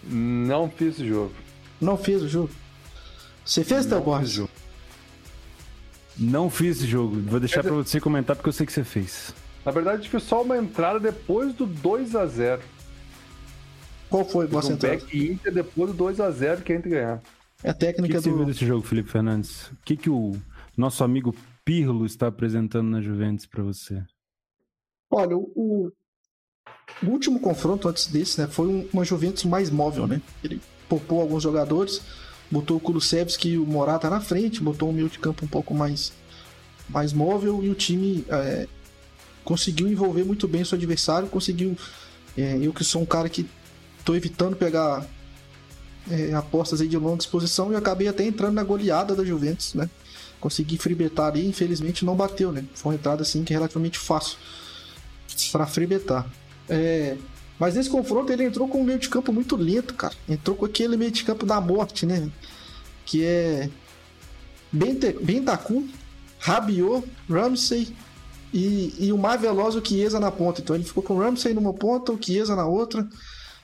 Não 0.03 0.71
fiz 0.71 0.95
esse 0.95 1.07
jogo. 1.07 1.33
Não 1.81 1.97
fez 1.97 2.23
o 2.23 2.29
jogo. 2.29 2.51
Você 3.45 3.63
fez, 3.63 3.85
Theo 3.87 3.99
fiz 3.99 4.05
Borges? 4.05 4.49
Não 6.31 6.49
fiz 6.51 6.79
esse 6.79 6.87
jogo. 6.87 7.21
Vou 7.21 7.41
deixar 7.41 7.63
pra 7.63 7.73
você 7.73 8.01
comentar 8.01 8.35
porque 8.37 8.49
eu 8.49 8.53
sei 8.53 8.67
que 8.67 8.73
você 8.73 8.85
fez. 8.85 9.35
Na 9.65 9.73
verdade, 9.73 10.09
foi 10.09 10.21
só 10.21 10.43
uma 10.43 10.57
entrada 10.59 11.01
depois 11.01 11.55
do 11.55 11.67
2x0. 11.67 12.61
Qual 14.11 14.25
foi 14.25 14.45
a 14.45 14.49
vossa 14.49 14.71
Um 14.71 14.75
entrada? 14.75 14.97
back 14.99 15.19
Inter 15.33 15.53
depois 15.53 15.93
do 15.93 16.05
2x0 16.05 16.63
que 16.63 16.73
a 16.73 16.77
Inter 16.77 16.93
ganhar. 16.93 17.23
É 17.63 17.69
a 17.69 17.73
O 17.73 17.75
que, 17.75 17.81
técnica 17.81 18.15
que 18.17 18.21
você 18.23 18.29
viu 18.31 18.39
do. 18.39 18.45
desse 18.47 18.67
jogo, 18.67 18.87
Felipe 18.87 19.11
Fernandes? 19.11 19.69
O 19.69 19.77
que, 19.85 19.97
que 19.97 20.11
o 20.11 20.33
nosso 20.77 21.03
amigo 21.03 21.35
Pirlo 21.65 22.05
está 22.05 22.27
apresentando 22.27 22.89
na 22.91 23.01
Juventus 23.01 23.47
pra 23.47 23.63
você? 23.63 24.03
Olha, 25.11 25.37
o, 25.37 25.51
o- 25.55 25.93
último 27.03 27.41
confronto 27.41 27.89
antes 27.89 28.07
desse, 28.07 28.41
né, 28.41 28.47
foi 28.47 28.67
um- 28.69 28.87
uma 28.93 29.05
Juventus 29.05 29.45
mais 29.45 29.71
móvel, 29.71 30.07
né? 30.07 30.21
Ele 30.43 30.61
poupou 30.89 31.21
alguns 31.21 31.43
jogadores, 31.43 32.03
botou 32.51 32.77
o 32.77 32.81
Kulusevski 32.81 33.51
e 33.51 33.59
o 33.59 33.67
Morata 33.67 34.09
na 34.09 34.21
frente, 34.21 34.61
botou 34.61 34.91
um 34.91 34.93
meio 34.93 35.09
de 35.09 35.19
campo 35.19 35.45
um 35.45 35.49
pouco 35.49 35.75
mais, 35.75 36.13
mais 36.89 37.13
móvel 37.13 37.63
e 37.63 37.71
o 37.71 37.75
time 37.75 38.25
é, 38.29 38.67
conseguiu 39.45 39.89
envolver 39.89 40.25
muito 40.25 40.47
bem 40.49 40.63
o 40.63 40.67
seu 40.67 40.77
adversário, 40.77 41.29
conseguiu. 41.29 41.77
é, 42.37 42.59
eu 42.61 42.73
que 42.73 42.85
sou 42.85 43.03
um 43.03 43.07
cara 43.07 43.29
que 43.29 43.47
tô 44.05 44.15
evitando 44.15 44.57
pegar 44.57 45.07
é, 46.11 46.35
apostas 46.35 46.81
aí 46.81 46.89
de 46.89 46.97
longa 46.97 47.21
exposição 47.21 47.73
e 47.73 47.77
acabei 47.77 48.09
até 48.09 48.25
entrando 48.25 48.55
na 48.55 48.63
goleada 48.63 49.15
da 49.15 49.25
Juventus, 49.25 49.75
né? 49.75 49.89
Consegui 50.41 50.77
freebetar 50.77 51.29
ali, 51.29 51.47
infelizmente 51.47 52.05
não 52.05 52.15
bateu, 52.15 52.53
né? 52.53 52.65
Foi 52.75 52.93
uma 52.93 52.99
entrada 52.99 53.23
assim 53.23 53.45
que 53.45 53.53
é 53.53 53.57
relativamente 53.57 53.99
fácil 53.99 54.37
para 55.51 55.67
freebetar. 55.67 56.27
É, 56.69 57.17
mas 57.59 57.75
nesse 57.75 57.89
confronto 57.89 58.33
ele 58.33 58.45
entrou 58.45 58.67
com 58.69 58.81
um 58.81 58.85
meio 58.85 58.99
de 58.99 59.09
campo 59.09 59.33
muito 59.33 59.57
lento, 59.57 59.95
cara. 59.95 60.15
Entrou 60.29 60.57
com 60.57 60.65
aquele 60.65 60.97
meio 60.97 61.11
de 61.11 61.25
campo 61.25 61.47
da 61.47 61.61
morte, 61.61 62.05
né? 62.05 62.31
Que 63.05 63.25
é 63.25 63.71
Bentancur, 64.73 65.85
Rabiot, 66.39 67.07
Ramsey 67.29 67.95
e, 68.53 68.95
e 68.99 69.13
o 69.13 69.19
mais 69.19 69.41
veloz 69.41 69.75
o 69.75 69.85
Chiesa 69.85 70.19
na 70.19 70.31
ponta. 70.31 70.61
Então 70.61 70.75
ele 70.75 70.85
ficou 70.85 71.03
com 71.03 71.15
o 71.15 71.19
Ramsey 71.19 71.55
numa 71.55 71.73
ponta, 71.73 72.13
o 72.13 72.23
Chiesa 72.23 72.57
na 72.57 72.67
outra. 72.67 73.07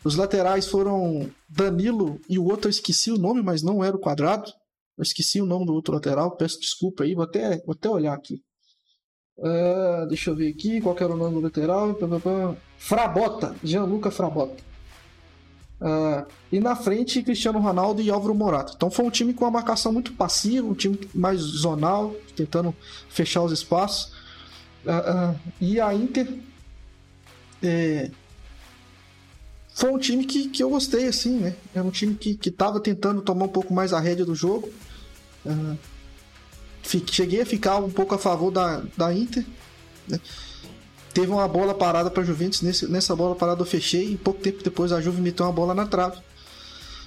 Os 0.05 0.17
laterais 0.17 0.67
foram 0.67 1.29
Danilo 1.49 2.21
e 2.29 2.39
o 2.39 2.45
outro 2.45 2.69
eu 2.69 2.71
esqueci 2.71 3.11
o 3.11 3.19
nome, 3.19 3.43
mas 3.43 3.63
não 3.63 3.85
era 3.85 3.97
o 3.97 4.01
quadrado. 4.01 4.51
Eu 4.97 5.03
esqueci 5.03 5.41
o 5.41 5.47
nome 5.47 5.67
do 5.67 5.75
outro 5.75 5.95
lateral, 5.95 6.37
peço 6.37 6.61
desculpa 6.61 7.05
aí, 7.05 7.15
vou 7.15 7.25
até, 7.25 7.59
vou 7.65 7.73
até 7.73 7.89
olhar 7.89 8.15
aqui. 8.15 8.43
Ah, 9.43 10.05
deixa 10.09 10.31
eu 10.31 10.37
ver 10.37 10.49
aqui, 10.49 10.81
qual 10.81 10.97
era 10.97 11.13
o 11.13 11.17
nome 11.17 11.35
do 11.35 11.41
lateral? 11.41 11.97
Frabota, 12.77 13.55
Gianluca 13.65 14.11
Frabota. 14.11 14.63
Ah, 15.81 16.27
e 16.53 16.61
na 16.61 16.77
frente, 16.77 17.23
Cristiano 17.23 17.59
Ronaldo 17.59 18.03
e 18.03 18.11
Álvaro 18.11 18.35
Morata. 18.35 18.73
Então 18.77 18.91
foi 18.91 19.05
um 19.05 19.11
time 19.11 19.33
com 19.33 19.45
uma 19.45 19.51
marcação 19.51 19.93
muito 19.93 20.13
passiva, 20.13 20.67
um 20.67 20.75
time 20.75 20.99
mais 21.15 21.41
zonal, 21.41 22.15
tentando 22.37 22.75
fechar 23.09 23.43
os 23.43 23.53
espaços. 23.53 24.13
Ah, 24.87 25.35
e 25.61 25.81
a 25.81 25.95
Inter 25.95 26.39
é, 27.63 28.11
foi 29.75 29.91
um 29.91 29.99
time 29.99 30.25
que, 30.25 30.49
que 30.49 30.63
eu 30.63 30.69
gostei, 30.69 31.07
assim, 31.07 31.39
né? 31.39 31.57
Era 31.75 31.85
um 31.85 31.91
time 31.91 32.15
que, 32.15 32.35
que 32.35 32.51
tava 32.51 32.81
tentando 32.81 33.23
tomar 33.23 33.47
um 33.47 33.49
pouco 33.49 33.73
mais 33.73 33.93
a 33.95 34.01
rédea 34.01 34.27
do 34.27 34.35
jogo. 34.35 34.69
Cheguei 36.83 37.43
a 37.43 37.47
ficar 37.47 37.77
um 37.77 37.91
pouco 37.91 38.15
a 38.15 38.19
favor 38.19 38.51
da, 38.51 38.83
da 38.97 39.13
Inter. 39.13 39.45
né? 40.09 40.21
Teve 41.13 41.31
uma 41.31 41.47
bola 41.49 41.75
parada 41.75 42.11
para 42.11 42.23
Juventus. 42.23 42.63
Nesse, 42.63 42.87
nessa 42.89 43.15
bola 43.15 43.35
parada 43.35 43.61
eu 43.63 43.67
fechei. 43.67 44.13
E 44.13 44.17
pouco 44.17 44.41
tempo 44.41 44.63
depois 44.63 44.93
a 44.93 45.01
Juve 45.01 45.21
meteu 45.21 45.47
uma 45.47 45.53
bola 45.53 45.75
na 45.75 45.87
trave. 45.87 46.19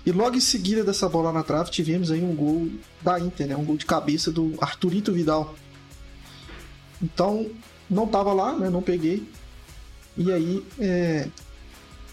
E 0.06 0.12
logo 0.12 0.36
em 0.36 0.42
seguida 0.42 0.84
dessa 0.84 1.08
bola 1.08 1.32
na 1.32 1.44
trave 1.44 1.72
tivemos 1.72 2.12
aí 2.12 2.22
um 2.22 2.36
gol 2.36 2.70
da 3.02 3.20
Inter, 3.20 3.48
né? 3.48 3.56
Um 3.56 3.64
gol 3.64 3.78
de 3.78 3.86
cabeça 3.86 4.32
do 4.32 4.54
Arturito 4.60 5.14
Vidal. 5.14 5.56
Então 7.02 7.50
não 7.90 8.08
tava 8.08 8.34
lá, 8.34 8.54
né? 8.58 8.70
Não 8.70 8.82
peguei. 8.82 9.28
E 10.18 10.32
aí 10.32 10.64
é, 10.80 11.28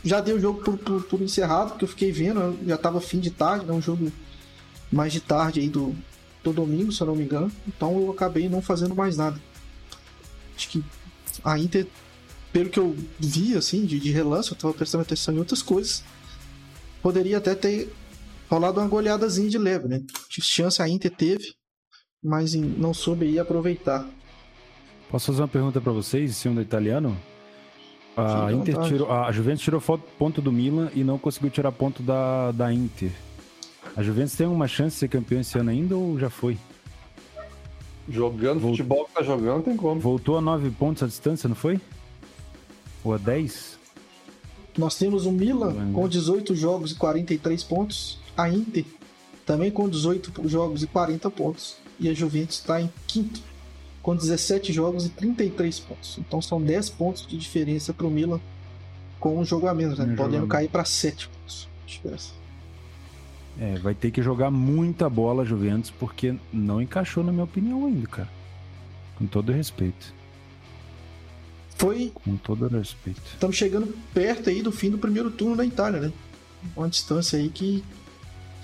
já 0.04 0.20
dei 0.20 0.34
o 0.34 0.40
jogo 0.40 0.62
por, 0.62 0.78
por, 0.78 1.02
por 1.02 1.20
encerrado, 1.20 1.70
porque 1.70 1.84
eu 1.84 1.88
fiquei 1.88 2.12
vendo, 2.12 2.40
eu 2.40 2.58
já 2.66 2.78
tava 2.78 3.00
fim 3.00 3.18
de 3.18 3.30
tarde, 3.30 3.66
né? 3.66 3.72
Um 3.72 3.82
jogo 3.82 4.10
mais 4.90 5.12
de 5.12 5.20
tarde 5.20 5.60
aí 5.60 5.68
do, 5.68 5.94
do 6.42 6.52
domingo, 6.52 6.90
se 6.92 7.00
eu 7.02 7.06
não 7.06 7.16
me 7.16 7.24
engano. 7.24 7.50
Então 7.68 7.98
eu 8.00 8.10
acabei 8.10 8.48
não 8.48 8.62
fazendo 8.62 8.94
mais 8.94 9.16
nada. 9.16 9.40
Acho 10.56 10.68
que 10.68 10.84
a 11.44 11.58
Inter, 11.58 11.86
pelo 12.52 12.68
que 12.70 12.78
eu 12.78 12.96
vi, 13.18 13.56
assim, 13.56 13.84
de, 13.84 13.98
de 13.98 14.10
relance, 14.10 14.50
eu 14.50 14.56
tava 14.56 14.74
prestando 14.74 15.02
atenção 15.02 15.34
em 15.34 15.38
outras 15.38 15.62
coisas. 15.62 16.02
Poderia 17.02 17.38
até 17.38 17.54
ter 17.54 17.92
rolado 18.48 18.80
uma 18.80 18.88
goleadazinha 18.88 19.48
de 19.48 19.58
leve, 19.58 19.88
né? 19.88 20.02
Chance 20.28 20.82
a 20.82 20.88
Inter 20.88 21.10
teve, 21.10 21.54
mas 22.22 22.54
em- 22.54 22.60
não 22.60 22.92
soube 22.92 23.38
aproveitar. 23.38 24.06
Posso 25.10 25.26
fazer 25.26 25.42
uma 25.42 25.48
pergunta 25.48 25.80
pra 25.80 25.92
vocês, 25.92 26.36
sendo 26.36 26.60
italiano? 26.60 27.16
A, 28.16 28.28
Fique 28.28 28.40
à 28.42 28.52
Inter 28.52 28.78
tirou, 28.88 29.10
a 29.10 29.32
Juventus 29.32 29.62
tirou 29.62 29.80
ponto 29.80 30.42
do 30.42 30.52
Milan 30.52 30.90
e 30.94 31.02
não 31.02 31.18
conseguiu 31.18 31.50
tirar 31.50 31.72
ponto 31.72 32.02
da, 32.02 32.52
da 32.52 32.72
Inter. 32.72 33.10
A 33.96 34.02
Juventus 34.02 34.34
tem 34.34 34.46
uma 34.46 34.68
chance 34.68 34.94
de 34.96 35.00
ser 35.00 35.08
campeão 35.08 35.40
esse 35.40 35.58
ano 35.58 35.70
ainda 35.70 35.96
ou 35.96 36.18
já 36.18 36.30
foi? 36.30 36.56
Jogando 38.08 38.60
Vou- 38.60 38.70
futebol 38.70 39.04
que 39.06 39.12
tá 39.14 39.22
jogando, 39.22 39.62
tem 39.64 39.76
como. 39.76 40.00
Voltou 40.00 40.36
a 40.38 40.40
9 40.40 40.70
pontos 40.70 41.02
a 41.02 41.06
distância, 41.06 41.48
não 41.48 41.56
foi? 41.56 41.80
Ou 43.04 43.14
a 43.14 43.18
10? 43.18 43.78
Nós 44.76 44.96
temos 44.96 45.26
o 45.26 45.32
Milan 45.32 45.92
com 45.92 46.08
18 46.08 46.54
jogos 46.54 46.92
e 46.92 46.94
43 46.94 47.62
pontos. 47.64 48.18
A 48.36 48.48
Inter 48.48 48.84
também 49.44 49.70
com 49.70 49.88
18 49.88 50.48
jogos 50.48 50.82
e 50.82 50.86
40 50.86 51.30
pontos. 51.30 51.76
E 51.98 52.08
a 52.08 52.14
Juventus 52.14 52.56
está 52.58 52.80
em 52.80 52.90
quinto 53.06 53.40
com 54.02 54.16
17 54.16 54.72
jogos 54.72 55.04
e 55.06 55.10
33 55.10 55.78
pontos. 55.80 56.16
Então 56.18 56.40
são 56.40 56.60
10 56.60 56.88
pontos 56.90 57.26
de 57.26 57.36
diferença 57.36 57.92
para 57.92 58.06
o 58.06 58.10
Milan 58.10 58.40
com 59.18 59.38
um 59.38 59.44
jogo 59.44 59.66
a 59.66 59.74
menos, 59.74 59.98
né? 59.98 60.14
Podendo 60.16 60.46
cair 60.46 60.68
para 60.68 60.84
7 60.84 61.28
pontos. 61.28 61.68
de 61.86 61.92
diferença. 61.94 62.39
É, 63.58 63.78
vai 63.78 63.94
ter 63.94 64.10
que 64.10 64.22
jogar 64.22 64.50
muita 64.50 65.08
bola 65.10 65.44
Juventus 65.44 65.90
porque 65.90 66.34
não 66.52 66.80
encaixou, 66.80 67.22
na 67.24 67.30
minha 67.32 67.44
opinião, 67.44 67.86
ainda, 67.86 68.06
cara. 68.06 68.28
Com 69.16 69.26
todo 69.26 69.52
respeito. 69.52 70.14
Foi, 71.76 72.12
Com 72.24 72.36
todo 72.36 72.68
respeito. 72.68 73.20
estamos 73.32 73.56
chegando 73.56 73.94
perto 74.12 74.50
aí 74.50 74.62
do 74.62 74.70
fim 74.70 74.90
do 74.90 74.98
primeiro 74.98 75.30
turno 75.30 75.56
da 75.56 75.64
Itália, 75.64 76.00
né? 76.00 76.12
Uma 76.76 76.88
distância 76.88 77.38
aí 77.38 77.48
que, 77.48 77.82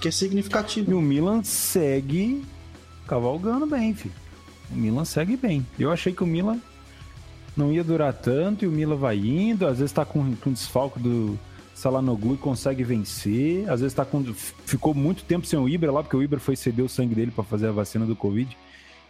que 0.01 0.09
é 0.09 0.11
E 0.11 0.13
significativa. 0.13 0.95
o 0.95 1.01
Milan 1.01 1.43
segue 1.43 2.45
cavalgando 3.07 3.67
bem, 3.67 3.95
filho. 3.95 4.15
O 4.71 4.75
Milan 4.77 5.05
segue 5.07 5.37
bem. 5.37 5.67
Eu 5.79 5.91
achei 5.91 6.13
que 6.13 6.23
o 6.23 6.27
Milan 6.27 6.59
não 7.57 7.73
ia 7.73 7.83
durar 7.83 8.13
tanto 8.13 8.65
e 8.65 8.69
o 8.69 8.71
Milan 8.71 8.97
vai 8.97 9.17
indo. 9.17 9.67
Às 9.67 9.79
vezes 9.79 9.93
tá 9.93 10.05
com, 10.05 10.35
com 10.37 10.53
desfalco 10.53 11.01
do 11.01 11.39
Salanoglu 11.77 12.35
e 12.35 12.39
consegue 12.39 12.83
vencer. 12.83 13.69
Às 13.71 13.81
vezes 13.83 13.95
tá 13.95 14.03
com. 14.05 14.25
Ficou 14.65 14.95
muito 14.95 15.23
tempo 15.25 15.47
sem 15.47 15.59
o 15.59 15.69
Ibra 15.69 15.93
lá, 15.93 16.03
porque 16.03 16.17
o 16.17 16.23
Ibra 16.23 16.41
foi 16.41 16.57
ceder 16.57 16.83
o 16.83 16.89
sangue 16.89 17.15
dele 17.15 17.31
pra 17.31 17.45
fazer 17.45 17.67
a 17.69 17.73
vacina 17.73 18.07
do 18.07 18.17
Covid. 18.17 18.57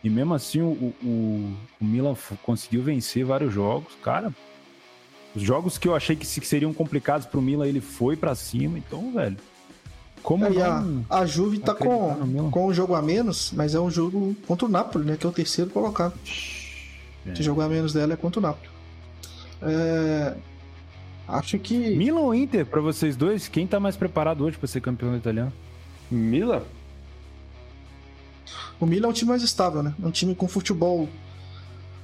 E 0.02 0.10
mesmo 0.10 0.34
assim 0.34 0.60
o, 0.60 0.92
o, 1.02 1.54
o 1.80 1.84
Milan 1.84 2.14
conseguiu 2.42 2.82
vencer 2.82 3.24
vários 3.24 3.54
jogos. 3.54 3.92
Cara, 4.02 4.34
os 5.34 5.42
jogos 5.42 5.78
que 5.78 5.86
eu 5.86 5.94
achei 5.94 6.16
que, 6.16 6.26
se- 6.26 6.40
seriam 6.44 6.74
complicados 6.74 7.24
pro 7.26 7.40
Milan, 7.40 7.66
ele 7.68 7.80
foi 7.80 8.16
pra 8.16 8.34
cima. 8.34 8.76
Então, 8.78 9.12
velho. 9.12 9.36
Como 10.22 10.44
Aí 10.44 10.60
a, 10.60 10.80
não 10.80 11.04
a 11.08 11.24
Juve 11.24 11.58
tá 11.60 11.72
com, 11.72 12.50
com 12.50 12.66
um 12.66 12.74
jogo 12.74 12.96
a 12.96 13.00
menos, 13.02 13.52
mas 13.54 13.76
é 13.76 13.80
um 13.80 13.88
jogo 13.90 14.34
contra 14.44 14.66
o 14.66 14.68
Napoli, 14.68 15.04
né? 15.04 15.16
Que 15.16 15.24
é 15.24 15.28
o 15.28 15.32
terceiro 15.32 15.70
colocado. 15.70 16.14
É. 17.24 17.32
Esse 17.32 17.44
jogo 17.44 17.60
a 17.60 17.68
menos 17.68 17.92
dela 17.92 18.14
é 18.14 18.16
contra 18.16 18.40
o 18.40 18.42
Napoli. 18.42 18.68
É, 19.62 20.34
acho 21.28 21.58
que. 21.58 21.76
Milan 21.96 22.20
ou 22.20 22.34
Inter, 22.34 22.64
pra 22.66 22.80
vocês 22.80 23.16
dois, 23.16 23.48
quem 23.48 23.66
tá 23.66 23.78
mais 23.80 23.96
preparado 23.96 24.44
hoje 24.44 24.56
pra 24.58 24.66
ser 24.68 24.80
campeão 24.80 25.10
do 25.12 25.16
italiano? 25.16 25.52
Milan? 26.10 26.62
O 28.78 28.86
Milan 28.86 29.08
é 29.08 29.10
um 29.10 29.14
time 29.14 29.30
mais 29.30 29.42
estável, 29.42 29.82
né? 29.82 29.94
É 30.02 30.06
um 30.06 30.10
time 30.10 30.34
com 30.34 30.46
futebol 30.46 31.08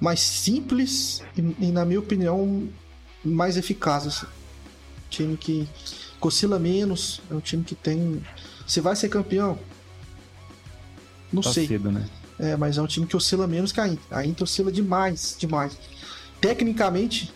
mais 0.01 0.21
simples 0.21 1.23
e, 1.37 1.67
e, 1.67 1.71
na 1.71 1.85
minha 1.85 2.01
opinião, 2.01 2.69
mais 3.25 3.57
eficaz. 3.57 4.07
Assim. 4.07 4.27
Um 4.27 5.09
time 5.11 5.37
que 5.37 5.69
oscila 6.21 6.59
menos, 6.59 7.21
é 7.31 7.35
um 7.35 7.41
time 7.41 7.63
que 7.63 7.75
tem. 7.75 8.23
Se 8.67 8.81
vai 8.81 8.97
ser 8.97 9.09
campeão? 9.09 9.59
Não 11.33 11.43
Tá 11.43 11.53
sei. 11.53 11.67
cedo, 11.67 11.91
né? 11.93 12.09
É, 12.39 12.57
mas 12.57 12.79
é 12.79 12.83
um 12.83 12.87
time 12.87 13.07
que 13.07 13.17
oscila 13.17 13.47
menos 13.47 13.71
que 13.73 13.81
a 13.81 13.87
Inter. 13.87 14.05
A 14.11 14.25
Inter 14.25 14.45
oscila 14.45 14.73
demais, 14.73 15.37
demais. 15.39 15.79
Tecnicamente, 16.41 17.33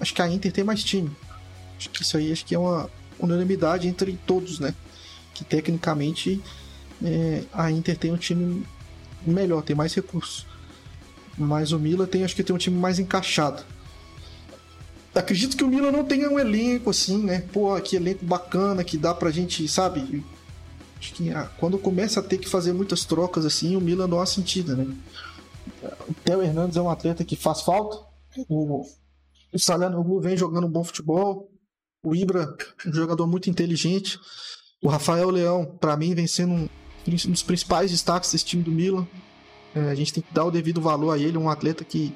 acho 0.00 0.14
que 0.14 0.22
a 0.22 0.28
Inter 0.28 0.52
tem 0.52 0.64
mais 0.64 0.82
time. 0.82 1.10
Acho 1.78 1.90
que 1.90 2.02
isso 2.02 2.16
aí 2.16 2.32
acho 2.32 2.44
que 2.44 2.54
é 2.54 2.58
uma 2.58 2.90
unanimidade 3.18 3.88
entre 3.88 4.18
todos, 4.26 4.58
né? 4.58 4.74
Que 5.34 5.44
tecnicamente 5.44 6.40
é, 7.02 7.42
a 7.52 7.70
Inter 7.70 7.96
tem 7.96 8.12
um 8.12 8.16
time 8.16 8.66
melhor, 9.26 9.62
tem 9.62 9.76
mais 9.76 9.94
recursos. 9.94 10.46
Mas 11.36 11.72
o 11.72 11.78
Milan 11.78 12.06
tem, 12.06 12.24
acho 12.24 12.34
que 12.34 12.42
tem 12.42 12.54
um 12.54 12.58
time 12.58 12.78
mais 12.78 12.98
encaixado. 12.98 13.62
Acredito 15.14 15.56
que 15.56 15.64
o 15.64 15.68
Milan 15.68 15.90
não 15.90 16.04
tenha 16.04 16.30
um 16.30 16.38
elenco 16.38 16.90
assim, 16.90 17.22
né? 17.22 17.42
Pô, 17.52 17.78
que 17.80 17.96
elenco 17.96 18.24
bacana 18.24 18.84
que 18.84 18.98
dá 18.98 19.14
pra 19.14 19.30
gente, 19.30 19.66
sabe? 19.66 20.22
Acho 20.98 21.12
que 21.14 21.30
ah, 21.30 21.50
quando 21.58 21.78
começa 21.78 22.20
a 22.20 22.22
ter 22.22 22.38
que 22.38 22.48
fazer 22.48 22.72
muitas 22.72 23.04
trocas 23.04 23.44
assim, 23.44 23.76
o 23.76 23.80
Milan 23.80 24.06
não 24.06 24.20
há 24.20 24.26
sentido, 24.26 24.76
né? 24.76 24.94
O 26.08 26.14
Theo 26.14 26.42
Hernandes 26.42 26.76
é 26.76 26.82
um 26.82 26.90
atleta 26.90 27.24
que 27.24 27.36
faz 27.36 27.62
falta. 27.62 28.04
O, 28.48 28.86
o 29.56 29.58
Salernoglu 29.58 30.20
vem 30.20 30.36
jogando 30.36 30.66
um 30.66 30.70
bom 30.70 30.84
futebol. 30.84 31.50
O 32.04 32.14
Ibra, 32.14 32.54
um 32.86 32.92
jogador 32.92 33.26
muito 33.26 33.48
inteligente. 33.50 34.18
O 34.82 34.88
Rafael 34.88 35.30
Leão, 35.30 35.64
para 35.80 35.96
mim, 35.96 36.14
vem 36.14 36.26
sendo 36.26 36.52
um, 36.52 36.68
um 37.08 37.30
dos 37.30 37.42
principais 37.42 37.90
destaques 37.90 38.30
desse 38.30 38.44
time 38.44 38.62
do 38.62 38.70
Milan. 38.70 39.06
É, 39.74 39.90
a 39.90 39.94
gente 39.94 40.12
tem 40.12 40.22
que 40.22 40.32
dar 40.32 40.44
o 40.44 40.50
devido 40.50 40.80
valor 40.80 41.10
a 41.12 41.18
ele, 41.18 41.38
um 41.38 41.48
atleta 41.48 41.84
que, 41.84 42.14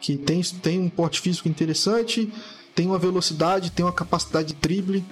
que 0.00 0.16
tem, 0.16 0.40
tem 0.42 0.80
um 0.80 0.88
porte 0.88 1.20
físico 1.20 1.48
interessante, 1.48 2.32
tem 2.74 2.86
uma 2.86 2.98
velocidade, 2.98 3.70
tem 3.70 3.84
uma 3.84 3.92
capacidade 3.92 4.48
de 4.48 4.54
drible. 4.54 5.04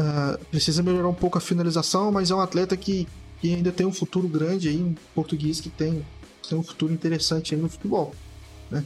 Uh, 0.00 0.42
precisa 0.46 0.82
melhorar 0.82 1.08
um 1.08 1.14
pouco 1.14 1.36
a 1.36 1.40
finalização, 1.40 2.12
mas 2.12 2.30
é 2.30 2.34
um 2.34 2.40
atleta 2.40 2.76
que, 2.76 3.08
que 3.40 3.52
ainda 3.52 3.72
tem 3.72 3.84
um 3.84 3.92
futuro 3.92 4.28
grande 4.28 4.68
aí, 4.68 4.76
um 4.76 4.94
português 5.14 5.60
que 5.60 5.68
tem, 5.68 6.06
tem 6.48 6.56
um 6.56 6.62
futuro 6.62 6.92
interessante 6.92 7.54
aí 7.54 7.60
no 7.60 7.68
futebol. 7.68 8.14
Né? 8.70 8.84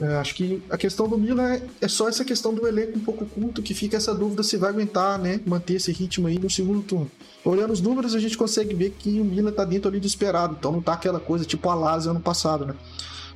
É, 0.00 0.14
acho 0.16 0.34
que 0.36 0.62
a 0.70 0.78
questão 0.78 1.08
do 1.08 1.18
Milan 1.18 1.54
é, 1.54 1.62
é, 1.80 1.88
só 1.88 2.08
essa 2.08 2.24
questão 2.24 2.54
do 2.54 2.66
elenco 2.68 2.98
um 2.98 3.02
pouco 3.02 3.26
curto, 3.26 3.60
que 3.60 3.74
fica 3.74 3.96
essa 3.96 4.14
dúvida 4.14 4.44
se 4.44 4.56
vai 4.56 4.70
aguentar, 4.70 5.18
né, 5.18 5.40
manter 5.44 5.74
esse 5.74 5.90
ritmo 5.90 6.28
aí 6.28 6.38
no 6.38 6.48
segundo 6.48 6.82
turno. 6.82 7.10
Olhando 7.44 7.72
os 7.72 7.80
números, 7.80 8.14
a 8.14 8.20
gente 8.20 8.38
consegue 8.38 8.74
ver 8.74 8.90
que 8.90 9.20
o 9.20 9.24
Milan 9.24 9.50
tá 9.50 9.64
dentro 9.64 9.88
ali 9.88 9.98
do 9.98 10.06
esperado, 10.06 10.54
então 10.56 10.70
não 10.70 10.80
tá 10.80 10.92
aquela 10.92 11.18
coisa 11.18 11.44
tipo 11.44 11.68
a 11.68 11.74
Lazio 11.74 12.12
ano 12.12 12.20
passado, 12.20 12.64
né? 12.64 12.74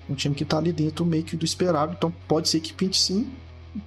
Um 0.08 0.14
time 0.14 0.34
que 0.34 0.44
tá 0.44 0.58
ali 0.58 0.72
dentro 0.72 1.04
meio 1.04 1.24
que 1.24 1.36
do 1.36 1.44
esperado, 1.44 1.94
então 1.98 2.12
pode 2.28 2.48
ser 2.48 2.60
que 2.60 2.72
pinte 2.72 3.00
sim 3.00 3.28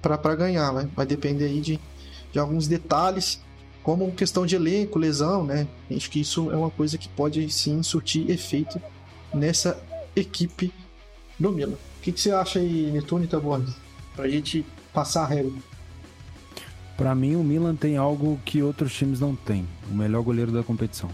para 0.02 0.34
ganhar, 0.34 0.72
né? 0.72 0.88
Vai 0.94 1.06
depender 1.06 1.46
aí 1.46 1.60
de, 1.60 1.80
de 2.30 2.38
alguns 2.38 2.68
detalhes, 2.68 3.40
como 3.82 4.10
questão 4.12 4.44
de 4.44 4.54
elenco, 4.54 4.98
lesão, 4.98 5.44
né? 5.44 5.66
Acho 5.90 6.10
que 6.10 6.20
isso 6.20 6.50
é 6.50 6.56
uma 6.56 6.70
coisa 6.70 6.98
que 6.98 7.08
pode 7.08 7.50
sim 7.50 7.82
surtir 7.82 8.30
efeito 8.30 8.80
nessa 9.32 9.80
equipe 10.14 10.72
do 11.38 11.52
Milan. 11.52 11.76
O 12.06 12.08
que, 12.08 12.12
que 12.12 12.20
você 12.20 12.30
acha 12.30 12.60
aí, 12.60 12.88
Netune 12.92 13.24
e 13.24 13.26
Taborges? 13.26 13.74
Pra 14.14 14.28
gente 14.28 14.64
passar 14.92 15.24
a 15.24 15.26
regra. 15.26 15.50
Pra 16.96 17.16
mim, 17.16 17.34
o 17.34 17.42
Milan 17.42 17.74
tem 17.74 17.96
algo 17.96 18.40
que 18.44 18.62
outros 18.62 18.94
times 18.94 19.18
não 19.18 19.34
têm. 19.34 19.66
O 19.90 19.92
melhor 19.92 20.22
goleiro 20.22 20.52
da 20.52 20.62
competição. 20.62 21.10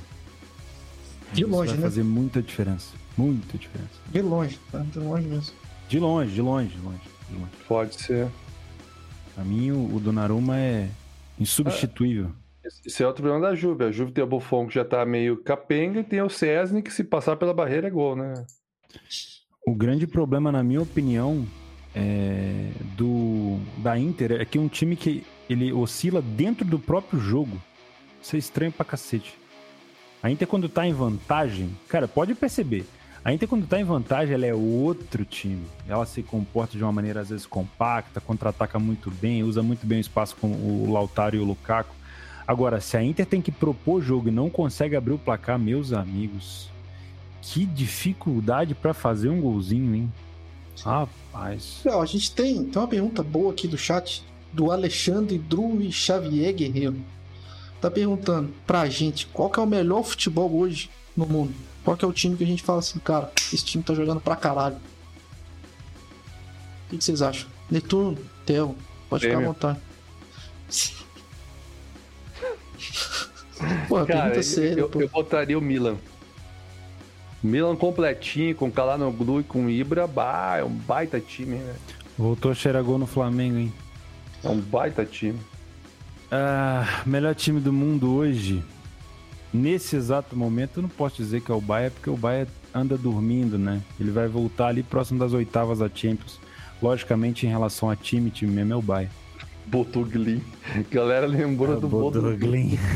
De 1.32 1.44
Isso 1.44 1.50
longe, 1.50 1.70
vai 1.70 1.78
né? 1.78 1.82
fazer 1.84 2.02
muita 2.02 2.42
diferença. 2.42 2.94
Muita 3.16 3.56
diferença. 3.56 3.88
De 4.10 4.20
longe, 4.20 4.60
tá? 4.70 4.80
De 4.80 4.98
longe 4.98 5.26
mesmo. 5.26 5.54
De 5.88 5.98
longe, 5.98 6.34
de 6.34 6.42
longe, 6.42 6.68
de 6.68 6.82
longe. 6.82 7.00
De 7.30 7.36
longe. 7.36 7.52
Pode 7.66 7.94
ser. 7.94 8.28
Pra 9.34 9.44
mim, 9.44 9.70
o, 9.70 9.96
o 9.96 9.98
Donnarumma 9.98 10.58
é 10.58 10.90
insubstituível. 11.40 12.32
Esse 12.84 13.02
é 13.02 13.06
outro 13.06 13.22
problema 13.22 13.48
da 13.48 13.54
Juve. 13.54 13.84
A 13.84 13.90
Juve 13.90 14.12
tem 14.12 14.22
o 14.22 14.26
Buffon 14.26 14.66
que 14.66 14.74
já 14.74 14.84
tá 14.84 15.06
meio 15.06 15.38
capenga 15.38 16.00
e 16.00 16.04
tem 16.04 16.20
o 16.20 16.28
Cesny 16.28 16.82
que 16.82 16.92
se 16.92 17.02
passar 17.02 17.36
pela 17.36 17.54
barreira 17.54 17.86
é 17.86 17.90
gol, 17.90 18.14
né? 18.14 18.44
O 19.64 19.74
grande 19.74 20.08
problema, 20.08 20.50
na 20.50 20.62
minha 20.62 20.82
opinião, 20.82 21.46
é 21.94 22.70
do 22.96 23.60
da 23.78 23.96
Inter 23.96 24.32
é 24.32 24.44
que 24.44 24.58
é 24.58 24.60
um 24.60 24.66
time 24.66 24.96
que 24.96 25.24
ele 25.48 25.72
oscila 25.72 26.20
dentro 26.20 26.64
do 26.64 26.80
próprio 26.80 27.20
jogo. 27.20 27.62
Isso 28.20 28.34
é 28.34 28.38
estranho 28.40 28.72
pra 28.72 28.84
cacete. 28.84 29.38
A 30.20 30.30
Inter, 30.30 30.48
quando 30.48 30.68
tá 30.68 30.86
em 30.86 30.92
vantagem, 30.92 31.70
cara, 31.88 32.08
pode 32.08 32.34
perceber. 32.34 32.84
A 33.24 33.32
Inter, 33.32 33.48
quando 33.48 33.66
tá 33.66 33.80
em 33.80 33.84
vantagem, 33.84 34.34
ela 34.34 34.46
é 34.46 34.54
outro 34.54 35.24
time. 35.24 35.64
Ela 35.88 36.06
se 36.06 36.24
comporta 36.24 36.76
de 36.76 36.82
uma 36.82 36.92
maneira, 36.92 37.20
às 37.20 37.28
vezes, 37.28 37.46
compacta, 37.46 38.20
contra-ataca 38.20 38.80
muito 38.80 39.12
bem, 39.12 39.44
usa 39.44 39.62
muito 39.62 39.86
bem 39.86 39.98
o 39.98 40.00
espaço 40.00 40.34
com 40.40 40.48
o 40.48 40.92
Lautaro 40.92 41.36
e 41.36 41.38
o 41.38 41.44
Lukaku. 41.44 41.94
Agora, 42.46 42.80
se 42.80 42.96
a 42.96 43.02
Inter 43.02 43.26
tem 43.26 43.40
que 43.40 43.52
propor 43.52 44.02
jogo 44.02 44.26
e 44.26 44.32
não 44.32 44.50
consegue 44.50 44.96
abrir 44.96 45.12
o 45.12 45.18
placar, 45.18 45.56
meus 45.56 45.92
amigos, 45.92 46.71
que 47.42 47.66
dificuldade 47.66 48.74
pra 48.74 48.94
fazer 48.94 49.28
um 49.28 49.40
golzinho, 49.40 49.94
hein? 49.94 50.12
Rapaz. 50.82 51.80
Não, 51.84 52.00
a 52.00 52.06
gente 52.06 52.30
tem, 52.32 52.64
tem 52.64 52.80
uma 52.80 52.88
pergunta 52.88 53.22
boa 53.22 53.52
aqui 53.52 53.68
do 53.68 53.76
chat 53.76 54.24
do 54.52 54.70
Alexandre 54.70 55.38
Dru 55.38 55.78
Xavier 55.90 56.54
Guerreiro. 56.54 56.96
Tá 57.80 57.90
perguntando 57.90 58.54
pra 58.66 58.88
gente 58.88 59.26
qual 59.26 59.50
que 59.50 59.58
é 59.58 59.62
o 59.62 59.66
melhor 59.66 60.04
futebol 60.04 60.54
hoje 60.56 60.88
no 61.16 61.26
mundo. 61.26 61.52
Qual 61.84 61.96
que 61.96 62.04
é 62.04 62.08
o 62.08 62.12
time 62.12 62.36
que 62.36 62.44
a 62.44 62.46
gente 62.46 62.62
fala 62.62 62.78
assim, 62.78 63.00
cara, 63.00 63.32
esse 63.52 63.64
time 63.64 63.82
tá 63.82 63.92
jogando 63.92 64.20
pra 64.20 64.36
caralho. 64.36 64.76
O 66.86 66.90
que, 66.90 66.98
que 66.98 67.04
vocês 67.04 67.20
acham? 67.22 67.48
Netuno, 67.68 68.16
Theo, 68.46 68.76
pode 69.10 69.26
ficar 69.26 69.38
à 69.38 69.42
vontade. 69.42 69.80
Pô, 73.88 74.04
Cara, 74.04 74.22
pergunta 74.22 74.42
séria, 74.42 74.80
eu, 74.80 74.88
pô. 74.88 75.00
eu 75.00 75.08
botaria 75.08 75.56
o 75.56 75.60
Milan. 75.62 75.96
Milan 77.42 77.74
completinho, 77.74 78.54
com 78.54 78.70
Calanoglu 78.70 79.40
e 79.40 79.44
com 79.44 79.68
Ibra, 79.68 80.06
bah, 80.06 80.58
é 80.58 80.64
um 80.64 80.70
baita 80.70 81.20
time, 81.20 81.56
né? 81.56 81.74
Voltou 82.16 82.50
a 82.50 82.54
cheirar 82.54 82.84
gol 82.84 82.98
no 82.98 83.06
Flamengo, 83.06 83.56
hein? 83.58 83.72
É 84.44 84.48
um 84.48 84.60
baita 84.60 85.04
time. 85.04 85.38
Ah, 86.30 87.02
melhor 87.04 87.34
time 87.34 87.60
do 87.60 87.72
mundo 87.72 88.14
hoje. 88.14 88.62
Nesse 89.52 89.96
exato 89.96 90.36
momento, 90.36 90.78
eu 90.78 90.82
não 90.82 90.88
posso 90.88 91.16
dizer 91.16 91.42
que 91.42 91.50
é 91.50 91.54
o 91.54 91.60
Bayern, 91.60 91.94
porque 91.94 92.08
o 92.08 92.16
Bayern 92.16 92.50
anda 92.72 92.96
dormindo, 92.96 93.58
né? 93.58 93.82
Ele 94.00 94.10
vai 94.10 94.28
voltar 94.28 94.68
ali 94.68 94.82
próximo 94.82 95.18
das 95.18 95.32
oitavas 95.32 95.80
da 95.80 95.90
Champions. 95.92 96.40
Logicamente, 96.80 97.46
em 97.46 97.50
relação 97.50 97.90
a 97.90 97.96
time, 97.96 98.30
time 98.30 98.50
mesmo 98.50 98.72
é 98.72 98.76
o 98.76 98.82
Bayern. 98.82 99.12
Botuglin. 99.66 100.42
Galera 100.90 101.26
lembrou 101.26 101.78
do 101.78 101.88
Botuglin. 101.88 102.30
Botuglin. 102.30 102.78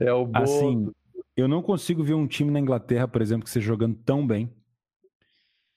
É 0.00 0.10
o 0.10 0.24
Boto. 0.24 0.44
Assim, 0.44 0.90
eu 1.36 1.48
não 1.48 1.62
consigo 1.62 2.02
ver 2.02 2.14
um 2.14 2.26
time 2.26 2.50
na 2.50 2.60
Inglaterra, 2.60 3.08
por 3.08 3.22
exemplo, 3.22 3.44
que 3.44 3.48
esteja 3.48 3.66
jogando 3.66 3.94
tão 4.04 4.26
bem. 4.26 4.50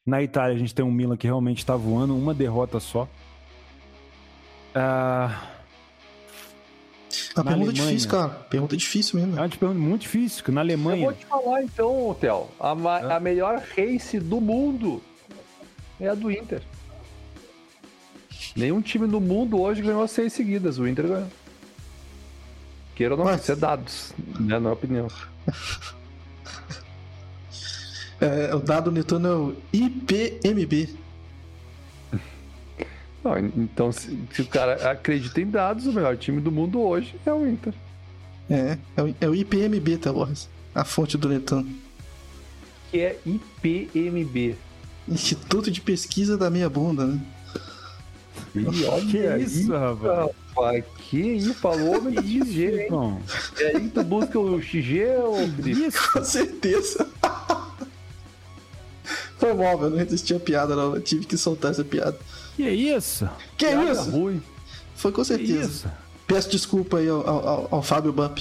Na 0.06 0.22
Itália, 0.22 0.56
a 0.56 0.60
gente 0.60 0.76
tem 0.76 0.86
um 0.86 0.92
Milan 0.92 1.18
que 1.18 1.26
realmente 1.28 1.60
está 1.60 1.76
voando, 1.76 2.16
uma 2.16 2.34
derrota 2.34 2.80
só. 2.80 3.08
Ah, 4.74 5.52
A 7.36 7.44
Na 7.44 7.52
pergunta 7.52 7.70
é 7.70 7.72
Alemanha. 7.72 7.74
difícil, 7.90 8.10
cara. 8.10 8.30
Pergunta 8.30 8.78
difícil 8.78 9.20
mesmo. 9.20 9.38
é 9.38 9.42
uma 9.42 9.50
pergunta 9.50 9.80
muito 9.80 10.02
difícil, 10.02 10.44
que 10.44 10.52
na 10.52 10.62
Eu 10.62 10.66
Alemanha. 10.66 11.06
vou 11.06 11.14
te 11.14 11.26
falar 11.26 11.64
então, 11.64 12.16
Theo. 12.20 12.48
A, 12.60 12.76
ma- 12.76 13.00
É. 13.00 13.14
a 13.16 13.20
melhor 13.20 13.62
race 13.76 14.20
do 14.20 14.40
mundo 14.42 15.02
é 16.00 16.08
a 16.10 16.14
do 16.16 16.30
Inter. 16.32 16.62
Nenhum 18.56 18.82
time 18.82 19.08
do 19.08 19.20
mundo 19.20 19.60
hoje 19.60 19.82
ganhou 19.82 20.08
seis 20.08 20.34
seguidas. 20.34 20.78
O 20.78 20.88
Inter 20.88 21.08
ganhou. 21.08 21.28
Queira 22.96 23.14
ou 23.14 23.18
não, 23.18 23.26
Mas- 23.26 23.42
isso 23.42 23.52
é 23.52 23.56
dados, 23.56 24.14
né? 24.40 24.58
Não 24.60 24.70
é 24.70 24.74
opinião. 24.74 25.08
É, 28.22 28.56
o 28.56 28.60
dado 28.60 28.92
Netuno 28.92 29.28
é 29.28 29.36
o 29.36 29.56
IPMB. 29.74 30.90
Não, 33.24 33.38
então, 33.40 33.92
se, 33.92 34.18
se 34.32 34.42
o 34.42 34.46
cara 34.46 34.90
acredita 34.92 35.42
em 35.42 35.50
dados, 35.50 35.86
o 35.88 35.92
melhor 35.94 36.16
time 36.16 36.40
do 36.40 36.52
mundo 36.52 36.80
hoje 36.80 37.16
é 37.26 37.34
o 37.34 37.46
Inter. 37.48 37.74
É, 38.50 38.78
é 38.96 39.02
o, 39.04 39.16
é 39.22 39.30
o 39.30 39.36
IPMB, 39.36 39.98
tá, 39.98 40.14
Borges? 40.14 40.48
A 40.74 40.86
fonte 40.86 41.18
do 41.18 41.28
Netuno. 41.28 41.68
Que 42.92 43.00
é 43.00 43.20
IPMB. 43.26 44.56
Instituto 45.08 45.70
de 45.70 45.82
Pesquisa 45.82 46.38
da 46.38 46.50
Meia 46.50 46.70
Bunda, 46.70 47.06
né? 47.06 47.20
E 48.56 48.86
olha 48.86 49.06
Que 49.06 49.28
aí, 49.28 49.44
isso, 49.44 49.72
rapaz? 49.72 50.32
Rapaz. 50.56 50.84
Que 50.98 51.18
isso, 51.20 51.54
falou 51.56 51.98
homem 51.98 52.22
de 52.22 52.40
XG, 52.44 52.82
hein? 52.84 52.88
Bom, 52.90 53.22
É 53.60 53.68
aí 53.76 53.82
que 53.82 53.90
tu 53.90 54.04
busca 54.04 54.40
o 54.40 54.62
XG 54.62 55.06
ou 55.24 55.36
Felipe? 55.38 55.72
isso. 55.88 55.98
Com 56.14 56.24
certeza. 56.24 57.08
Foi 59.38 59.54
mal, 59.54 59.82
eu 59.84 59.90
não 59.90 59.98
resisti 59.98 60.34
a 60.34 60.40
piada, 60.40 60.76
não. 60.76 60.96
Eu 60.96 61.02
tive 61.02 61.26
que 61.26 61.38
soltar 61.38 61.72
essa 61.72 61.84
piada. 61.84 62.18
Que 62.56 62.70
isso? 62.70 63.30
Que 63.58 63.66
Piada 63.68 63.92
isso? 63.92 64.10
ruim. 64.10 64.42
Foi 64.96 65.12
com 65.12 65.22
Que 65.22 65.28
certeza. 65.28 65.64
isso? 65.70 65.88
Peço 66.26 66.50
desculpa 66.50 66.98
aí 66.98 67.10
ao, 67.10 67.28
ao, 67.30 67.68
ao 67.70 67.84
Fábio 67.84 68.12
Bump 68.14 68.40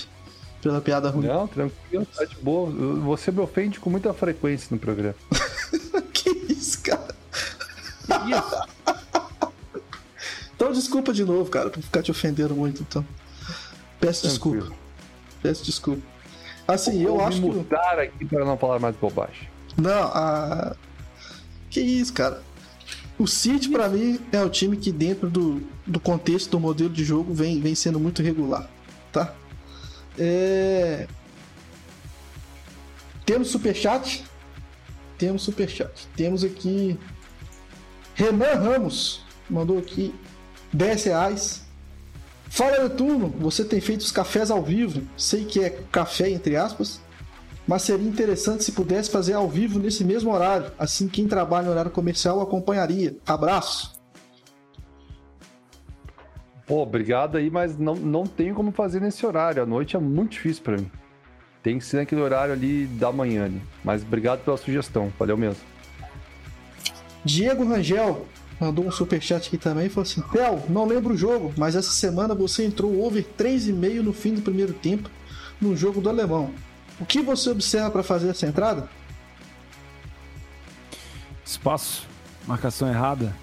pela 0.63 0.81
piada 0.81 1.11
ruim. 1.11 1.27
Não, 1.27 1.47
tranquilo, 1.49 2.07
tá 2.17 2.25
de 2.25 2.37
boa. 2.37 2.71
Você 2.71 3.31
me 3.31 3.41
ofende 3.41 3.79
com 3.81 3.91
muita 3.91 4.15
frequência 4.15 4.69
no 4.71 4.79
programa. 4.79 5.15
que 6.15 6.31
isso, 6.49 6.81
cara? 6.81 7.15
Que 8.07 8.31
isso? 8.31 8.74
Então 10.65 10.73
desculpa 10.73 11.13
de 11.13 11.27
novo, 11.27 11.51
cara, 11.51 11.69
por 11.69 11.83
ficar 11.83 12.03
te 12.03 12.11
ofendendo 12.11 12.55
muito, 12.55 12.81
então. 12.81 13.05
Peço 14.01 14.27
desculpa. 14.27 14.61
Tranquilo. 14.61 14.81
Peço 15.43 15.63
desculpa. 15.63 16.03
Assim, 16.67 17.03
eu 17.03 17.17
Vou 17.17 17.27
acho 17.27 17.43
me 17.43 17.51
que. 17.51 17.57
mudar 17.57 17.99
aqui 17.99 18.25
para 18.25 18.47
não 18.47 18.57
falar 18.57 18.79
mais 18.79 18.97
bobagem. 18.97 19.47
Não, 19.77 20.05
a. 20.05 20.75
Que 21.69 21.83
isso, 21.83 22.15
cara. 22.15 22.43
O 23.19 23.27
City, 23.27 23.69
pra 23.69 23.91
mim, 23.91 24.19
é 24.33 24.43
o 24.43 24.49
time 24.49 24.75
que, 24.79 24.91
dentro 24.91 25.29
do, 25.29 25.61
do 25.87 26.01
contexto 26.01 26.53
do 26.53 26.59
modelo 26.59 26.89
de 26.89 27.05
jogo, 27.05 27.35
vem, 27.35 27.61
vem 27.61 27.75
sendo 27.75 28.01
muito 28.01 28.23
regular, 28.23 28.67
tá? 29.13 29.35
É... 30.19 31.07
Temos 33.27 33.49
superchat? 33.49 34.25
Temos 35.19 35.43
superchat. 35.43 36.09
Temos 36.17 36.43
aqui. 36.43 36.99
Renan 38.15 38.55
Ramos 38.55 39.23
mandou 39.51 39.77
aqui 39.77 40.15
10 40.75 41.05
reais. 41.05 41.65
Fala, 42.51 42.83
Netuno, 42.83 43.29
você 43.29 43.65
tem 43.65 43.81
feito 43.81 44.03
os 44.03 44.13
cafés 44.13 44.51
ao 44.51 44.63
vivo. 44.63 45.03
Sei 45.17 45.45
que 45.45 45.61
é 45.65 45.71
café, 45.91 46.29
entre 46.29 46.57
aspas 46.57 47.01
mas 47.67 47.83
seria 47.83 48.07
interessante 48.07 48.63
se 48.63 48.73
pudesse 48.73 49.11
fazer 49.11 49.33
ao 49.33 49.49
vivo 49.49 49.79
nesse 49.79 50.05
mesmo 50.05 50.33
horário. 50.33 50.71
Assim, 50.79 51.09
quem 51.09 51.27
trabalha 51.27 51.67
no 51.67 51.71
horário 51.71 51.91
comercial 51.91 52.41
acompanharia. 52.41 53.17
Abraço. 53.27 53.95
Pô, 56.67 56.83
obrigado 56.83 57.37
aí, 57.37 57.51
mas 57.51 57.79
não, 57.79 57.95
não 57.95 58.27
tenho 58.27 58.55
como 58.55 58.73
fazer 58.73 59.01
nesse 59.01 59.25
horário. 59.25 59.63
A 59.63 59.67
noite 59.67 59.97
é 59.97 59.99
muito 59.99 60.33
difícil 60.33 60.63
pra 60.63 60.77
mim. 60.77 60.91
Tem 61.63 61.79
que 61.79 61.85
ser 61.85 61.99
naquele 61.99 62.21
horário 62.21 62.53
ali 62.53 62.87
da 62.87 63.11
manhã 63.11 63.47
ali. 63.47 63.63
Mas 63.83 64.03
obrigado 64.03 64.45
pela 64.45 64.57
sugestão. 64.57 65.13
Valeu 65.19 65.37
mesmo. 65.37 65.63
Diego 67.25 67.67
Rangel 67.67 68.27
mandou 68.61 68.87
um 68.87 68.91
superchat 68.91 69.49
aqui 69.49 69.59
também 69.59 69.87
e 69.87 69.89
falou 69.89 70.03
assim: 70.03 70.23
Theo, 70.33 70.63
não 70.69 70.87
lembro 70.87 71.15
o 71.15 71.17
jogo, 71.17 71.53
mas 71.57 71.75
essa 71.75 71.91
semana 71.91 72.35
você 72.35 72.65
entrou 72.65 73.05
over 73.05 73.25
3,5 73.39 74.01
no 74.01 74.13
fim 74.13 74.35
do 74.35 74.43
primeiro 74.43 74.73
tempo 74.73 75.11
no 75.61 75.77
jogo 75.77 76.01
do 76.01 76.09
alemão. 76.09 76.53
O 77.01 77.05
que 77.07 77.21
você 77.21 77.51
observa 77.51 77.91
para 77.91 78.03
fazer 78.03 78.29
essa 78.29 78.47
entrada? 78.47 78.89
Espaço, 81.45 82.07
marcação 82.47 82.89
errada, 82.89 83.35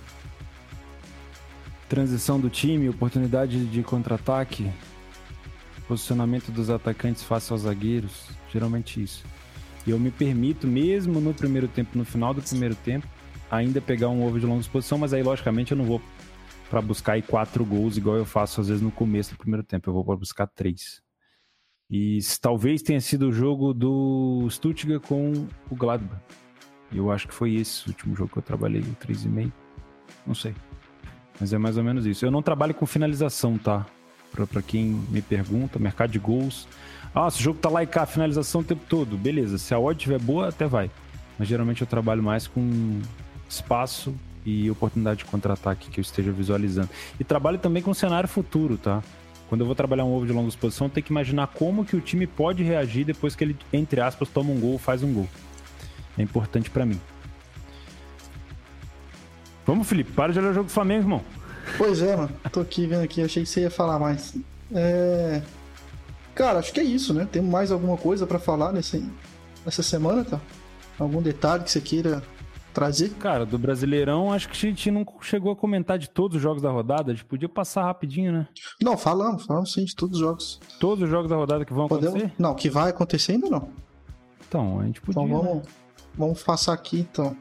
transição 1.89 2.39
do 2.39 2.49
time, 2.49 2.89
oportunidade 2.89 3.65
de 3.65 3.83
contra-ataque, 3.83 4.71
posicionamento 5.87 6.51
dos 6.51 6.69
atacantes 6.69 7.23
face 7.23 7.51
aos 7.51 7.63
zagueiros, 7.63 8.29
geralmente 8.51 9.03
isso. 9.03 9.23
E 9.85 9.91
eu 9.91 9.99
me 9.99 10.11
permito, 10.11 10.67
mesmo 10.67 11.19
no 11.19 11.33
primeiro 11.33 11.67
tempo, 11.67 11.97
no 11.97 12.05
final 12.05 12.33
do 12.33 12.41
primeiro 12.41 12.75
tempo, 12.75 13.07
ainda 13.51 13.81
pegar 13.81 14.09
um 14.09 14.25
ovo 14.25 14.39
de 14.39 14.45
longa 14.45 14.61
exposição, 14.61 14.97
mas 14.97 15.13
aí, 15.13 15.21
logicamente, 15.21 15.73
eu 15.73 15.77
não 15.77 15.85
vou 15.85 16.01
para 16.69 16.81
buscar 16.81 17.13
aí 17.13 17.21
quatro 17.21 17.65
gols, 17.65 17.97
igual 17.97 18.15
eu 18.15 18.25
faço 18.25 18.61
às 18.61 18.69
vezes 18.69 18.81
no 18.81 18.91
começo 18.91 19.31
do 19.33 19.37
primeiro 19.37 19.61
tempo, 19.61 19.89
eu 19.89 19.93
vou 19.93 20.05
para 20.05 20.15
buscar 20.15 20.47
três. 20.47 21.01
E 21.89 22.19
talvez 22.39 22.81
tenha 22.81 23.01
sido 23.01 23.27
o 23.27 23.33
jogo 23.33 23.73
do 23.73 24.47
Stuttgart 24.49 25.05
com 25.05 25.33
o 25.69 25.75
Gladbach. 25.75 26.21
Eu 26.93 27.11
acho 27.11 27.27
que 27.27 27.33
foi 27.33 27.55
esse 27.55 27.85
o 27.85 27.89
último 27.89 28.15
jogo 28.15 28.31
que 28.31 28.37
eu 28.37 28.41
trabalhei, 28.41 28.79
o 28.79 28.95
3,5. 29.05 29.51
Não 30.25 30.33
sei. 30.33 30.55
Mas 31.37 31.51
é 31.51 31.57
mais 31.57 31.77
ou 31.77 31.83
menos 31.83 32.05
isso. 32.05 32.25
Eu 32.25 32.31
não 32.31 32.41
trabalho 32.41 32.73
com 32.73 32.85
finalização, 32.85 33.57
tá? 33.57 33.85
Pra 34.31 34.61
quem 34.61 34.85
me 35.09 35.21
pergunta, 35.21 35.77
mercado 35.77 36.11
de 36.11 36.19
gols. 36.19 36.67
Ah, 37.13 37.29
se 37.29 37.39
o 37.39 37.43
jogo 37.43 37.59
tá 37.59 37.69
lá 37.69 37.83
e 37.83 37.87
cá, 37.87 38.05
finalização 38.05 38.61
o 38.61 38.63
tempo 38.63 38.83
todo. 38.87 39.17
Beleza, 39.17 39.57
se 39.57 39.73
a 39.73 39.79
odd 39.79 39.97
estiver 39.97 40.19
boa, 40.19 40.47
até 40.47 40.65
vai. 40.65 40.89
Mas 41.37 41.49
geralmente 41.49 41.81
eu 41.81 41.87
trabalho 41.87 42.23
mais 42.23 42.47
com 42.47 43.01
espaço 43.51 44.13
e 44.45 44.69
oportunidade 44.71 45.19
de 45.19 45.25
contra-ataque 45.25 45.89
que 45.89 45.99
eu 45.99 46.01
esteja 46.01 46.31
visualizando. 46.31 46.89
E 47.19 47.23
trabalho 47.23 47.59
também 47.59 47.81
com 47.81 47.93
cenário 47.93 48.27
futuro, 48.27 48.77
tá? 48.77 49.03
Quando 49.49 49.61
eu 49.61 49.65
vou 49.65 49.75
trabalhar 49.75 50.05
um 50.05 50.13
ovo 50.13 50.25
de 50.25 50.31
longa 50.31 50.47
exposição, 50.47 50.89
tenho 50.89 51.03
que 51.03 51.11
imaginar 51.11 51.47
como 51.47 51.83
que 51.83 51.95
o 51.95 52.01
time 52.01 52.25
pode 52.25 52.63
reagir 52.63 53.05
depois 53.05 53.35
que 53.35 53.43
ele, 53.43 53.57
entre 53.73 53.99
aspas, 53.99 54.29
toma 54.29 54.51
um 54.51 54.59
gol, 54.59 54.77
faz 54.77 55.03
um 55.03 55.13
gol. 55.13 55.27
É 56.17 56.21
importante 56.21 56.69
pra 56.69 56.85
mim. 56.85 56.99
Vamos, 59.65 59.87
Felipe, 59.87 60.11
para 60.13 60.31
de 60.31 60.39
olhar 60.39 60.51
o 60.51 60.53
jogo 60.53 60.67
do 60.67 60.71
Flamengo, 60.71 61.03
irmão. 61.03 61.21
Pois 61.77 62.01
é, 62.01 62.15
mano. 62.15 62.31
Tô 62.51 62.61
aqui 62.61 62.87
vendo 62.87 63.03
aqui, 63.03 63.21
achei 63.21 63.43
que 63.43 63.49
você 63.49 63.61
ia 63.61 63.71
falar 63.71 63.99
mais. 63.99 64.35
É... 64.73 65.41
Cara, 66.33 66.59
acho 66.59 66.71
que 66.71 66.79
é 66.79 66.83
isso, 66.83 67.13
né? 67.13 67.27
Temos 67.29 67.51
mais 67.51 67.71
alguma 67.71 67.97
coisa 67.97 68.25
pra 68.25 68.39
falar 68.39 68.71
nesse, 68.71 69.05
nessa 69.65 69.83
semana, 69.83 70.23
tá? 70.23 70.39
Algum 70.97 71.21
detalhe 71.21 71.63
que 71.63 71.71
você 71.71 71.81
queira 71.81 72.23
trazer? 72.71 73.09
Cara, 73.15 73.45
do 73.45 73.57
Brasileirão, 73.57 74.31
acho 74.31 74.47
que 74.49 74.55
a 74.55 74.69
gente 74.69 74.89
não 74.89 75.05
chegou 75.21 75.51
a 75.51 75.55
comentar 75.55 75.97
de 75.97 76.09
todos 76.09 76.37
os 76.37 76.41
jogos 76.41 76.61
da 76.61 76.71
rodada. 76.71 77.11
A 77.11 77.15
gente 77.15 77.25
podia 77.25 77.49
passar 77.49 77.83
rapidinho, 77.83 78.31
né? 78.31 78.47
Não, 78.81 78.97
falamos, 78.97 79.45
falamos 79.45 79.71
sim 79.71 79.85
de 79.85 79.95
todos 79.95 80.17
os 80.17 80.21
jogos. 80.21 80.59
Todos 80.79 81.03
os 81.03 81.09
jogos 81.09 81.29
da 81.29 81.35
rodada 81.35 81.65
que 81.65 81.73
vão 81.73 81.87
Podemos? 81.87 82.15
acontecer. 82.15 82.35
Não, 82.41 82.55
que 82.55 82.69
vai 82.69 82.89
acontecer 82.89 83.33
ainda 83.33 83.49
não. 83.49 83.69
Então, 84.47 84.79
a 84.79 84.85
gente 84.85 85.01
podia. 85.01 85.21
Então 85.21 85.37
né? 85.37 85.43
vamos, 85.43 85.67
vamos 86.15 86.43
passar 86.43 86.73
aqui 86.73 86.99
então. 86.99 87.35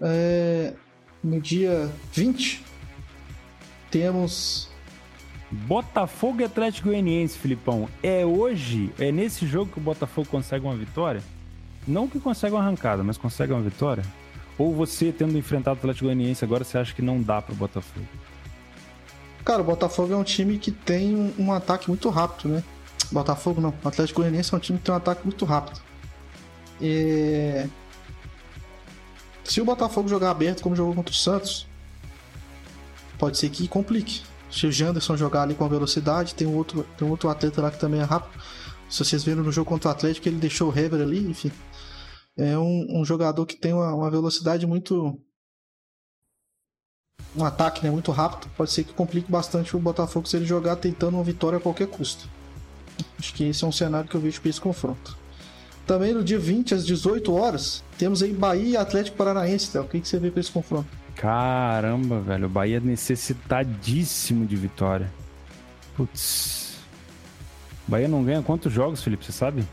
É, 0.00 0.74
no 1.22 1.40
dia 1.40 1.90
20 2.12 2.64
temos. 3.90 4.68
Botafogo 5.50 6.40
e 6.40 6.44
Atlético 6.44 6.88
Goianiense, 6.88 7.38
Filipão. 7.38 7.88
É 8.02 8.26
hoje, 8.26 8.92
é 8.98 9.12
nesse 9.12 9.46
jogo 9.46 9.70
que 9.70 9.78
o 9.78 9.82
Botafogo 9.82 10.26
consegue 10.28 10.64
uma 10.64 10.74
vitória? 10.74 11.22
Não 11.86 12.08
que 12.08 12.18
consegue 12.18 12.54
uma 12.54 12.62
arrancada, 12.62 13.04
mas 13.04 13.16
consegue 13.16 13.52
uma 13.52 13.62
vitória? 13.62 14.02
Ou 14.56 14.74
você, 14.74 15.12
tendo 15.12 15.36
enfrentado 15.36 15.76
o 15.76 15.78
Atlético 15.78 16.06
Goianiense, 16.06 16.44
agora 16.44 16.64
você 16.64 16.78
acha 16.78 16.94
que 16.94 17.02
não 17.02 17.20
dá 17.20 17.42
pro 17.42 17.54
Botafogo? 17.54 18.06
Cara, 19.44 19.60
o 19.60 19.64
Botafogo 19.64 20.12
é 20.12 20.16
um 20.16 20.24
time 20.24 20.58
que 20.58 20.70
tem 20.70 21.14
um, 21.14 21.34
um 21.38 21.52
ataque 21.52 21.88
muito 21.88 22.08
rápido, 22.08 22.48
né? 22.48 22.64
Botafogo 23.12 23.60
não. 23.60 23.74
O 23.82 23.88
Atlético 23.88 24.20
Goianiense 24.20 24.54
é 24.54 24.56
um 24.56 24.60
time 24.60 24.78
que 24.78 24.84
tem 24.84 24.94
um 24.94 24.96
ataque 24.96 25.24
muito 25.24 25.44
rápido. 25.44 25.80
É, 26.80 27.68
Se 29.44 29.60
o 29.60 29.64
Botafogo 29.64 30.08
jogar 30.08 30.30
aberto 30.30 30.62
como 30.62 30.74
jogou 30.74 30.94
contra 30.94 31.12
o 31.12 31.16
Santos, 31.16 31.66
pode 33.18 33.36
ser 33.38 33.50
que 33.50 33.68
complique. 33.68 34.22
Se 34.50 34.66
o 34.66 34.72
Janderson 34.72 35.16
jogar 35.16 35.42
ali 35.42 35.54
com 35.54 35.64
a 35.64 35.68
velocidade, 35.68 36.34
tem 36.34 36.46
um 36.46 36.54
outro, 36.56 36.86
tem 36.96 37.06
um 37.06 37.10
outro 37.10 37.28
atleta 37.28 37.60
lá 37.60 37.70
que 37.70 37.78
também 37.78 38.00
é 38.00 38.04
rápido. 38.04 38.40
Se 38.88 39.04
vocês 39.04 39.24
viram 39.24 39.42
no 39.42 39.50
jogo 39.50 39.68
contra 39.68 39.88
o 39.88 39.92
Atlético, 39.92 40.28
ele 40.28 40.36
deixou 40.36 40.70
o 40.70 40.78
Hever 40.78 41.00
ali, 41.00 41.18
enfim. 41.28 41.50
É 42.36 42.58
um, 42.58 43.00
um 43.00 43.04
jogador 43.04 43.46
que 43.46 43.56
tem 43.56 43.72
uma, 43.72 43.94
uma 43.94 44.10
velocidade 44.10 44.66
muito. 44.66 45.20
Um 47.36 47.44
ataque 47.44 47.82
né, 47.84 47.90
muito 47.90 48.10
rápido. 48.10 48.50
Pode 48.56 48.70
ser 48.70 48.84
que 48.84 48.92
complique 48.92 49.30
bastante 49.30 49.76
o 49.76 49.80
Botafogo 49.80 50.26
se 50.28 50.36
ele 50.36 50.44
jogar 50.44 50.76
tentando 50.76 51.16
uma 51.16 51.24
vitória 51.24 51.58
a 51.58 51.60
qualquer 51.60 51.88
custo. 51.88 52.28
Acho 53.18 53.34
que 53.34 53.44
esse 53.44 53.64
é 53.64 53.66
um 53.66 53.72
cenário 53.72 54.08
que 54.08 54.14
eu 54.14 54.20
vejo 54.20 54.40
para 54.40 54.50
esse 54.50 54.60
confronto. 54.60 55.16
Também 55.86 56.14
no 56.14 56.24
dia 56.24 56.38
20, 56.38 56.74
às 56.74 56.86
18 56.86 57.32
horas, 57.34 57.84
temos 57.98 58.22
aí 58.22 58.32
Bahia 58.32 58.68
e 58.70 58.76
Atlético 58.76 59.16
Paranaense, 59.16 59.70
Théo. 59.70 59.82
O 59.82 59.88
que, 59.88 60.00
que 60.00 60.08
você 60.08 60.18
vê 60.18 60.30
para 60.30 60.40
esse 60.40 60.50
confronto? 60.50 60.88
Caramba, 61.14 62.20
velho. 62.20 62.46
O 62.46 62.48
Bahia 62.48 62.78
é 62.78 62.80
necessitadíssimo 62.80 64.46
de 64.46 64.56
vitória. 64.56 65.12
Putz. 65.96 66.78
Bahia 67.86 68.08
não 68.08 68.24
ganha 68.24 68.42
quantos 68.42 68.72
jogos, 68.72 69.02
Felipe? 69.02 69.24
Você 69.24 69.32
sabe? 69.32 69.64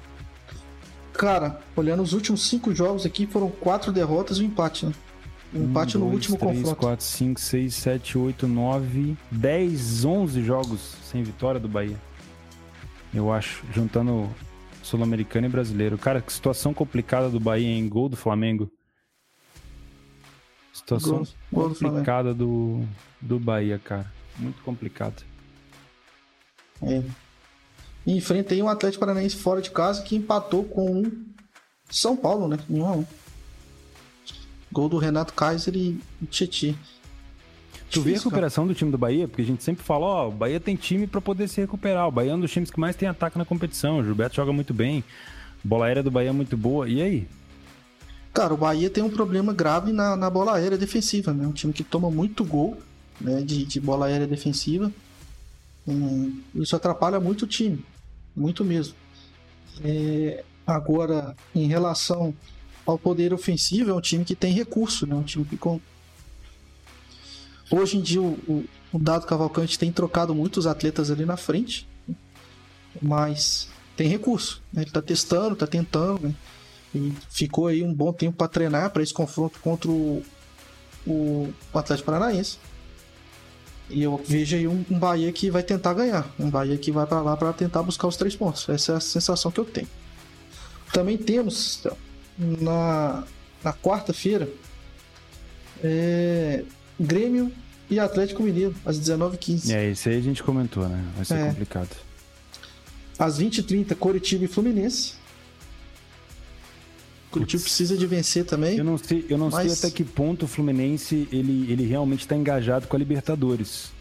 Cara, 1.22 1.62
olhando 1.76 2.02
os 2.02 2.14
últimos 2.14 2.42
cinco 2.48 2.74
jogos 2.74 3.06
aqui, 3.06 3.28
foram 3.28 3.48
quatro 3.52 3.92
derrotas 3.92 4.40
e 4.40 4.42
um 4.42 4.46
empate, 4.48 4.88
né? 4.88 4.94
Um 5.54 5.66
empate 5.66 5.96
no 5.96 6.06
dois, 6.06 6.16
último 6.16 6.38
três, 6.40 6.58
confronto. 6.58 6.80
4, 6.82 7.06
5, 7.06 7.40
6, 7.40 7.76
7, 7.76 8.18
8, 8.18 8.48
9, 8.48 9.16
10, 9.30 10.04
11 10.04 10.42
jogos 10.44 10.80
sem 11.04 11.22
vitória 11.22 11.60
do 11.60 11.68
Bahia. 11.68 11.96
Eu 13.14 13.32
acho, 13.32 13.64
juntando 13.72 14.28
Sul-Americano 14.82 15.46
e 15.46 15.50
Brasileiro. 15.50 15.96
Cara, 15.96 16.22
que 16.22 16.34
situação 16.34 16.74
complicada 16.74 17.30
do 17.30 17.40
Bahia 17.40 17.68
em 17.68 17.88
gol 17.88 18.10
do 18.10 18.18
Flamengo. 18.18 18.72
Situação 20.74 21.18
Gol- 21.18 21.28
gol 21.54 21.70
do 21.70 21.76
complicada 21.76 22.34
do, 22.34 22.84
do 23.22 23.40
Bahia, 23.40 23.78
cara. 23.78 24.12
Muito 24.40 24.60
complicado. 24.64 25.22
É. 26.82 27.04
E 28.06 28.16
enfrenta 28.16 28.54
aí 28.54 28.62
um 28.62 28.70
Atlético 28.70 29.02
Paranaense 29.02 29.36
fora 29.36 29.62
de 29.62 29.72
casa 29.72 30.02
que 30.02 30.16
empatou 30.16 30.64
com 30.64 31.02
o 31.02 31.12
São 31.90 32.16
Paulo, 32.16 32.48
né? 32.48 32.58
Em 32.70 32.82
1 32.82 32.86
a 32.86 32.92
1 32.94 33.06
Gol 34.72 34.90
do 34.90 34.98
Renato 34.98 35.34
Kaiser 35.34 35.76
e 35.76 36.00
Tietchan. 36.30 36.76
Tu 37.92 38.02
vê 38.02 38.12
a 38.12 38.14
cara. 38.14 38.24
recuperação 38.24 38.66
do 38.66 38.74
time 38.74 38.90
do 38.90 38.98
Bahia? 38.98 39.28
Porque 39.28 39.42
a 39.42 39.46
gente 39.46 39.64
sempre 39.64 39.84
fala, 39.84 40.06
ó, 40.06 40.30
o 40.30 40.32
Bahia 40.32 40.60
tem 40.60 40.78
time 40.78 41.06
pra 41.06 41.20
poder 41.20 41.50
se 41.50 41.60
recuperar. 41.60 42.08
O 42.08 42.12
Bahia 42.12 42.32
é 42.32 42.36
um 42.36 42.40
dos 42.40 42.52
times 42.52 42.72
que 42.72 42.80
mais 42.80 42.96
tem 42.96 43.08
ataque 43.08 43.38
na 43.38 43.44
competição. 43.44 44.00
O 44.00 44.04
Gilberto 44.04 44.38
joga 44.38 44.54
muito 44.54 44.74
bem. 44.74 45.04
Bola 45.62 45.88
aérea 45.88 46.02
do 46.02 46.10
Bahia 46.10 46.30
é 46.30 46.34
muito 46.34 46.56
boa. 46.56 46.88
E 46.88 47.02
aí? 47.02 47.28
Cara, 48.34 48.54
o 48.54 48.58
Bahia 48.58 48.90
tem 48.90 49.04
um 49.04 49.10
problema 49.10 49.54
grave 49.54 49.92
na, 49.92 50.16
na 50.16 50.30
bola 50.30 50.56
aérea 50.56 50.78
defensiva, 50.78 51.34
né? 51.34 51.46
Um 51.46 51.52
time 51.52 51.74
que 51.74 51.84
toma 51.84 52.10
muito 52.10 52.46
gol 52.46 52.78
né, 53.20 53.42
de, 53.42 53.66
de 53.66 53.80
bola 53.82 54.06
aérea 54.06 54.26
defensiva. 54.26 54.90
Hum, 55.86 56.40
isso 56.56 56.76
atrapalha 56.76 57.20
muito 57.20 57.44
o 57.44 57.48
time. 57.48 57.84
Muito 58.36 58.64
mesmo. 58.64 58.96
É, 59.84 60.44
agora, 60.66 61.36
em 61.54 61.68
relação 61.68 62.34
ao 62.86 62.98
poder 62.98 63.34
ofensivo, 63.34 63.92
é 63.92 63.94
um 63.94 64.02
time 64.02 64.26
que 64.26 64.36
tem 64.36 64.54
recurso, 64.54 65.06
né? 65.06 65.16
Um 65.16 65.24
time 65.24 65.46
que 65.46 65.58
com... 65.58 65.80
Hoje 67.70 67.98
em 67.98 68.02
dia 68.02 68.22
o, 68.22 68.34
o, 68.48 68.66
o 68.94 69.00
Dado 69.00 69.26
Cavalcante 69.26 69.80
tem 69.80 69.92
trocado 69.92 70.36
muitos 70.36 70.68
atletas 70.68 71.10
ali 71.10 71.26
na 71.26 71.38
frente, 71.38 71.88
mas 73.02 73.70
tem 73.96 74.08
recurso. 74.08 74.62
Né? 74.74 74.82
Ele 74.82 74.92
tá 74.92 75.02
testando, 75.02 75.56
tá 75.56 75.68
tentando, 75.68 76.28
né? 76.28 76.36
E 76.94 77.14
ficou 77.30 77.68
aí 77.68 77.84
um 77.84 77.94
bom 77.94 78.12
tempo 78.12 78.38
para 78.38 78.50
treinar 78.50 78.90
para 78.90 79.02
esse 79.02 79.14
confronto 79.14 79.60
contra 79.62 79.90
o, 79.90 80.22
o 81.08 81.54
Atlético 81.74 82.08
Paranaense. 82.08 82.58
E 83.92 84.04
eu 84.04 84.22
vejo 84.26 84.56
aí 84.56 84.68
um, 84.68 84.84
um 84.90 84.98
Bahia 85.00 85.32
que 85.32 85.50
vai 85.50 85.64
tentar 85.64 85.94
ganhar. 85.94 86.34
Um 86.40 86.50
Bahia 86.50 86.78
que 86.78 86.92
vai 86.92 87.06
para 87.06 87.22
lá 87.22 87.36
para 87.38 87.52
tentar 87.54 87.84
buscar 87.84 88.08
os 88.08 88.16
três 88.18 88.36
pontos. 88.36 88.68
Essa 88.70 88.94
é 88.94 88.96
a 88.96 89.00
sensação 89.00 89.52
que 89.52 89.60
eu 89.60 89.66
tenho. 89.66 89.88
Também 90.94 91.18
temos 91.18 91.84
na, 92.38 93.24
na 93.64 93.74
quarta-feira 93.74 94.50
é, 95.84 96.64
Grêmio 97.00 97.52
e 97.90 98.00
Atlético 98.00 98.44
Mineiro, 98.44 98.76
às 98.86 99.00
19h15. 99.00 99.74
É, 99.74 99.92
isso 99.92 100.08
aí 100.10 100.18
a 100.18 100.22
gente 100.22 100.42
comentou, 100.44 100.88
né? 100.88 101.04
Vai 101.16 101.26
ser 101.26 101.36
É. 101.36 101.48
complicado. 101.48 101.90
Às 103.20 103.40
20h30, 103.40 103.96
Coritiba 103.96 104.46
e 104.46 104.48
Fluminense. 104.48 105.14
Curitiba 107.32 107.64
precisa 107.64 107.98
de 107.98 108.06
vencer 108.06 108.46
também. 108.46 108.78
Eu 108.78 108.84
não 108.84 108.98
sei, 108.98 109.26
eu 109.30 109.38
não 109.38 109.50
Mas- 109.50 109.72
sei 109.74 109.88
até 109.90 109.96
que 109.96 110.04
ponto 110.04 110.44
o 110.46 110.48
Fluminense 110.48 111.28
ele, 111.32 111.72
ele 111.72 111.86
realmente 111.86 112.22
está 112.22 112.36
engajado 112.36 112.88
com 112.88 112.96
a 112.96 113.00
Libertadores. 113.00 113.92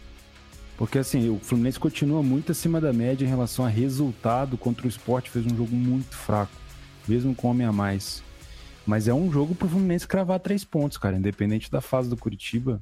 Porque 0.77 0.97
assim, 0.97 1.29
o 1.29 1.39
Fluminense 1.39 1.79
continua 1.79 2.21
muito 2.23 2.51
acima 2.51 2.81
da 2.81 2.91
média 2.91 3.23
em 3.25 3.27
relação 3.29 3.63
a 3.65 3.69
resultado 3.69 4.57
contra 4.57 4.85
o 4.85 4.89
esporte, 4.89 5.29
fez 5.29 5.45
um 5.45 5.55
jogo 5.55 5.75
muito 5.75 6.15
fraco, 6.15 6.51
mesmo 7.07 7.33
com 7.35 7.49
homem 7.49 7.65
a 7.67 7.71
mais. 7.71 8.23
Mas 8.85 9.07
é 9.07 9.13
um 9.13 9.31
jogo 9.31 9.53
pro 9.53 9.69
Fluminense 9.69 10.07
cravar 10.07 10.39
três 10.39 10.63
pontos, 10.65 10.97
cara. 10.97 11.15
Independente 11.15 11.69
da 11.69 11.81
fase 11.81 12.09
do 12.09 12.17
Curitiba, 12.17 12.81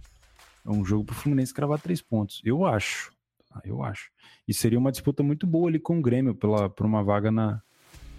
é 0.66 0.70
um 0.70 0.84
jogo 0.86 1.04
pro 1.04 1.16
Fluminense 1.16 1.54
cravar 1.54 1.80
três 1.80 2.02
pontos. 2.02 2.42
Eu 2.46 2.66
acho. 2.66 3.12
tá? 3.54 3.62
Eu 3.66 3.84
acho. 3.84 4.10
E 4.48 4.54
seria 4.54 4.80
uma 4.80 4.92
disputa 4.92 5.22
muito 5.22 5.46
boa 5.46 5.68
ali 5.70 5.78
com 5.78 6.00
o 6.00 6.02
Grêmio 6.02 6.34
pela, 6.34 6.70
por 6.70 6.86
uma 6.86 7.04
vaga 7.04 7.30
na, 7.32 7.62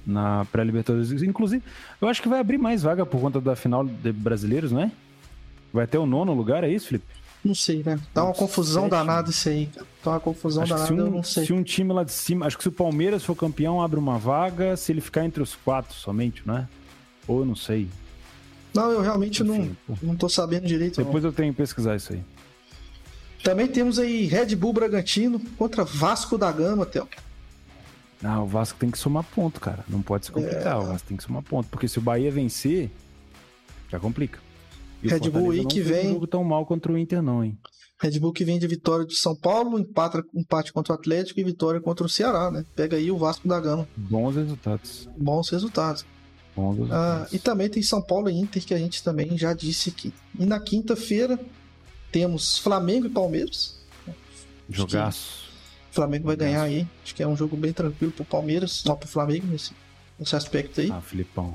na 0.07 0.45
pré-Libertadores. 0.53 1.23
Inclusive, 1.23 1.63
eu 2.01 2.09
acho 2.09 2.21
que 2.23 2.29
vai 2.29 2.41
abrir 2.41 2.59
mais 2.59 2.83
vaga 2.83 3.05
por 3.07 3.21
conta 3.21 3.41
da 3.41 3.55
final 3.57 3.85
de 3.85 4.13
brasileiros, 4.13 4.73
não 4.73 4.83
é? 4.83 4.91
Vai 5.73 5.87
ter 5.87 5.99
o 5.99 6.07
nono 6.07 6.33
lugar, 6.35 6.65
é 6.65 6.69
isso, 6.69 6.89
Felipe? 6.89 7.05
Não 7.45 7.55
sei, 7.55 7.83
né? 7.85 7.99
Tá 8.13 8.25
uma 8.25 8.35
confusão 8.35 8.83
Sétimo. 8.83 8.99
danada 8.99 9.31
isso 9.31 9.49
aí. 9.49 9.69
Tá 10.03 10.11
uma 10.11 10.21
confusão 10.21 10.63
Acho 10.63 10.75
danada, 10.75 10.93
se 10.95 10.99
eu 11.01 11.07
um, 11.07 11.11
não 11.11 11.23
sei. 11.23 11.47
se 11.47 11.53
um 11.55 11.63
time 11.63 11.93
lá 11.93 12.05
de 12.05 12.13
cima. 12.13 12.47
Acho 12.47 12.57
que 12.59 12.63
se 12.63 12.69
o 12.69 12.73
Palmeiras 12.73 13.25
for 13.25 13.35
campeão, 13.35 13.81
abre 13.81 13.99
uma 13.99 14.19
vaga. 14.19 14.77
Se 14.77 14.93
ele 14.93 15.01
ficar 15.01 15.25
entre 15.25 15.43
os 15.43 15.57
quatro 15.57 15.95
somente, 15.95 16.43
não 16.45 16.59
é? 16.59 16.69
Ou 17.27 17.39
eu 17.41 17.47
não 17.47 17.57
sei. 17.57 17.89
Não, 18.75 18.91
eu 18.91 19.01
realmente 19.01 19.43
não, 19.43 19.57
Enfim, 19.57 19.77
não 20.03 20.17
tô 20.17 20.29
sabendo 20.29 20.67
direito. 20.67 20.99
não. 20.99 21.05
Depois 21.07 21.25
eu 21.25 21.33
tenho 21.33 21.53
que 21.53 21.57
pesquisar 21.57 21.97
isso 21.97 22.13
aí. 22.13 22.23
Também 23.43 23.67
temos 23.67 23.99
aí 23.99 24.27
Red 24.27 24.55
Bull 24.55 24.75
Bragantino 24.75 25.41
contra 25.57 25.83
Vasco 25.83 26.37
da 26.37 26.53
Gama, 26.53 26.85
Theo. 26.85 27.09
Ah, 28.23 28.43
o 28.43 28.47
Vasco 28.47 28.79
tem 28.79 28.91
que 28.91 28.99
somar 28.99 29.25
ponto, 29.25 29.61
cara. 29.61 29.85
Não 29.89 30.03
pode 30.03 30.27
se 30.27 30.33
complicar. 30.33 30.75
É. 30.75 30.77
O 30.77 30.87
Vasco 30.87 31.09
tem 31.09 31.17
que 31.17 31.23
somar 31.23 31.43
ponto. 31.43 31.69
Porque 31.69 31.89
se 31.89 31.99
o 31.99 32.03
Bahia 32.03 32.31
vencer, 32.31 32.91
já 33.91 33.99
complica. 33.99 34.39
E 35.03 35.09
Red 35.09 35.21
Bull 35.21 35.31
Fortaleza 35.33 35.53
aí 35.53 35.63
não 35.63 35.69
que 35.71 35.81
vem- 35.81 36.09
um 36.09 36.13
jogo 36.15 36.27
tão 36.27 36.45
mal 36.45 36.67
contra 36.67 36.93
o 36.93 36.99
Inter, 36.99 37.23
não, 37.23 37.43
hein? 37.43 37.57
Red 37.99 38.19
Bull 38.19 38.33
que 38.33 38.45
vem 38.45 38.59
de 38.59 38.67
vitória 38.67 39.05
de 39.07 39.15
São 39.15 39.35
Paulo, 39.35 39.79
empata, 39.79 40.23
empate 40.35 40.73
contra 40.73 40.93
o 40.93 40.97
Atlético 40.97 41.41
e 41.41 41.45
vitória 41.45 41.81
contra 41.81 42.05
o 42.05 42.09
Ceará, 42.09 42.51
né? 42.51 42.65
Pega 42.77 42.97
aí 42.97 43.11
o 43.11 43.17
Vasco 43.17 43.47
da 43.49 43.59
Gama. 43.61 43.89
Bons 43.97 44.37
resultados. 44.37 45.09
Bons 45.19 45.49
resultados. 45.51 46.05
Bons 46.57 46.73
Ah, 46.73 46.77
resultados. 46.77 47.33
e 47.33 47.39
também 47.39 47.69
tem 47.71 47.83
São 47.83 48.03
Paulo 48.03 48.29
e 48.29 48.35
Inter, 48.39 48.65
que 48.65 48.75
a 48.75 48.79
gente 48.79 49.03
também 49.03 49.37
já 49.39 49.53
disse 49.55 49.89
aqui. 49.91 50.13
E 50.39 50.45
na 50.45 50.61
quinta-feira 50.61 51.39
temos 52.13 52.59
Flamengo 52.59 53.07
e 53.07 53.11
Palmeiras. 53.11 53.79
Jogaço. 54.69 55.50
O 55.91 55.95
Flamengo 55.95 56.27
vai 56.27 56.37
ganhar 56.37 56.63
aí. 56.63 56.87
Acho 57.03 57.15
que 57.15 57.23
é 57.23 57.27
um 57.27 57.37
jogo 57.37 57.57
bem 57.57 57.73
tranquilo 57.73 58.13
pro 58.13 58.25
Palmeiras, 58.25 58.85
não 58.85 58.97
pro 58.97 59.09
Flamengo 59.09 59.47
nesse, 59.47 59.73
nesse 60.19 60.37
aspecto 60.37 60.81
aí. 60.81 60.91
Ah, 60.91 61.01
Filipão. 61.01 61.55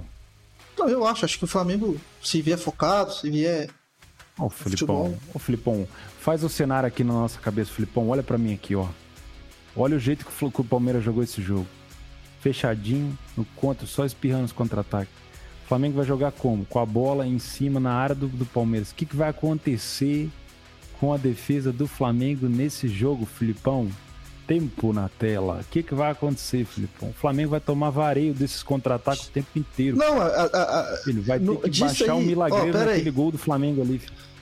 Não, 0.78 0.90
eu 0.90 1.08
acho, 1.08 1.24
acho 1.24 1.38
que 1.38 1.46
o 1.46 1.48
Flamengo, 1.48 1.98
se 2.22 2.42
vier 2.42 2.58
focado, 2.58 3.14
se 3.14 3.30
vier. 3.30 3.70
Ó, 4.38 4.48
o 4.48 4.50
Filipão. 4.50 5.18
Ô, 5.34 5.40
Filipão, 5.40 5.88
faz 6.20 6.44
o 6.44 6.50
cenário 6.50 6.88
aqui 6.88 7.04
na 7.04 7.14
nossa 7.14 7.40
cabeça, 7.40 7.72
Filipão. 7.72 8.10
Olha 8.10 8.22
pra 8.22 8.38
mim 8.38 8.54
aqui, 8.54 8.76
ó. 8.76 8.88
Olha 9.76 9.96
o 9.96 10.00
jeito 10.00 10.26
o 10.30 10.52
que 10.52 10.62
o 10.62 10.66
Palmeiras 10.66 11.04
jogou 11.04 11.24
esse 11.24 11.42
jogo. 11.42 11.68
Fechadinho, 12.42 13.18
no 13.36 13.46
contra, 13.56 13.88
só 13.88 14.06
espirrando 14.06 14.46
os 14.46 14.52
contra-ataques. 14.52 15.14
O 15.64 15.68
Flamengo 15.68 15.96
vai 15.96 16.06
jogar 16.06 16.32
como? 16.32 16.66
Com 16.66 16.80
a 16.80 16.86
bola 16.86 17.26
em 17.26 17.40
cima 17.40 17.80
na 17.80 17.92
área 17.92 18.14
do, 18.14 18.28
do 18.28 18.46
Palmeiras. 18.46 18.92
O 18.92 18.96
que, 18.96 19.06
que 19.06 19.16
vai 19.16 19.30
acontecer 19.30 20.30
com 21.00 21.12
a 21.12 21.18
defesa 21.18 21.72
do 21.72 21.88
Flamengo 21.88 22.48
nesse 22.48 22.88
jogo, 22.88 23.26
Filipão? 23.26 23.90
Tempo 24.48 24.94
na 24.94 25.10
tela. 25.10 25.62
O 25.62 25.72
que, 25.72 25.82
que 25.82 25.96
vai 25.96 26.12
acontecer, 26.12 26.66
Filipão? 26.66 27.10
O 27.10 27.14
Flamengo 27.14 27.50
vai 27.52 27.60
tomar 27.60 27.90
vareio 27.90 28.34
desses 28.34 28.62
contra-ataques 28.62 29.26
o 29.28 29.32
tempo 29.32 29.48
inteiro. 29.58 29.98
Não, 29.98 30.22
a, 30.22 30.26
a, 30.26 30.46
a- 30.46 31.00
Ele 31.08 31.20
vai 31.22 31.40
ter 31.40 31.46
No- 31.46 31.58
que 31.60 31.70
disso 31.70 31.86
baixar 31.86 32.14
um 32.16 32.20
aí- 32.20 32.26
milagreiro 32.28 32.70
ó, 32.70 32.72
pera 32.72 32.92
aí. 32.92 32.98
naquele 32.98 33.12
gol 33.12 33.32
do 33.32 33.38
Flamengo 33.40 33.82
ali. 33.82 34.00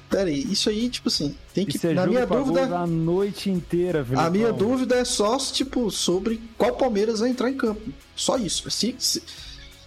pera 0.10 0.30
aí, 0.30 0.44
isso 0.52 0.70
aí, 0.70 0.90
tipo 0.90 1.08
assim, 1.08 1.34
tem 1.54 1.66
que. 1.66 1.78
Isso 1.78 1.88
é 1.88 1.94
na 1.94 2.06
minha 2.06 2.26
dúvida. 2.26 2.78
a 2.78 2.86
noite 2.86 3.50
inteira, 3.50 4.04
Filipão. 4.04 4.26
A 4.26 4.30
minha 4.30 4.52
dúvida 4.52 4.96
é 4.96 5.06
só, 5.06 5.38
tipo, 5.38 5.90
sobre 5.90 6.42
qual 6.58 6.76
Palmeiras 6.76 7.22
vai 7.22 7.30
entrar 7.30 7.50
em 7.50 7.56
campo. 7.56 7.82
Só 8.16 8.36
isso. 8.38 8.70
Se, 8.70 8.94
se- 9.00 9.24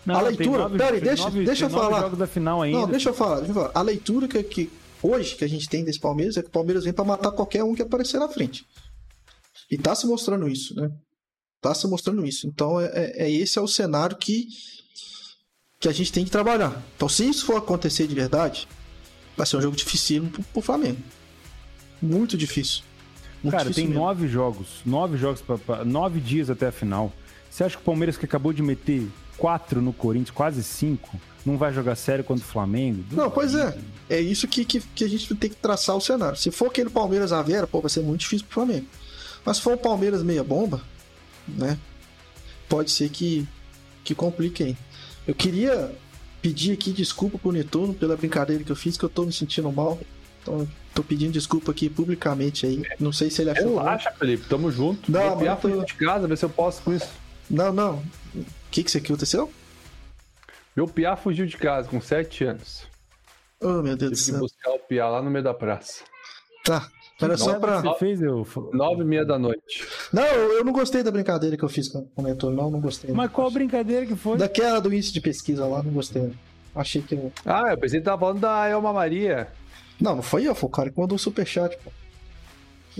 Não, 0.06 0.16
a 0.16 0.22
leitura- 0.22 0.62
nove- 0.62 0.78
pera 0.78 0.94
aí, 0.94 1.00
tem 1.00 1.08
deixa- 1.10 1.24
nove- 1.24 1.44
deixa 1.44 1.64
eu 1.66 1.70
falar. 1.70 2.10
ainda. 2.62 2.78
Não, 2.80 2.88
deixa 2.88 3.10
eu 3.10 3.14
falar, 3.14 3.36
deixa 3.36 3.50
eu 3.50 3.54
falar. 3.54 3.70
A 3.74 3.82
leitura 3.82 4.26
que, 4.26 4.42
que 4.42 4.70
hoje 5.02 5.34
que 5.36 5.44
a 5.44 5.48
gente 5.48 5.68
tem 5.68 5.84
desse 5.84 6.00
Palmeiras 6.00 6.38
é 6.38 6.42
que 6.42 6.48
o 6.48 6.50
Palmeiras 6.52 6.84
vem 6.84 6.92
pra 6.94 7.04
matar 7.04 7.30
qualquer 7.32 7.62
um 7.62 7.74
que 7.74 7.82
aparecer 7.82 8.18
na 8.18 8.28
frente. 8.28 8.66
E 9.70 9.76
tá 9.78 9.94
se 9.94 10.06
mostrando 10.06 10.48
isso, 10.48 10.74
né? 10.74 10.90
Tá 11.60 11.74
se 11.74 11.86
mostrando 11.88 12.24
isso. 12.26 12.46
Então, 12.46 12.80
é, 12.80 12.86
é- 12.92 13.24
é- 13.26 13.30
esse 13.30 13.58
é 13.58 13.62
o 13.62 13.66
cenário 13.68 14.16
que 14.16 14.46
que 15.78 15.88
a 15.88 15.92
gente 15.92 16.10
tem 16.10 16.24
que 16.24 16.30
trabalhar. 16.30 16.82
Então, 16.96 17.06
se 17.08 17.28
isso 17.28 17.44
for 17.44 17.56
acontecer 17.56 18.06
de 18.06 18.14
verdade, 18.14 18.66
vai 19.36 19.46
ser 19.46 19.58
um 19.58 19.60
jogo 19.60 19.76
dificílimo 19.76 20.30
pro, 20.30 20.42
pro 20.42 20.62
Flamengo. 20.62 20.98
Muito 22.00 22.36
difícil. 22.36 22.82
Muito 23.42 23.52
Cara, 23.52 23.64
difícil 23.64 23.82
tem 23.84 23.88
mesmo. 23.90 24.02
nove 24.02 24.26
jogos. 24.28 24.66
Nove 24.86 25.16
jogos, 25.18 25.42
pra, 25.42 25.58
pra- 25.58 25.84
nove 25.84 26.18
dias 26.20 26.48
até 26.48 26.68
a 26.68 26.72
final. 26.72 27.12
Você 27.50 27.62
acha 27.64 27.76
que 27.76 27.82
o 27.82 27.84
Palmeiras, 27.84 28.16
que 28.16 28.24
acabou 28.24 28.52
de 28.52 28.62
meter 28.62 29.06
quatro 29.36 29.82
no 29.82 29.92
Corinthians, 29.92 30.30
quase 30.30 30.62
cinco, 30.64 31.20
não 31.44 31.58
vai 31.58 31.72
jogar 31.72 31.94
sério 31.94 32.24
contra 32.24 32.44
o 32.44 32.48
Flamengo? 32.48 33.04
Não, 33.12 33.30
pois 33.30 33.54
é. 33.54 33.76
É 34.08 34.18
isso 34.20 34.48
que, 34.48 34.64
que, 34.64 34.80
que 34.80 35.04
a 35.04 35.08
gente 35.08 35.34
tem 35.34 35.50
que 35.50 35.56
traçar 35.56 35.94
o 35.94 36.00
cenário. 36.00 36.38
Se 36.38 36.50
for 36.50 36.68
aquele 36.68 36.88
Palmeiras 36.90 37.32
à 37.32 37.42
Vera, 37.42 37.66
pô, 37.66 37.80
vai 37.82 37.90
ser 37.90 38.00
muito 38.00 38.20
difícil 38.20 38.46
pro 38.46 38.54
Flamengo. 38.54 38.86
Mas 39.46 39.56
se 39.58 39.62
for 39.62 39.74
o 39.74 39.78
Palmeiras 39.78 40.22
meia 40.22 40.42
bomba, 40.44 40.82
né? 41.48 41.78
Pode 42.68 42.90
ser 42.90 43.08
que, 43.08 43.46
que 44.04 44.14
complique 44.14 44.62
aí. 44.64 44.76
Eu 45.26 45.34
queria 45.34 45.94
pedir 46.42 46.72
aqui 46.72 46.90
desculpa 46.92 47.38
pro 47.38 47.52
Netuno 47.52 47.94
pela 47.94 48.16
brincadeira 48.16 48.62
que 48.64 48.70
eu 48.72 48.76
fiz, 48.76 48.96
que 48.98 49.04
eu 49.04 49.08
tô 49.08 49.24
me 49.24 49.32
sentindo 49.32 49.70
mal. 49.70 49.98
Então, 50.42 50.68
tô 50.94 51.02
pedindo 51.02 51.32
desculpa 51.32 51.70
aqui 51.70 51.88
publicamente 51.88 52.66
aí. 52.66 52.82
Não 52.98 53.12
sei 53.12 53.30
se 53.30 53.40
ele 53.42 53.50
achou. 53.50 53.70
bom. 53.70 53.78
Relaxa, 53.78 54.10
Felipe, 54.12 54.46
tamo 54.48 54.70
junto. 54.70 55.10
Não, 55.10 55.36
Vou 55.36 55.44
mas 55.46 55.60
tô- 55.60 55.84
de 55.84 55.94
casa, 55.94 56.26
ver 56.26 56.36
se 56.36 56.44
eu 56.44 56.50
posso 56.50 56.82
com 56.82 56.92
isso. 56.92 57.08
Não, 57.48 57.72
não. 57.72 58.02
O 58.34 58.44
que 58.70 58.82
que 58.82 58.88
isso 58.90 58.98
aqui 58.98 59.06
aconteceu? 59.12 59.52
Meu 60.74 60.86
Piá 60.88 61.16
fugiu 61.16 61.46
de 61.46 61.56
casa 61.56 61.88
com 61.88 62.00
7 62.00 62.44
anos. 62.44 62.82
Oh, 63.60 63.80
meu 63.82 63.96
Deus 63.96 64.10
do 64.10 64.16
Tive 64.16 64.16
que 64.16 64.16
céu. 64.32 64.38
buscar 64.40 64.70
o 64.72 64.78
Piá 64.80 65.08
lá 65.08 65.22
no 65.22 65.30
meio 65.30 65.44
da 65.44 65.54
praça. 65.54 66.02
Tá. 66.64 66.90
Era 67.20 67.36
só 67.38 67.52
Não, 67.52 67.60
pra. 67.60 67.80
Você 67.80 67.98
fez, 67.98 68.20
eu... 68.20 68.46
Nove 68.72 69.02
e 69.02 69.04
meia 69.04 69.24
da 69.24 69.38
noite. 69.38 69.86
Não, 70.12 70.22
eu 70.24 70.62
não 70.64 70.72
gostei 70.72 71.02
da 71.02 71.10
brincadeira 71.10 71.56
que 71.56 71.62
eu 71.62 71.68
fiz 71.68 71.88
com 71.88 72.06
o 72.14 72.22
Netuno, 72.22 72.54
não, 72.54 72.70
não 72.70 72.80
gostei. 72.80 73.10
Mas 73.12 73.30
qual 73.30 73.50
brincadeira 73.50 74.04
que 74.04 74.14
foi? 74.14 74.36
Daquela 74.36 74.80
do 74.80 74.92
índice 74.92 75.12
de 75.14 75.20
pesquisa 75.20 75.64
lá, 75.66 75.82
não 75.82 75.92
gostei. 75.92 76.30
Achei 76.74 77.00
que. 77.00 77.14
eu- 77.14 77.32
Ah, 77.44 77.70
eu 77.70 77.78
pensei 77.78 78.00
que 78.00 78.04
tava 78.04 78.20
falando 78.20 78.40
da 78.40 78.66
Elma 78.68 78.92
Maria. 78.92 79.48
Não, 79.98 80.16
não 80.16 80.22
foi 80.22 80.44
eu, 80.44 80.54
foi 80.54 80.68
o 80.68 80.72
cara 80.72 80.90
que 80.90 81.00
mandou 81.00 81.16
o 81.16 81.18
superchat, 81.18 81.78
pô. 81.82 81.90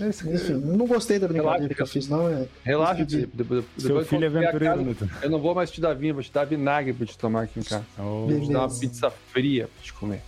Esse- 0.03 0.27
Enfim, 0.29 0.53
eu 0.53 0.59
não 0.59 0.85
gostei 0.87 1.17
da 1.19 1.27
brincadeira 1.27 1.57
Relaxa, 1.59 1.75
que 1.75 1.81
eu 1.81 1.87
fiz, 1.87 2.07
não. 2.07 2.27
É... 2.27 2.47
Relaxa. 2.63 3.05
Felipe. 3.05 3.31
Depois, 3.35 3.65
Seu 3.77 4.05
filho 4.05 4.23
é 4.25 4.27
aventureiro, 4.27 4.95
casa. 4.95 5.11
Eu 5.23 5.29
não 5.29 5.39
vou 5.39 5.53
mais 5.55 5.69
te 5.71 5.79
dar 5.81 5.93
vinho, 5.95 6.13
vou 6.15 6.23
te 6.23 6.31
dar 6.31 6.45
vinagre 6.45 6.93
pra 6.93 7.05
te 7.05 7.17
tomar 7.17 7.43
aqui 7.43 7.59
em 7.59 7.63
casa. 7.63 7.85
Oh. 7.99 8.27
Vou 8.27 8.41
te 8.41 8.51
dar 8.51 8.59
uma 8.61 8.79
pizza 8.79 9.09
fria 9.09 9.67
pra 9.67 9.83
te 9.83 9.93
comer. 9.93 10.21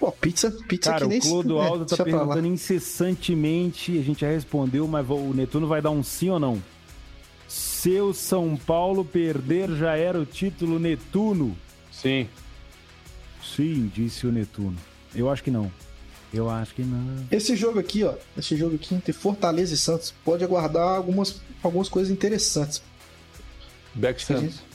Pô, 0.00 0.10
pizza, 0.10 0.50
pizza 0.66 0.92
Cara, 0.92 1.02
que 1.02 1.08
nem 1.08 1.18
o 1.18 1.22
Clodoaldo 1.22 1.84
é, 1.92 1.96
tá 1.96 2.02
perguntando 2.02 2.46
incessantemente, 2.46 3.98
a 3.98 4.02
gente 4.02 4.22
já 4.22 4.28
respondeu, 4.28 4.88
mas 4.88 5.08
o 5.10 5.34
Netuno 5.34 5.68
vai 5.68 5.82
dar 5.82 5.90
um 5.90 6.02
sim 6.02 6.30
ou 6.30 6.40
não? 6.40 6.60
Se 7.46 8.00
o 8.00 8.14
São 8.14 8.56
Paulo 8.56 9.04
perder, 9.04 9.68
já 9.76 9.94
era 9.96 10.18
o 10.18 10.24
título 10.24 10.78
Netuno? 10.78 11.54
Sim. 11.92 12.26
Sim, 13.44 13.92
disse 13.94 14.26
o 14.26 14.32
Netuno. 14.32 14.76
Eu 15.14 15.28
acho 15.28 15.44
que 15.44 15.50
não. 15.50 15.70
Eu 16.32 16.48
acho 16.48 16.74
que 16.74 16.82
não. 16.82 17.26
Esse 17.30 17.54
jogo 17.54 17.78
aqui, 17.78 18.02
ó. 18.02 18.14
Esse 18.38 18.56
jogo 18.56 18.76
aqui 18.76 18.94
entre 18.94 19.12
Fortaleza 19.12 19.74
e 19.74 19.76
Santos 19.76 20.14
pode 20.24 20.42
aguardar 20.42 20.96
algumas, 20.96 21.42
algumas 21.62 21.88
coisas 21.90 22.10
interessantes. 22.10 22.82
Santos. 24.18 24.69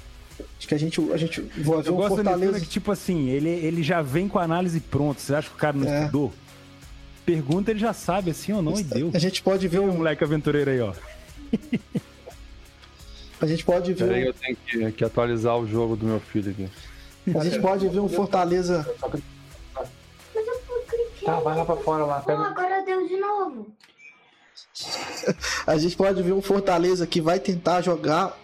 Acho 0.58 0.68
que 0.68 0.74
a 0.74 0.78
gente, 0.80 1.02
a 1.12 1.18
gente 1.18 1.42
vai 1.42 1.82
ver 1.82 1.90
Eu 1.90 1.94
um 1.94 1.98
gosto 1.98 2.16
Fortaleza. 2.16 2.60
que, 2.60 2.66
tipo 2.68 2.92
assim, 2.92 3.28
ele, 3.30 3.50
ele 3.50 3.84
já 3.84 4.02
vem 4.02 4.28
com 4.28 4.40
a 4.40 4.44
análise 4.44 4.80
pronta. 4.80 5.20
Você 5.20 5.36
acha 5.36 5.50
que 5.50 5.56
o 5.56 5.60
cara 5.60 5.76
não 5.78 5.88
É. 5.88 6.00
estudou? 6.02 6.34
Pergunta, 7.26 7.72
ele 7.72 7.80
já 7.80 7.92
sabe, 7.94 8.32
assim 8.32 8.54
ou 8.54 8.62
não, 8.62 8.80
e 8.80 8.84
deu. 8.84 9.12
A 9.14 9.20
gente 9.20 9.42
pode 9.42 9.68
ver 9.68 9.80
O 9.80 9.84
um, 9.86 9.98
moleque 9.98 10.24
aventureiro 10.24 10.70
aí, 10.72 10.80
ó. 10.80 10.94
a 13.42 13.46
gente 13.48 13.66
pode 13.66 13.94
ver, 13.94 14.06
Peraí, 14.08 14.24
um- 14.24 14.28
eu 14.28 14.34
tenho 14.34 14.56
que, 14.66 14.92
que 14.94 15.04
atualizar 15.04 15.58
o 15.58 15.68
jogo 15.68 15.96
do 15.96 16.06
meu 16.06 16.20
filho 16.20 16.52
aqui. 16.52 16.70
a 17.38 17.44
gente 17.44 17.60
pode 17.60 17.88
ver 17.90 18.00
um 18.00 18.08
Fortaleza. 18.10 18.88
Tá, 21.26 21.40
vai 21.40 21.56
lá 21.58 21.66
pra 21.66 21.76
fora 21.78 22.06
lá. 22.06 22.20
Pô, 22.22 22.32
agora 22.32 22.84
deu 22.86 23.08
de 23.08 23.18
novo. 23.18 23.68
A 25.66 25.78
gente 25.78 25.96
pode 25.98 26.22
ver 26.22 26.34
um 26.34 26.42
Fortaleza 26.42 27.08
que 27.08 27.20
vai 27.20 27.40
tentar 27.40 27.82
jogar 27.82 28.38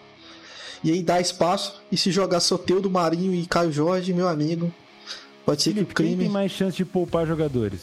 e 0.82 0.92
aí 0.92 1.02
dar 1.02 1.20
espaço. 1.20 1.80
E 1.90 1.96
se 1.96 2.10
jogar 2.10 2.40
Soteudo, 2.40 2.90
Marinho 2.90 3.34
e 3.34 3.46
Caio 3.46 3.72
Jorge, 3.72 4.12
meu 4.12 4.28
amigo, 4.28 4.72
pode 5.44 5.62
ser 5.62 5.70
que 5.70 5.80
o 5.80 5.82
Felipe, 5.82 5.94
quem 5.94 6.06
crime. 6.06 6.24
tem 6.24 6.32
mais 6.32 6.52
chance 6.52 6.76
de 6.76 6.84
poupar 6.84 7.26
jogadores? 7.26 7.80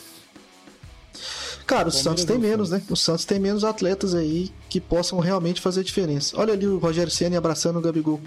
Cara, 1.70 1.88
o 1.88 1.92
Santos 1.92 2.24
tem 2.24 2.40
menos, 2.40 2.72
né? 2.72 2.82
O 2.90 2.96
Santos 2.96 3.26
tem 3.26 3.40
menos 3.40 3.64
atletas 3.64 4.16
aí 4.16 4.52
que 4.68 4.82
possam 4.82 5.20
realmente 5.20 5.62
fazer 5.62 5.84
diferença. 5.84 6.36
Olha 6.36 6.54
ali 6.54 6.66
o 6.66 6.80
Rogério 6.80 7.12
Senna 7.12 7.38
abraçando 7.38 7.78
o 7.78 7.82
Gabigol. 7.82 8.20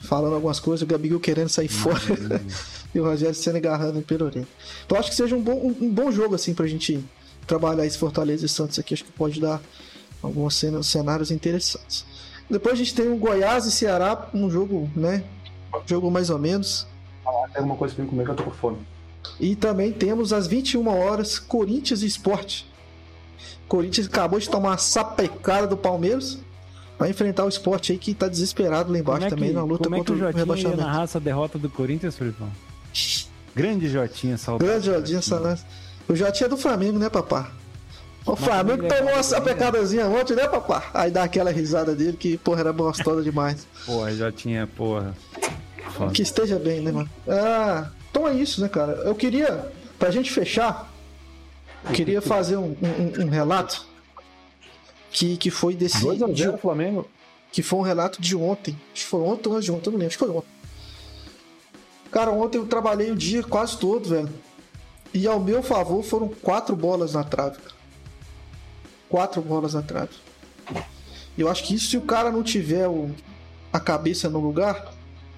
Falando 0.00 0.34
algumas 0.34 0.58
coisas, 0.58 0.82
o 0.82 0.86
Gabigol 0.86 1.20
querendo 1.20 1.48
sair 1.48 1.68
fora. 1.68 2.00
e 2.92 2.98
o 2.98 3.04
Rogério 3.04 3.36
Senna 3.36 3.58
agarrando 3.58 4.00
o 4.00 4.02
Pelourinho. 4.02 4.48
Então 4.84 4.98
acho 4.98 5.10
que 5.10 5.16
seja 5.16 5.36
um 5.36 5.40
bom, 5.40 5.76
um, 5.80 5.88
bom 5.88 6.10
jogo, 6.10 6.34
assim, 6.34 6.52
pra 6.52 6.66
gente 6.66 6.98
trabalhar 7.46 7.86
esse 7.86 7.96
Fortaleza 7.96 8.44
e 8.44 8.48
Santos 8.48 8.80
aqui. 8.80 8.94
Acho 8.94 9.04
que 9.04 9.12
pode 9.12 9.40
dar 9.40 9.62
alguns 10.20 10.60
cenários 10.82 11.30
interessantes. 11.30 12.04
Depois 12.48 12.74
a 12.74 12.76
gente 12.76 12.94
tem 12.94 13.08
o 13.10 13.16
Goiás 13.16 13.66
e 13.66 13.72
Ceará, 13.72 14.28
um 14.34 14.50
jogo, 14.50 14.90
né? 14.94 15.24
Um 15.74 15.86
jogo 15.86 16.10
mais 16.10 16.30
ou 16.30 16.38
menos. 16.38 16.86
Tem 17.24 17.56
alguma 17.56 17.76
coisa 17.76 17.94
pra 17.94 18.04
mim 18.04 18.10
comer 18.10 18.24
que 18.24 18.30
eu 18.30 18.34
tô 18.34 18.44
com 18.44 18.50
fome. 18.50 18.78
E 19.40 19.56
também 19.56 19.92
temos 19.92 20.32
às 20.32 20.46
21 20.46 20.86
horas 20.86 21.38
Corinthians 21.38 22.02
e 22.02 22.06
Sport. 22.06 22.62
Corinthians 23.66 24.06
acabou 24.06 24.38
de 24.38 24.48
tomar 24.48 24.70
uma 24.70 24.78
sapecada 24.78 25.66
do 25.66 25.76
Palmeiras. 25.76 26.38
Vai 26.98 27.10
enfrentar 27.10 27.44
o 27.44 27.48
Sport 27.48 27.90
aí 27.90 27.98
que 27.98 28.14
tá 28.14 28.28
desesperado 28.28 28.92
lá 28.92 28.98
embaixo 28.98 29.26
é 29.26 29.30
que, 29.30 29.34
também 29.34 29.52
na 29.52 29.64
luta 29.64 29.84
como 29.84 29.96
é 29.96 29.98
que 29.98 30.04
contra 30.04 30.14
o 30.14 30.16
o 30.16 30.20
Jotinha 30.20 30.40
ia 30.40 30.44
rebaixamento. 30.44 30.80
narrar 30.80 31.02
essa 31.04 31.18
derrota 31.18 31.58
do 31.58 31.68
Corinthians, 31.68 32.16
Felipão? 32.16 32.48
Grande 33.54 33.88
Jotinha, 33.88 34.36
saudade. 34.38 34.70
Grande 34.70 34.86
Jodinho 34.86 35.22
Salas. 35.22 35.64
O 36.08 36.14
Jotinha 36.14 36.46
é 36.46 36.50
do 36.50 36.56
Flamengo, 36.56 36.98
né, 36.98 37.08
papá? 37.08 37.50
O 38.26 38.34
Flamengo 38.36 38.86
é 38.86 38.88
tomou 38.88 39.12
uma 39.12 39.22
sapecadazinha 39.22 40.06
ontem, 40.08 40.34
né, 40.34 40.48
papá? 40.48 40.88
Aí 40.94 41.10
dá 41.10 41.24
aquela 41.24 41.50
risada 41.50 41.94
dele 41.94 42.16
que, 42.16 42.38
porra, 42.38 42.60
era 42.60 42.72
gostosa 42.72 43.22
demais. 43.22 43.66
Porra, 43.84 44.12
Jotinha, 44.14 44.66
porra. 44.66 45.14
Foda. 45.92 46.12
Que 46.12 46.22
esteja 46.22 46.58
bem, 46.58 46.80
né, 46.80 46.90
mano? 46.90 47.10
Ah, 47.28 47.90
então 48.10 48.26
é 48.26 48.32
isso, 48.34 48.60
né, 48.62 48.68
cara? 48.68 48.92
Eu 49.04 49.14
queria, 49.14 49.70
pra 49.98 50.10
gente 50.10 50.30
fechar, 50.30 50.90
eu 51.84 51.92
queria 51.92 52.22
fazer 52.22 52.56
um, 52.56 52.74
um- 52.82 53.24
um 53.26 53.28
relato 53.28 53.84
que, 55.12 55.36
que 55.36 55.50
foi 55.50 55.74
desse. 55.74 56.00
2x0 56.02 56.32
de- 56.32 56.58
Flamengo. 56.58 57.06
que 57.52 57.62
foi 57.62 57.78
um 57.78 57.82
relato 57.82 58.20
de 58.20 58.34
ontem. 58.34 58.72
Acho 58.94 59.04
que 59.04 59.10
foi 59.10 59.20
ontem 59.20 59.48
ou 59.50 59.54
antes 59.56 59.64
de 59.66 59.70
ontem, 59.72 59.86
eu 59.88 59.92
não 59.92 59.98
lembro. 59.98 60.08
Acho 60.08 60.18
que 60.18 60.24
foi 60.24 60.34
ontem. 60.34 60.48
Cara, 62.10 62.30
ontem 62.30 62.58
eu 62.58 62.66
trabalhei 62.66 63.10
o 63.10 63.16
dia 63.16 63.42
quase 63.42 63.76
todo, 63.76 64.08
velho. 64.08 64.30
E 65.12 65.26
ao 65.28 65.38
meu 65.38 65.62
favor 65.62 66.02
foram 66.02 66.28
quatro 66.28 66.74
bolas 66.74 67.12
na 67.14 67.22
trave. 67.22 67.58
cara. 67.58 67.74
Quatro 69.08 69.40
bolas 69.42 69.74
na 69.74 69.82
trave. 69.82 70.10
E 71.36 71.40
eu 71.40 71.48
acho 71.48 71.64
que 71.64 71.74
isso, 71.74 71.88
se 71.88 71.96
o 71.96 72.02
cara 72.02 72.30
não 72.30 72.42
tiver 72.42 72.88
o- 72.88 73.10
a 73.72 73.80
cabeça 73.80 74.28
no 74.30 74.38
lugar, 74.40 74.92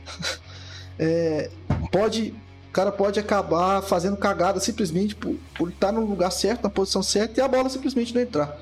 é, 0.99 1.51
pode. 1.91 2.35
O 2.69 2.73
cara 2.77 2.93
pode 2.93 3.19
acabar 3.19 3.81
fazendo 3.81 4.19
cagada 4.19 4.61
simplesmente 4.61 5.15
por, 5.15 5.35
por 5.57 5.71
estar 5.71 5.91
no 5.93 6.05
lugar 6.05 6.31
certo, 6.31 6.63
na 6.65 6.69
posição 6.69 7.03
certa, 7.03 7.41
e 7.41 7.43
a 7.43 7.49
bola 7.49 7.71
simplesmente 7.71 8.15
não 8.15 8.21
entrar. 8.21 8.59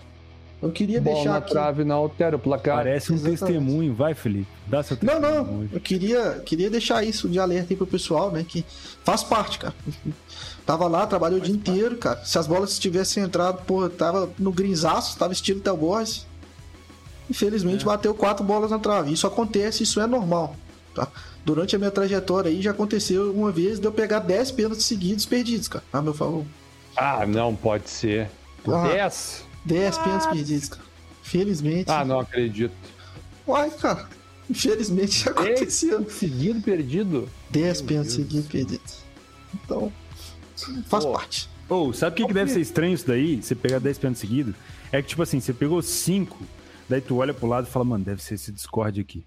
Eu 0.62 0.70
queria 0.70 1.00
Bola 1.00 1.16
deixar 1.16 1.30
na 1.32 1.36
aqui. 1.38 1.50
trave 1.50 1.82
não 1.84 1.96
altera 1.96 2.36
o 2.36 2.38
placar. 2.38 2.76
Parece 2.76 3.10
um 3.12 3.16
Exatamente. 3.16 3.40
testemunho, 3.40 3.92
vai, 3.92 4.14
Felipe. 4.14 4.46
Dá 4.68 4.84
seu 4.84 4.96
Não, 5.02 5.14
testemunho 5.14 5.44
não. 5.44 5.58
hoje. 5.62 5.70
Eu 5.74 5.80
queria, 5.80 6.42
queria 6.46 6.70
deixar 6.70 7.02
isso 7.04 7.28
de 7.28 7.40
alerta 7.40 7.72
aí 7.72 7.76
pro 7.76 7.88
pessoal, 7.88 8.30
né? 8.30 8.46
Que 8.48 8.64
faz 9.02 9.24
parte, 9.24 9.58
cara. 9.58 9.74
Tava 10.66 10.86
lá, 10.86 11.06
trabalhei 11.06 11.38
o 11.38 11.42
dia 11.42 11.54
inteiro, 11.54 11.96
cara. 11.96 12.24
Se 12.24 12.38
as 12.38 12.46
bolas 12.46 12.78
tivessem 12.78 13.22
entrado, 13.22 13.62
porra, 13.64 13.90
tava 13.90 14.30
no 14.38 14.50
grinzaço, 14.50 15.18
tava 15.18 15.32
estilo 15.32 15.60
Tel 15.60 15.76
Borges. 15.76 16.26
Infelizmente 17.28 17.84
bateu 17.84 18.14
quatro 18.14 18.44
bolas 18.44 18.70
na 18.70 18.78
trave. 18.78 19.12
Isso 19.12 19.26
acontece, 19.26 19.82
isso 19.82 20.00
é 20.00 20.06
normal. 20.06 20.56
Tá? 20.94 21.08
Durante 21.44 21.76
a 21.76 21.78
minha 21.78 21.90
trajetória 21.90 22.50
aí 22.50 22.62
já 22.62 22.70
aconteceu 22.70 23.32
uma 23.32 23.50
vez 23.50 23.78
de 23.78 23.86
eu 23.86 23.92
pegar 23.92 24.20
10 24.20 24.52
pênaltis 24.52 24.86
seguidos 24.86 25.26
perdidos, 25.26 25.68
cara. 25.68 25.84
A 25.92 26.00
meu 26.00 26.14
favor. 26.14 26.44
Ah, 26.96 27.26
não 27.26 27.54
pode 27.54 27.90
ser. 27.90 28.30
Ah. 28.66 28.88
10? 28.88 29.44
10 29.64 29.98
pênaltis 29.98 30.26
perdidos, 30.28 30.68
cara. 30.70 30.84
Felizmente. 31.22 31.90
Ah, 31.90 32.04
não 32.04 32.20
acredito. 32.20 32.74
Uai, 33.46 33.70
cara. 33.70 34.08
Infelizmente 34.48 35.24
já 35.24 35.30
aconteceu. 35.30 36.08
Seguido 36.08 36.60
perdido? 36.60 37.28
10 37.50 37.82
pênaltis 37.82 38.14
seguidos 38.14 38.46
perdidos. 38.46 38.98
Então, 39.54 39.92
faz 40.86 41.04
parte. 41.04 41.48
Ou, 41.68 41.92
sabe 41.92 42.12
o 42.12 42.16
que, 42.16 42.26
que 42.26 42.34
deve 42.34 42.50
ser 42.50 42.60
estranho 42.60 42.94
isso 42.94 43.06
daí? 43.06 43.42
Você 43.42 43.54
pegar 43.54 43.78
10 43.78 43.98
pênaltis 43.98 44.20
seguidos? 44.20 44.54
É 44.92 45.00
que, 45.02 45.08
tipo 45.08 45.22
assim, 45.22 45.40
você 45.40 45.52
pegou 45.52 45.80
5, 45.82 46.36
daí 46.88 47.00
tu 47.00 47.16
olha 47.16 47.32
pro 47.32 47.46
lado 47.46 47.66
e 47.66 47.70
fala, 47.70 47.84
mano, 47.84 48.04
deve 48.04 48.22
ser 48.22 48.34
esse 48.34 48.52
Discord 48.52 49.00
aqui. 49.00 49.24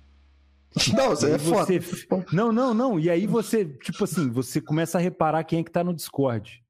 Não, 0.93 1.05
aí 1.11 1.31
é 1.31 1.39
foda. 1.39 1.65
você- 1.65 2.07
Não, 2.31 2.51
não, 2.51 2.73
não. 2.73 2.99
E 2.99 3.09
aí 3.09 3.25
você, 3.25 3.65
tipo 3.65 4.03
assim, 4.03 4.29
você 4.29 4.61
começa 4.61 4.97
a 4.97 5.01
reparar 5.01 5.43
quem 5.43 5.59
é 5.59 5.63
que 5.63 5.71
tá 5.71 5.83
no 5.83 5.93
Discord. 5.93 6.63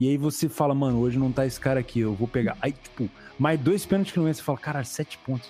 E 0.00 0.08
aí 0.08 0.16
você 0.18 0.48
fala, 0.48 0.74
mano, 0.74 0.98
hoje 1.00 1.18
não 1.18 1.32
tá 1.32 1.46
esse 1.46 1.58
cara 1.58 1.80
aqui, 1.80 2.00
eu 2.00 2.14
vou 2.14 2.28
pegar. 2.28 2.56
Aí, 2.60 2.72
tipo, 2.72 3.08
mais 3.38 3.58
dois 3.58 3.86
pênaltis 3.86 4.12
que 4.12 4.18
não 4.18 4.26
entra, 4.28 4.34
você 4.38 4.42
fala, 4.42 4.58
caralho, 4.58 4.86
sete 4.86 5.16
pontos. 5.18 5.48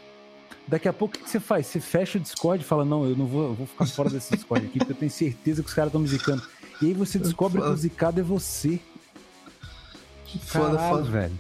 Daqui 0.67 0.87
a 0.87 0.93
pouco 0.93 1.17
o 1.17 1.19
que 1.19 1.29
você 1.29 1.41
faz? 1.41 1.67
Você 1.67 1.81
fecha 1.81 2.19
o 2.19 2.21
Discord 2.21 2.63
e 2.63 2.67
fala: 2.67 2.85
Não, 2.85 3.05
eu 3.07 3.17
não 3.17 3.27
vou, 3.27 3.45
eu 3.49 3.55
vou 3.55 3.67
ficar 3.67 3.87
fora 3.87 4.11
desse 4.11 4.35
Discord 4.35 4.67
aqui, 4.67 4.79
porque 4.79 4.93
eu 4.93 4.97
tenho 4.97 5.11
certeza 5.11 5.63
que 5.63 5.69
os 5.69 5.75
caras 5.75 5.89
estão 5.89 6.01
me 6.01 6.07
zicando. 6.09 6.43
E 6.81 6.87
aí 6.87 6.93
você 6.95 7.19
descobre 7.19 7.61
que 7.61 7.69
o 7.69 7.77
zicado 7.77 8.21
é 8.21 8.23
você. 8.23 8.81
Foda, 10.43 10.77
Caralho, 10.77 10.97
foda. 10.97 11.11
velho. 11.11 11.39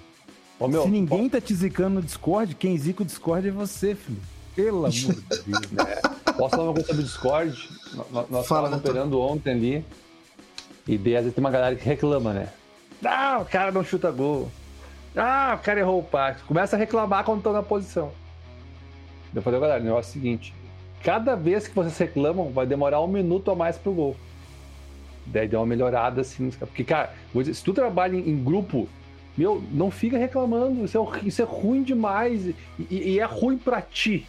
Ô, 0.58 0.66
meu, 0.66 0.82
Se 0.82 0.88
ninguém 0.88 1.28
tá 1.28 1.40
te 1.40 1.54
zicando 1.54 1.96
no 1.96 2.02
Discord, 2.02 2.54
quem 2.54 2.76
zica 2.76 3.02
o 3.02 3.06
Discord 3.06 3.46
é 3.46 3.50
você, 3.50 3.94
filho. 3.94 4.20
Pelo 4.56 4.78
amor 4.78 4.90
de 4.90 5.06
Deus. 5.12 5.20
Posso 6.36 6.50
falar 6.50 6.64
uma 6.64 6.72
coisa 6.72 6.88
sobre 6.88 7.02
o 7.02 7.04
Discord? 7.04 7.68
Nós, 8.30 8.42
estávamos 8.42 8.78
operando 8.78 9.20
ontem 9.20 9.50
ali. 9.52 9.84
E 10.86 10.98
daí, 10.98 11.16
às 11.16 11.22
vezes 11.22 11.34
tem 11.34 11.44
uma 11.44 11.50
galera 11.50 11.76
que 11.76 11.84
reclama, 11.84 12.32
né? 12.32 12.48
Ah, 13.04 13.38
o 13.40 13.44
cara 13.44 13.70
não 13.70 13.84
chuta 13.84 14.10
gol. 14.10 14.50
Ah, 15.16 15.56
o 15.60 15.62
cara 15.62 15.80
errou 15.80 16.00
o 16.00 16.02
passe. 16.02 16.42
Começa 16.44 16.74
a 16.74 16.78
reclamar 16.78 17.24
quando 17.24 17.38
estão 17.38 17.52
na 17.52 17.62
posição. 17.62 18.10
Eu 19.34 19.42
falei, 19.42 19.60
galera, 19.60 19.80
o 19.80 19.84
negócio 19.84 20.08
é 20.08 20.10
o 20.10 20.12
seguinte: 20.12 20.54
cada 21.02 21.36
vez 21.36 21.68
que 21.68 21.74
vocês 21.74 21.96
reclamam, 21.98 22.50
vai 22.50 22.66
demorar 22.66 23.00
um 23.00 23.06
minuto 23.06 23.50
a 23.50 23.54
mais 23.54 23.76
pro 23.76 23.92
gol. 23.92 24.16
Daí 25.32 25.46
deu 25.48 25.60
uma 25.60 25.66
melhorada 25.66 26.20
assim. 26.20 26.50
Porque, 26.50 26.84
cara, 26.84 27.12
vou 27.32 27.42
dizer, 27.42 27.54
se 27.54 27.62
tu 27.64 27.72
trabalha 27.72 28.16
em, 28.16 28.42
grupo, 28.42 28.88
meu, 29.36 29.62
não 29.72 29.90
fica 29.90 30.16
reclamando. 30.18 30.84
Isso 30.84 30.98
é, 30.98 31.20
isso 31.26 31.42
é 31.42 31.44
ruim 31.44 31.82
demais. 31.82 32.46
E, 32.46 32.54
e- 32.90 33.18
é 33.18 33.24
ruim 33.24 33.56
pra 33.58 33.80
ti. 33.82 34.26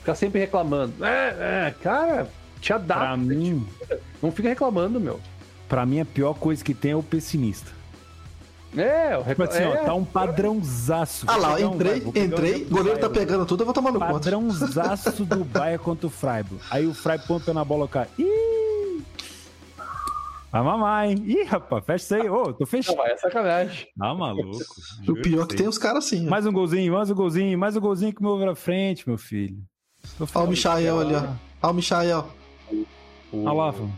Ficar 0.00 0.14
sempre 0.14 0.40
reclamando. 0.40 1.04
É, 1.04 1.68
é, 1.68 1.74
cara, 1.82 2.28
te 2.60 2.68
Pra 2.68 2.76
adapta. 2.76 3.16
mim, 3.16 3.66
Não 4.22 4.30
fica 4.30 4.48
reclamando, 4.48 5.00
meu. 5.00 5.20
pra 5.68 5.84
mim, 5.84 6.00
a 6.00 6.04
pior 6.04 6.34
coisa 6.34 6.62
que 6.64 6.72
tem 6.74 6.92
é 6.92 6.96
o 6.96 7.02
pessimista. 7.02 7.74
É, 8.76 9.14
o 9.16 9.18
Tipo 9.24 9.28
recla... 9.28 9.44
assim, 9.46 9.64
ó, 9.64 9.74
é, 9.74 9.76
tá 9.78 9.94
um 9.94 10.04
padrãozaço. 10.04 11.24
Ah 11.28 11.36
lá, 11.36 11.54
um- 11.54 11.74
entrei, 11.74 12.02
um 12.04 12.08
entrei, 12.10 12.64
do 12.66 12.76
goleiro 12.76 12.98
tá 13.00 13.08
pegando 13.08 13.46
tudo, 13.46 13.62
eu 13.62 13.64
vou 13.64 13.72
tomar 13.74 13.90
no 13.90 13.98
conta. 13.98 14.12
Padrãozaço 14.12 15.24
do 15.24 15.44
Bayern 15.44 15.78
contra 15.82 16.06
o 16.06 16.10
Freiburg. 16.10 16.62
Aí 16.70 16.86
o 16.86 16.92
Freiburg 16.92 17.26
põe 17.26 17.36
o 17.38 17.40
pé 17.40 17.52
na 17.54 17.64
bola, 17.64 17.86
o 17.86 17.88
cara. 17.88 18.08
Ih! 18.18 18.24
Vai 20.56 20.64
mamar, 20.64 21.10
hein? 21.10 21.22
Ih, 21.26 21.42
rapaz, 21.42 21.84
fecha 21.84 22.04
isso 22.04 22.14
aí. 22.14 22.30
Ô, 22.30 22.44
tô 22.52 22.56
Não, 22.60 22.66
fechando. 22.66 22.96
mas 22.96 23.10
é 23.12 23.16
sacanagem. 23.18 23.88
Tá 23.98 24.14
maluco. 24.14 24.58
O 25.06 25.14
pior 25.20 25.46
que 25.46 25.54
tem 25.54 25.68
os 25.68 25.76
caras 25.76 26.06
assim. 26.06 26.26
ó. 26.26 26.30
Mais 26.30 26.46
um 26.46 26.52
golzinho, 26.52 26.92
mais 26.94 27.10
um 27.10 27.14
golzinho, 27.14 27.58
mais 27.58 27.76
um 27.76 27.80
golzinho 27.80 28.14
que 28.14 28.22
meu 28.22 28.38
pra 28.38 28.54
frente, 28.54 29.06
meu 29.06 29.18
filho. 29.18 29.58
Olha 30.34 30.44
o. 30.46 30.48
Michael 30.48 31.00
ali, 31.00 31.14
ó. 31.14 31.18
Olha 31.62 31.70
o 31.70 31.74
Michael. 31.74 32.26
Olha 33.32 33.52
lá, 33.52 33.72
filho. 33.72 33.92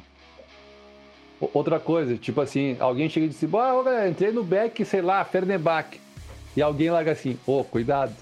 Outra 1.55 1.79
coisa, 1.79 2.17
tipo 2.17 2.41
assim, 2.41 2.77
alguém 2.81 3.09
chega 3.09 3.27
e 3.27 3.29
diz 3.29 3.37
assim, 3.37 3.57
ah, 3.57 3.75
ô, 3.75 3.85
galera, 3.85 4.09
entrei 4.09 4.33
no 4.33 4.43
back, 4.43 4.85
sei 4.85 5.01
lá, 5.01 5.25
Fernebach. 5.25 6.01
E 6.57 6.61
alguém 6.63 6.91
larga 6.91 7.13
assim, 7.13 7.39
ô, 7.47 7.63
cuidado. 7.63 8.13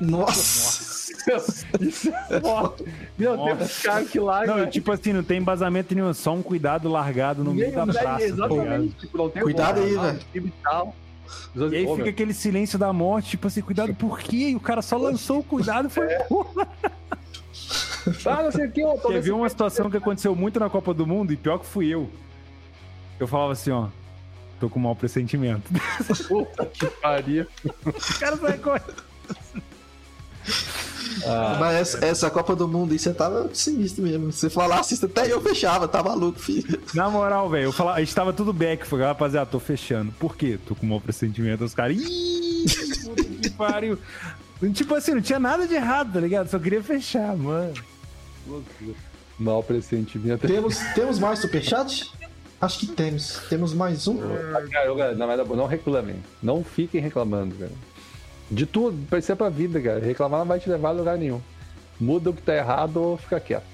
Nossa. 0.00 1.01
Isso 1.80 2.10
é 2.30 2.40
foda. 2.40 2.84
Meu, 3.18 3.36
tem 3.36 3.52
uns 3.54 3.82
caras 3.82 4.10
que 4.10 4.18
largam. 4.18 4.56
Não, 4.58 4.70
tipo 4.70 4.90
assim, 4.92 5.12
não 5.12 5.22
tem 5.22 5.38
embasamento 5.38 5.94
nenhum, 5.94 6.12
só 6.12 6.34
um 6.34 6.42
cuidado 6.42 6.88
largado 6.88 7.44
no 7.44 7.52
meio 7.54 7.72
da 7.72 7.86
praça. 7.86 8.02
tá? 8.02 8.22
Exatamente. 8.22 8.94
tipo, 8.96 9.18
não 9.18 9.30
tem 9.30 9.42
Cuidado 9.42 9.80
bola, 9.80 9.86
aí, 9.86 10.18
velho. 10.34 10.52
e 11.72 11.76
aí 11.76 11.96
fica 11.96 12.10
aquele 12.10 12.34
silêncio 12.34 12.78
da 12.78 12.92
morte, 12.92 13.30
tipo 13.30 13.46
assim, 13.46 13.60
cuidado 13.62 13.94
por 13.94 14.18
quê? 14.20 14.50
E 14.50 14.56
o 14.56 14.60
cara 14.60 14.82
só 14.82 14.96
lançou 14.96 15.40
o 15.40 15.44
cuidado 15.44 15.88
e 15.88 15.90
foi 15.90 16.08
porra. 16.28 16.68
Ah, 18.26 18.42
não 18.42 18.50
sei 18.50 18.66
o 18.66 18.70
que, 18.72 18.80
eu 18.80 18.98
Quer 18.98 19.20
ver 19.20 19.30
uma 19.30 19.48
situação 19.48 19.88
que 19.90 19.96
aconteceu 19.96 20.34
muito 20.34 20.58
na 20.58 20.68
Copa 20.68 20.92
do 20.92 21.06
Mundo, 21.06 21.32
e 21.32 21.36
pior 21.36 21.58
que 21.58 21.66
fui 21.66 21.86
eu. 21.88 22.10
Eu 23.20 23.28
falava 23.28 23.52
assim, 23.52 23.70
ó, 23.70 23.86
tô 24.58 24.68
com 24.68 24.80
um 24.80 24.82
mau 24.82 24.96
pressentimento. 24.96 25.70
Puta 26.26 26.66
que 26.66 26.86
pariu. 26.86 27.46
O 27.64 28.18
cara 28.18 28.36
sai 28.36 28.58
correndo. 28.58 29.04
Ah, 31.26 31.56
Mas 31.58 31.76
essa, 31.76 32.04
essa 32.04 32.30
Copa 32.30 32.54
do 32.54 32.66
Mundo 32.66 32.92
aí, 32.92 32.98
você 32.98 33.12
tava 33.12 33.50
sinistro 33.52 34.02
mesmo. 34.02 34.32
Você 34.32 34.48
falasse 34.48 34.94
isso, 34.94 35.06
até 35.06 35.32
eu 35.32 35.40
fechava, 35.40 35.86
tá 35.88 36.02
maluco, 36.02 36.38
filho. 36.38 36.80
Na 36.94 37.10
moral, 37.10 37.48
velho, 37.48 37.64
eu 37.64 37.72
falava, 37.72 37.98
a 37.98 38.00
gente 38.00 38.14
tava 38.14 38.32
tudo 38.32 38.52
back, 38.52 38.86
foi, 38.86 39.02
rapaziada, 39.02 39.46
tô 39.46 39.58
fechando. 39.58 40.12
Por 40.12 40.36
quê? 40.36 40.58
Tô 40.66 40.74
com 40.74 40.86
um 40.86 40.90
mau 40.90 41.00
pressentimento. 41.00 41.64
Os 41.64 41.74
caras, 41.74 41.96
ih, 41.98 42.64
puta 43.04 43.24
que 43.24 43.50
pariu. 43.56 43.98
Tipo 44.72 44.94
assim, 44.94 45.14
não 45.14 45.20
tinha 45.22 45.40
nada 45.40 45.66
de 45.66 45.74
errado, 45.74 46.12
tá 46.12 46.20
ligado? 46.20 46.48
Só 46.48 46.58
queria 46.58 46.82
fechar, 46.82 47.36
mano. 47.36 47.74
Mal 49.38 49.62
pressentimento. 49.62 50.46
Temos, 50.46 50.78
temos 50.94 51.18
mais 51.18 51.40
superchat? 51.40 52.10
Acho 52.60 52.78
que 52.78 52.86
temos. 52.86 53.40
Temos 53.48 53.74
mais 53.74 54.06
um. 54.06 54.18
Cara, 54.70 54.86
eu, 54.86 54.94
galera, 54.94 55.44
não, 55.44 55.66
reclamem. 55.66 56.16
Não 56.40 56.62
fiquem 56.62 57.00
reclamando, 57.00 57.56
cara. 57.56 57.72
De 58.52 58.66
tudo, 58.66 59.16
isso 59.16 59.32
é 59.32 59.34
pra 59.34 59.48
vida, 59.48 59.80
cara. 59.80 59.98
Reclamar 60.00 60.40
não 60.40 60.46
vai 60.46 60.60
te 60.60 60.68
levar 60.68 60.90
a 60.90 60.92
lugar 60.92 61.16
nenhum. 61.16 61.40
Muda 61.98 62.30
o 62.30 62.34
que 62.34 62.42
tá 62.42 62.54
errado 62.54 62.98
ou 62.98 63.16
fica 63.16 63.40
quieto. 63.40 63.64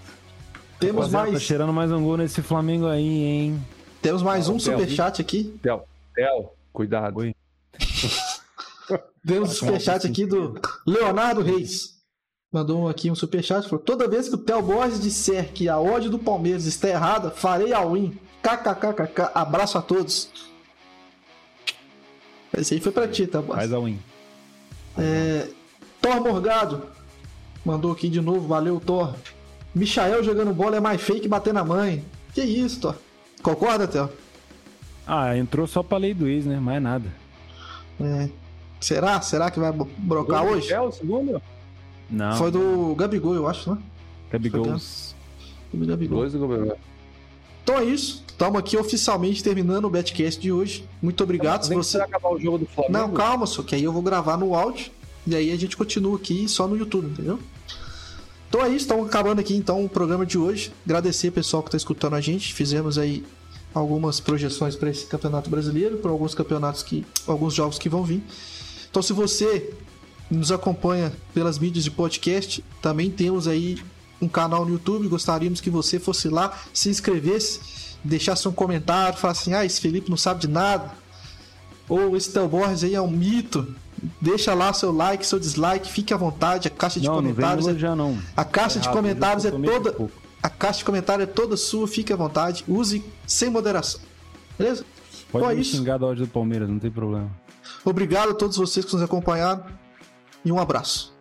Temos 0.78 1.10
Tá 1.10 1.18
mais, 1.24 1.42
cheirando 1.42 1.72
mais 1.72 1.90
um 1.90 2.02
gol 2.04 2.16
nesse 2.16 2.40
Flamengo 2.40 2.86
aí, 2.86 3.04
hein? 3.24 3.60
temos 4.00 4.22
mais 4.22 4.48
um 4.48 4.52
Não, 4.52 4.58
tem 4.58 4.72
superchat 4.78 5.20
aqui. 5.20 5.58
Theo, 5.60 5.82
Theo, 6.14 6.50
cuidado. 6.72 7.18
Oi. 7.18 7.34
Temos 9.26 9.50
um 9.50 9.54
superchat 9.54 10.06
aqui 10.06 10.24
do 10.24 10.60
Leonardo 10.86 11.42
Reis. 11.42 11.98
Mandou 12.52 12.88
aqui 12.88 13.10
um 13.10 13.14
superchat. 13.16 13.68
Falou: 13.68 13.84
Toda 13.84 14.06
vez 14.08 14.28
que 14.28 14.36
o 14.36 14.38
Theo 14.38 14.62
Borges 14.62 15.00
disser 15.00 15.52
que 15.52 15.68
a 15.68 15.78
ódio 15.80 16.08
do 16.10 16.18
Palmeiras 16.18 16.66
está 16.66 16.88
errada, 16.88 17.30
farei 17.32 17.72
a 17.72 17.84
win. 17.84 18.16
KKKKK. 18.42 19.32
Abraço 19.34 19.76
a 19.76 19.82
todos. 19.82 20.30
Esse 22.56 22.74
aí 22.74 22.80
foi 22.80 22.92
pra 22.92 23.08
ti, 23.08 23.26
tá, 23.26 23.42
Borges? 23.42 23.56
Faz 23.56 23.72
a 23.72 23.80
win. 23.80 23.98
É, 24.98 25.48
Thor 26.02 26.20
Morgado 26.20 26.82
mandou 27.64 27.92
aqui 27.92 28.08
de 28.08 28.20
novo, 28.20 28.48
valeu 28.48 28.80
Thor. 28.80 29.14
Michael 29.74 30.24
jogando 30.24 30.52
bola 30.52 30.76
é 30.76 30.80
mais 30.80 31.00
fake 31.00 31.28
bater 31.28 31.54
na 31.54 31.64
mãe. 31.64 32.04
Que 32.34 32.42
isso, 32.42 32.80
Thor? 32.80 32.96
Concorda, 33.42 33.86
Theo? 33.86 34.10
Ah, 35.06 35.36
entrou 35.36 35.66
só 35.66 35.82
pra 35.82 35.98
lei 35.98 36.12
do 36.12 36.26
ex, 36.26 36.44
né? 36.44 36.58
Mais 36.58 36.82
nada. 36.82 37.08
É. 38.00 38.28
Será? 38.80 39.20
Será 39.20 39.50
que 39.50 39.58
vai 39.58 39.72
brocar 39.72 40.44
hoje? 40.44 40.72
É 40.72 40.80
o 40.80 40.90
segundo? 40.92 41.40
Não. 42.10 42.36
Foi 42.36 42.50
do 42.50 42.94
Gabigol, 42.94 43.34
eu 43.34 43.48
acho, 43.48 43.70
né? 43.70 43.78
Do 45.72 45.86
Gabigol. 45.86 46.18
Dois 46.20 46.32
do 46.32 46.38
governo. 46.38 46.72
Então 47.62 47.78
é 47.78 47.84
isso. 47.84 48.24
Estamos 48.38 48.60
aqui 48.60 48.76
oficialmente 48.76 49.42
terminando 49.42 49.86
o 49.86 49.90
Betcast 49.90 50.40
de 50.40 50.52
hoje. 50.52 50.88
Muito 51.02 51.24
obrigado. 51.24 51.64
Se 51.64 51.74
você... 51.74 52.00
acabar 52.00 52.28
o 52.28 52.38
jogo 52.38 52.58
do 52.58 52.66
Flamengo. 52.66 52.92
Não, 52.96 53.12
calma, 53.12 53.46
só 53.46 53.64
que 53.64 53.74
aí 53.74 53.82
eu 53.82 53.92
vou 53.92 54.00
gravar 54.00 54.36
no 54.36 54.54
áudio 54.54 54.92
e 55.26 55.34
aí 55.34 55.50
a 55.50 55.56
gente 55.56 55.76
continua 55.76 56.14
aqui 56.14 56.48
só 56.48 56.68
no 56.68 56.76
YouTube, 56.76 57.08
entendeu? 57.08 57.40
Então 58.48 58.64
é 58.64 58.68
isso, 58.68 58.76
estamos 58.76 59.08
acabando 59.08 59.40
aqui 59.40 59.56
então 59.56 59.84
o 59.84 59.88
programa 59.88 60.24
de 60.24 60.38
hoje. 60.38 60.72
Agradecer 60.86 61.30
o 61.30 61.32
pessoal 61.32 61.64
que 61.64 61.68
está 61.68 61.76
escutando 61.76 62.14
a 62.14 62.20
gente. 62.20 62.54
Fizemos 62.54 62.96
aí 62.96 63.24
algumas 63.74 64.20
projeções 64.20 64.76
para 64.76 64.88
esse 64.88 65.06
campeonato 65.06 65.50
brasileiro, 65.50 65.96
para 65.96 66.12
alguns 66.12 66.32
campeonatos 66.32 66.84
que. 66.84 67.04
alguns 67.26 67.54
jogos 67.54 67.76
que 67.76 67.88
vão 67.88 68.04
vir. 68.04 68.22
Então 68.88 69.02
se 69.02 69.12
você 69.12 69.74
nos 70.30 70.52
acompanha 70.52 71.12
pelas 71.34 71.58
mídias 71.58 71.82
de 71.82 71.90
podcast, 71.90 72.64
também 72.80 73.10
temos 73.10 73.48
aí 73.48 73.82
um 74.22 74.28
canal 74.28 74.64
no 74.64 74.74
YouTube. 74.74 75.08
Gostaríamos 75.08 75.60
que 75.60 75.70
você 75.70 75.98
fosse 75.98 76.28
lá, 76.28 76.56
se 76.72 76.88
inscrevesse, 76.88 77.87
deixasse 78.04 78.46
um 78.48 78.52
comentário, 78.52 79.18
falasse 79.18 79.42
assim: 79.42 79.54
ah, 79.54 79.64
esse 79.64 79.80
Felipe 79.80 80.10
não 80.10 80.16
sabe 80.16 80.40
de 80.40 80.48
nada 80.48 80.90
ou 81.88 82.16
esse 82.16 82.30
Theo 82.32 82.46
Borges 82.48 82.84
aí 82.84 82.94
é 82.94 83.00
um 83.00 83.10
mito. 83.10 83.74
Deixa 84.20 84.54
lá 84.54 84.72
seu 84.72 84.92
like, 84.92 85.26
seu 85.26 85.40
dislike, 85.40 85.90
fique 85.90 86.14
à 86.14 86.16
vontade. 86.16 86.68
A 86.68 86.70
caixa 86.70 87.00
de 87.00 87.06
Não, 87.06 87.14
não 87.16 87.22
comentários 87.22 87.66
é, 87.66 87.70
elogiar, 87.70 87.96
não. 87.96 88.16
a 88.36 88.44
caixa 88.44 88.78
de 88.78 88.86
Errado, 88.86 88.96
comentários 88.96 89.44
é 89.44 89.50
toda 89.50 89.92
pouco. 89.92 90.12
a 90.40 90.48
caixa 90.48 90.78
de 90.78 90.84
comentários 90.84 91.28
é 91.28 91.32
toda 91.32 91.56
sua, 91.56 91.88
fique 91.88 92.12
à 92.12 92.16
vontade. 92.16 92.64
Use 92.68 93.02
sem 93.26 93.50
moderação. 93.50 94.00
Beleza? 94.56 94.84
Pode 95.32 95.46
é 95.46 95.54
me 95.54 95.62
isso. 95.62 95.76
xingar 95.76 95.98
da 95.98 96.06
ódio 96.06 96.26
do 96.26 96.30
Palmeiras, 96.30 96.68
não 96.68 96.78
tem 96.78 96.90
problema. 96.90 97.28
Obrigado 97.84 98.30
a 98.30 98.34
todos 98.34 98.56
vocês 98.56 98.84
que 98.86 98.92
nos 98.92 99.02
acompanharam 99.02 99.64
e 100.44 100.52
um 100.52 100.60
abraço. 100.60 101.12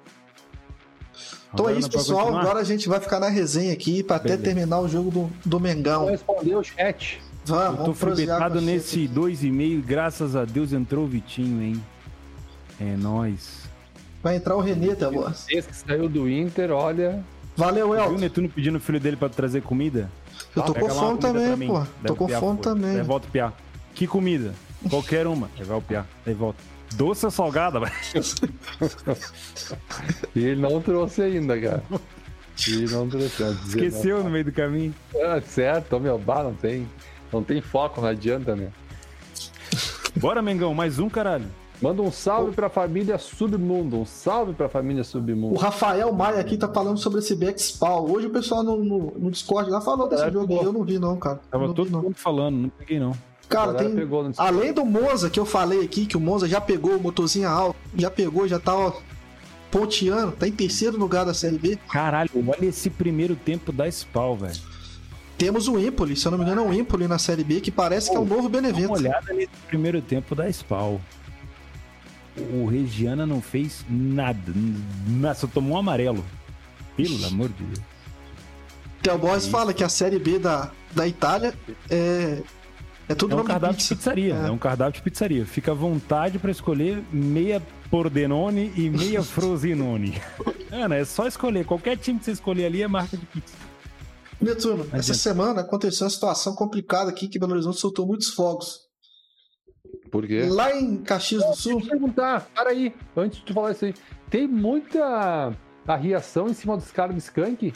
Então 1.54 1.66
Agora 1.66 1.76
é 1.76 1.80
isso, 1.80 1.90
pessoal. 1.90 2.20
continuar? 2.26 2.42
Agora 2.42 2.60
a 2.60 2.64
gente 2.64 2.90
vai 2.90 3.00
ficar 3.00 3.20
na 3.20 3.30
resenha 3.30 3.74
aqui 3.74 4.04
para 4.04 4.18
até 4.18 4.38
terminar 4.38 4.80
o 4.80 4.88
jogo 4.88 5.12
do, 5.12 5.32
do 5.46 5.60
Mengão. 5.60 6.08
Respondeu 6.08 6.60
o 6.60 6.64
chat. 6.64 7.22
Vamos, 7.46 7.80
Eu 7.80 7.86
tô 7.86 7.94
fribetado 7.94 8.60
nesse 8.60 9.08
gente. 9.08 9.14
2,5, 9.14 9.82
graças 9.84 10.36
a 10.36 10.44
Deus 10.44 10.74
entrou 10.74 11.06
o 11.06 11.08
Vitinho, 11.08 11.62
hein? 11.62 11.82
É 12.80 12.96
nóis. 12.98 13.62
Vai 14.22 14.36
entrar 14.36 14.56
o 14.58 14.60
Renê, 14.60 14.94
Theo 14.96 15.12
Borges. 15.12 15.46
Esse 15.50 15.70
que 15.70 15.76
saiu 15.76 16.10
do 16.10 16.30
Inter, 16.30 16.72
olha. 16.72 17.24
Valeu, 17.56 17.92
Viu 17.92 17.96
o 17.96 18.04
Elton. 18.04 18.20
Netuno 18.20 18.50
pedindo 18.50 18.78
o 18.78 18.82
filho 18.82 19.00
dele 19.00 19.16
pra 19.16 19.30
trazer 19.30 19.62
comida? 19.62 20.12
Eu 20.56 20.64
tô 20.64 20.74
Pega 20.74 20.88
com 20.88 20.94
fome 20.94 21.20
também, 21.20 21.68
pô. 21.68 21.84
Tô 22.06 22.16
com 22.16 22.28
fome 22.28 22.60
também. 22.60 22.94
Daí 22.96 23.04
volta 23.04 23.28
o 23.28 23.32
Piá. 23.32 23.54
Que 23.96 24.06
comida? 24.06 24.54
Qualquer 24.90 25.26
uma. 25.26 25.50
Vai 25.58 25.78
o 25.78 25.82
Piá. 25.82 26.06
Aí 26.26 26.34
volta. 26.34 26.60
Doce 26.96 27.26
ou 27.26 27.32
salgada? 27.32 27.80
velho? 27.80 27.92
E 30.36 30.40
ele 30.46 30.62
não 30.62 30.82
trouxe 30.82 31.22
ainda, 31.22 31.60
cara. 31.60 31.84
Ele 32.68 32.88
não 32.92 33.08
trouxe. 33.08 33.44
dizer, 33.44 33.84
Esqueceu 33.86 34.24
no 34.24 34.30
meio 34.30 34.46
do 34.46 34.52
caminho. 34.52 34.94
não. 35.14 35.22
Ah, 35.32 35.42
certo, 35.42 36.00
meu 36.00 36.18
bar 36.18 36.44
não 36.44 36.54
tem. 36.54 36.88
Não 37.32 37.44
tem 37.44 37.62
foco, 37.62 38.02
não 38.02 38.08
adianta, 38.08 38.56
né? 38.56 38.70
Bora, 40.16 40.42
Mengão, 40.42 40.74
mais 40.74 40.98
um, 40.98 41.10
caralho. 41.10 41.46
Manda 41.80 42.02
um 42.02 42.12
salve 42.12 42.54
pra 42.54 42.70
família 42.70 43.20
Submundo. 43.20 43.98
Um 44.00 44.06
salve 44.06 44.54
pra 44.54 44.68
família 44.68 45.02
O 45.02 45.06
Submundo. 45.06 45.60
Rafael 45.60 46.12
Maia 46.12 46.40
aqui 46.40 46.58
tá 46.58 46.68
falando 46.68 46.98
sobre 46.98 47.20
esse 47.20 47.36
spawn. 47.58 48.10
Hoje 48.10 48.26
o 48.26 48.30
pessoal 48.32 48.64
no, 48.64 48.84
no, 48.84 49.14
no 49.20 49.30
Discord 49.30 49.70
lá 49.70 49.80
falou 49.80 50.08
desse 50.10 50.24
É, 50.24 50.32
jogo 50.32 50.58
aí. 50.60 50.66
Eu 50.66 50.74
não 50.74 50.84
vi, 50.84 50.98
não, 50.98 51.18
cara. 51.18 51.40
Tava 51.52 51.68
não 51.68 51.74
todo 51.76 51.86
vi, 51.88 51.92
não. 51.94 52.02
mundo 52.02 52.16
falando, 52.16 52.56
não 52.58 52.70
peguei 52.70 53.00
não. 53.00 53.12
Cara, 53.50 53.74
tem. 53.74 53.94
Além 54.38 54.74
do 54.74 54.86
Monza 54.86 55.30
que 55.30 55.40
eu 55.40 55.46
falei 55.46 55.84
aqui, 55.84 56.06
que 56.06 56.18
o 56.18 56.20
Monza 56.20 56.48
já 56.48 56.60
pegou 56.60 56.98
o 56.98 57.02
motorzinho 57.02 57.48
alto, 57.48 57.78
já 57.96 58.12
pegou, 58.12 58.48
já 58.48 58.60
tá 58.60 58.76
ó, 58.76 58.94
ponteando, 59.72 60.34
tá 60.34 60.48
em 60.48 60.52
terceiro 60.52 60.98
lugar 60.98 61.26
da 61.26 61.34
Série 61.34 61.58
B. 61.58 61.78
Caralho, 61.90 62.30
olha 62.36 62.66
esse 62.66 62.90
primeiro 62.90 63.36
tempo 63.36 63.72
da 63.72 63.90
Spawn, 63.90 64.36
velho. 64.38 64.78
Temos 65.38 65.68
o 65.68 65.78
Empoli, 65.80 66.16
se 66.16 66.26
eu 66.26 66.32
não 66.32 66.40
me 66.40 66.44
engano, 66.44 66.62
é 66.62 66.66
o 66.66 66.74
Empoli 66.74 67.08
na 67.08 67.20
Série 67.20 67.44
B, 67.44 67.62
que 67.62 67.72
parece 67.72 68.10
que 68.10 68.18
é 68.18 68.20
o 68.20 68.26
novo 68.26 68.50
Dá 68.50 68.58
uma 68.58 68.62
Benevento. 68.62 68.94
olhada 68.94 69.34
nesse 69.34 69.50
primeiro 69.68 70.02
tempo 70.02 70.34
da 70.34 70.52
Spawn. 70.52 70.98
O 72.52 72.66
Regiana 72.66 73.26
não 73.26 73.42
fez 73.42 73.86
nada. 73.90 74.54
Nossa, 75.08 75.48
tomou 75.48 75.76
um 75.76 75.78
amarelo. 75.80 76.24
Pelo 76.96 77.24
amor 77.26 77.50
de 77.50 77.64
Deus. 77.64 77.80
Theo 79.02 79.18
Boys 79.18 79.48
fala 79.48 79.74
que 79.74 79.84
a 79.84 79.90
Série 79.90 80.20
B 80.20 80.40
da, 80.40 80.72
da 80.92 81.08
Itália 81.08 81.54
é, 81.90 82.42
é 83.10 83.16
tudo 83.16 83.34
É 83.34 83.36
um 83.38 83.42
de 83.42 83.48
cardápio 83.48 83.78
de 83.78 83.84
pizza. 83.84 83.96
pizzaria. 83.96 84.34
É. 84.36 84.48
É. 84.48 84.52
um 84.52 84.58
cardápio 84.58 84.94
de 84.94 85.02
pizzaria. 85.02 85.46
Fica 85.46 85.72
à 85.72 85.76
vontade 85.76 86.38
pra 86.40 86.52
escolher 86.52 87.02
meia 87.12 87.62
Pordenone 87.90 88.74
e 88.76 88.90
meia 88.90 89.22
Frosinone. 89.24 90.22
Ana, 90.72 90.96
é 90.96 91.06
só 91.06 91.26
escolher. 91.28 91.66
Qualquer 91.66 91.98
time 91.98 92.20
que 92.20 92.26
você 92.26 92.32
escolher 92.32 92.66
ali 92.66 92.82
é 92.82 92.88
marca 92.88 93.16
de 93.18 93.26
pizza. 93.26 93.56
Netuno, 94.40 94.84
essa 94.88 94.98
Adianta. 94.98 95.14
semana 95.16 95.62
aconteceu 95.62 96.06
uma 96.06 96.12
situação 96.12 96.54
complicada 96.54 97.10
aqui 97.10 97.28
que 97.28 97.40
Belo 97.40 97.54
Horizonte 97.54 97.80
soltou 97.80 98.06
muitos 98.06 98.30
fogos. 98.30 98.82
Por 100.12 100.28
quê? 100.28 100.46
Lá 100.50 100.76
em 100.76 100.98
Caxias 100.98 101.44
do 101.44 101.56
Sul, 101.56 101.78
Deixa 101.80 101.88
eu 101.88 101.92
perguntar, 102.00 102.42
para 102.54 102.70
aí, 102.70 102.94
antes 103.16 103.40
de 103.40 103.46
tu 103.46 103.54
falar 103.54 103.72
isso 103.72 103.86
aí. 103.86 103.94
Tem 104.30 104.48
muita 104.48 105.54
arriação 105.88 106.48
em 106.50 106.54
cima 106.54 106.78
dos 106.78 106.92
caras 106.92 107.16
do 107.16 107.20
Skank? 107.20 107.70
o 107.70 107.74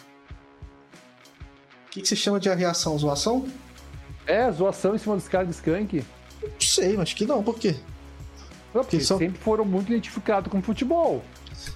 que, 1.91 2.01
que 2.01 2.07
você 2.07 2.15
chama 2.15 2.39
de 2.39 2.47
reação? 2.53 2.97
Zoação? 2.97 3.45
É, 4.25 4.51
zoação 4.51 4.95
em 4.95 4.97
cima 4.97 5.15
dos 5.15 5.27
caras 5.27 5.47
do 5.47 5.51
Skank. 5.53 6.03
Não 6.41 6.49
sei, 6.59 6.97
acho 6.97 7.15
que 7.15 7.25
não, 7.25 7.43
por 7.43 7.55
quê? 7.57 7.75
Não, 8.73 8.81
porque 8.83 8.97
Que 8.99 9.03
são- 9.03 9.17
sempre 9.17 9.39
foram 9.39 9.65
muito 9.65 9.91
identificados 9.91 10.51
com 10.51 10.61
futebol. 10.61 11.23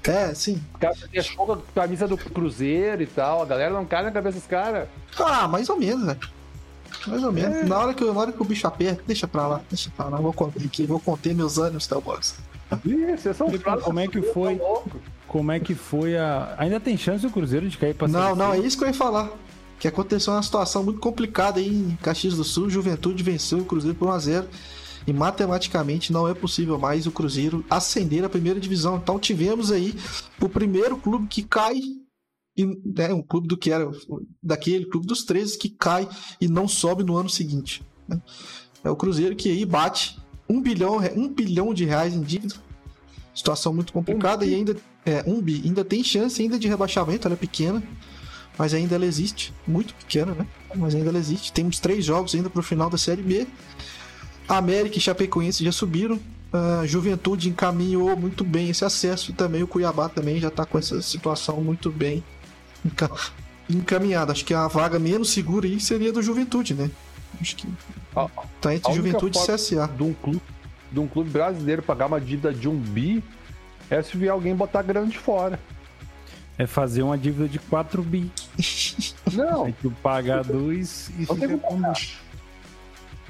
É, 0.04 0.34
sim. 0.34 0.62
O 0.74 0.78
cara 0.80 0.96
fazia 0.96 1.22
show 1.22 1.46
com 1.46 1.52
a 1.54 1.58
camisa 1.76 2.08
do 2.08 2.18
Cruzeiro 2.18 3.04
e 3.04 3.06
tal. 3.08 3.42
A 3.44 3.46
galera 3.46 3.72
não 3.74 3.86
cai 3.86 4.02
na 4.04 4.12
cabeça 4.12 4.38
dos 4.40 4.48
caras. 4.48 4.88
Ah, 5.20 5.48
mais 5.48 5.70
ou 5.70 5.78
menos, 5.78 6.06
velho. 6.06 6.20
Mais 7.06 7.24
ou 7.24 7.32
menos. 7.32 7.58
É. 7.58 7.64
Na, 7.66 7.78
hora 7.80 7.94
que, 7.94 8.04
na 8.04 8.12
hora 8.20 8.32
que 8.32 8.42
o 8.42 8.46
bicho 8.46 8.66
aperta, 8.66 9.04
deixa 9.06 9.28
pra 9.28 9.46
lá, 9.48 9.62
deixa 9.70 9.92
pra 9.96 10.08
lá. 10.08 10.18
Vou 10.18 10.34
conter 10.34 10.66
aqui, 10.66 10.86
vou 10.88 11.00
conter 11.00 11.36
meus 11.36 11.58
ânimos, 11.60 11.86
Theo 11.86 12.02
Boys. 12.02 12.36
Ih, 12.84 13.16
vocês 13.16 13.38
são 13.38 13.46
Como 13.48 13.60
fracos, 13.60 13.98
é 13.98 14.08
que 14.08 14.22
foi? 14.24 14.60
Como 15.28 15.52
é 15.52 15.60
que 15.60 15.76
foi 15.76 16.18
a. 16.18 16.56
Ainda 16.58 16.80
tem 16.80 16.98
chance 16.98 17.26
o 17.26 17.30
Cruzeiro 17.30 17.70
de 17.70 17.78
cair 17.78 17.94
pra 17.94 18.08
Não, 18.08 18.36
não, 18.36 18.54
é 18.54 18.58
isso 18.60 18.76
que 18.78 18.84
eu 18.86 18.88
ia 18.88 18.94
falar. 18.94 19.30
Que 19.86 19.90
aconteceu 19.90 20.34
uma 20.34 20.42
situação 20.42 20.84
muito 20.84 21.00
complicada 21.00 21.60
aí 21.60 21.68
em 21.68 21.96
Caxias 21.98 22.34
do 22.34 22.44
Sul. 22.44 22.72
Juventude 22.72 23.22
venceu 23.22 23.60
o 23.60 23.66
Cruzeiro 23.66 23.96
por 23.96 24.08
1x0. 24.08 24.48
E 25.06 25.14
matematicamente 25.14 26.12
não 26.12 26.28
é 26.28 26.34
possível 26.34 26.80
mais 26.80 27.06
o 27.06 27.12
Cruzeiro 27.12 27.64
ascender 27.70 28.24
à 28.24 28.30
primeira 28.30 28.60
divisão. 28.60 28.96
Então 28.96 29.20
tivemos 29.20 29.72
aí 29.72 29.94
o 30.42 30.50
primeiro 30.50 30.98
clube 30.98 31.28
que 31.28 31.44
cai. 31.44 31.80
E, 32.58 32.66
né, 32.66 33.14
um 33.14 33.22
clube 33.22 33.48
do 33.48 33.56
que 33.56 33.70
era 33.70 33.88
daquele 34.42 34.88
clube 34.88 35.06
dos 35.06 35.24
13 35.24 35.56
que 35.56 35.70
cai 35.70 36.10
e 36.42 36.48
não 36.48 36.68
sobe 36.68 37.04
no 37.04 37.16
ano 37.16 37.30
seguinte. 37.30 37.84
né? 38.08 38.20
É 38.84 38.90
o 38.90 38.96
Cruzeiro 38.96 39.36
que 39.36 39.52
aí 39.52 39.66
bate 39.66 40.20
um 40.50 40.60
bilhão, 40.60 40.98
um 41.16 41.32
bilhão 41.32 41.76
de 41.76 41.86
reais 41.86 42.16
em 42.16 42.24
dívida. 42.24 42.56
Situação 43.36 43.72
muito 43.72 43.94
complicada 43.94 44.48
e 44.48 44.56
ainda 44.56 44.76
é 45.06 45.24
um 45.28 45.40
bi, 45.40 45.62
ainda 45.64 45.86
tem 45.86 46.04
chance 46.04 46.42
ainda 46.42 46.58
de 46.58 46.68
rebaixamento, 46.68 47.28
ela 47.28 47.36
é 47.36 47.38
pequena, 47.38 47.84
mas 48.58 48.74
ainda 48.74 48.96
ela 48.96 49.06
existe, 49.06 49.54
muito 49.68 49.94
pequena, 49.96 50.34
né? 50.34 50.46
Mas 50.76 50.96
ainda 50.96 51.10
ela 51.10 51.18
existe. 51.20 51.52
Temos 51.52 51.80
três 51.80 52.04
jogos 52.06 52.34
ainda 52.36 52.50
pro 52.50 52.64
final 52.64 52.90
da 52.90 52.98
Série 52.98 53.22
B. 53.22 53.48
América 54.48 54.98
e 54.98 55.02
Chapecoense 55.02 55.64
já 55.64 55.72
subiram. 55.72 56.20
A 56.54 56.86
Juventude 56.86 57.50
encaminhou 57.50 58.16
muito 58.16 58.44
bem 58.44 58.70
esse 58.70 58.86
acesso 58.86 59.34
também 59.34 59.62
o 59.64 59.68
Cuiabá 59.68 60.08
também 60.08 60.40
já 60.40 60.50
tá 60.50 60.66
com 60.66 60.78
essa 60.78 61.02
situação 61.02 61.60
muito 61.62 61.92
bem 61.92 62.24
enca- 62.86 63.12
encaminhada. 63.70 64.32
Acho 64.32 64.46
que 64.46 64.54
a 64.54 64.68
vaga 64.68 64.98
menos 64.98 65.32
segura 65.32 65.66
aí 65.68 65.80
seria 65.82 66.14
do 66.14 66.22
Juventude, 66.22 66.74
né? 66.74 66.90
Acho 67.42 67.58
que 67.58 67.68
A- 68.16 68.30
tá 68.62 68.74
entre 68.74 68.94
Juventude 68.94 69.38
e 69.38 69.42
CSA. 69.42 69.88
de 69.98 70.04
um 70.04 70.14
clube, 70.14 70.42
de 70.92 71.00
um 71.00 71.08
clube 71.08 71.30
brasileiro 71.30 71.82
pagar 71.82 72.06
uma 72.06 72.22
dívida 72.22 72.54
de 72.54 72.70
um 72.70 72.78
bi 72.80 73.22
é 73.90 74.02
se 74.02 74.16
vier 74.16 74.32
alguém 74.32 74.56
botar 74.56 74.82
grana 74.82 75.08
de 75.08 75.18
fora. 75.18 75.60
É 76.58 76.66
fazer 76.66 77.04
uma 77.04 77.18
dívida 77.18 77.50
de 77.50 77.60
4 77.60 78.02
bi. 78.02 78.32
Não, 79.34 79.66
Aí 79.66 79.76
tu 79.82 79.92
paga 80.02 80.42
dois 80.42 81.10
e 81.10 81.26
não 81.28 81.38
tem 81.38 81.50
fica 81.50 81.58
com... 81.58 81.82
pagar. 81.82 82.02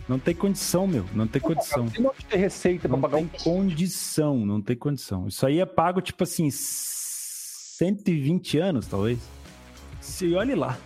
Não 0.08 0.20
tem 0.20 0.36
condição, 0.36 0.86
meu. 0.86 1.06
Não 1.14 1.26
tem 1.26 1.42
condição. 1.42 1.88
Tem 1.88 2.04
de 2.04 2.26
ter 2.26 2.38
receita 2.38 2.88
Não 2.88 3.02
pagar 3.02 3.18
tem 3.18 3.26
um 3.26 3.28
condição, 3.28 4.46
não 4.46 4.62
tem 4.62 4.76
condição. 4.76 5.28
Isso 5.28 5.44
aí 5.46 5.60
é 5.60 5.66
pago, 5.66 6.00
tipo 6.00 6.24
assim, 6.24 6.50
120 6.52 8.60
anos, 8.60 8.86
talvez. 8.86 9.18
Se 10.00 10.32
olhe 10.36 10.54
lá. 10.54 10.78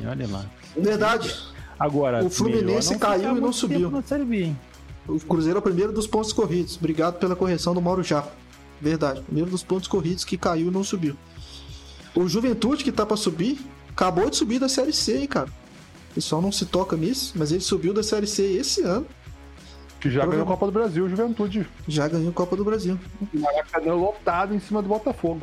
E 0.00 0.06
olhe 0.06 0.26
lá. 0.26 0.46
Verdade. 0.74 1.34
Agora, 1.78 2.24
O 2.24 2.30
Fluminense 2.30 2.98
caiu 2.98 3.36
e 3.36 3.40
não 3.40 3.52
subiu. 3.52 3.80
tempo 3.80 3.90
Na 3.90 4.02
série 4.02 4.24
B, 4.24 4.44
hein? 4.44 4.58
O 5.06 5.20
Cruzeiro 5.20 5.58
é 5.58 5.60
o 5.60 5.62
primeiro 5.62 5.92
dos 5.92 6.06
pontos 6.06 6.32
corridos. 6.32 6.78
Obrigado 6.78 7.18
pela 7.18 7.36
correção 7.36 7.74
do 7.74 7.82
Mauro 7.82 8.02
Japa. 8.02 8.32
Verdade. 8.84 9.22
Primeiro 9.22 9.50
dos 9.50 9.62
pontos 9.62 9.88
corridos 9.88 10.24
que 10.24 10.36
caiu 10.36 10.68
e 10.68 10.70
não 10.70 10.84
subiu. 10.84 11.16
O 12.14 12.28
Juventude, 12.28 12.84
que 12.84 12.92
tá 12.92 13.06
pra 13.06 13.16
subir, 13.16 13.58
acabou 13.88 14.28
de 14.28 14.36
subir 14.36 14.58
da 14.58 14.68
Série 14.68 14.92
C, 14.92 15.20
hein, 15.20 15.26
cara. 15.26 15.48
O 16.10 16.14
pessoal 16.14 16.42
não 16.42 16.52
se 16.52 16.66
toca 16.66 16.94
nisso, 16.94 17.32
mas 17.34 17.50
ele 17.50 17.62
subiu 17.62 17.94
da 17.94 18.02
Série 18.02 18.26
C 18.26 18.42
esse 18.42 18.82
ano. 18.82 19.06
que 19.98 20.10
já 20.10 20.26
ganhou 20.26 20.42
a 20.42 20.46
Copa 20.46 20.66
do 20.66 20.72
Brasil, 20.72 21.08
Juventude. 21.08 21.66
Já 21.88 22.06
ganhou 22.06 22.28
a 22.28 22.32
Copa 22.32 22.54
do 22.56 22.62
Brasil. 22.62 23.00
Maracanã 23.32 23.94
lotado 23.94 24.54
em 24.54 24.60
cima 24.60 24.82
do 24.82 24.88
Botafogo. 24.88 25.40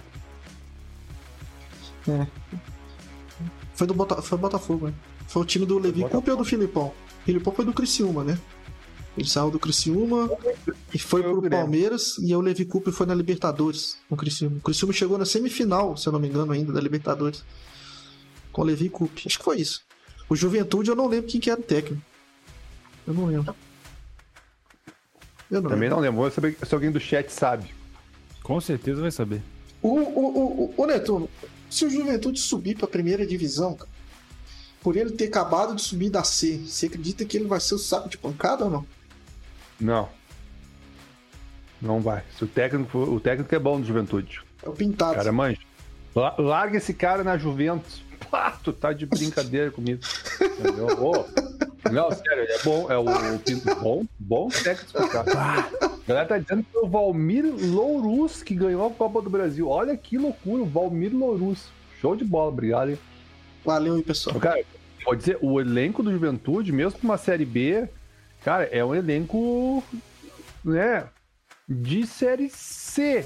Foi 3.73 3.87
do 3.87 3.95
Bota... 3.95 4.21
foi 4.21 4.37
Botafogo, 4.37 4.87
né? 4.87 4.93
Foi 5.27 5.41
o 5.41 5.45
time 5.45 5.65
do 5.65 5.79
Levi. 5.79 6.07
Coupe 6.07 6.29
ou 6.29 6.37
do 6.37 6.45
Filipão? 6.45 6.93
O 7.21 7.25
Filipão 7.25 7.51
foi 7.51 7.65
do 7.65 7.73
Criciúma, 7.73 8.23
né? 8.23 8.37
Ele 9.17 9.27
saiu 9.27 9.51
do 9.51 9.59
Criciúma 9.59 10.29
e 10.93 10.97
foi 10.97 11.21
pro. 11.21 11.49
Palmeiras 11.49 12.15
e 12.19 12.33
o 12.33 12.39
Levi 12.39 12.63
Coupe 12.65 12.91
foi 12.91 13.05
na 13.05 13.13
Libertadores 13.13 13.97
com 14.07 14.15
o 14.15 14.17
Criciúma. 14.17 14.57
O 14.57 14.61
Criciúma 14.61 14.93
chegou 14.93 15.17
na 15.17 15.25
semifinal, 15.25 15.97
se 15.97 16.07
eu 16.07 16.13
não 16.13 16.19
me 16.19 16.29
engano, 16.29 16.51
ainda 16.53 16.71
da 16.71 16.79
Libertadores. 16.79 17.43
Com 18.53 18.61
o 18.61 18.65
Levi 18.65 18.89
Coupe. 18.89 19.23
Acho 19.25 19.37
que 19.37 19.43
foi 19.43 19.59
isso. 19.59 19.81
O 20.29 20.35
Juventude 20.35 20.89
eu 20.89 20.95
não 20.95 21.07
lembro 21.07 21.29
quem 21.29 21.41
que 21.41 21.49
era 21.49 21.59
o 21.59 21.63
técnico. 21.63 22.01
Eu 23.05 23.13
não 23.13 23.25
lembro. 23.25 23.53
Eu 25.49 25.61
não 25.61 25.69
Também 25.69 25.89
lembro. 25.89 25.95
não 25.95 26.01
lembro. 26.01 26.21
Vou 26.21 26.31
saber 26.31 26.57
se 26.65 26.73
alguém 26.73 26.91
do 26.91 26.99
chat 26.99 27.29
sabe. 27.29 27.73
Com 28.41 28.61
certeza 28.61 29.01
vai 29.01 29.11
saber. 29.11 29.41
O, 29.81 29.89
o, 29.89 29.99
o, 29.99 30.63
o, 30.63 30.73
o 30.77 30.85
Neto, 30.85 31.29
se 31.69 31.85
o 31.85 31.89
Juventude 31.89 32.39
subir 32.39 32.77
pra 32.77 32.87
primeira 32.87 33.25
divisão, 33.25 33.75
cara, 33.75 33.89
por 34.81 34.95
ele 34.95 35.11
ter 35.11 35.25
acabado 35.25 35.75
de 35.75 35.81
subir 35.81 36.09
da 36.09 36.23
C, 36.23 36.57
você 36.65 36.85
acredita 36.85 37.25
que 37.25 37.35
ele 37.37 37.47
vai 37.47 37.59
ser 37.59 37.75
o 37.75 37.77
saco 37.77 38.07
de 38.07 38.17
pancada 38.17 38.63
ou 38.65 38.71
não? 38.71 38.85
Não. 39.81 40.07
Não 41.81 41.99
vai. 41.99 42.21
Se 42.37 42.43
o 42.43 42.47
técnico, 42.47 42.97
o 42.99 43.19
técnico 43.19 43.53
é 43.55 43.59
bom 43.59 43.79
do 43.81 43.87
Juventude. 43.87 44.41
É 44.63 44.69
o 44.69 44.73
Pintado. 44.73 45.15
Cara, 45.15 45.31
manja. 45.31 45.59
La- 46.15 46.35
Larga 46.37 46.77
esse 46.77 46.93
cara 46.93 47.23
na 47.23 47.37
Juventus. 47.37 48.03
Pá, 48.29 48.51
tu 48.63 48.71
tá 48.71 48.93
de 48.93 49.05
brincadeira 49.05 49.71
comigo. 49.71 49.99
Entendeu? 50.39 50.87
Ô, 51.03 51.25
não, 51.91 52.11
sério, 52.11 52.43
é 52.47 52.63
bom. 52.63 52.91
É 52.91 52.97
o, 52.97 53.35
o 53.35 53.39
Pinto. 53.39 53.75
Bom, 53.75 54.05
bom 54.19 54.49
técnico 54.49 54.91
pro 54.93 55.09
cara. 55.09 55.31
A 55.31 56.07
galera 56.07 56.27
tá 56.27 56.37
dizendo 56.37 56.63
que 56.63 56.71
foi 56.71 56.83
o 56.83 56.87
Valmir 56.87 57.43
Lourus 57.45 58.43
que 58.43 58.53
ganhou 58.53 58.85
a 58.85 58.91
Copa 58.91 59.21
do 59.21 59.29
Brasil. 59.29 59.67
Olha 59.67 59.97
que 59.97 60.17
loucura, 60.17 60.61
o 60.61 60.65
Valmir 60.67 61.15
Lourus. 61.15 61.65
Show 61.99 62.15
de 62.15 62.23
bola, 62.23 62.49
obrigado, 62.49 62.91
hein? 62.91 62.99
Valeu 63.65 63.95
aí, 63.95 64.03
pessoal. 64.03 64.39
Cara, 64.39 64.63
pode 65.03 65.19
dizer, 65.21 65.37
o 65.41 65.59
elenco 65.59 66.03
do 66.03 66.11
Juventude, 66.11 66.71
mesmo 66.71 66.99
com 66.99 67.07
uma 67.07 67.17
Série 67.17 67.45
B, 67.45 67.87
cara, 68.43 68.63
é 68.65 68.83
um 68.83 68.93
elenco, 68.93 69.83
né, 70.63 71.05
de 71.67 72.05
Série 72.05 72.49
C. 72.49 73.25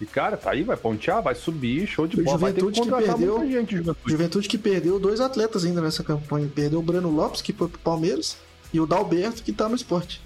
E, 0.00 0.06
cara, 0.06 0.36
tá 0.36 0.52
aí, 0.52 0.62
vai 0.62 0.76
pontear, 0.76 1.20
vai 1.20 1.34
subir, 1.34 1.86
show 1.86 2.06
de 2.06 2.20
O 2.20 2.24
bola. 2.24 2.38
Vai 2.38 2.52
ter 2.52 2.60
que 2.64 2.66
Juventude 2.76 2.88
que 2.88 3.06
perdeu- 3.06 3.38
muita 3.38 3.52
gente, 3.52 3.76
Juventude. 3.76 4.10
Juventude 4.12 4.48
que 4.48 4.58
perdeu 4.58 5.00
dois 5.00 5.20
atletas 5.20 5.64
ainda 5.64 5.80
nessa 5.80 6.04
campanha. 6.04 6.48
Perdeu 6.54 6.78
o 6.78 6.82
Breno 6.82 7.10
Lopes, 7.10 7.42
que 7.42 7.52
foi 7.52 7.68
pro 7.68 7.80
Palmeiras, 7.80 8.36
e 8.72 8.80
o 8.80 8.86
Dalberto, 8.86 9.42
que 9.42 9.52
tá 9.52 9.68
no 9.68 9.74
esporte. 9.74 10.22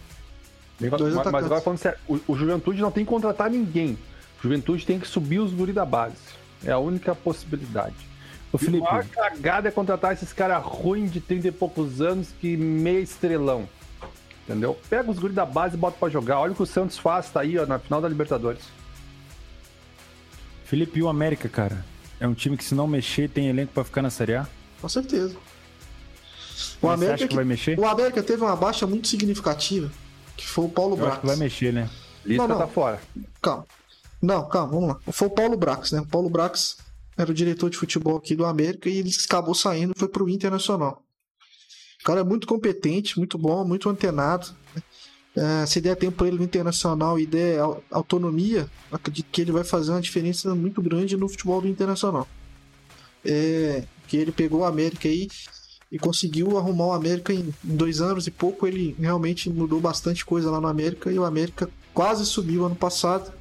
Mas, 0.79 0.91
dois 0.91 1.15
mas 1.15 1.21
atacantes. 1.27 1.47
agora 1.47 1.61
falando 1.63 1.79
sério, 1.79 1.99
o, 2.07 2.21
o 2.29 2.37
Juventude 2.37 2.83
não 2.83 2.91
tem 2.91 3.05
que 3.05 3.11
contratar 3.11 3.49
ninguém. 3.49 3.97
O 4.39 4.43
Juventude 4.43 4.85
tem 4.85 4.99
que 5.01 5.07
subir 5.09 5.39
os 5.39 5.53
guri 5.53 5.73
da 5.73 5.87
base. 5.87 6.17
É 6.65 6.73
a 6.73 6.79
única 6.79 7.15
possibilidade. 7.15 7.95
E 8.53 8.59
Felipe, 8.59 8.87
a 8.87 8.91
maior 8.91 9.07
cagada 9.07 9.69
é 9.69 9.71
contratar 9.71 10.13
esses 10.13 10.33
caras 10.35 10.63
ruins 10.63 11.11
de 11.11 11.21
30 11.21 11.49
e 11.49 11.53
poucos 11.53 12.03
anos 12.03 12.29
que 12.41 12.57
meia 12.59 13.01
estrelão. 13.01 13.67
Entendeu? 14.53 14.79
Pega 14.89 15.11
os 15.11 15.19
guris 15.19 15.35
da 15.35 15.47
base 15.47 15.75
e 15.75 15.79
bota 15.79 15.97
pra 15.99 16.09
jogar. 16.09 16.39
Olha 16.41 16.53
o 16.53 16.55
que 16.55 16.63
o 16.63 16.67
Santos 16.67 16.99
faz, 16.99 17.31
tá 17.31 17.41
aí, 17.41 17.59
ó, 17.59 17.65
na 17.67 17.79
final 17.79 18.01
da 18.01 18.09
Libertadores. 18.09 18.63
Felipe, 20.65 20.99
e 20.99 21.03
o 21.03 21.09
América, 21.09 21.49
cara? 21.49 21.85
É 22.21 22.27
um 22.27 22.35
time 22.35 22.57
que 22.57 22.65
se 22.65 22.75
não 22.75 22.87
mexer 22.87 23.29
tem 23.29 23.49
elenco 23.49 23.73
pra 23.73 23.85
ficar 23.85 24.03
na 24.03 24.11
Série 24.11 24.35
A? 24.37 24.47
Com 24.81 24.89
certeza. 24.89 25.35
O 25.35 26.87
Mas 26.87 26.99
você 27.01 27.05
América, 27.07 27.15
acha 27.15 27.29
que 27.29 27.35
vai 27.35 27.45
mexer? 27.45 27.79
o 27.79 27.87
América 27.87 28.23
teve 28.23 28.43
uma 28.43 28.57
baixa 28.57 28.87
muito 28.87 29.09
significativa, 29.09 29.91
que 30.37 30.47
foi 30.47 30.65
o 30.65 30.69
Paulo 30.69 30.97
Eu 30.99 31.07
acho 31.09 31.21
que 31.21 31.27
vai 31.27 31.37
Brax. 31.37 31.39
mexer, 31.53 31.73
né? 31.73 31.89
Lisca 32.25 32.43
Não, 32.47 32.55
não. 32.55 32.59
tá 32.61 32.67
fora. 32.69 33.01
Calma. 33.41 33.67
Não, 34.21 34.49
calma, 34.49 34.73
vamos 34.73 34.89
lá. 34.91 34.99
Foi 35.13 35.29
o 35.29 35.31
Paulo 35.31 35.57
Brax, 35.57 35.91
né? 35.93 36.01
O 36.01 36.07
Paulo 36.07 36.31
Brax 36.31 36.77
era 37.17 37.31
o 37.31 37.35
diretor 37.35 37.69
de 37.69 37.77
futebol 37.77 38.17
aqui 38.17 38.37
do 38.37 38.45
América 38.47 38.89
e 38.89 38.99
ele 38.99 39.11
acabou 39.27 39.55
saindo, 39.55 39.93
foi 39.97 40.09
pro 40.09 40.29
Internacional. 40.29 41.03
O 42.03 42.05
cara 42.05 42.21
é 42.21 42.25
muito 42.25 42.47
competente, 42.47 43.17
muito 43.17 43.39
bom, 43.39 43.65
muito 43.65 43.89
antenado. 43.89 44.49
né? 44.75 44.83
É, 45.35 45.67
se 45.67 45.81
der 45.81 45.97
tempo 45.97 46.19
pra 46.19 46.27
ele 46.29 46.37
no 46.37 46.45
Internacional 46.45 47.19
e 47.19 47.25
der 47.25 47.61
au- 47.61 47.83
autonomia, 47.91 48.69
acredito 48.91 49.29
que 49.33 49.41
ele 49.41 49.53
vai 49.53 49.65
fazer 49.65 49.93
uma 49.93 50.01
diferença 50.01 50.55
muito 50.55 50.83
grande 50.83 51.17
no 51.17 51.29
futebol 51.29 51.61
do 51.61 51.69
Internacional. 51.69 52.29
É, 53.25 53.85
que 54.09 54.17
ele 54.17 54.33
pegou 54.33 54.61
o 54.61 54.65
América 54.65 55.09
aí 55.09 55.29
e 55.91 55.99
conseguiu 55.99 56.59
arrumar 56.59 56.87
o 56.87 56.93
América 56.93 57.33
em 57.33 57.55
dois 57.63 58.01
anos 58.01 58.27
e 58.27 58.31
pouco. 58.31 58.67
Ele 58.67 58.95
realmente 58.99 59.49
mudou 59.49 59.81
bastante 59.81 60.25
coisa 60.25 60.51
lá 60.51 60.61
no 60.61 60.67
América 60.67 61.11
e 61.11 61.19
o 61.19 61.25
América 61.25 61.71
quase 61.95 62.27
subiu 62.27 62.67
ano 62.67 62.75
passado 62.77 63.33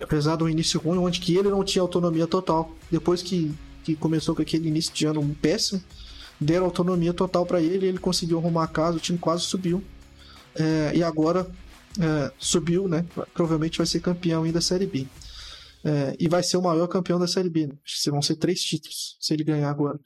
apesar 0.00 0.36
do 0.36 0.48
início 0.48 0.78
ruim, 0.80 0.98
onde 0.98 1.20
que 1.20 1.34
ele 1.36 1.48
não 1.48 1.64
tinha 1.64 1.80
autonomia 1.80 2.26
total. 2.26 2.70
Depois 2.90 3.22
que, 3.22 3.50
que 3.84 3.94
começou 3.94 4.34
com 4.34 4.42
aquele 4.42 4.68
início 4.68 4.92
de 4.92 5.06
ano 5.06 5.36
péssimo, 5.40 5.82
deram 6.40 6.66
autonomia 6.66 7.12
total 7.12 7.46
para 7.46 7.60
ele, 7.60 7.86
ele 7.86 7.98
conseguiu 7.98 8.38
arrumar 8.38 8.64
a 8.64 8.68
casa, 8.68 8.96
o 8.96 9.00
time 9.00 9.18
quase 9.18 9.44
subiu. 9.44 9.82
É, 10.54 10.92
e 10.94 11.02
agora 11.02 11.46
é, 12.00 12.32
subiu, 12.38 12.88
né? 12.88 13.04
Provavelmente 13.32 13.78
vai 13.78 13.86
ser 13.86 14.00
campeão 14.00 14.42
ainda 14.42 14.58
da 14.58 14.60
Série 14.60 14.86
B. 14.86 15.06
É, 15.84 16.16
e 16.18 16.28
vai 16.28 16.42
ser 16.42 16.56
o 16.56 16.62
maior 16.62 16.86
campeão 16.86 17.18
da 17.18 17.26
Série 17.26 17.50
B. 17.50 17.66
Né? 17.66 17.74
Acho 17.84 18.02
que 18.02 18.10
Vão 18.10 18.22
ser 18.22 18.36
três 18.36 18.62
títulos 18.62 19.16
se 19.20 19.34
ele 19.34 19.44
ganhar 19.44 19.70
agora. 19.70 19.98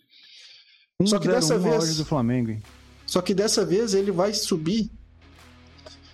Só 1.04 1.18
que 1.18 1.28
1-0-1 1.28 1.30
dessa 1.30 1.58
vez- 1.58 1.96
do 1.96 2.04
Flamengo, 2.04 2.50
hein? 2.50 2.62
Só 3.06 3.22
que 3.22 3.32
dessa 3.32 3.64
vez 3.64 3.94
ele 3.94 4.10
vai 4.10 4.34
subir 4.34 4.90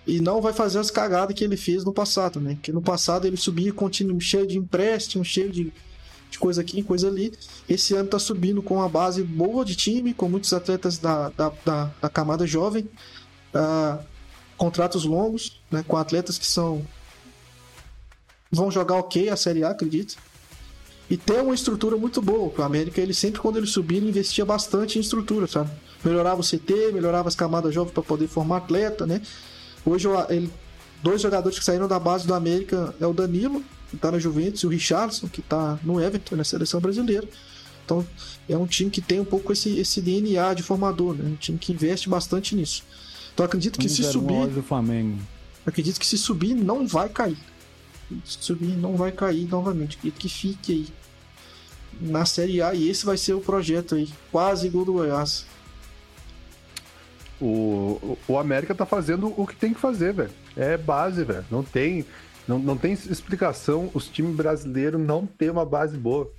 e 0.07 0.21
não 0.21 0.41
vai 0.41 0.53
fazer 0.53 0.79
as 0.79 0.91
cagadas 0.91 1.35
que 1.35 1.43
ele 1.43 1.57
fez 1.57 1.83
no 1.83 1.91
passado, 1.91 2.39
né? 2.39 2.57
Que 2.61 2.71
no 2.71 2.81
passado 2.81 3.25
ele 3.25 3.35
subia 3.35 3.73
continuo 3.73 4.21
cheio 4.21 4.45
de 4.45 4.57
empréstimo, 4.57 5.25
cheio 5.25 5.51
de, 5.51 5.73
de 6.29 6.39
coisa 6.39 6.61
aqui, 6.61 6.83
coisa 6.83 7.07
ali. 7.07 7.33
Esse 7.67 7.93
ano 7.95 8.09
tá 8.09 8.19
subindo 8.19 8.61
com 8.61 8.75
uma 8.75 8.89
base 8.89 9.23
boa 9.23 9.63
de 9.63 9.75
time, 9.75 10.13
com 10.13 10.27
muitos 10.27 10.51
atletas 10.53 10.97
da, 10.97 11.29
da, 11.29 11.51
da, 11.63 11.91
da 12.01 12.09
camada 12.09 12.45
jovem, 12.45 12.89
ah, 13.53 13.99
contratos 14.57 15.05
longos, 15.05 15.61
né? 15.71 15.83
Com 15.87 15.97
atletas 15.97 16.37
que 16.37 16.45
são 16.45 16.85
vão 18.51 18.71
jogar 18.71 18.95
ok 18.95 19.29
a 19.29 19.35
Série 19.35 19.63
A, 19.63 19.69
acredito. 19.69 20.15
E 21.09 21.17
tem 21.17 21.39
uma 21.39 21.53
estrutura 21.53 21.97
muito 21.97 22.21
boa. 22.21 22.51
O 22.57 22.63
América, 22.63 22.99
ele 22.99 23.13
sempre, 23.13 23.39
quando 23.39 23.57
ele 23.57 23.67
subia, 23.67 23.97
ele 23.97 24.09
investia 24.09 24.45
bastante 24.45 24.97
em 24.97 25.01
estrutura, 25.01 25.45
sabe? 25.45 25.69
Melhorava 26.03 26.41
o 26.41 26.43
CT, 26.43 26.91
melhorava 26.93 27.27
as 27.27 27.35
camadas 27.35 27.73
jovens 27.73 27.93
para 27.93 28.01
poder 28.01 28.27
formar 28.27 28.57
atleta, 28.57 29.05
né? 29.05 29.21
Hoje, 29.85 30.07
ele, 30.29 30.51
dois 31.03 31.21
jogadores 31.21 31.59
que 31.59 31.65
saíram 31.65 31.87
da 31.87 31.99
base 31.99 32.25
do 32.25 32.33
América 32.33 32.95
é 32.99 33.05
o 33.05 33.13
Danilo, 33.13 33.63
que 33.95 34.01
tá 34.01 34.11
na 34.11 34.19
Juventus, 34.19 34.61
e 34.61 34.67
o 34.67 34.69
Richardson, 34.69 35.27
que 35.27 35.41
tá 35.41 35.79
no 35.83 35.99
Everton, 36.01 36.35
na 36.35 36.43
seleção 36.43 36.79
brasileira. 36.79 37.27
Então, 37.83 38.05
é 38.49 38.57
um 38.57 38.65
time 38.65 38.89
que 38.89 39.01
tem 39.01 39.19
um 39.19 39.25
pouco 39.25 39.53
esse, 39.53 39.77
esse 39.79 40.01
DNA 40.01 40.53
de 40.55 40.63
formador, 40.63 41.13
né? 41.15 41.23
Um 41.29 41.35
time 41.35 41.57
que 41.57 41.71
investe 41.71 42.09
bastante 42.09 42.55
nisso. 42.55 42.83
Então, 43.33 43.45
acredito 43.45 43.77
que 43.79 43.87
se 43.89 44.01
1-0-1 44.01 44.07
a 44.07 44.11
subir, 44.11 44.47
do 44.55 44.63
Flamengo. 44.63 45.19
acredito 45.65 45.99
que 45.99 46.05
se 46.07 46.17
subir, 46.17 46.53
não 46.55 46.87
vai 46.87 47.09
cair. 47.09 47.37
Se 48.23 48.37
subir, 48.39 48.75
não 48.77 48.95
vai 48.95 49.11
cair 49.11 49.47
novamente. 49.47 49.97
Acredito 49.97 50.19
que 50.19 50.29
fique 50.29 50.71
aí 50.73 50.87
na 52.01 52.25
Série 52.25 52.61
A 52.61 52.73
e 52.73 52.89
esse 52.89 53.05
vai 53.05 53.17
ser 53.17 53.33
o 53.33 53.39
projeto 53.41 53.95
aí. 53.95 54.09
Quase 54.31 54.67
gol 54.69 54.85
do 54.85 54.93
Goiás. 54.93 55.45
O, 57.39 57.45
o- 58.01 58.17
o 58.29 58.39
América 58.39 58.73
tá 58.73 58.85
fazendo 58.85 59.33
o 59.35 59.45
que 59.45 59.55
tem 59.55 59.73
que 59.73 59.79
fazer, 59.79 60.13
velho. 60.13 60.31
É 60.55 60.77
base, 60.77 61.23
velho. 61.23 61.45
Não 61.51 61.63
tem, 61.63 62.05
não, 62.47 62.59
não 62.59 62.77
tem 62.77 62.93
explicação 62.93 63.89
os 63.93 64.07
times 64.07 64.35
brasileiros 64.35 65.01
não 65.01 65.25
ter 65.25 65.49
uma 65.49 65.65
base 65.65 65.97
boa. 65.97 66.31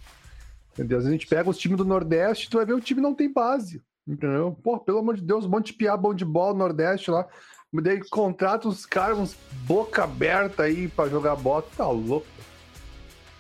Entendeu? 0.73 0.99
Às 0.99 1.05
vezes 1.05 1.09
a 1.09 1.19
gente 1.19 1.27
pega 1.27 1.49
os 1.49 1.59
times 1.59 1.79
do 1.79 1.85
Nordeste, 1.85 2.51
tu 2.51 2.59
vai 2.59 2.67
ver 2.67 2.75
o 2.75 2.81
time 2.81 3.01
não 3.01 3.15
tem 3.15 3.33
base. 3.33 3.83
Entendeu? 4.07 4.57
Pô, 4.63 4.79
pelo 4.79 4.99
amor 4.99 5.17
de 5.17 5.23
Deus, 5.23 5.45
um 5.45 5.49
monte 5.49 5.69
de 5.69 5.73
piar 5.73 5.97
bom 5.97 6.15
de 6.15 6.25
bola 6.25 6.53
no 6.53 6.61
Nordeste 6.61 7.11
lá. 7.11 7.27
Daí 7.73 8.01
contrata 8.09 8.69
uns 8.69 8.87
caras, 8.87 9.19
uns 9.19 9.37
boca 9.67 10.05
aberta 10.05 10.63
aí 10.63 10.89
pra 10.89 11.09
jogar 11.09 11.35
bola. 11.37 11.65
Tá 11.77 11.89
louco. 11.89 12.27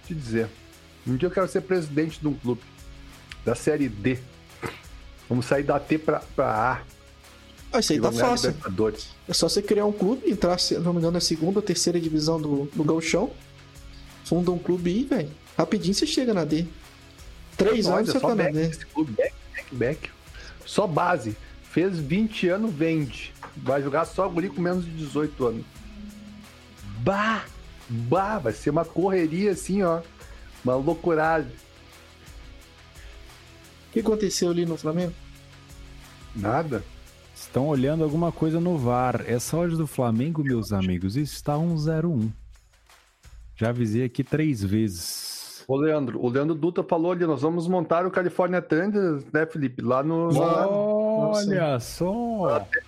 Te 0.05 0.15
dizer. 0.15 0.49
Um 1.07 1.17
dia 1.17 1.29
eu 1.29 1.33
quero 1.33 1.47
ser 1.49 1.63
presidente 1.63 2.21
de 2.21 2.27
um 2.27 2.35
clube. 2.35 2.63
Da 3.45 3.55
série 3.55 3.89
D. 3.89 4.19
Vamos 5.29 5.47
sair 5.47 5.63
da 5.63 5.79
T 5.79 5.99
pra, 5.99 6.21
pra 6.35 6.73
A. 6.73 6.96
Ah, 7.77 7.81
isso 7.81 7.93
aí 7.93 8.01
tá 8.01 8.11
fácil. 8.11 8.55
É 9.29 9.35
só 9.35 9.49
você 9.49 9.61
criar 9.61 9.85
um 9.85 9.93
clube, 9.93 10.31
entrar, 10.31 10.59
se 10.59 10.79
não 10.79 10.93
me 10.95 10.99
engano, 10.99 11.13
na 11.13 11.21
segunda 11.21 11.59
ou 11.59 11.63
terceira 11.63 12.01
divisão 12.01 12.41
do, 12.41 12.71
do 12.75 12.83
Gauchão. 12.83 13.31
Funda 14.25 14.51
um 14.51 14.59
clube 14.59 14.91
aí, 14.91 15.05
velho. 15.05 15.31
Rapidinho 15.59 15.95
você 15.95 16.07
chega 16.07 16.33
na 16.33 16.45
D. 16.45 16.67
Três 17.57 17.87
anos 17.87 18.09
você 18.09 18.19
só 18.19 18.29
tá 18.29 18.35
na 18.35 18.45
back, 18.45 18.55
D. 18.55 18.63
esse 18.63 18.87
clube, 18.87 19.13
back, 19.13 19.35
back, 19.55 19.75
back. 19.75 20.11
Só 20.65 20.87
base. 20.87 21.37
Fez 21.71 21.99
20 21.99 22.49
anos, 22.49 22.75
vende. 22.75 23.35
Vai 23.57 23.83
jogar 23.83 24.07
só 24.07 24.27
guri 24.27 24.49
com 24.49 24.61
menos 24.63 24.85
de 24.85 24.91
18 24.93 25.47
anos. 25.47 25.65
Bah! 27.01 27.45
Bah! 27.89 28.39
Vai 28.39 28.55
ser 28.55 28.71
uma 28.71 28.87
correria 28.87 29.51
assim, 29.51 29.83
ó. 29.83 30.01
Uma 30.65 30.77
loucuragem. 30.77 31.53
O 33.89 33.93
que 33.93 34.01
aconteceu 34.01 34.51
ali 34.51 34.65
no 34.65 34.79
Flamengo? 34.79 35.13
Nada. 36.35 36.83
Estão 37.47 37.69
olhando 37.69 38.05
alguma 38.05 38.31
coisa 38.31 38.61
no 38.61 38.77
VAR. 38.77 39.23
Essa 39.27 39.57
odd 39.57 39.77
do 39.77 39.87
Flamengo, 39.87 40.43
meus 40.45 40.73
amigos, 40.73 41.17
está 41.17 41.55
1-0-1. 41.55 42.29
Já 43.57 43.71
avisei 43.71 44.05
aqui 44.05 44.23
três 44.23 44.63
vezes. 44.63 45.65
Ô, 45.67 45.77
Leandro, 45.77 46.21
o 46.23 46.29
Leandro 46.29 46.55
Dutra 46.55 46.85
falou 46.85 47.13
ali, 47.13 47.25
nós 47.27 47.43
vamos 47.43 47.67
montar 47.67 48.05
o 48.07 48.11
California 48.11 48.61
Thunder, 48.61 49.23
né, 49.33 49.47
Felipe? 49.47 49.83
Lá 49.83 50.03
no. 50.03 50.31
Lá, 50.31 50.69
Olha 50.69 51.81
só! 51.81 52.43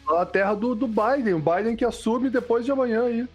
lá 0.07 0.19
na 0.19 0.27
terra 0.27 0.55
do, 0.55 0.75
do 0.75 0.87
Biden. 0.87 1.35
O 1.35 1.41
Biden 1.41 1.75
que 1.75 1.85
assume 1.85 2.29
depois 2.31 2.65
de 2.65 2.71
amanhã 2.71 3.05
aí. 3.05 3.27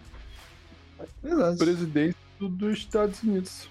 Verdade. 1.22 1.58
Presidente 1.58 2.16
do- 2.38 2.48
dos 2.48 2.78
Estados 2.78 3.22
Unidos. 3.22 3.68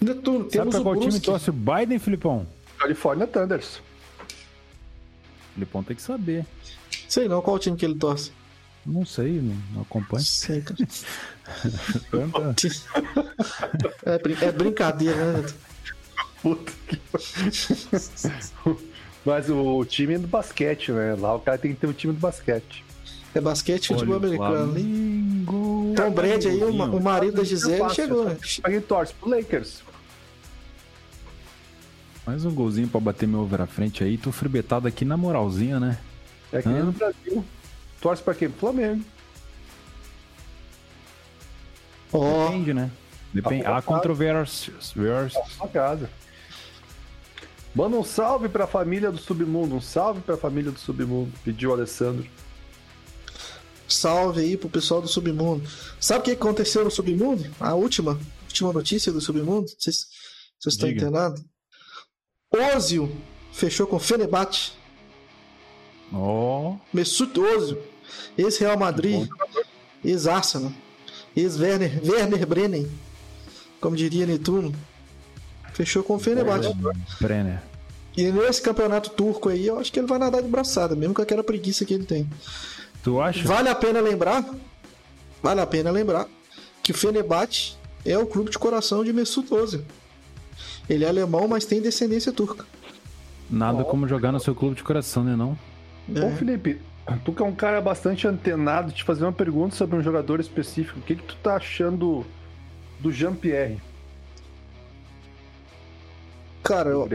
Netuno, 0.00 0.40
Sabe 0.40 0.50
temos 0.50 0.74
pra 0.74 0.80
o 0.80 0.84
qual 0.84 0.94
time 0.96 1.06
Brusque. 1.06 1.26
torce 1.26 1.50
o 1.50 1.52
Biden, 1.54 1.98
Filipão? 1.98 2.46
California 2.78 3.26
Thunders. 3.26 3.80
Filipão 5.56 5.82
tem 5.82 5.96
que 5.96 6.02
saber. 6.02 6.44
Sei 7.08 7.26
não 7.28 7.40
qual 7.40 7.58
time 7.58 7.76
que 7.78 7.84
ele 7.86 7.94
torce. 7.94 8.30
Não 8.84 9.06
sei, 9.06 9.40
não, 9.40 9.56
não 9.74 9.82
acompanho. 9.82 10.22
Sei, 10.22 10.60
cara. 10.60 10.76
É, 14.04 14.18
brin- 14.18 14.36
é 14.40 14.52
brincadeira, 14.52 15.32
né? 15.32 15.48
Puta 16.42 16.72
que 16.88 16.98
Mas 19.24 19.48
o 19.50 19.84
time 19.84 20.14
é 20.14 20.18
do 20.18 20.26
basquete, 20.26 20.92
né? 20.92 21.14
Lá 21.18 21.34
o 21.34 21.40
cara 21.40 21.56
tem 21.58 21.72
que 21.74 21.80
ter 21.80 21.86
o 21.86 21.92
time 21.92 22.12
do 22.12 22.18
basquete. 22.20 22.84
É 23.34 23.40
basquete 23.40 23.84
e 23.84 23.88
futebol 23.88 24.16
americano. 24.16 24.72
Flamengo. 24.72 25.94
Tom 25.96 26.10
Brady 26.10 26.48
aí, 26.48 26.62
o, 26.64 26.68
o 26.96 27.02
marido 27.02 27.36
da 27.36 27.44
Gisele, 27.44 27.90
chegou, 27.90 28.24
né? 28.24 28.36
Pra 28.60 28.70
quem 28.70 28.80
torce? 28.80 29.14
Pro 29.14 29.30
Lakers. 29.30 29.82
Mais 32.26 32.44
um 32.44 32.52
golzinho 32.52 32.88
pra 32.88 32.98
bater 32.98 33.28
meu 33.28 33.40
over 33.40 33.60
à 33.60 33.66
frente 33.66 34.02
aí. 34.02 34.18
Tô 34.18 34.32
fribetado 34.32 34.88
aqui 34.88 35.04
na 35.04 35.16
moralzinha, 35.16 35.78
né? 35.78 35.98
É 36.52 36.60
que 36.60 36.68
nem 36.68 36.82
no 36.82 36.92
Brasil. 36.92 37.44
Torce 38.00 38.22
pra 38.22 38.34
quem? 38.34 38.50
Pro 38.50 38.58
Flamengo. 38.58 39.04
Ó, 42.12 42.48
Depende, 42.48 42.74
né? 42.74 42.90
Depende. 43.32 43.62
Tá 43.62 43.76
Há 43.76 43.82
controvérsias. 43.82 44.94
Sua 45.56 45.68
casa. 45.68 46.10
Manda 47.72 47.96
um 47.96 48.02
salve 48.02 48.48
pra 48.48 48.66
família 48.66 49.12
do 49.12 49.18
Submundo. 49.18 49.76
Um 49.76 49.80
salve 49.80 50.20
pra 50.20 50.36
família 50.36 50.72
do 50.72 50.78
Submundo. 50.80 51.32
Pediu 51.44 51.70
o 51.70 51.72
Alessandro. 51.74 52.26
salve 53.86 54.40
aí 54.40 54.56
pro 54.56 54.68
pessoal 54.68 55.00
do 55.00 55.06
Submundo. 55.06 55.68
Sabe 56.00 56.20
o 56.20 56.22
que 56.24 56.30
aconteceu 56.32 56.82
no 56.82 56.90
Submundo? 56.90 57.44
A 57.60 57.74
última, 57.74 58.18
última 58.44 58.72
notícia 58.72 59.12
do 59.12 59.20
Submundo? 59.20 59.68
Vocês 59.78 60.06
vocês 60.58 60.74
estão 60.74 60.88
entendendo? 60.88 61.44
Ozil 62.54 63.10
fechou 63.52 63.86
com 63.86 63.98
Fenerbahçe. 63.98 64.72
Ó. 66.12 66.76
Mesut 66.92 67.38
Ozil, 67.38 67.78
ex-Real 68.38 68.78
Madrid, 68.78 69.28
ex-Arsenal, 70.04 70.72
ex-Werner 71.36 72.00
Werner 72.04 72.46
Brennen, 72.46 72.90
como 73.80 73.96
diria 73.96 74.24
Netuno, 74.26 74.72
fechou 75.72 76.02
com 76.02 76.14
o 76.14 76.18
Fenerbahçe. 76.18 76.72
Brenner. 77.20 77.62
E 78.16 78.30
nesse 78.30 78.62
campeonato 78.62 79.10
turco 79.10 79.48
aí, 79.48 79.66
eu 79.66 79.78
acho 79.78 79.92
que 79.92 79.98
ele 79.98 80.06
vai 80.06 80.18
nadar 80.18 80.42
de 80.42 80.48
braçada, 80.48 80.94
mesmo 80.94 81.14
com 81.14 81.20
aquela 81.20 81.44
preguiça 81.44 81.84
que 81.84 81.92
ele 81.92 82.04
tem. 82.04 82.28
Tu 83.02 83.20
acha? 83.20 83.46
Vale 83.46 83.68
a 83.68 83.74
pena 83.74 84.00
lembrar, 84.00 84.48
vale 85.42 85.60
a 85.60 85.66
pena 85.66 85.90
lembrar 85.90 86.26
que 86.82 86.92
o 86.92 86.94
Fenerbahçe 86.94 87.74
é 88.04 88.16
o 88.16 88.26
clube 88.26 88.50
de 88.50 88.58
coração 88.58 89.04
de 89.04 89.12
Mesut 89.12 89.52
Özil. 89.52 89.84
Ele 90.88 91.04
é 91.04 91.08
alemão, 91.08 91.48
mas 91.48 91.64
tem 91.64 91.80
descendência 91.80 92.32
turca. 92.32 92.64
Nada 93.50 93.84
como 93.84 94.08
jogar 94.08 94.32
no 94.32 94.40
seu 94.40 94.54
clube 94.54 94.76
de 94.76 94.82
coração, 94.82 95.22
né 95.22 95.36
não? 95.36 95.58
Ô, 96.08 96.26
É. 96.26 96.36
Felipe, 96.36 96.80
tu 97.24 97.32
que 97.32 97.42
é 97.42 97.44
um 97.44 97.54
cara 97.54 97.80
bastante 97.80 98.26
antenado, 98.26 98.92
te 98.92 99.04
fazer 99.04 99.24
uma 99.24 99.32
pergunta 99.32 99.74
sobre 99.74 99.96
um 99.96 100.02
jogador 100.02 100.40
específico. 100.40 100.98
O 100.98 101.02
que, 101.02 101.16
que 101.16 101.22
tu 101.22 101.36
tá 101.36 101.56
achando 101.56 102.24
do 103.00 103.12
Jean-Pierre 103.12 103.78
Cara, 106.66 106.90
eu, 106.90 107.08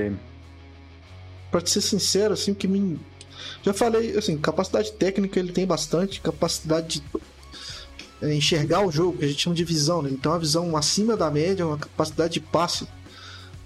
pra 1.52 1.60
te 1.60 1.70
ser 1.70 1.82
sincero, 1.82 2.34
assim, 2.34 2.54
o 2.54 2.56
que 2.56 2.70
me. 2.70 2.98
Já 3.62 3.74
falei, 3.74 4.18
assim, 4.18 4.38
capacidade 4.38 4.94
técnica 4.94 5.38
ele 5.38 5.52
tem 5.52 5.66
bastante, 5.66 6.22
capacidade 6.22 7.02
de 7.02 7.22
é, 8.22 8.34
enxergar 8.34 8.86
o 8.86 8.90
jogo, 8.90 9.18
que 9.18 9.26
a 9.26 9.28
gente 9.28 9.42
chama 9.42 9.56
de 9.56 9.66
visão, 9.66 10.02
né? 10.02 10.08
Ele 10.08 10.18
tem 10.18 10.32
uma 10.32 10.40
visão 10.40 10.78
acima 10.78 11.18
da 11.18 11.30
média, 11.30 11.68
uma 11.68 11.78
capacidade 11.78 12.36
de 12.36 12.40
passe 12.40 12.88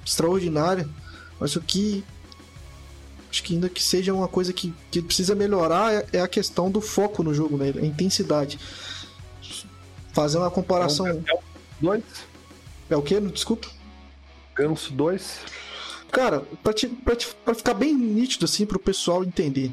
extraordinária. 0.06 0.88
Mas 1.40 1.56
o 1.56 1.62
que. 1.62 2.04
Acho 3.30 3.44
que 3.44 3.54
ainda 3.56 3.68
que 3.68 3.84
seja 3.84 4.14
uma 4.14 4.28
coisa 4.30 4.54
que, 4.54 4.74
que 4.90 5.02
precisa 5.02 5.36
melhorar 5.36 5.94
é, 5.94 6.08
é 6.14 6.22
a 6.22 6.28
questão 6.28 6.72
do 6.72 6.80
foco 6.80 7.22
no 7.24 7.34
jogo, 7.34 7.58
né? 7.58 7.74
A 7.76 7.86
intensidade. 7.86 8.58
Fazer 10.14 10.38
uma 10.38 10.50
comparação. 10.50 11.22
Dois? 11.82 12.04
É 12.90 12.96
o 12.96 13.02
quê? 13.02 13.20
Desculpa. 13.20 13.68
Ganso 14.56 14.94
2? 14.94 15.40
Cara, 16.12 16.42
pra, 16.64 16.72
te, 16.72 16.88
pra, 16.88 17.14
te- 17.16 17.28
pra 17.44 17.54
ficar 17.54 17.74
bem 17.74 17.94
nítido 17.94 18.46
assim 18.46 18.66
pro 18.66 18.80
pessoal 18.80 19.22
entender. 19.26 19.70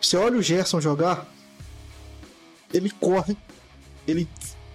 Você 0.00 0.16
olha 0.16 0.36
o 0.38 0.42
Gerson 0.42 0.80
jogar, 0.80 1.26
ele 2.72 2.90
corre, 2.90 3.36
ele 4.08 4.28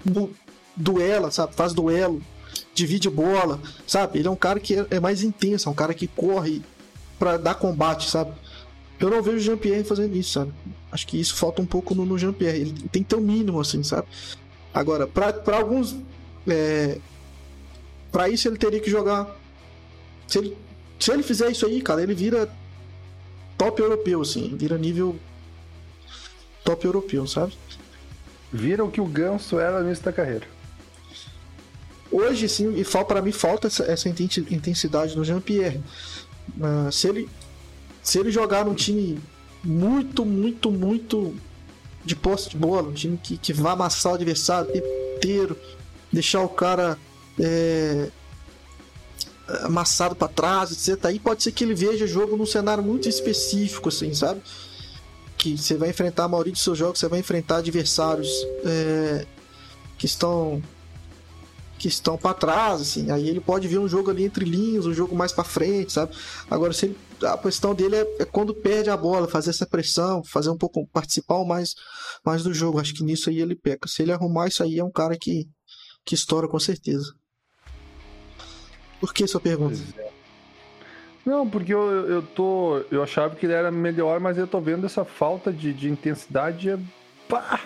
du- 0.06 0.34
duela, 0.76 1.30
sabe? 1.32 1.54
Faz 1.56 1.74
duelo, 1.74 2.22
divide 2.74 3.10
bola, 3.10 3.60
sabe? 3.86 4.20
Ele 4.20 4.28
é 4.28 4.32
um 4.32 4.36
cara 4.36 4.60
que 4.60 4.76
é, 4.76 4.86
é 4.92 5.00
mais 5.00 5.24
intenso, 5.24 5.70
é 5.70 5.72
um 5.72 5.76
cara 5.76 5.94
que 5.94 6.08
corre 6.08 6.62
pra 7.20 7.38
dar 7.38 7.56
combate, 7.56 8.10
sabe? 8.10 8.32
Eu 9.00 9.10
não 9.10 9.22
vejo 9.22 9.38
o 9.38 9.40
Jean-Pierre 9.40 9.84
fazendo 9.84 10.16
isso, 10.16 10.32
sabe? 10.32 10.52
Acho 10.92 11.08
que 11.08 11.20
isso 11.20 11.36
falta 11.36 11.62
um 11.62 11.66
pouco 11.66 11.94
no, 11.94 12.06
no 12.06 12.18
Jean-Pierre. 12.18 12.62
Ele 12.62 12.72
tem 12.92 13.04
que 13.04 13.10
ter 13.10 13.16
o 13.16 13.22
mínimo, 13.22 13.60
assim, 13.60 13.84
sabe? 13.84 14.08
Agora, 14.74 15.08
pra 15.08 15.58
alguns. 15.58 15.96
É, 16.48 16.98
pra 18.12 18.30
isso 18.30 18.48
ele 18.48 18.58
teria 18.58 18.80
que 18.80 18.90
jogar 18.90 19.34
se 20.28 20.40
ele, 20.40 20.58
se 21.00 21.12
ele 21.12 21.24
fizer 21.24 21.52
isso 21.52 21.66
aí, 21.66 21.82
cara, 21.82 22.02
ele 22.02 22.14
vira 22.14 22.50
top 23.58 23.82
europeu, 23.82 24.22
assim. 24.22 24.56
Vira 24.58 24.78
nível 24.78 25.16
top 26.64 26.86
europeu, 26.86 27.28
sabe? 27.28 27.54
Viram 28.52 28.90
que 28.90 29.02
o 29.02 29.06
Ganso 29.06 29.60
era 29.60 29.80
no 29.80 29.88
início 29.88 30.04
da 30.04 30.14
carreira. 30.14 30.48
Hoje, 32.14 32.48
sim, 32.48 32.76
e 32.78 32.84
pra 33.04 33.24
mim 33.24 33.32
falta 33.32 33.66
essa, 33.66 33.84
essa 33.86 34.08
inten- 34.08 34.46
intensidade 34.52 35.18
no 35.18 35.26
Jean-Pierre. 35.26 35.82
Ah, 36.62 36.90
se, 36.92 37.08
ele, 37.08 37.28
se 38.04 38.20
ele 38.20 38.30
jogar 38.30 38.66
num 38.66 38.76
time 38.76 39.20
muito, 39.64 40.24
muito, 40.24 40.70
muito 40.70 41.36
de 42.06 42.16
posse 42.16 42.50
de 42.50 42.56
bola, 42.56 42.90
um 42.90 42.94
time 42.94 43.18
que, 43.18 43.36
que 43.36 43.52
vai 43.52 43.74
amassar 43.74 44.12
o 44.12 44.16
adversário 44.16 44.70
o 44.70 44.78
inteiro, 45.18 45.58
deixar 46.12 46.42
o 46.42 46.50
cara 46.50 47.00
é, 47.40 48.12
amassado 49.64 50.16
pra 50.16 50.28
trás, 50.28 50.72
etc. 50.72 51.06
Aí 51.06 51.18
pode 51.18 51.42
ser 51.42 51.52
que 51.52 51.64
ele 51.64 51.74
veja 51.74 52.06
jogo 52.06 52.38
num 52.38 52.46
cenário 52.46 52.84
muito 52.84 53.10
específico, 53.10 53.90
assim, 53.90 54.14
sabe? 54.14 54.40
Que 55.36 55.58
você 55.58 55.78
vai 55.78 55.90
enfrentar 55.90 56.26
a 56.26 56.28
maioria 56.28 56.54
dos 56.54 56.64
seus 56.64 56.78
jogos, 56.78 57.00
você 57.00 57.08
vai 57.08 57.20
enfrentar 57.20 57.58
adversários 57.58 58.30
é, 58.64 59.26
que 59.98 60.06
estão 60.06 60.62
que 61.84 61.90
estão 61.90 62.18
para 62.18 62.34
trás, 62.34 62.80
assim. 62.80 63.12
Aí 63.12 63.28
ele 63.28 63.42
pode 63.42 63.68
ver 63.68 63.78
um 63.78 63.90
jogo 63.90 64.10
ali 64.10 64.24
entre 64.24 64.46
linhas, 64.46 64.86
um 64.86 64.94
jogo 64.94 65.14
mais 65.14 65.34
para 65.34 65.44
frente, 65.44 65.92
sabe? 65.92 66.16
Agora, 66.50 66.72
se 66.72 66.86
ele- 66.86 66.98
a 67.26 67.38
questão 67.38 67.76
dele 67.76 67.98
é, 67.98 68.16
é 68.20 68.26
quando 68.26 68.56
perde 68.56 68.90
a 68.90 68.96
bola, 68.96 69.28
fazer 69.28 69.50
essa 69.50 69.66
pressão, 69.66 70.24
fazer 70.24 70.50
um 70.50 70.58
pouco, 70.58 70.88
participar 70.94 71.44
mais, 71.44 71.76
mais 72.26 72.42
do 72.42 72.54
jogo. 72.54 72.80
Acho 72.80 72.94
que 72.94 73.04
nisso 73.04 73.30
aí 73.30 73.42
ele 73.42 73.54
peca. 73.54 73.86
Se 73.90 74.02
ele 74.02 74.14
arrumar 74.14 74.48
isso 74.48 74.64
aí, 74.64 74.80
é 74.80 74.84
um 74.84 74.90
cara 74.90 75.18
que, 75.18 75.46
que 76.06 76.16
estoura 76.16 76.48
com 76.48 76.58
certeza. 76.58 77.14
Por 79.02 79.14
que 79.14 79.28
sua 79.28 79.42
pergunta? 79.42 79.78
Não, 81.26 81.50
porque 81.50 81.74
eu, 81.74 81.82
eu 82.10 82.22
tô. 82.22 82.78
Eu 82.90 83.04
achava 83.04 83.36
que 83.36 83.46
ele 83.46 83.52
era 83.52 83.70
melhor, 83.70 84.22
mas 84.22 84.38
eu 84.38 84.48
tô 84.48 84.62
vendo 84.62 84.86
essa 84.86 85.04
falta 85.04 85.52
de, 85.52 85.74
de 85.74 85.90
intensidade. 85.90 86.70
é 86.70 86.80
Pá! 87.28 87.60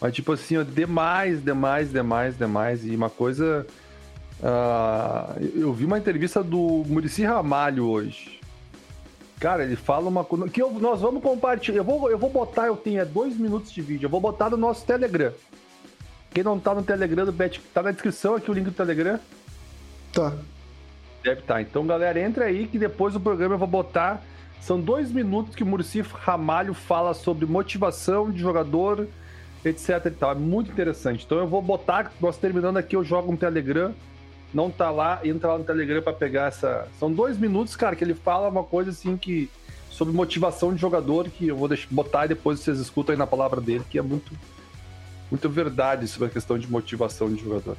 Mas 0.00 0.14
tipo 0.14 0.32
assim, 0.32 0.56
ó, 0.56 0.62
demais, 0.62 1.42
demais, 1.44 1.90
demais, 1.92 2.36
demais. 2.38 2.84
E 2.86 2.94
uma 2.96 3.10
coisa. 3.10 3.66
ah, 4.42 5.34
eu 5.54 5.72
vi 5.72 5.84
uma 5.84 5.98
entrevista 5.98 6.42
do 6.42 6.84
Murici 6.86 7.22
Ramalho 7.24 7.86
hoje. 7.86 8.40
Cara, 9.38 9.62
ele 9.64 9.76
fala 9.76 10.08
uma 10.08 10.24
coisa. 10.24 10.48
Que 10.48 10.62
eu- 10.62 10.70
nós 10.72 11.00
vamos 11.00 11.22
compartilhar. 11.22 11.78
Eu 11.78 11.84
vou, 11.84 12.10
eu 12.10 12.18
vou 12.18 12.30
botar, 12.30 12.66
eu 12.66 12.76
tenho 12.76 13.00
é 13.00 13.04
dois 13.04 13.36
minutos 13.36 13.70
de 13.72 13.80
vídeo. 13.82 14.06
Eu 14.06 14.10
vou 14.10 14.20
botar 14.20 14.50
no 14.50 14.56
nosso 14.56 14.84
Telegram. 14.84 15.32
Quem 16.32 16.44
não 16.44 16.58
tá 16.58 16.74
no 16.74 16.82
Telegram 16.82 17.24
do 17.24 17.32
Bet, 17.32 17.60
tá 17.74 17.82
na 17.82 17.90
descrição 17.90 18.36
aqui 18.36 18.50
o 18.50 18.54
link 18.54 18.64
do 18.66 18.72
Telegram. 18.72 19.18
Tá. 20.12 20.32
Deve 21.24 21.40
estar. 21.40 21.60
Então, 21.60 21.86
galera, 21.86 22.20
entra 22.20 22.46
aí 22.46 22.66
que 22.66 22.78
depois 22.78 23.12
do 23.14 23.20
programa 23.20 23.54
eu 23.54 23.58
vou 23.58 23.68
botar. 23.68 24.22
São 24.60 24.78
dois 24.80 25.10
minutos 25.10 25.54
que 25.54 25.62
o 25.62 25.66
Murici 25.66 26.00
Ramalho 26.02 26.72
fala 26.74 27.14
sobre 27.14 27.46
motivação 27.46 28.30
de 28.30 28.38
jogador, 28.40 29.06
etc 29.64 30.06
e 30.06 30.10
tal. 30.10 30.32
É 30.32 30.34
muito 30.34 30.70
interessante. 30.70 31.24
Então 31.24 31.38
eu 31.38 31.46
vou 31.46 31.60
botar, 31.60 32.12
nós 32.20 32.36
terminando 32.36 32.76
aqui, 32.76 32.96
eu 32.96 33.04
jogo 33.04 33.32
um 33.32 33.36
Telegram. 33.36 33.94
Não 34.52 34.70
tá 34.70 34.90
lá, 34.90 35.20
entra 35.24 35.52
lá 35.52 35.58
no 35.58 35.64
Telegram 35.64 36.02
pra 36.02 36.12
pegar 36.12 36.48
essa. 36.48 36.88
São 36.98 37.12
dois 37.12 37.38
minutos, 37.38 37.76
cara, 37.76 37.94
que 37.94 38.02
ele 38.02 38.14
fala 38.14 38.48
uma 38.48 38.64
coisa 38.64 38.90
assim 38.90 39.16
que. 39.16 39.50
Sobre 39.90 40.14
motivação 40.14 40.72
de 40.72 40.80
jogador, 40.80 41.28
que 41.28 41.48
eu 41.48 41.56
vou 41.56 41.68
deixar, 41.68 41.88
botar 41.90 42.24
e 42.24 42.28
depois 42.28 42.60
vocês 42.60 42.78
escutam 42.78 43.12
aí 43.12 43.18
na 43.18 43.26
palavra 43.26 43.60
dele, 43.60 43.84
que 43.88 43.98
é 43.98 44.02
muito. 44.02 44.32
Muito 45.30 45.48
verdade 45.48 46.08
sobre 46.08 46.28
a 46.28 46.30
questão 46.30 46.58
de 46.58 46.68
motivação 46.68 47.32
de 47.32 47.40
jogador. 47.42 47.76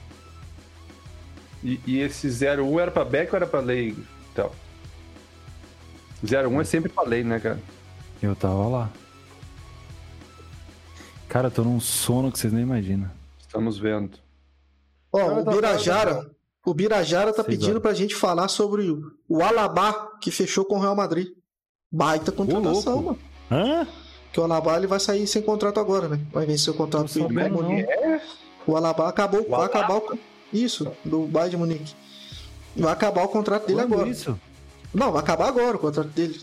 E, 1.64 1.80
e 1.86 2.00
esse 2.00 2.28
01 2.28 2.80
era 2.80 2.92
pra 2.92 3.04
back 3.04 3.32
ou 3.32 3.38
era 3.38 3.48
pra 3.48 3.60
lei? 3.60 3.96
Então. 4.32 4.52
01 6.24 6.62
é 6.62 6.64
sempre 6.64 6.90
pra 6.90 7.04
lei, 7.04 7.24
né, 7.24 7.40
cara? 7.40 7.60
Eu 8.22 8.36
tava 8.36 8.68
lá. 8.68 8.90
Cara, 11.32 11.48
eu 11.48 11.52
tô 11.52 11.64
num 11.64 11.80
sono 11.80 12.30
que 12.32 12.38
vocês 12.38 12.52
nem 12.52 12.62
imaginam. 12.64 13.10
Estamos 13.40 13.78
vendo. 13.80 14.18
Ó, 15.14 15.18
Cara, 15.18 15.34
o 15.42 15.46
tá- 15.46 15.52
Birajara, 15.52 16.32
o 16.66 16.74
Birajara 16.74 17.32
tá 17.34 17.44
Seis 17.44 17.48
pedindo 17.58 17.70
horas. 17.72 17.82
pra 17.82 17.94
gente 17.94 18.14
falar 18.16 18.50
sobre 18.50 18.90
o, 18.90 19.12
o 19.30 19.42
Alabá 19.42 20.10
que 20.22 20.30
fechou 20.30 20.66
com 20.66 20.76
o 20.76 20.80
Real 20.82 20.96
Madrid. 20.96 21.30
Baita 21.90 22.32
contratação, 22.34 23.02
mano. 23.02 23.20
Hã? 23.50 23.88
Que 24.34 24.40
o 24.40 24.44
Alabá 24.44 24.76
ele 24.78 24.88
vai 24.88 25.00
sair 25.00 25.26
sem 25.26 25.42
contrato 25.42 25.80
agora, 25.80 26.10
né? 26.10 26.20
Vai 26.34 26.46
vencer 26.46 26.74
o 26.74 26.78
contrato 26.78 27.14
do 27.14 27.28
Bayern. 27.34 27.56
Munique. 27.56 27.90
O 28.68 28.76
Alabá 28.76 29.08
acabou, 29.10 29.42
vai 29.44 29.54
Alaba? 29.60 29.66
acabar 29.66 29.98
o 29.98 30.20
isso 30.54 30.92
do 31.04 31.26
Bayern 31.28 31.52
de 31.52 31.58
Munique. 31.58 31.96
Vai 32.76 32.92
acabar 32.92 33.24
o 33.24 33.30
contrato 33.30 33.68
dele 33.68 33.80
Quando 33.82 33.94
agora. 33.94 34.10
isso? 34.10 34.38
Não, 34.94 35.12
vai 35.14 35.22
acabar 35.22 35.48
agora 35.48 35.78
o 35.78 35.80
contrato 35.80 36.10
dele. 36.10 36.40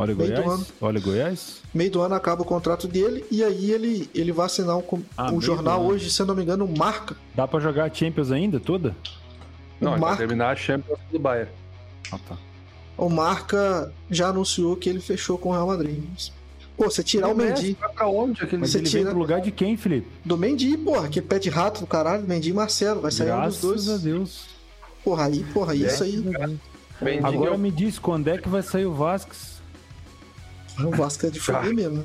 Olha 0.00 0.14
o 0.14 0.16
Meio 0.16 0.30
do 0.34 0.40
ano. 0.40 0.44
Goiás. 0.48 0.72
Olha 0.80 0.98
o 0.98 1.02
Goiás. 1.02 1.56
Meio 1.74 1.90
do 1.90 2.00
ano 2.00 2.14
acaba 2.14 2.40
o 2.40 2.44
contrato 2.44 2.88
dele 2.88 3.22
e 3.30 3.44
aí 3.44 3.70
ele, 3.70 4.08
ele 4.14 4.32
vai 4.32 4.46
assinar 4.46 4.76
um, 4.78 4.80
com- 4.82 5.02
Ah, 5.16 5.26
o 5.26 5.30
meio 5.32 5.42
jornal 5.42 5.84
hoje, 5.84 6.10
se 6.10 6.22
eu 6.22 6.24
não 6.26 6.34
me 6.34 6.42
engano, 6.42 6.66
marca. 6.66 7.14
Dá 7.34 7.46
pra 7.46 7.60
jogar 7.60 7.84
a 7.84 7.92
Champions 7.94 8.30
ainda 8.32 8.58
toda? 8.58 8.96
Não, 9.78 9.98
vai 9.98 10.16
terminar 10.16 10.50
a 10.52 10.56
Champions 10.56 10.98
do 11.12 11.18
Bayern. 11.18 11.50
Ah, 12.10 12.18
tá. 12.26 12.36
O 12.96 13.08
Marca 13.10 13.92
já 14.10 14.28
anunciou 14.28 14.74
que 14.76 14.88
ele 14.88 15.00
fechou 15.00 15.36
com 15.36 15.50
o 15.50 15.52
Real 15.52 15.66
Madrid. 15.66 16.02
Pô, 16.78 16.84
você 16.90 17.02
tirar 17.02 17.28
o 17.28 17.36
Mendy 17.36 17.76
Vai 17.78 17.92
pra 17.92 18.08
onde 18.08 18.42
aquele 18.42 18.62
Mas 18.62 18.70
Você 18.70 18.78
ele 18.78 18.86
tira- 18.88 19.02
veio 19.02 19.10
pro 19.14 19.18
lugar 19.20 19.40
de 19.42 19.50
quem, 19.50 19.76
Felipe? 19.76 20.06
do 20.24 20.36
Mendy, 20.38 20.78
porra, 20.78 21.08
que 21.08 21.20
pé 21.20 21.38
de 21.38 21.50
rato 21.50 21.80
do 21.80 21.86
caralho, 21.86 22.26
Mendy 22.26 22.48
e 22.50 22.52
Marcelo, 22.54 23.02
vai 23.02 23.10
sair 23.10 23.30
um 23.32 23.34
dos 23.42 23.60
Graças 23.60 23.60
dois. 23.60 23.88
a 23.90 23.96
Deus. 23.98 24.46
Porra, 25.04 25.26
aí, 25.26 25.44
porra, 25.52 25.74
isso 25.74 26.02
aí. 26.02 26.16
Mendy 27.02 27.24
Agora 27.24 27.50
deu- 27.50 27.58
me 27.58 27.70
diz 27.70 27.98
quando 27.98 28.28
é 28.28 28.38
que 28.38 28.48
vai 28.48 28.62
sair 28.62 28.86
o 28.86 28.92
Vasquez. 28.94 29.49
O 30.88 30.90
Vasco 30.90 31.26
é 31.26 31.30
de 31.30 31.40
foder 31.40 31.74
mesmo, 31.74 31.98
né? 31.98 32.04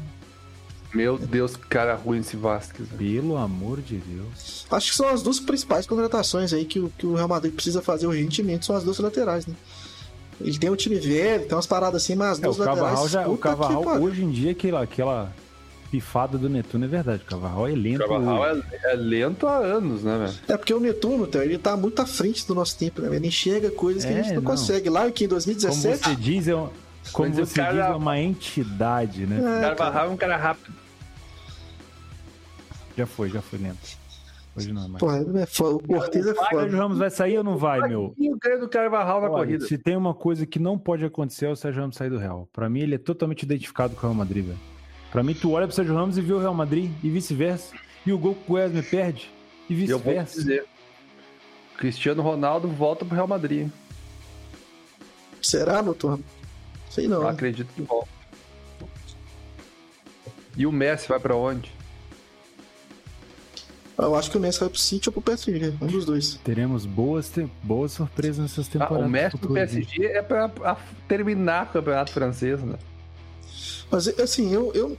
Meu 0.94 1.18
Deus, 1.18 1.58
que 1.58 1.66
cara 1.68 1.94
ruim 1.96 2.20
esse 2.20 2.38
Vasquez. 2.38 2.88
né? 2.90 2.96
Pelo 2.98 3.36
amor 3.36 3.82
de 3.82 3.98
Deus. 3.98 4.66
Acho 4.72 4.92
que 4.92 4.96
são 4.98 5.10
as 5.10 5.22
duas 5.22 5.40
principais 5.42 5.86
contratações 5.86 6.54
aí 6.54 6.64
que 6.64 6.80
o, 6.80 6.90
que 6.98 7.06
o 7.06 7.16
Real 7.16 7.28
Madrid 7.28 7.54
precisa 7.54 7.82
fazer 7.82 8.08
urgentemente, 8.08 8.66
são 8.66 8.76
as 8.76 8.84
duas 8.84 8.98
laterais, 9.00 9.46
né? 9.46 9.54
Ele 10.40 10.58
tem 10.58 10.70
um 10.70 10.76
time 10.76 10.96
velho, 10.96 11.46
tem 11.46 11.54
umas 11.56 11.66
paradas 11.68 12.02
assim, 12.04 12.16
mas 12.16 12.32
as 12.34 12.40
É, 12.40 12.42
duas 12.44 12.58
o 12.58 12.64
Cavarral, 12.64 13.04
laterais. 13.04 13.12
já, 13.12 13.28
o 13.28 13.38
Cavarral 13.38 14.02
hoje 14.02 14.24
em 14.24 14.32
dia, 14.32 14.52
aquela, 14.52 14.82
aquela 14.84 15.34
pifada 15.92 16.38
do 16.38 16.50
Netuno 16.50 16.86
é 16.86 16.88
verdade. 16.88 17.24
O 17.24 17.26
Cavarral 17.26 17.68
é 17.68 17.72
lento. 17.76 18.04
O 18.04 18.08
Cavarral 18.08 18.46
é, 18.48 18.62
é 18.86 18.94
lento 18.96 19.48
há 19.48 19.58
anos, 19.58 20.02
né, 20.04 20.18
velho? 20.18 20.34
É 20.48 20.58
porque 20.58 20.74
o 20.74 20.80
Netuno, 20.80 21.28
Theo, 21.28 21.42
ele 21.42 21.58
tá 21.58 21.76
muito 21.78 22.02
à 22.02 22.06
frente 22.06 22.46
do 22.48 22.56
nosso 22.56 22.78
tempo, 22.78 23.02
né? 23.02 23.14
Ele 23.16 23.28
enxerga 23.28 23.70
coisas 23.72 24.04
que 24.06 24.12
a 24.12 24.14
É, 24.18 24.24
gente 24.24 24.30
não, 24.36 24.42
não. 24.42 24.44
consegue. 24.44 24.90
Lá 24.90 25.10
que 25.12 25.24
em 25.26 25.28
Como 25.28 25.40
2017, 25.40 26.04
você 26.04 26.16
diz, 26.16 26.48
é 26.50 26.56
um, 26.56 26.70
Como 27.14 27.30
Mas 27.30 27.38
o 27.40 27.46
você 27.46 27.56
cara- 27.56 27.72
diz, 27.72 27.82
é 27.92 27.96
uma 27.96 28.20
entidade, 28.20 29.26
né? 29.26 29.40
O 29.40 29.62
Carvajal 29.62 30.06
é 30.06 30.10
um 30.10 30.18
cara 30.18 30.36
rápido. 30.38 30.74
Já 32.98 33.06
foi, 33.06 33.30
já 33.30 33.42
foi 33.42 33.60
lento. 33.60 33.98
Hoje 34.56 34.72
não 34.72 34.86
é 34.86 34.88
mais. 34.88 35.00
Porra, 35.00 35.18
é 35.42 35.46
foda. 35.46 35.76
o 35.76 35.80
Cortez 35.88 36.26
é 36.26 36.32
O 36.32 36.36
Sérgio 36.36 36.60
foda. 36.62 36.78
Ramos 36.78 36.98
vai 36.98 37.10
sair 37.10 37.38
ou 37.38 37.44
não 37.44 37.58
vai, 37.58 37.82
meu? 37.82 38.14
E 38.18 38.34
o 38.34 38.38
ganho 38.38 38.60
do 38.62 38.70
Carvajal 38.70 39.20
na 39.22 39.28
Olha, 39.30 39.46
corrida. 39.46 39.66
se 39.68 39.78
tem 39.78 39.98
uma 39.98 40.14
coisa 40.14 40.46
que 40.46 40.60
não 40.60 40.78
pode 40.78 41.04
acontecer 41.04 41.46
é 41.46 41.50
o 41.50 41.56
Sérgio 41.58 41.82
Ramos 41.82 41.98
sair 41.98 42.10
do 42.10 42.18
Real. 42.18 42.48
Pra 42.54 42.70
mim, 42.70 42.80
ele 42.80 42.96
é 42.96 42.98
totalmente 42.98 43.44
identificado 43.44 43.94
com 43.96 44.00
o 44.00 44.10
Real 44.10 44.14
Madrid, 44.14 44.46
velho. 44.46 44.60
Pra 45.12 45.22
mim, 45.24 45.34
tu 45.34 45.52
olha 45.52 45.68
pro 45.68 45.76
Sérgio 45.76 45.94
Ramos 45.94 46.18
e 46.18 46.22
vê 46.22 46.32
o 46.34 46.40
Real 46.40 46.54
Madrid 46.54 46.90
e 47.04 47.10
vice-versa. 47.10 47.76
E 48.06 48.14
o 48.14 48.18
gol 48.18 48.36
que 48.36 48.52
o 48.52 48.70
me 48.70 48.82
perde 48.82 49.30
e 49.70 49.74
eu 49.90 50.00
vou 50.00 50.14
te 50.14 50.20
vice-versa. 50.20 50.38
dizer. 50.40 50.66
Cristiano 51.78 52.22
Ronaldo 52.22 52.68
volta 52.70 53.04
pro 53.04 53.14
Real 53.16 53.28
Madrid. 53.28 53.70
Será, 55.42 55.82
doutor? 55.82 56.20
Sei 56.96 57.08
não. 57.10 57.22
Eu 57.24 57.28
acredito 57.28 57.68
que 57.76 57.82
volta. 57.82 58.08
E 60.56 60.66
o 60.66 60.72
Messi 60.72 61.10
vai 61.10 61.20
pra 61.20 61.36
onde? 61.36 61.70
Eu 63.98 64.16
acho 64.16 64.32
que 64.32 64.38
o 64.38 64.40
Messi 64.40 64.60
vai 64.62 64.70
pro 64.70 64.78
City 64.80 65.10
ou 65.10 65.14
pro 65.14 65.22
PSG, 65.22 65.74
um 65.82 65.88
dos 65.88 66.06
dois. 66.06 66.36
Teremos 66.44 66.86
boas, 66.86 67.30
te- 67.30 67.50
boas 67.64 67.92
surpresas 67.94 68.40
nessas 68.40 68.68
Ah, 68.68 68.72
temporadas. 68.72 69.06
o 69.06 69.10
Messi 69.10 69.36
hein? 69.38 69.54
PSG 69.54 70.06
é 70.06 70.22
pra, 70.22 70.48
pra 70.50 70.78
terminar 71.08 71.66
o 71.68 71.74
campeonato 71.74 72.12
francês, 72.14 72.62
né? 72.62 72.78
Mas 73.92 74.08
assim, 74.20 74.54
eu, 74.54 74.72
eu, 74.74 74.98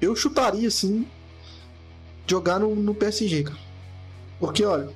eu 0.00 0.16
chutaria 0.16 0.68
assim 0.68 1.06
jogar 2.26 2.58
no, 2.58 2.74
no 2.74 2.94
PSG, 2.94 3.44
cara. 3.44 3.58
Porque, 4.40 4.64
olha, 4.64 4.88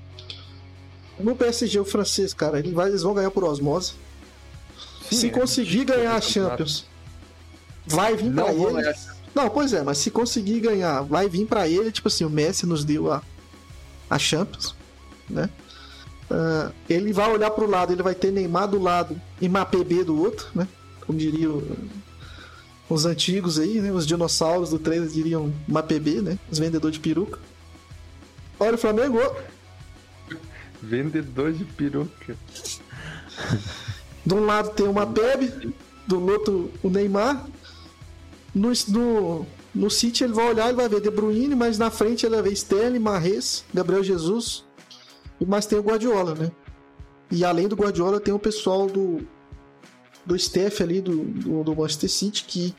no 1.19 1.35
PSG 1.37 1.81
o 1.81 1.85
francês, 1.85 2.33
cara, 2.35 2.59
ele 2.59 2.73
vai, 2.73 2.89
eles 2.89 3.03
vão 3.03 3.13
ganhar 3.15 3.31
por 3.31 3.45
osmose. 3.45 3.93
Se 5.13 5.27
é. 5.27 5.31
conseguir 5.31 5.85
ganhar 5.85 6.15
a. 6.15 6.21
Champions, 6.21 6.87
vai 7.87 8.17
vir 8.17 8.33
pra 8.33 8.53
ele. 8.53 8.95
Não, 9.35 9.49
pois 9.49 9.73
é, 9.73 9.83
mas 9.83 9.99
se 9.99 10.11
conseguir 10.11 10.61
ganhar, 10.61 11.03
vai 11.03 11.29
vir 11.29 11.47
pra 11.47 11.67
ele, 11.67 11.91
tipo 11.91 12.09
assim, 12.09 12.25
o 12.25 12.31
Messi 12.31 12.67
nos 12.67 12.85
deu 12.85 13.11
a, 13.11 13.23
a 14.11 14.19
Champions, 14.19 14.75
né? 15.29 15.49
Ah, 16.33 16.71
ele 16.89 17.13
vai 17.13 17.31
olhar 17.31 17.51
pro 17.51 17.69
lado, 17.69 17.93
ele 17.93 18.03
vai 18.03 18.15
ter 18.15 18.31
Neymar 18.31 18.67
do 18.67 18.79
lado 18.79 19.21
e 19.41 19.49
Mapb 19.49 20.05
do 20.05 20.19
outro, 20.19 20.47
né? 20.55 20.67
Como 21.07 21.19
diriam 21.19 21.63
os 22.89 23.05
antigos 23.05 23.59
aí, 23.59 23.81
né? 23.81 23.93
Os 23.93 24.07
dinossauros 24.07 24.71
do 24.71 24.79
trailer 24.79 25.09
diriam 25.09 25.53
Mapb, 25.69 26.23
né? 26.23 26.39
Os 26.51 26.59
vendedores 26.59 26.95
de 26.95 27.01
peruca. 27.01 27.39
Olha 28.59 28.75
o 28.75 28.79
Flamengo. 28.79 29.19
Vendedor 30.81 31.53
de 31.53 31.65
peruca. 31.65 32.37
De 34.25 34.35
um 34.35 34.45
lado 34.45 34.71
tem 34.71 34.87
o 34.87 34.93
Mapeb, 34.93 35.75
do 36.07 36.25
outro 36.25 36.71
o 36.83 36.89
Neymar. 36.89 37.47
No, 38.55 38.73
no, 38.89 39.47
no 39.75 39.91
City 39.91 40.25
ele 40.25 40.33
vai 40.33 40.51
olhar 40.51 40.71
e 40.71 40.75
vai 40.75 40.89
ver 40.89 41.01
De 41.01 41.11
Bruyne, 41.11 41.55
mas 41.55 41.79
na 41.79 41.91
frente 41.91 42.27
ele 42.27 42.35
vai 42.35 42.45
ver 42.45 42.53
Sterling, 42.53 42.99
Marres, 42.99 43.65
Gabriel 43.73 44.05
Jesus. 44.05 44.65
Mais 45.47 45.67
tem 45.67 45.79
o 45.79 45.83
Guardiola, 45.83 46.35
né? 46.35 46.53
E 47.31 47.45
além 47.45 47.67
do 47.67 47.75
Guardiola 47.75 48.21
tem 48.21 48.33
o 48.33 48.39
pessoal 48.39 48.87
do 48.87 49.27
do 50.25 50.37
staff 50.37 50.81
ali 50.83 51.01
do, 51.01 51.25
do, 51.25 51.65
do 51.65 51.75
Manchester 51.75 52.09
City 52.09 52.45
que 52.45 52.75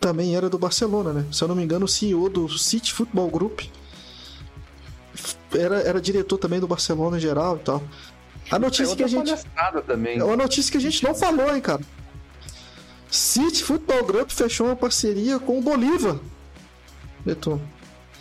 também 0.00 0.36
era 0.36 0.50
do 0.50 0.58
Barcelona, 0.58 1.12
né? 1.12 1.26
Se 1.30 1.42
eu 1.42 1.48
não 1.48 1.54
me 1.54 1.62
engano, 1.62 1.84
o 1.84 1.88
CEO 1.88 2.28
do 2.28 2.48
City 2.58 2.92
Football 2.92 3.30
Group 3.30 3.60
era, 5.52 5.80
era 5.80 6.00
diretor 6.00 6.36
também 6.36 6.60
do 6.60 6.66
Barcelona 6.66 7.16
em 7.16 7.20
geral 7.20 7.56
e 7.56 7.60
tal. 7.60 7.82
A 8.50 8.56
É 8.56 8.58
notícia 8.58 8.94
que 8.96 9.02
outra 9.02 9.06
a 9.06 9.26
gente 9.26 9.46
também. 9.86 10.18
é 10.18 10.24
uma 10.24 10.36
notícia 10.36 10.70
que 10.70 10.78
a 10.78 10.80
gente 10.80 11.02
não 11.02 11.14
falou, 11.14 11.54
hein, 11.54 11.60
cara. 11.60 11.80
City 13.10 13.62
Football 13.62 14.04
Group 14.04 14.30
fechou 14.30 14.66
uma 14.66 14.76
parceria 14.76 15.38
com 15.38 15.58
o 15.58 15.62
Bolívar. 15.62 16.16
Beton. 17.24 17.60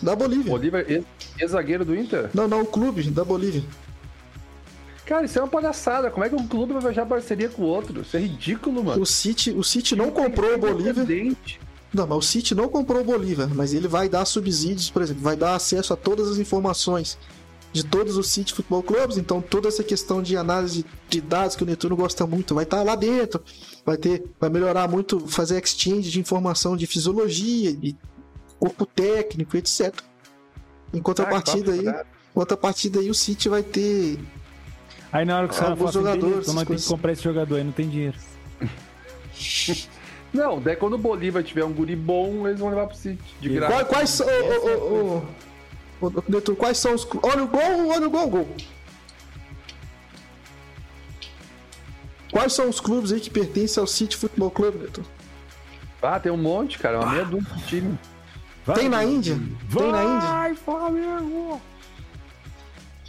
Da 0.02 0.16
Bolívia. 0.16 0.52
Bolívar, 0.52 0.86
ex- 0.88 1.06
ex-zagueiro 1.40 1.84
do 1.86 1.96
Inter? 1.96 2.30
Não, 2.34 2.48
não, 2.48 2.62
o 2.62 2.66
clube 2.66 3.04
da 3.10 3.24
Bolívia. 3.24 3.64
Cara, 5.06 5.26
isso 5.26 5.38
é 5.38 5.42
uma 5.42 5.48
palhaçada. 5.48 6.10
Como 6.12 6.24
é 6.24 6.30
que 6.30 6.36
um 6.36 6.48
clube 6.48 6.74
vai 6.74 6.82
fechar 6.82 7.06
parceria 7.06 7.50
com 7.50 7.64
o 7.64 7.66
outro? 7.66 8.02
Isso 8.02 8.16
é 8.16 8.20
ridículo, 8.20 8.84
mano. 8.84 9.02
O 9.02 9.06
City, 9.06 9.52
o 9.52 9.64
City 9.64 9.96
não 9.96 10.12
comprou 10.12 10.54
o 10.56 10.58
Bolívia. 10.58 10.92
Independente. 11.04 11.60
Não, 11.94 12.08
mas 12.08 12.18
o 12.18 12.22
City 12.22 12.56
não 12.56 12.68
comprou 12.70 13.02
o 13.02 13.04
Bolívar, 13.04 13.50
mas 13.54 13.74
ele 13.74 13.88
vai 13.88 14.08
dar 14.10 14.26
subsídios, 14.26 14.90
por 14.90 15.02
exemplo, 15.02 15.22
vai 15.22 15.36
dar 15.36 15.56
acesso 15.56 15.94
a 15.94 15.96
todas 15.98 16.28
as 16.30 16.38
informações 16.38 17.18
de 17.74 17.84
todos 17.84 18.16
os 18.18 18.28
City 18.30 18.54
Futebol 18.54 18.84
Clubes, 18.84 19.18
então 19.18 19.42
toda 19.42 19.68
essa 19.68 19.84
questão 19.84 20.22
de 20.22 20.38
análise 20.38 20.86
de 21.10 21.20
dados 21.20 21.56
que 21.56 21.64
o 21.64 21.66
Netuno 21.66 21.96
gosta 21.96 22.26
muito 22.28 22.54
vai 22.54 22.64
estar 22.66 22.84
lá 22.84 22.96
dentro, 22.96 23.44
vai 23.84 23.98
ter, 23.98 24.24
vai 24.40 24.50
melhorar 24.50 24.88
muito, 24.88 25.28
fazer 25.28 25.62
exchange 25.62 26.12
de 26.12 26.20
informação 26.20 26.78
de 26.78 26.86
fisiologia, 26.86 27.74
de 27.76 27.96
corpo 28.60 28.86
técnico, 28.86 29.58
etc. 29.58 29.92
Em 30.94 31.02
contrapartida 31.02 31.72
Ah, 31.72 31.74
aí, 31.74 31.88
em 31.90 32.34
contrapartida 32.34 33.00
aí 33.00 33.10
o 33.10 33.14
City 33.16 33.50
vai 33.50 33.64
ter 33.64 34.20
Aí 35.12 35.26
na 35.26 35.38
hora 35.40 35.48
que 35.48 35.56
você 35.56 35.62
fala 35.62 35.72
Alguns 35.74 35.90
assim, 35.90 36.00
jogadores, 36.00 36.46
temos 36.46 36.64
coisas- 36.64 36.86
que 36.88 36.92
comprar 36.94 37.12
esse 37.12 37.24
jogador 37.24 37.56
aí, 37.56 37.64
não 37.64 37.72
tem 37.72 37.90
dinheiro. 37.90 38.18
Não, 40.34 40.60
daí 40.60 40.76
quando 40.76 40.94
o 40.94 40.98
Bolívar 40.98 41.44
tiver 41.44 41.64
um 41.64 41.72
guri 41.72 41.96
bom, 41.96 42.48
eles 42.48 42.60
vão 42.60 42.70
levar 42.70 42.88
pro 42.88 42.98
City. 42.98 43.22
De 43.40 43.50
graça. 43.50 43.72
Quais, 43.86 43.88
quais 43.88 44.10
são. 44.10 44.28
ô, 44.28 45.18
ô, 45.18 45.22
Netuno, 46.28 46.58
quais 46.58 46.78
são 46.78 46.94
os. 46.94 47.08
Olha 47.22 47.44
o 47.44 47.48
gol, 47.48 47.90
olha 47.90 48.08
o 48.08 48.10
gol, 48.10 48.28
gol. 48.30 48.56
Quais 52.32 52.54
são 52.54 52.68
os 52.68 52.80
clubes 52.80 53.12
aí 53.12 53.20
que 53.20 53.30
pertencem 53.30 53.80
ao 53.80 53.88
City 53.88 54.18
Futebol 54.18 54.50
Clube, 54.50 54.80
Netuno? 54.80 55.08
Ah, 56.02 56.20
tem 56.20 56.32
um 56.32 56.38
monte, 56.38 56.78
cara. 56.80 57.00
Uma 57.00 57.12
meia 57.12 57.26
dúzia 57.26 57.56
de 57.56 57.64
time. 57.66 58.00
Vai, 58.66 58.76
Tem 58.78 58.90
na 58.90 59.04
Índia? 59.04 59.36
Tem 59.36 59.92
na 59.92 60.04
Índia? 60.04 60.30
Vai, 60.30 60.56
Flamengo! 60.56 61.62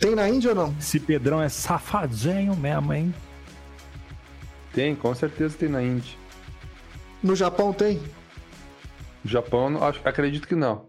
Tem 0.00 0.14
na 0.14 0.28
Índia 0.28 0.50
ou 0.50 0.56
não? 0.56 0.74
Esse 0.78 1.00
Pedrão 1.00 1.40
é 1.40 1.48
safadinho 1.48 2.56
mesmo, 2.56 2.92
hein? 2.92 3.14
Tem, 4.72 4.94
com 4.94 5.14
certeza 5.14 5.56
tem 5.56 5.68
na 5.68 5.82
Índia. 5.82 6.16
No 7.22 7.34
Japão 7.34 7.72
tem? 7.72 8.02
No 9.24 9.30
Japão, 9.30 9.82
acho, 9.82 10.00
acredito 10.04 10.46
que 10.46 10.54
não. 10.54 10.86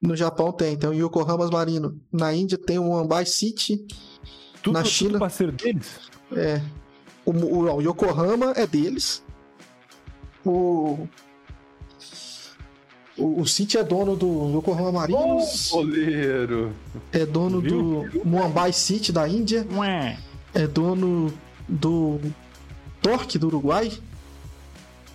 No 0.00 0.14
Japão 0.14 0.52
tem, 0.52 0.76
tem 0.76 0.88
o 0.88 0.92
Yokohama 0.92 1.48
Marino. 1.50 2.00
Na 2.12 2.32
Índia 2.32 2.56
tem 2.56 2.78
o 2.78 2.84
Mumbai 2.84 3.26
City. 3.26 3.84
Tudo, 4.62 4.74
Na 4.74 4.82
tudo 4.82 4.90
China- 4.92 5.18
parceiro 5.18 5.52
deles? 5.52 5.98
É. 6.32 6.60
O, 7.24 7.32
o, 7.32 7.76
o 7.76 7.80
Yokohama 7.82 8.52
é 8.56 8.66
deles. 8.66 9.22
O. 10.44 11.06
O, 13.16 13.40
o 13.42 13.46
City 13.48 13.76
é 13.76 13.82
dono 13.82 14.14
do 14.14 14.56
Yokohama 14.58 14.92
Marinos. 14.92 15.70
Goleiro. 15.72 16.72
É 17.12 17.26
dono 17.26 17.60
do 17.60 18.04
Mumbai 18.24 18.72
City 18.72 19.10
da 19.12 19.28
Índia. 19.28 19.66
Ué. 19.72 20.16
É 20.54 20.66
dono 20.68 21.32
do 21.68 22.20
Torque 23.02 23.36
do 23.36 23.48
Uruguai. 23.48 23.90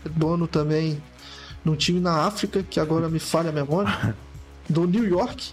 É 0.05 0.09
dono 0.09 0.45
também 0.47 1.01
de 1.63 1.69
um 1.71 1.75
time 1.77 2.01
na 2.01 2.25
África, 2.25 2.61
que 2.61 2.77
agora 2.81 3.07
me 3.07 3.19
falha 3.19 3.49
a 3.49 3.53
memória. 3.53 4.13
Do 4.69 4.85
New 4.87 5.07
York. 5.07 5.51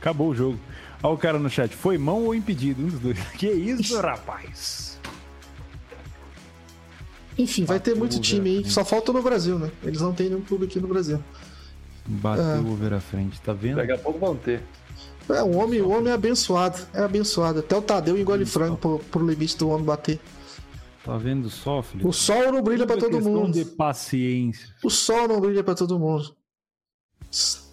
Acabou 0.00 0.28
o 0.30 0.34
jogo. 0.34 0.58
Olha 1.02 1.14
o 1.14 1.18
cara 1.18 1.38
no 1.38 1.48
chat. 1.50 1.74
Foi 1.74 1.96
mão 1.98 2.24
ou 2.24 2.34
impedido? 2.34 2.82
Um 2.82 2.88
dos 2.88 3.00
dois. 3.00 3.18
Que 3.38 3.48
isso, 3.50 3.98
rapaz? 4.00 4.98
Enfim, 7.38 7.64
vai 7.64 7.80
ter 7.80 7.94
muito 7.94 8.20
time 8.20 8.58
aí. 8.58 8.70
Só 8.70 8.84
falta 8.84 9.12
no 9.12 9.22
Brasil, 9.22 9.58
né? 9.58 9.70
Eles 9.82 10.00
não 10.00 10.12
têm 10.12 10.28
nenhum 10.28 10.42
clube 10.42 10.66
aqui 10.66 10.78
no 10.80 10.88
Brasil. 10.88 11.22
Bateu 12.06 12.44
Ah. 12.44 12.60
o 12.60 12.72
over 12.72 12.92
à 12.92 13.00
frente, 13.00 13.40
tá 13.40 13.52
vendo? 13.52 13.76
Daqui 13.76 13.92
a 13.92 13.98
pouco 13.98 14.18
vão 14.18 14.36
ter. 14.36 14.62
É, 15.28 15.42
o 15.42 15.56
homem, 15.56 15.80
o 15.80 15.90
homem 15.90 16.10
é 16.10 16.14
abençoado. 16.14 16.78
É 16.92 17.02
abençoado. 17.02 17.60
Até 17.60 17.76
o 17.76 17.80
Tadeu 17.82 18.18
engole 18.18 18.44
frango 18.44 18.76
pro, 18.76 18.98
pro 18.98 19.26
limite 19.26 19.56
do 19.56 19.68
homem 19.68 19.84
bater. 19.86 20.18
Tá 21.04 21.16
vendo 21.16 21.48
só, 21.48 21.80
Felipe? 21.82 22.06
O 22.06 22.12
sol 22.12 22.52
não 22.52 22.62
brilha 22.62 22.84
pra 22.86 22.96
Tudo 22.96 23.16
é 23.16 23.20
todo 23.20 23.22
mundo. 23.30 23.52
de 23.52 23.64
paciência. 23.64 24.68
O 24.84 24.90
sol 24.90 25.28
não 25.28 25.40
brilha 25.40 25.62
pra 25.64 25.74
todo 25.74 25.98
mundo. 25.98 26.34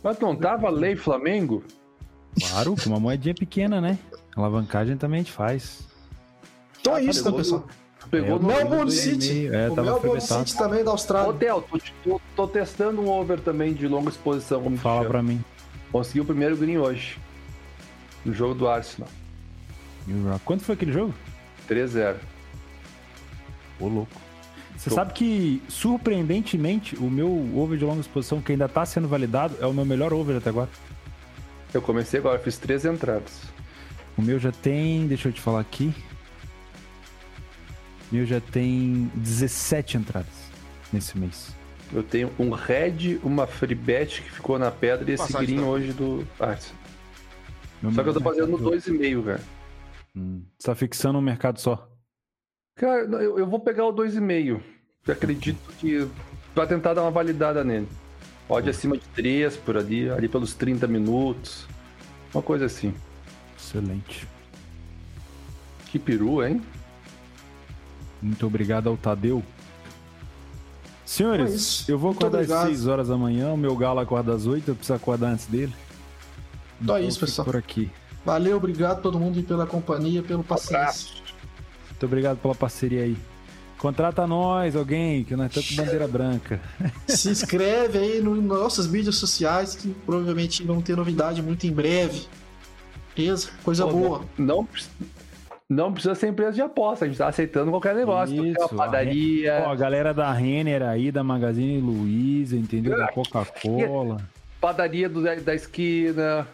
Mas 0.03 0.19
não 0.19 0.35
tava 0.35 0.69
lei 0.69 0.95
Flamengo? 0.95 1.63
Claro, 2.49 2.75
com 2.75 2.89
uma 2.89 2.99
moedinha 2.99 3.33
pequena, 3.33 3.81
né? 3.81 3.97
Alavancagem 4.35 4.95
também 4.97 5.21
a 5.21 5.23
gente 5.23 5.31
faz. 5.31 5.79
Então 6.79 6.95
é 6.95 7.03
isso, 7.03 7.29
né, 7.29 7.35
pessoal? 7.35 7.65
Pegou 8.11 8.37
É, 8.37 8.39
no 8.39 8.47
Melbourne 8.47 8.91
City. 8.91 9.47
é, 9.47 9.67
o 9.69 9.75
tava 9.75 9.91
Melbourne. 9.91 10.21
City 10.21 10.55
também 10.55 10.83
da 10.83 10.91
Austrália. 10.91 11.29
Hotel, 11.29 11.61
tô, 11.61 11.79
tô, 12.03 12.21
tô 12.35 12.47
testando 12.47 13.01
um 13.01 13.09
over 13.09 13.39
também 13.41 13.73
de 13.73 13.87
longa 13.87 14.09
exposição, 14.09 14.61
como 14.63 14.77
Fala 14.77 15.03
pra 15.05 15.21
mim. 15.21 15.43
Consegui 15.91 16.21
o 16.21 16.25
primeiro 16.25 16.55
green 16.55 16.77
hoje. 16.77 17.17
No 18.23 18.33
jogo 18.33 18.53
do 18.53 18.67
Arsenal. 18.67 19.09
Quanto 20.45 20.63
foi 20.63 20.75
aquele 20.75 20.93
jogo? 20.93 21.13
3-0. 21.67 22.15
Ô, 23.79 23.87
louco. 23.87 24.11
Você 24.77 24.91
sabe 24.91 25.11
que, 25.13 25.61
surpreendentemente, 25.67 26.95
o 26.97 27.09
meu 27.09 27.27
over 27.57 27.77
de 27.77 27.83
longa 27.83 27.99
exposição, 28.01 28.41
que 28.41 28.51
ainda 28.51 28.69
tá 28.69 28.85
sendo 28.85 29.07
validado, 29.07 29.55
é 29.59 29.65
o 29.65 29.73
meu 29.73 29.83
melhor 29.83 30.13
over 30.13 30.37
até 30.37 30.49
agora. 30.49 30.69
Eu 31.73 31.81
comecei 31.81 32.19
agora, 32.19 32.37
fiz 32.39 32.57
três 32.57 32.85
entradas. 32.85 33.41
O 34.17 34.21
meu 34.21 34.39
já 34.39 34.51
tem, 34.51 35.07
deixa 35.07 35.29
eu 35.29 35.33
te 35.33 35.41
falar 35.41 35.59
aqui. 35.61 35.93
Meu 38.11 38.25
já 38.25 38.39
tem 38.39 39.11
17 39.15 39.97
entradas 39.97 40.33
nesse 40.93 41.17
mês. 41.17 41.55
Eu 41.91 42.03
tenho 42.03 42.31
um 42.37 42.51
red, 42.51 43.19
uma 43.23 43.47
free 43.47 43.75
bet 43.75 44.21
que 44.21 44.29
ficou 44.31 44.57
na 44.59 44.69
pedra 44.71 45.09
e 45.09 45.13
esse 45.13 45.23
Passagem, 45.23 45.55
green 45.55 45.59
tá? 45.59 45.65
hoje 45.65 45.93
do 45.93 46.27
Arts. 46.39 46.73
Meu 47.81 47.91
Só 47.91 48.03
que 48.03 48.09
eu 48.09 48.13
tô 48.13 48.21
fazendo 48.21 48.47
no 48.47 48.57
mercado- 48.57 48.71
2,5, 48.71 49.21
velho. 49.21 49.39
Hum. 50.15 50.41
Você 50.57 50.67
tá 50.67 50.75
fixando 50.75 51.17
um 51.19 51.21
mercado 51.21 51.59
só. 51.59 51.87
Cara, 52.77 53.01
eu, 53.01 53.39
eu 53.39 53.47
vou 53.47 53.59
pegar 53.59 53.85
o 53.85 53.93
2,5. 53.93 54.61
Eu 55.07 55.13
acredito 55.13 55.59
que. 55.79 56.07
Pra 56.53 56.65
tentar 56.65 56.93
dar 56.93 57.01
uma 57.01 57.11
validada 57.11 57.63
nele. 57.63 57.87
Pode 58.47 58.69
acima 58.69 58.97
de 58.97 59.05
3 59.09 59.57
por 59.57 59.77
ali, 59.77 60.09
ali 60.09 60.27
pelos 60.27 60.53
30 60.53 60.87
minutos. 60.87 61.67
Uma 62.33 62.41
coisa 62.41 62.65
assim. 62.65 62.93
Excelente. 63.57 64.27
Que 65.87 65.99
peru, 65.99 66.43
hein? 66.43 66.61
Muito 68.21 68.45
obrigado 68.45 68.87
ao 68.89 68.97
Tadeu. 68.97 69.43
É 69.43 69.57
Senhores, 71.05 71.53
isso. 71.53 71.91
eu 71.91 71.97
vou 71.97 72.11
acordar 72.11 72.39
às 72.39 72.45
obrigado. 72.45 72.67
6 72.67 72.87
horas 72.87 73.07
da 73.07 73.17
manhã. 73.17 73.53
O 73.53 73.57
meu 73.57 73.75
galo 73.75 73.99
acorda 73.99 74.33
às 74.33 74.45
8, 74.45 74.69
eu 74.69 74.75
preciso 74.75 74.93
acordar 74.95 75.29
antes 75.29 75.45
dele. 75.45 75.73
Então 76.81 76.95
é 76.95 77.01
isso, 77.01 77.19
pessoal. 77.19 77.45
Por 77.45 77.55
aqui. 77.55 77.89
Valeu, 78.25 78.57
obrigado 78.57 78.97
a 78.99 79.01
todo 79.01 79.19
mundo 79.19 79.41
pela 79.43 79.65
companhia, 79.65 80.21
pelo 80.21 80.43
paciência. 80.43 81.26
Muito 81.97 82.05
obrigado 82.05 82.37
pela 82.37 82.53
parceria 82.53 83.01
aí. 83.03 83.17
Contrata 83.79 84.25
nós, 84.27 84.75
alguém, 84.75 85.23
que 85.23 85.35
nós 85.35 85.47
estamos 85.47 85.69
com 85.69 85.75
bandeira 85.83 86.07
branca. 86.07 86.59
Se 87.07 87.29
inscreve 87.29 87.97
aí 87.97 88.21
no- 88.21 88.35
nas 88.35 88.59
nossas 88.59 88.87
mídias 88.87 89.15
sociais, 89.15 89.75
que 89.75 89.89
provavelmente 90.05 90.63
vão 90.63 90.79
ter 90.79 90.95
novidade 90.95 91.41
muito 91.41 91.65
em 91.65 91.71
breve. 91.71 92.21
Beleza? 93.15 93.49
Coisa 93.63 93.85
Pô, 93.85 93.91
boa. 93.93 94.21
Não, 94.37 94.67
não 95.67 95.91
precisa 95.91 96.13
ser 96.13 96.27
empresa 96.29 96.53
de 96.53 96.61
aposta, 96.61 97.05
a 97.05 97.07
gente 97.07 97.17
tá 97.17 97.27
aceitando 97.27 97.71
qualquer 97.71 97.95
negócio. 97.95 98.45
Isso, 98.45 98.69
padaria, 98.75 99.63
Ó, 99.65 99.71
a 99.71 99.75
galera 99.75 100.13
da 100.13 100.31
Renner 100.31 100.83
aí, 100.83 101.11
da 101.11 101.23
Magazine 101.23 101.79
Luiza, 101.81 102.55
entendeu? 102.55 102.95
Da 102.95 103.07
Coca-Cola. 103.07 104.17
padaria 104.61 105.09
do, 105.09 105.21
da 105.23 105.55
esquina, 105.55 106.47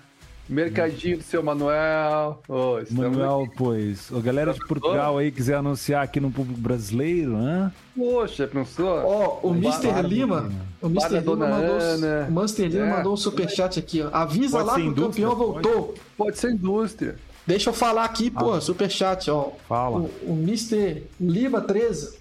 mercadinho 0.53 1.17
do 1.17 1.23
seu 1.23 1.41
Manuel. 1.43 2.41
Estamos 2.83 3.17
Manuel, 3.17 3.47
pois. 3.57 4.11
A 4.13 4.19
galera 4.19 4.53
de 4.53 4.59
Portugal 4.65 5.17
aí 5.17 5.31
quiser 5.31 5.55
anunciar 5.55 6.03
aqui 6.03 6.19
no 6.19 6.31
público 6.31 6.59
brasileiro, 6.59 7.35
hã? 7.35 7.71
Poxa, 7.95 8.47
pensou? 8.47 8.87
Ó, 8.87 9.39
o 9.43 9.51
Mr. 9.53 10.01
Lima, 10.03 10.51
o 10.81 10.87
Mr. 10.87 11.09
Lima 11.09 11.21
Dona 11.21 11.47
mandou, 11.47 11.79
Ana. 11.79 12.27
o 12.29 12.39
Mr. 12.39 12.67
Lima 12.67 12.85
É. 12.85 12.89
mandou 12.97 13.13
um 13.13 13.17
superchat 13.17 13.79
aqui, 13.79 14.01
ó. 14.01 14.09
Avisa 14.11 14.57
Pode 14.57 14.67
lá 14.67 14.75
que 14.75 14.87
o 14.87 14.95
campeão 14.95 15.35
voltou. 15.35 15.95
Pode 16.17 16.37
ser 16.37 16.51
indústria. 16.51 17.15
Deixa 17.45 17.69
eu 17.69 17.73
falar 17.73 18.05
aqui, 18.05 18.31
pô, 18.31 18.59
superchat, 18.61 19.29
ó. 19.29 19.51
Fala. 19.67 19.99
O, 19.99 20.09
o 20.27 20.33
Mr. 20.33 21.03
Lima 21.19 21.61
13. 21.61 22.17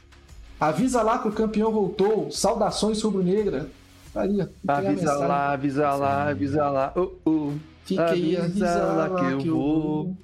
Avisa 0.58 1.02
lá 1.02 1.18
que 1.18 1.28
o 1.28 1.32
campeão 1.32 1.70
voltou. 1.72 2.30
Saudações 2.30 3.00
rubro-negra. 3.02 3.68
Tá 4.12 4.22
Aí, 4.22 4.40
Avisa 4.68 5.14
lá, 5.14 5.52
avisa 5.52 5.94
lá, 5.94 6.28
avisa 6.28 6.68
lá. 6.68 6.92
Uh, 6.94 7.12
uh. 7.26 7.54
Fica 7.84 8.10
aí, 8.10 8.36
lá 8.36 9.10
que 9.20 9.26
eu 9.26 9.40
vou. 9.40 10.16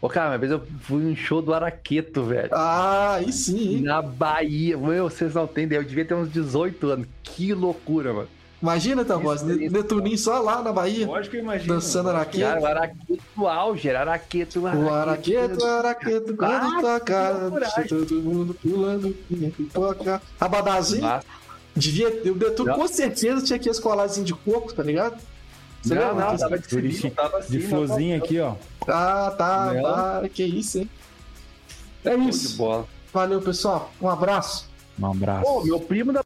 Ô, 0.00 0.08
cara, 0.08 0.30
uma 0.30 0.38
vez 0.38 0.52
eu 0.52 0.62
fui 0.82 1.02
num 1.02 1.16
show 1.16 1.40
do 1.40 1.54
Araqueto, 1.54 2.22
velho. 2.22 2.50
Ah, 2.52 3.14
aí 3.14 3.32
sim? 3.32 3.80
Na 3.80 4.02
Bahia. 4.02 4.76
Meu, 4.76 5.08
vocês 5.08 5.34
não 5.34 5.46
têm 5.46 5.64
ideia. 5.64 5.80
Eu 5.80 5.84
devia 5.84 6.04
ter 6.04 6.14
uns 6.14 6.30
18 6.30 6.86
anos. 6.90 7.06
Que 7.22 7.54
loucura, 7.54 8.12
mano. 8.12 8.28
Imagina, 8.60 9.04
Tambos, 9.04 9.42
Isso, 9.42 9.52
isso. 9.52 9.72
Netuninho 9.72 10.16
só 10.18 10.40
lá 10.40 10.62
na 10.62 10.72
Bahia, 10.72 11.06
Lógico 11.06 11.32
que 11.32 11.36
eu 11.36 11.42
imagino. 11.42 11.74
dançando 11.74 12.06
Cara, 12.06 12.18
araqueto. 12.20 12.60
o 12.60 12.66
Araqueto 12.66 13.22
no 13.36 13.46
auge. 13.48 13.88
Era 13.88 14.00
Araqueto, 14.00 14.60
O 14.60 14.66
araqueto, 14.66 15.62
o 15.62 15.66
araqueto, 15.66 16.36
quando 16.36 16.80
toca, 16.80 17.50
todo 17.88 18.14
mundo 18.22 18.54
pulando, 18.54 19.14
pipoca. 19.56 20.22
Abadazinho, 20.40 21.06
devia, 21.76 22.08
o 22.32 22.34
Detur 22.34 22.66
Não. 22.66 22.74
com 22.76 22.88
certeza 22.88 23.44
tinha 23.44 23.56
aqui 23.56 23.68
as 23.68 23.78
colazinhas 23.78 24.26
de 24.26 24.34
coco, 24.34 24.72
tá 24.72 24.82
ligado? 24.82 25.16
Você 25.86 25.94
Não, 25.94 26.08
lembra? 26.08 26.30
não, 26.32 26.36
tava 26.36 26.58
de 26.58 26.66
civil, 26.68 27.10
tava 27.12 27.38
assim. 27.38 27.58
De 27.58 27.62
não, 27.62 27.68
florzinha 27.70 28.18
não, 28.18 28.24
aqui, 28.24 28.40
ó. 28.40 28.54
Ah, 28.88 29.34
tá, 29.38 29.72
Não. 29.72 29.82
tá, 29.82 30.28
que 30.28 30.42
isso, 30.42 30.78
hein? 30.78 30.90
É 32.04 32.14
isso. 32.16 32.56
bola. 32.56 32.86
Valeu, 33.12 33.40
pessoal. 33.40 33.92
Um 34.02 34.08
abraço. 34.08 34.68
Um 34.98 35.06
abraço. 35.06 35.44
Pô, 35.44 35.64
meu 35.64 35.78
primo 35.78 36.12
da 36.12 36.24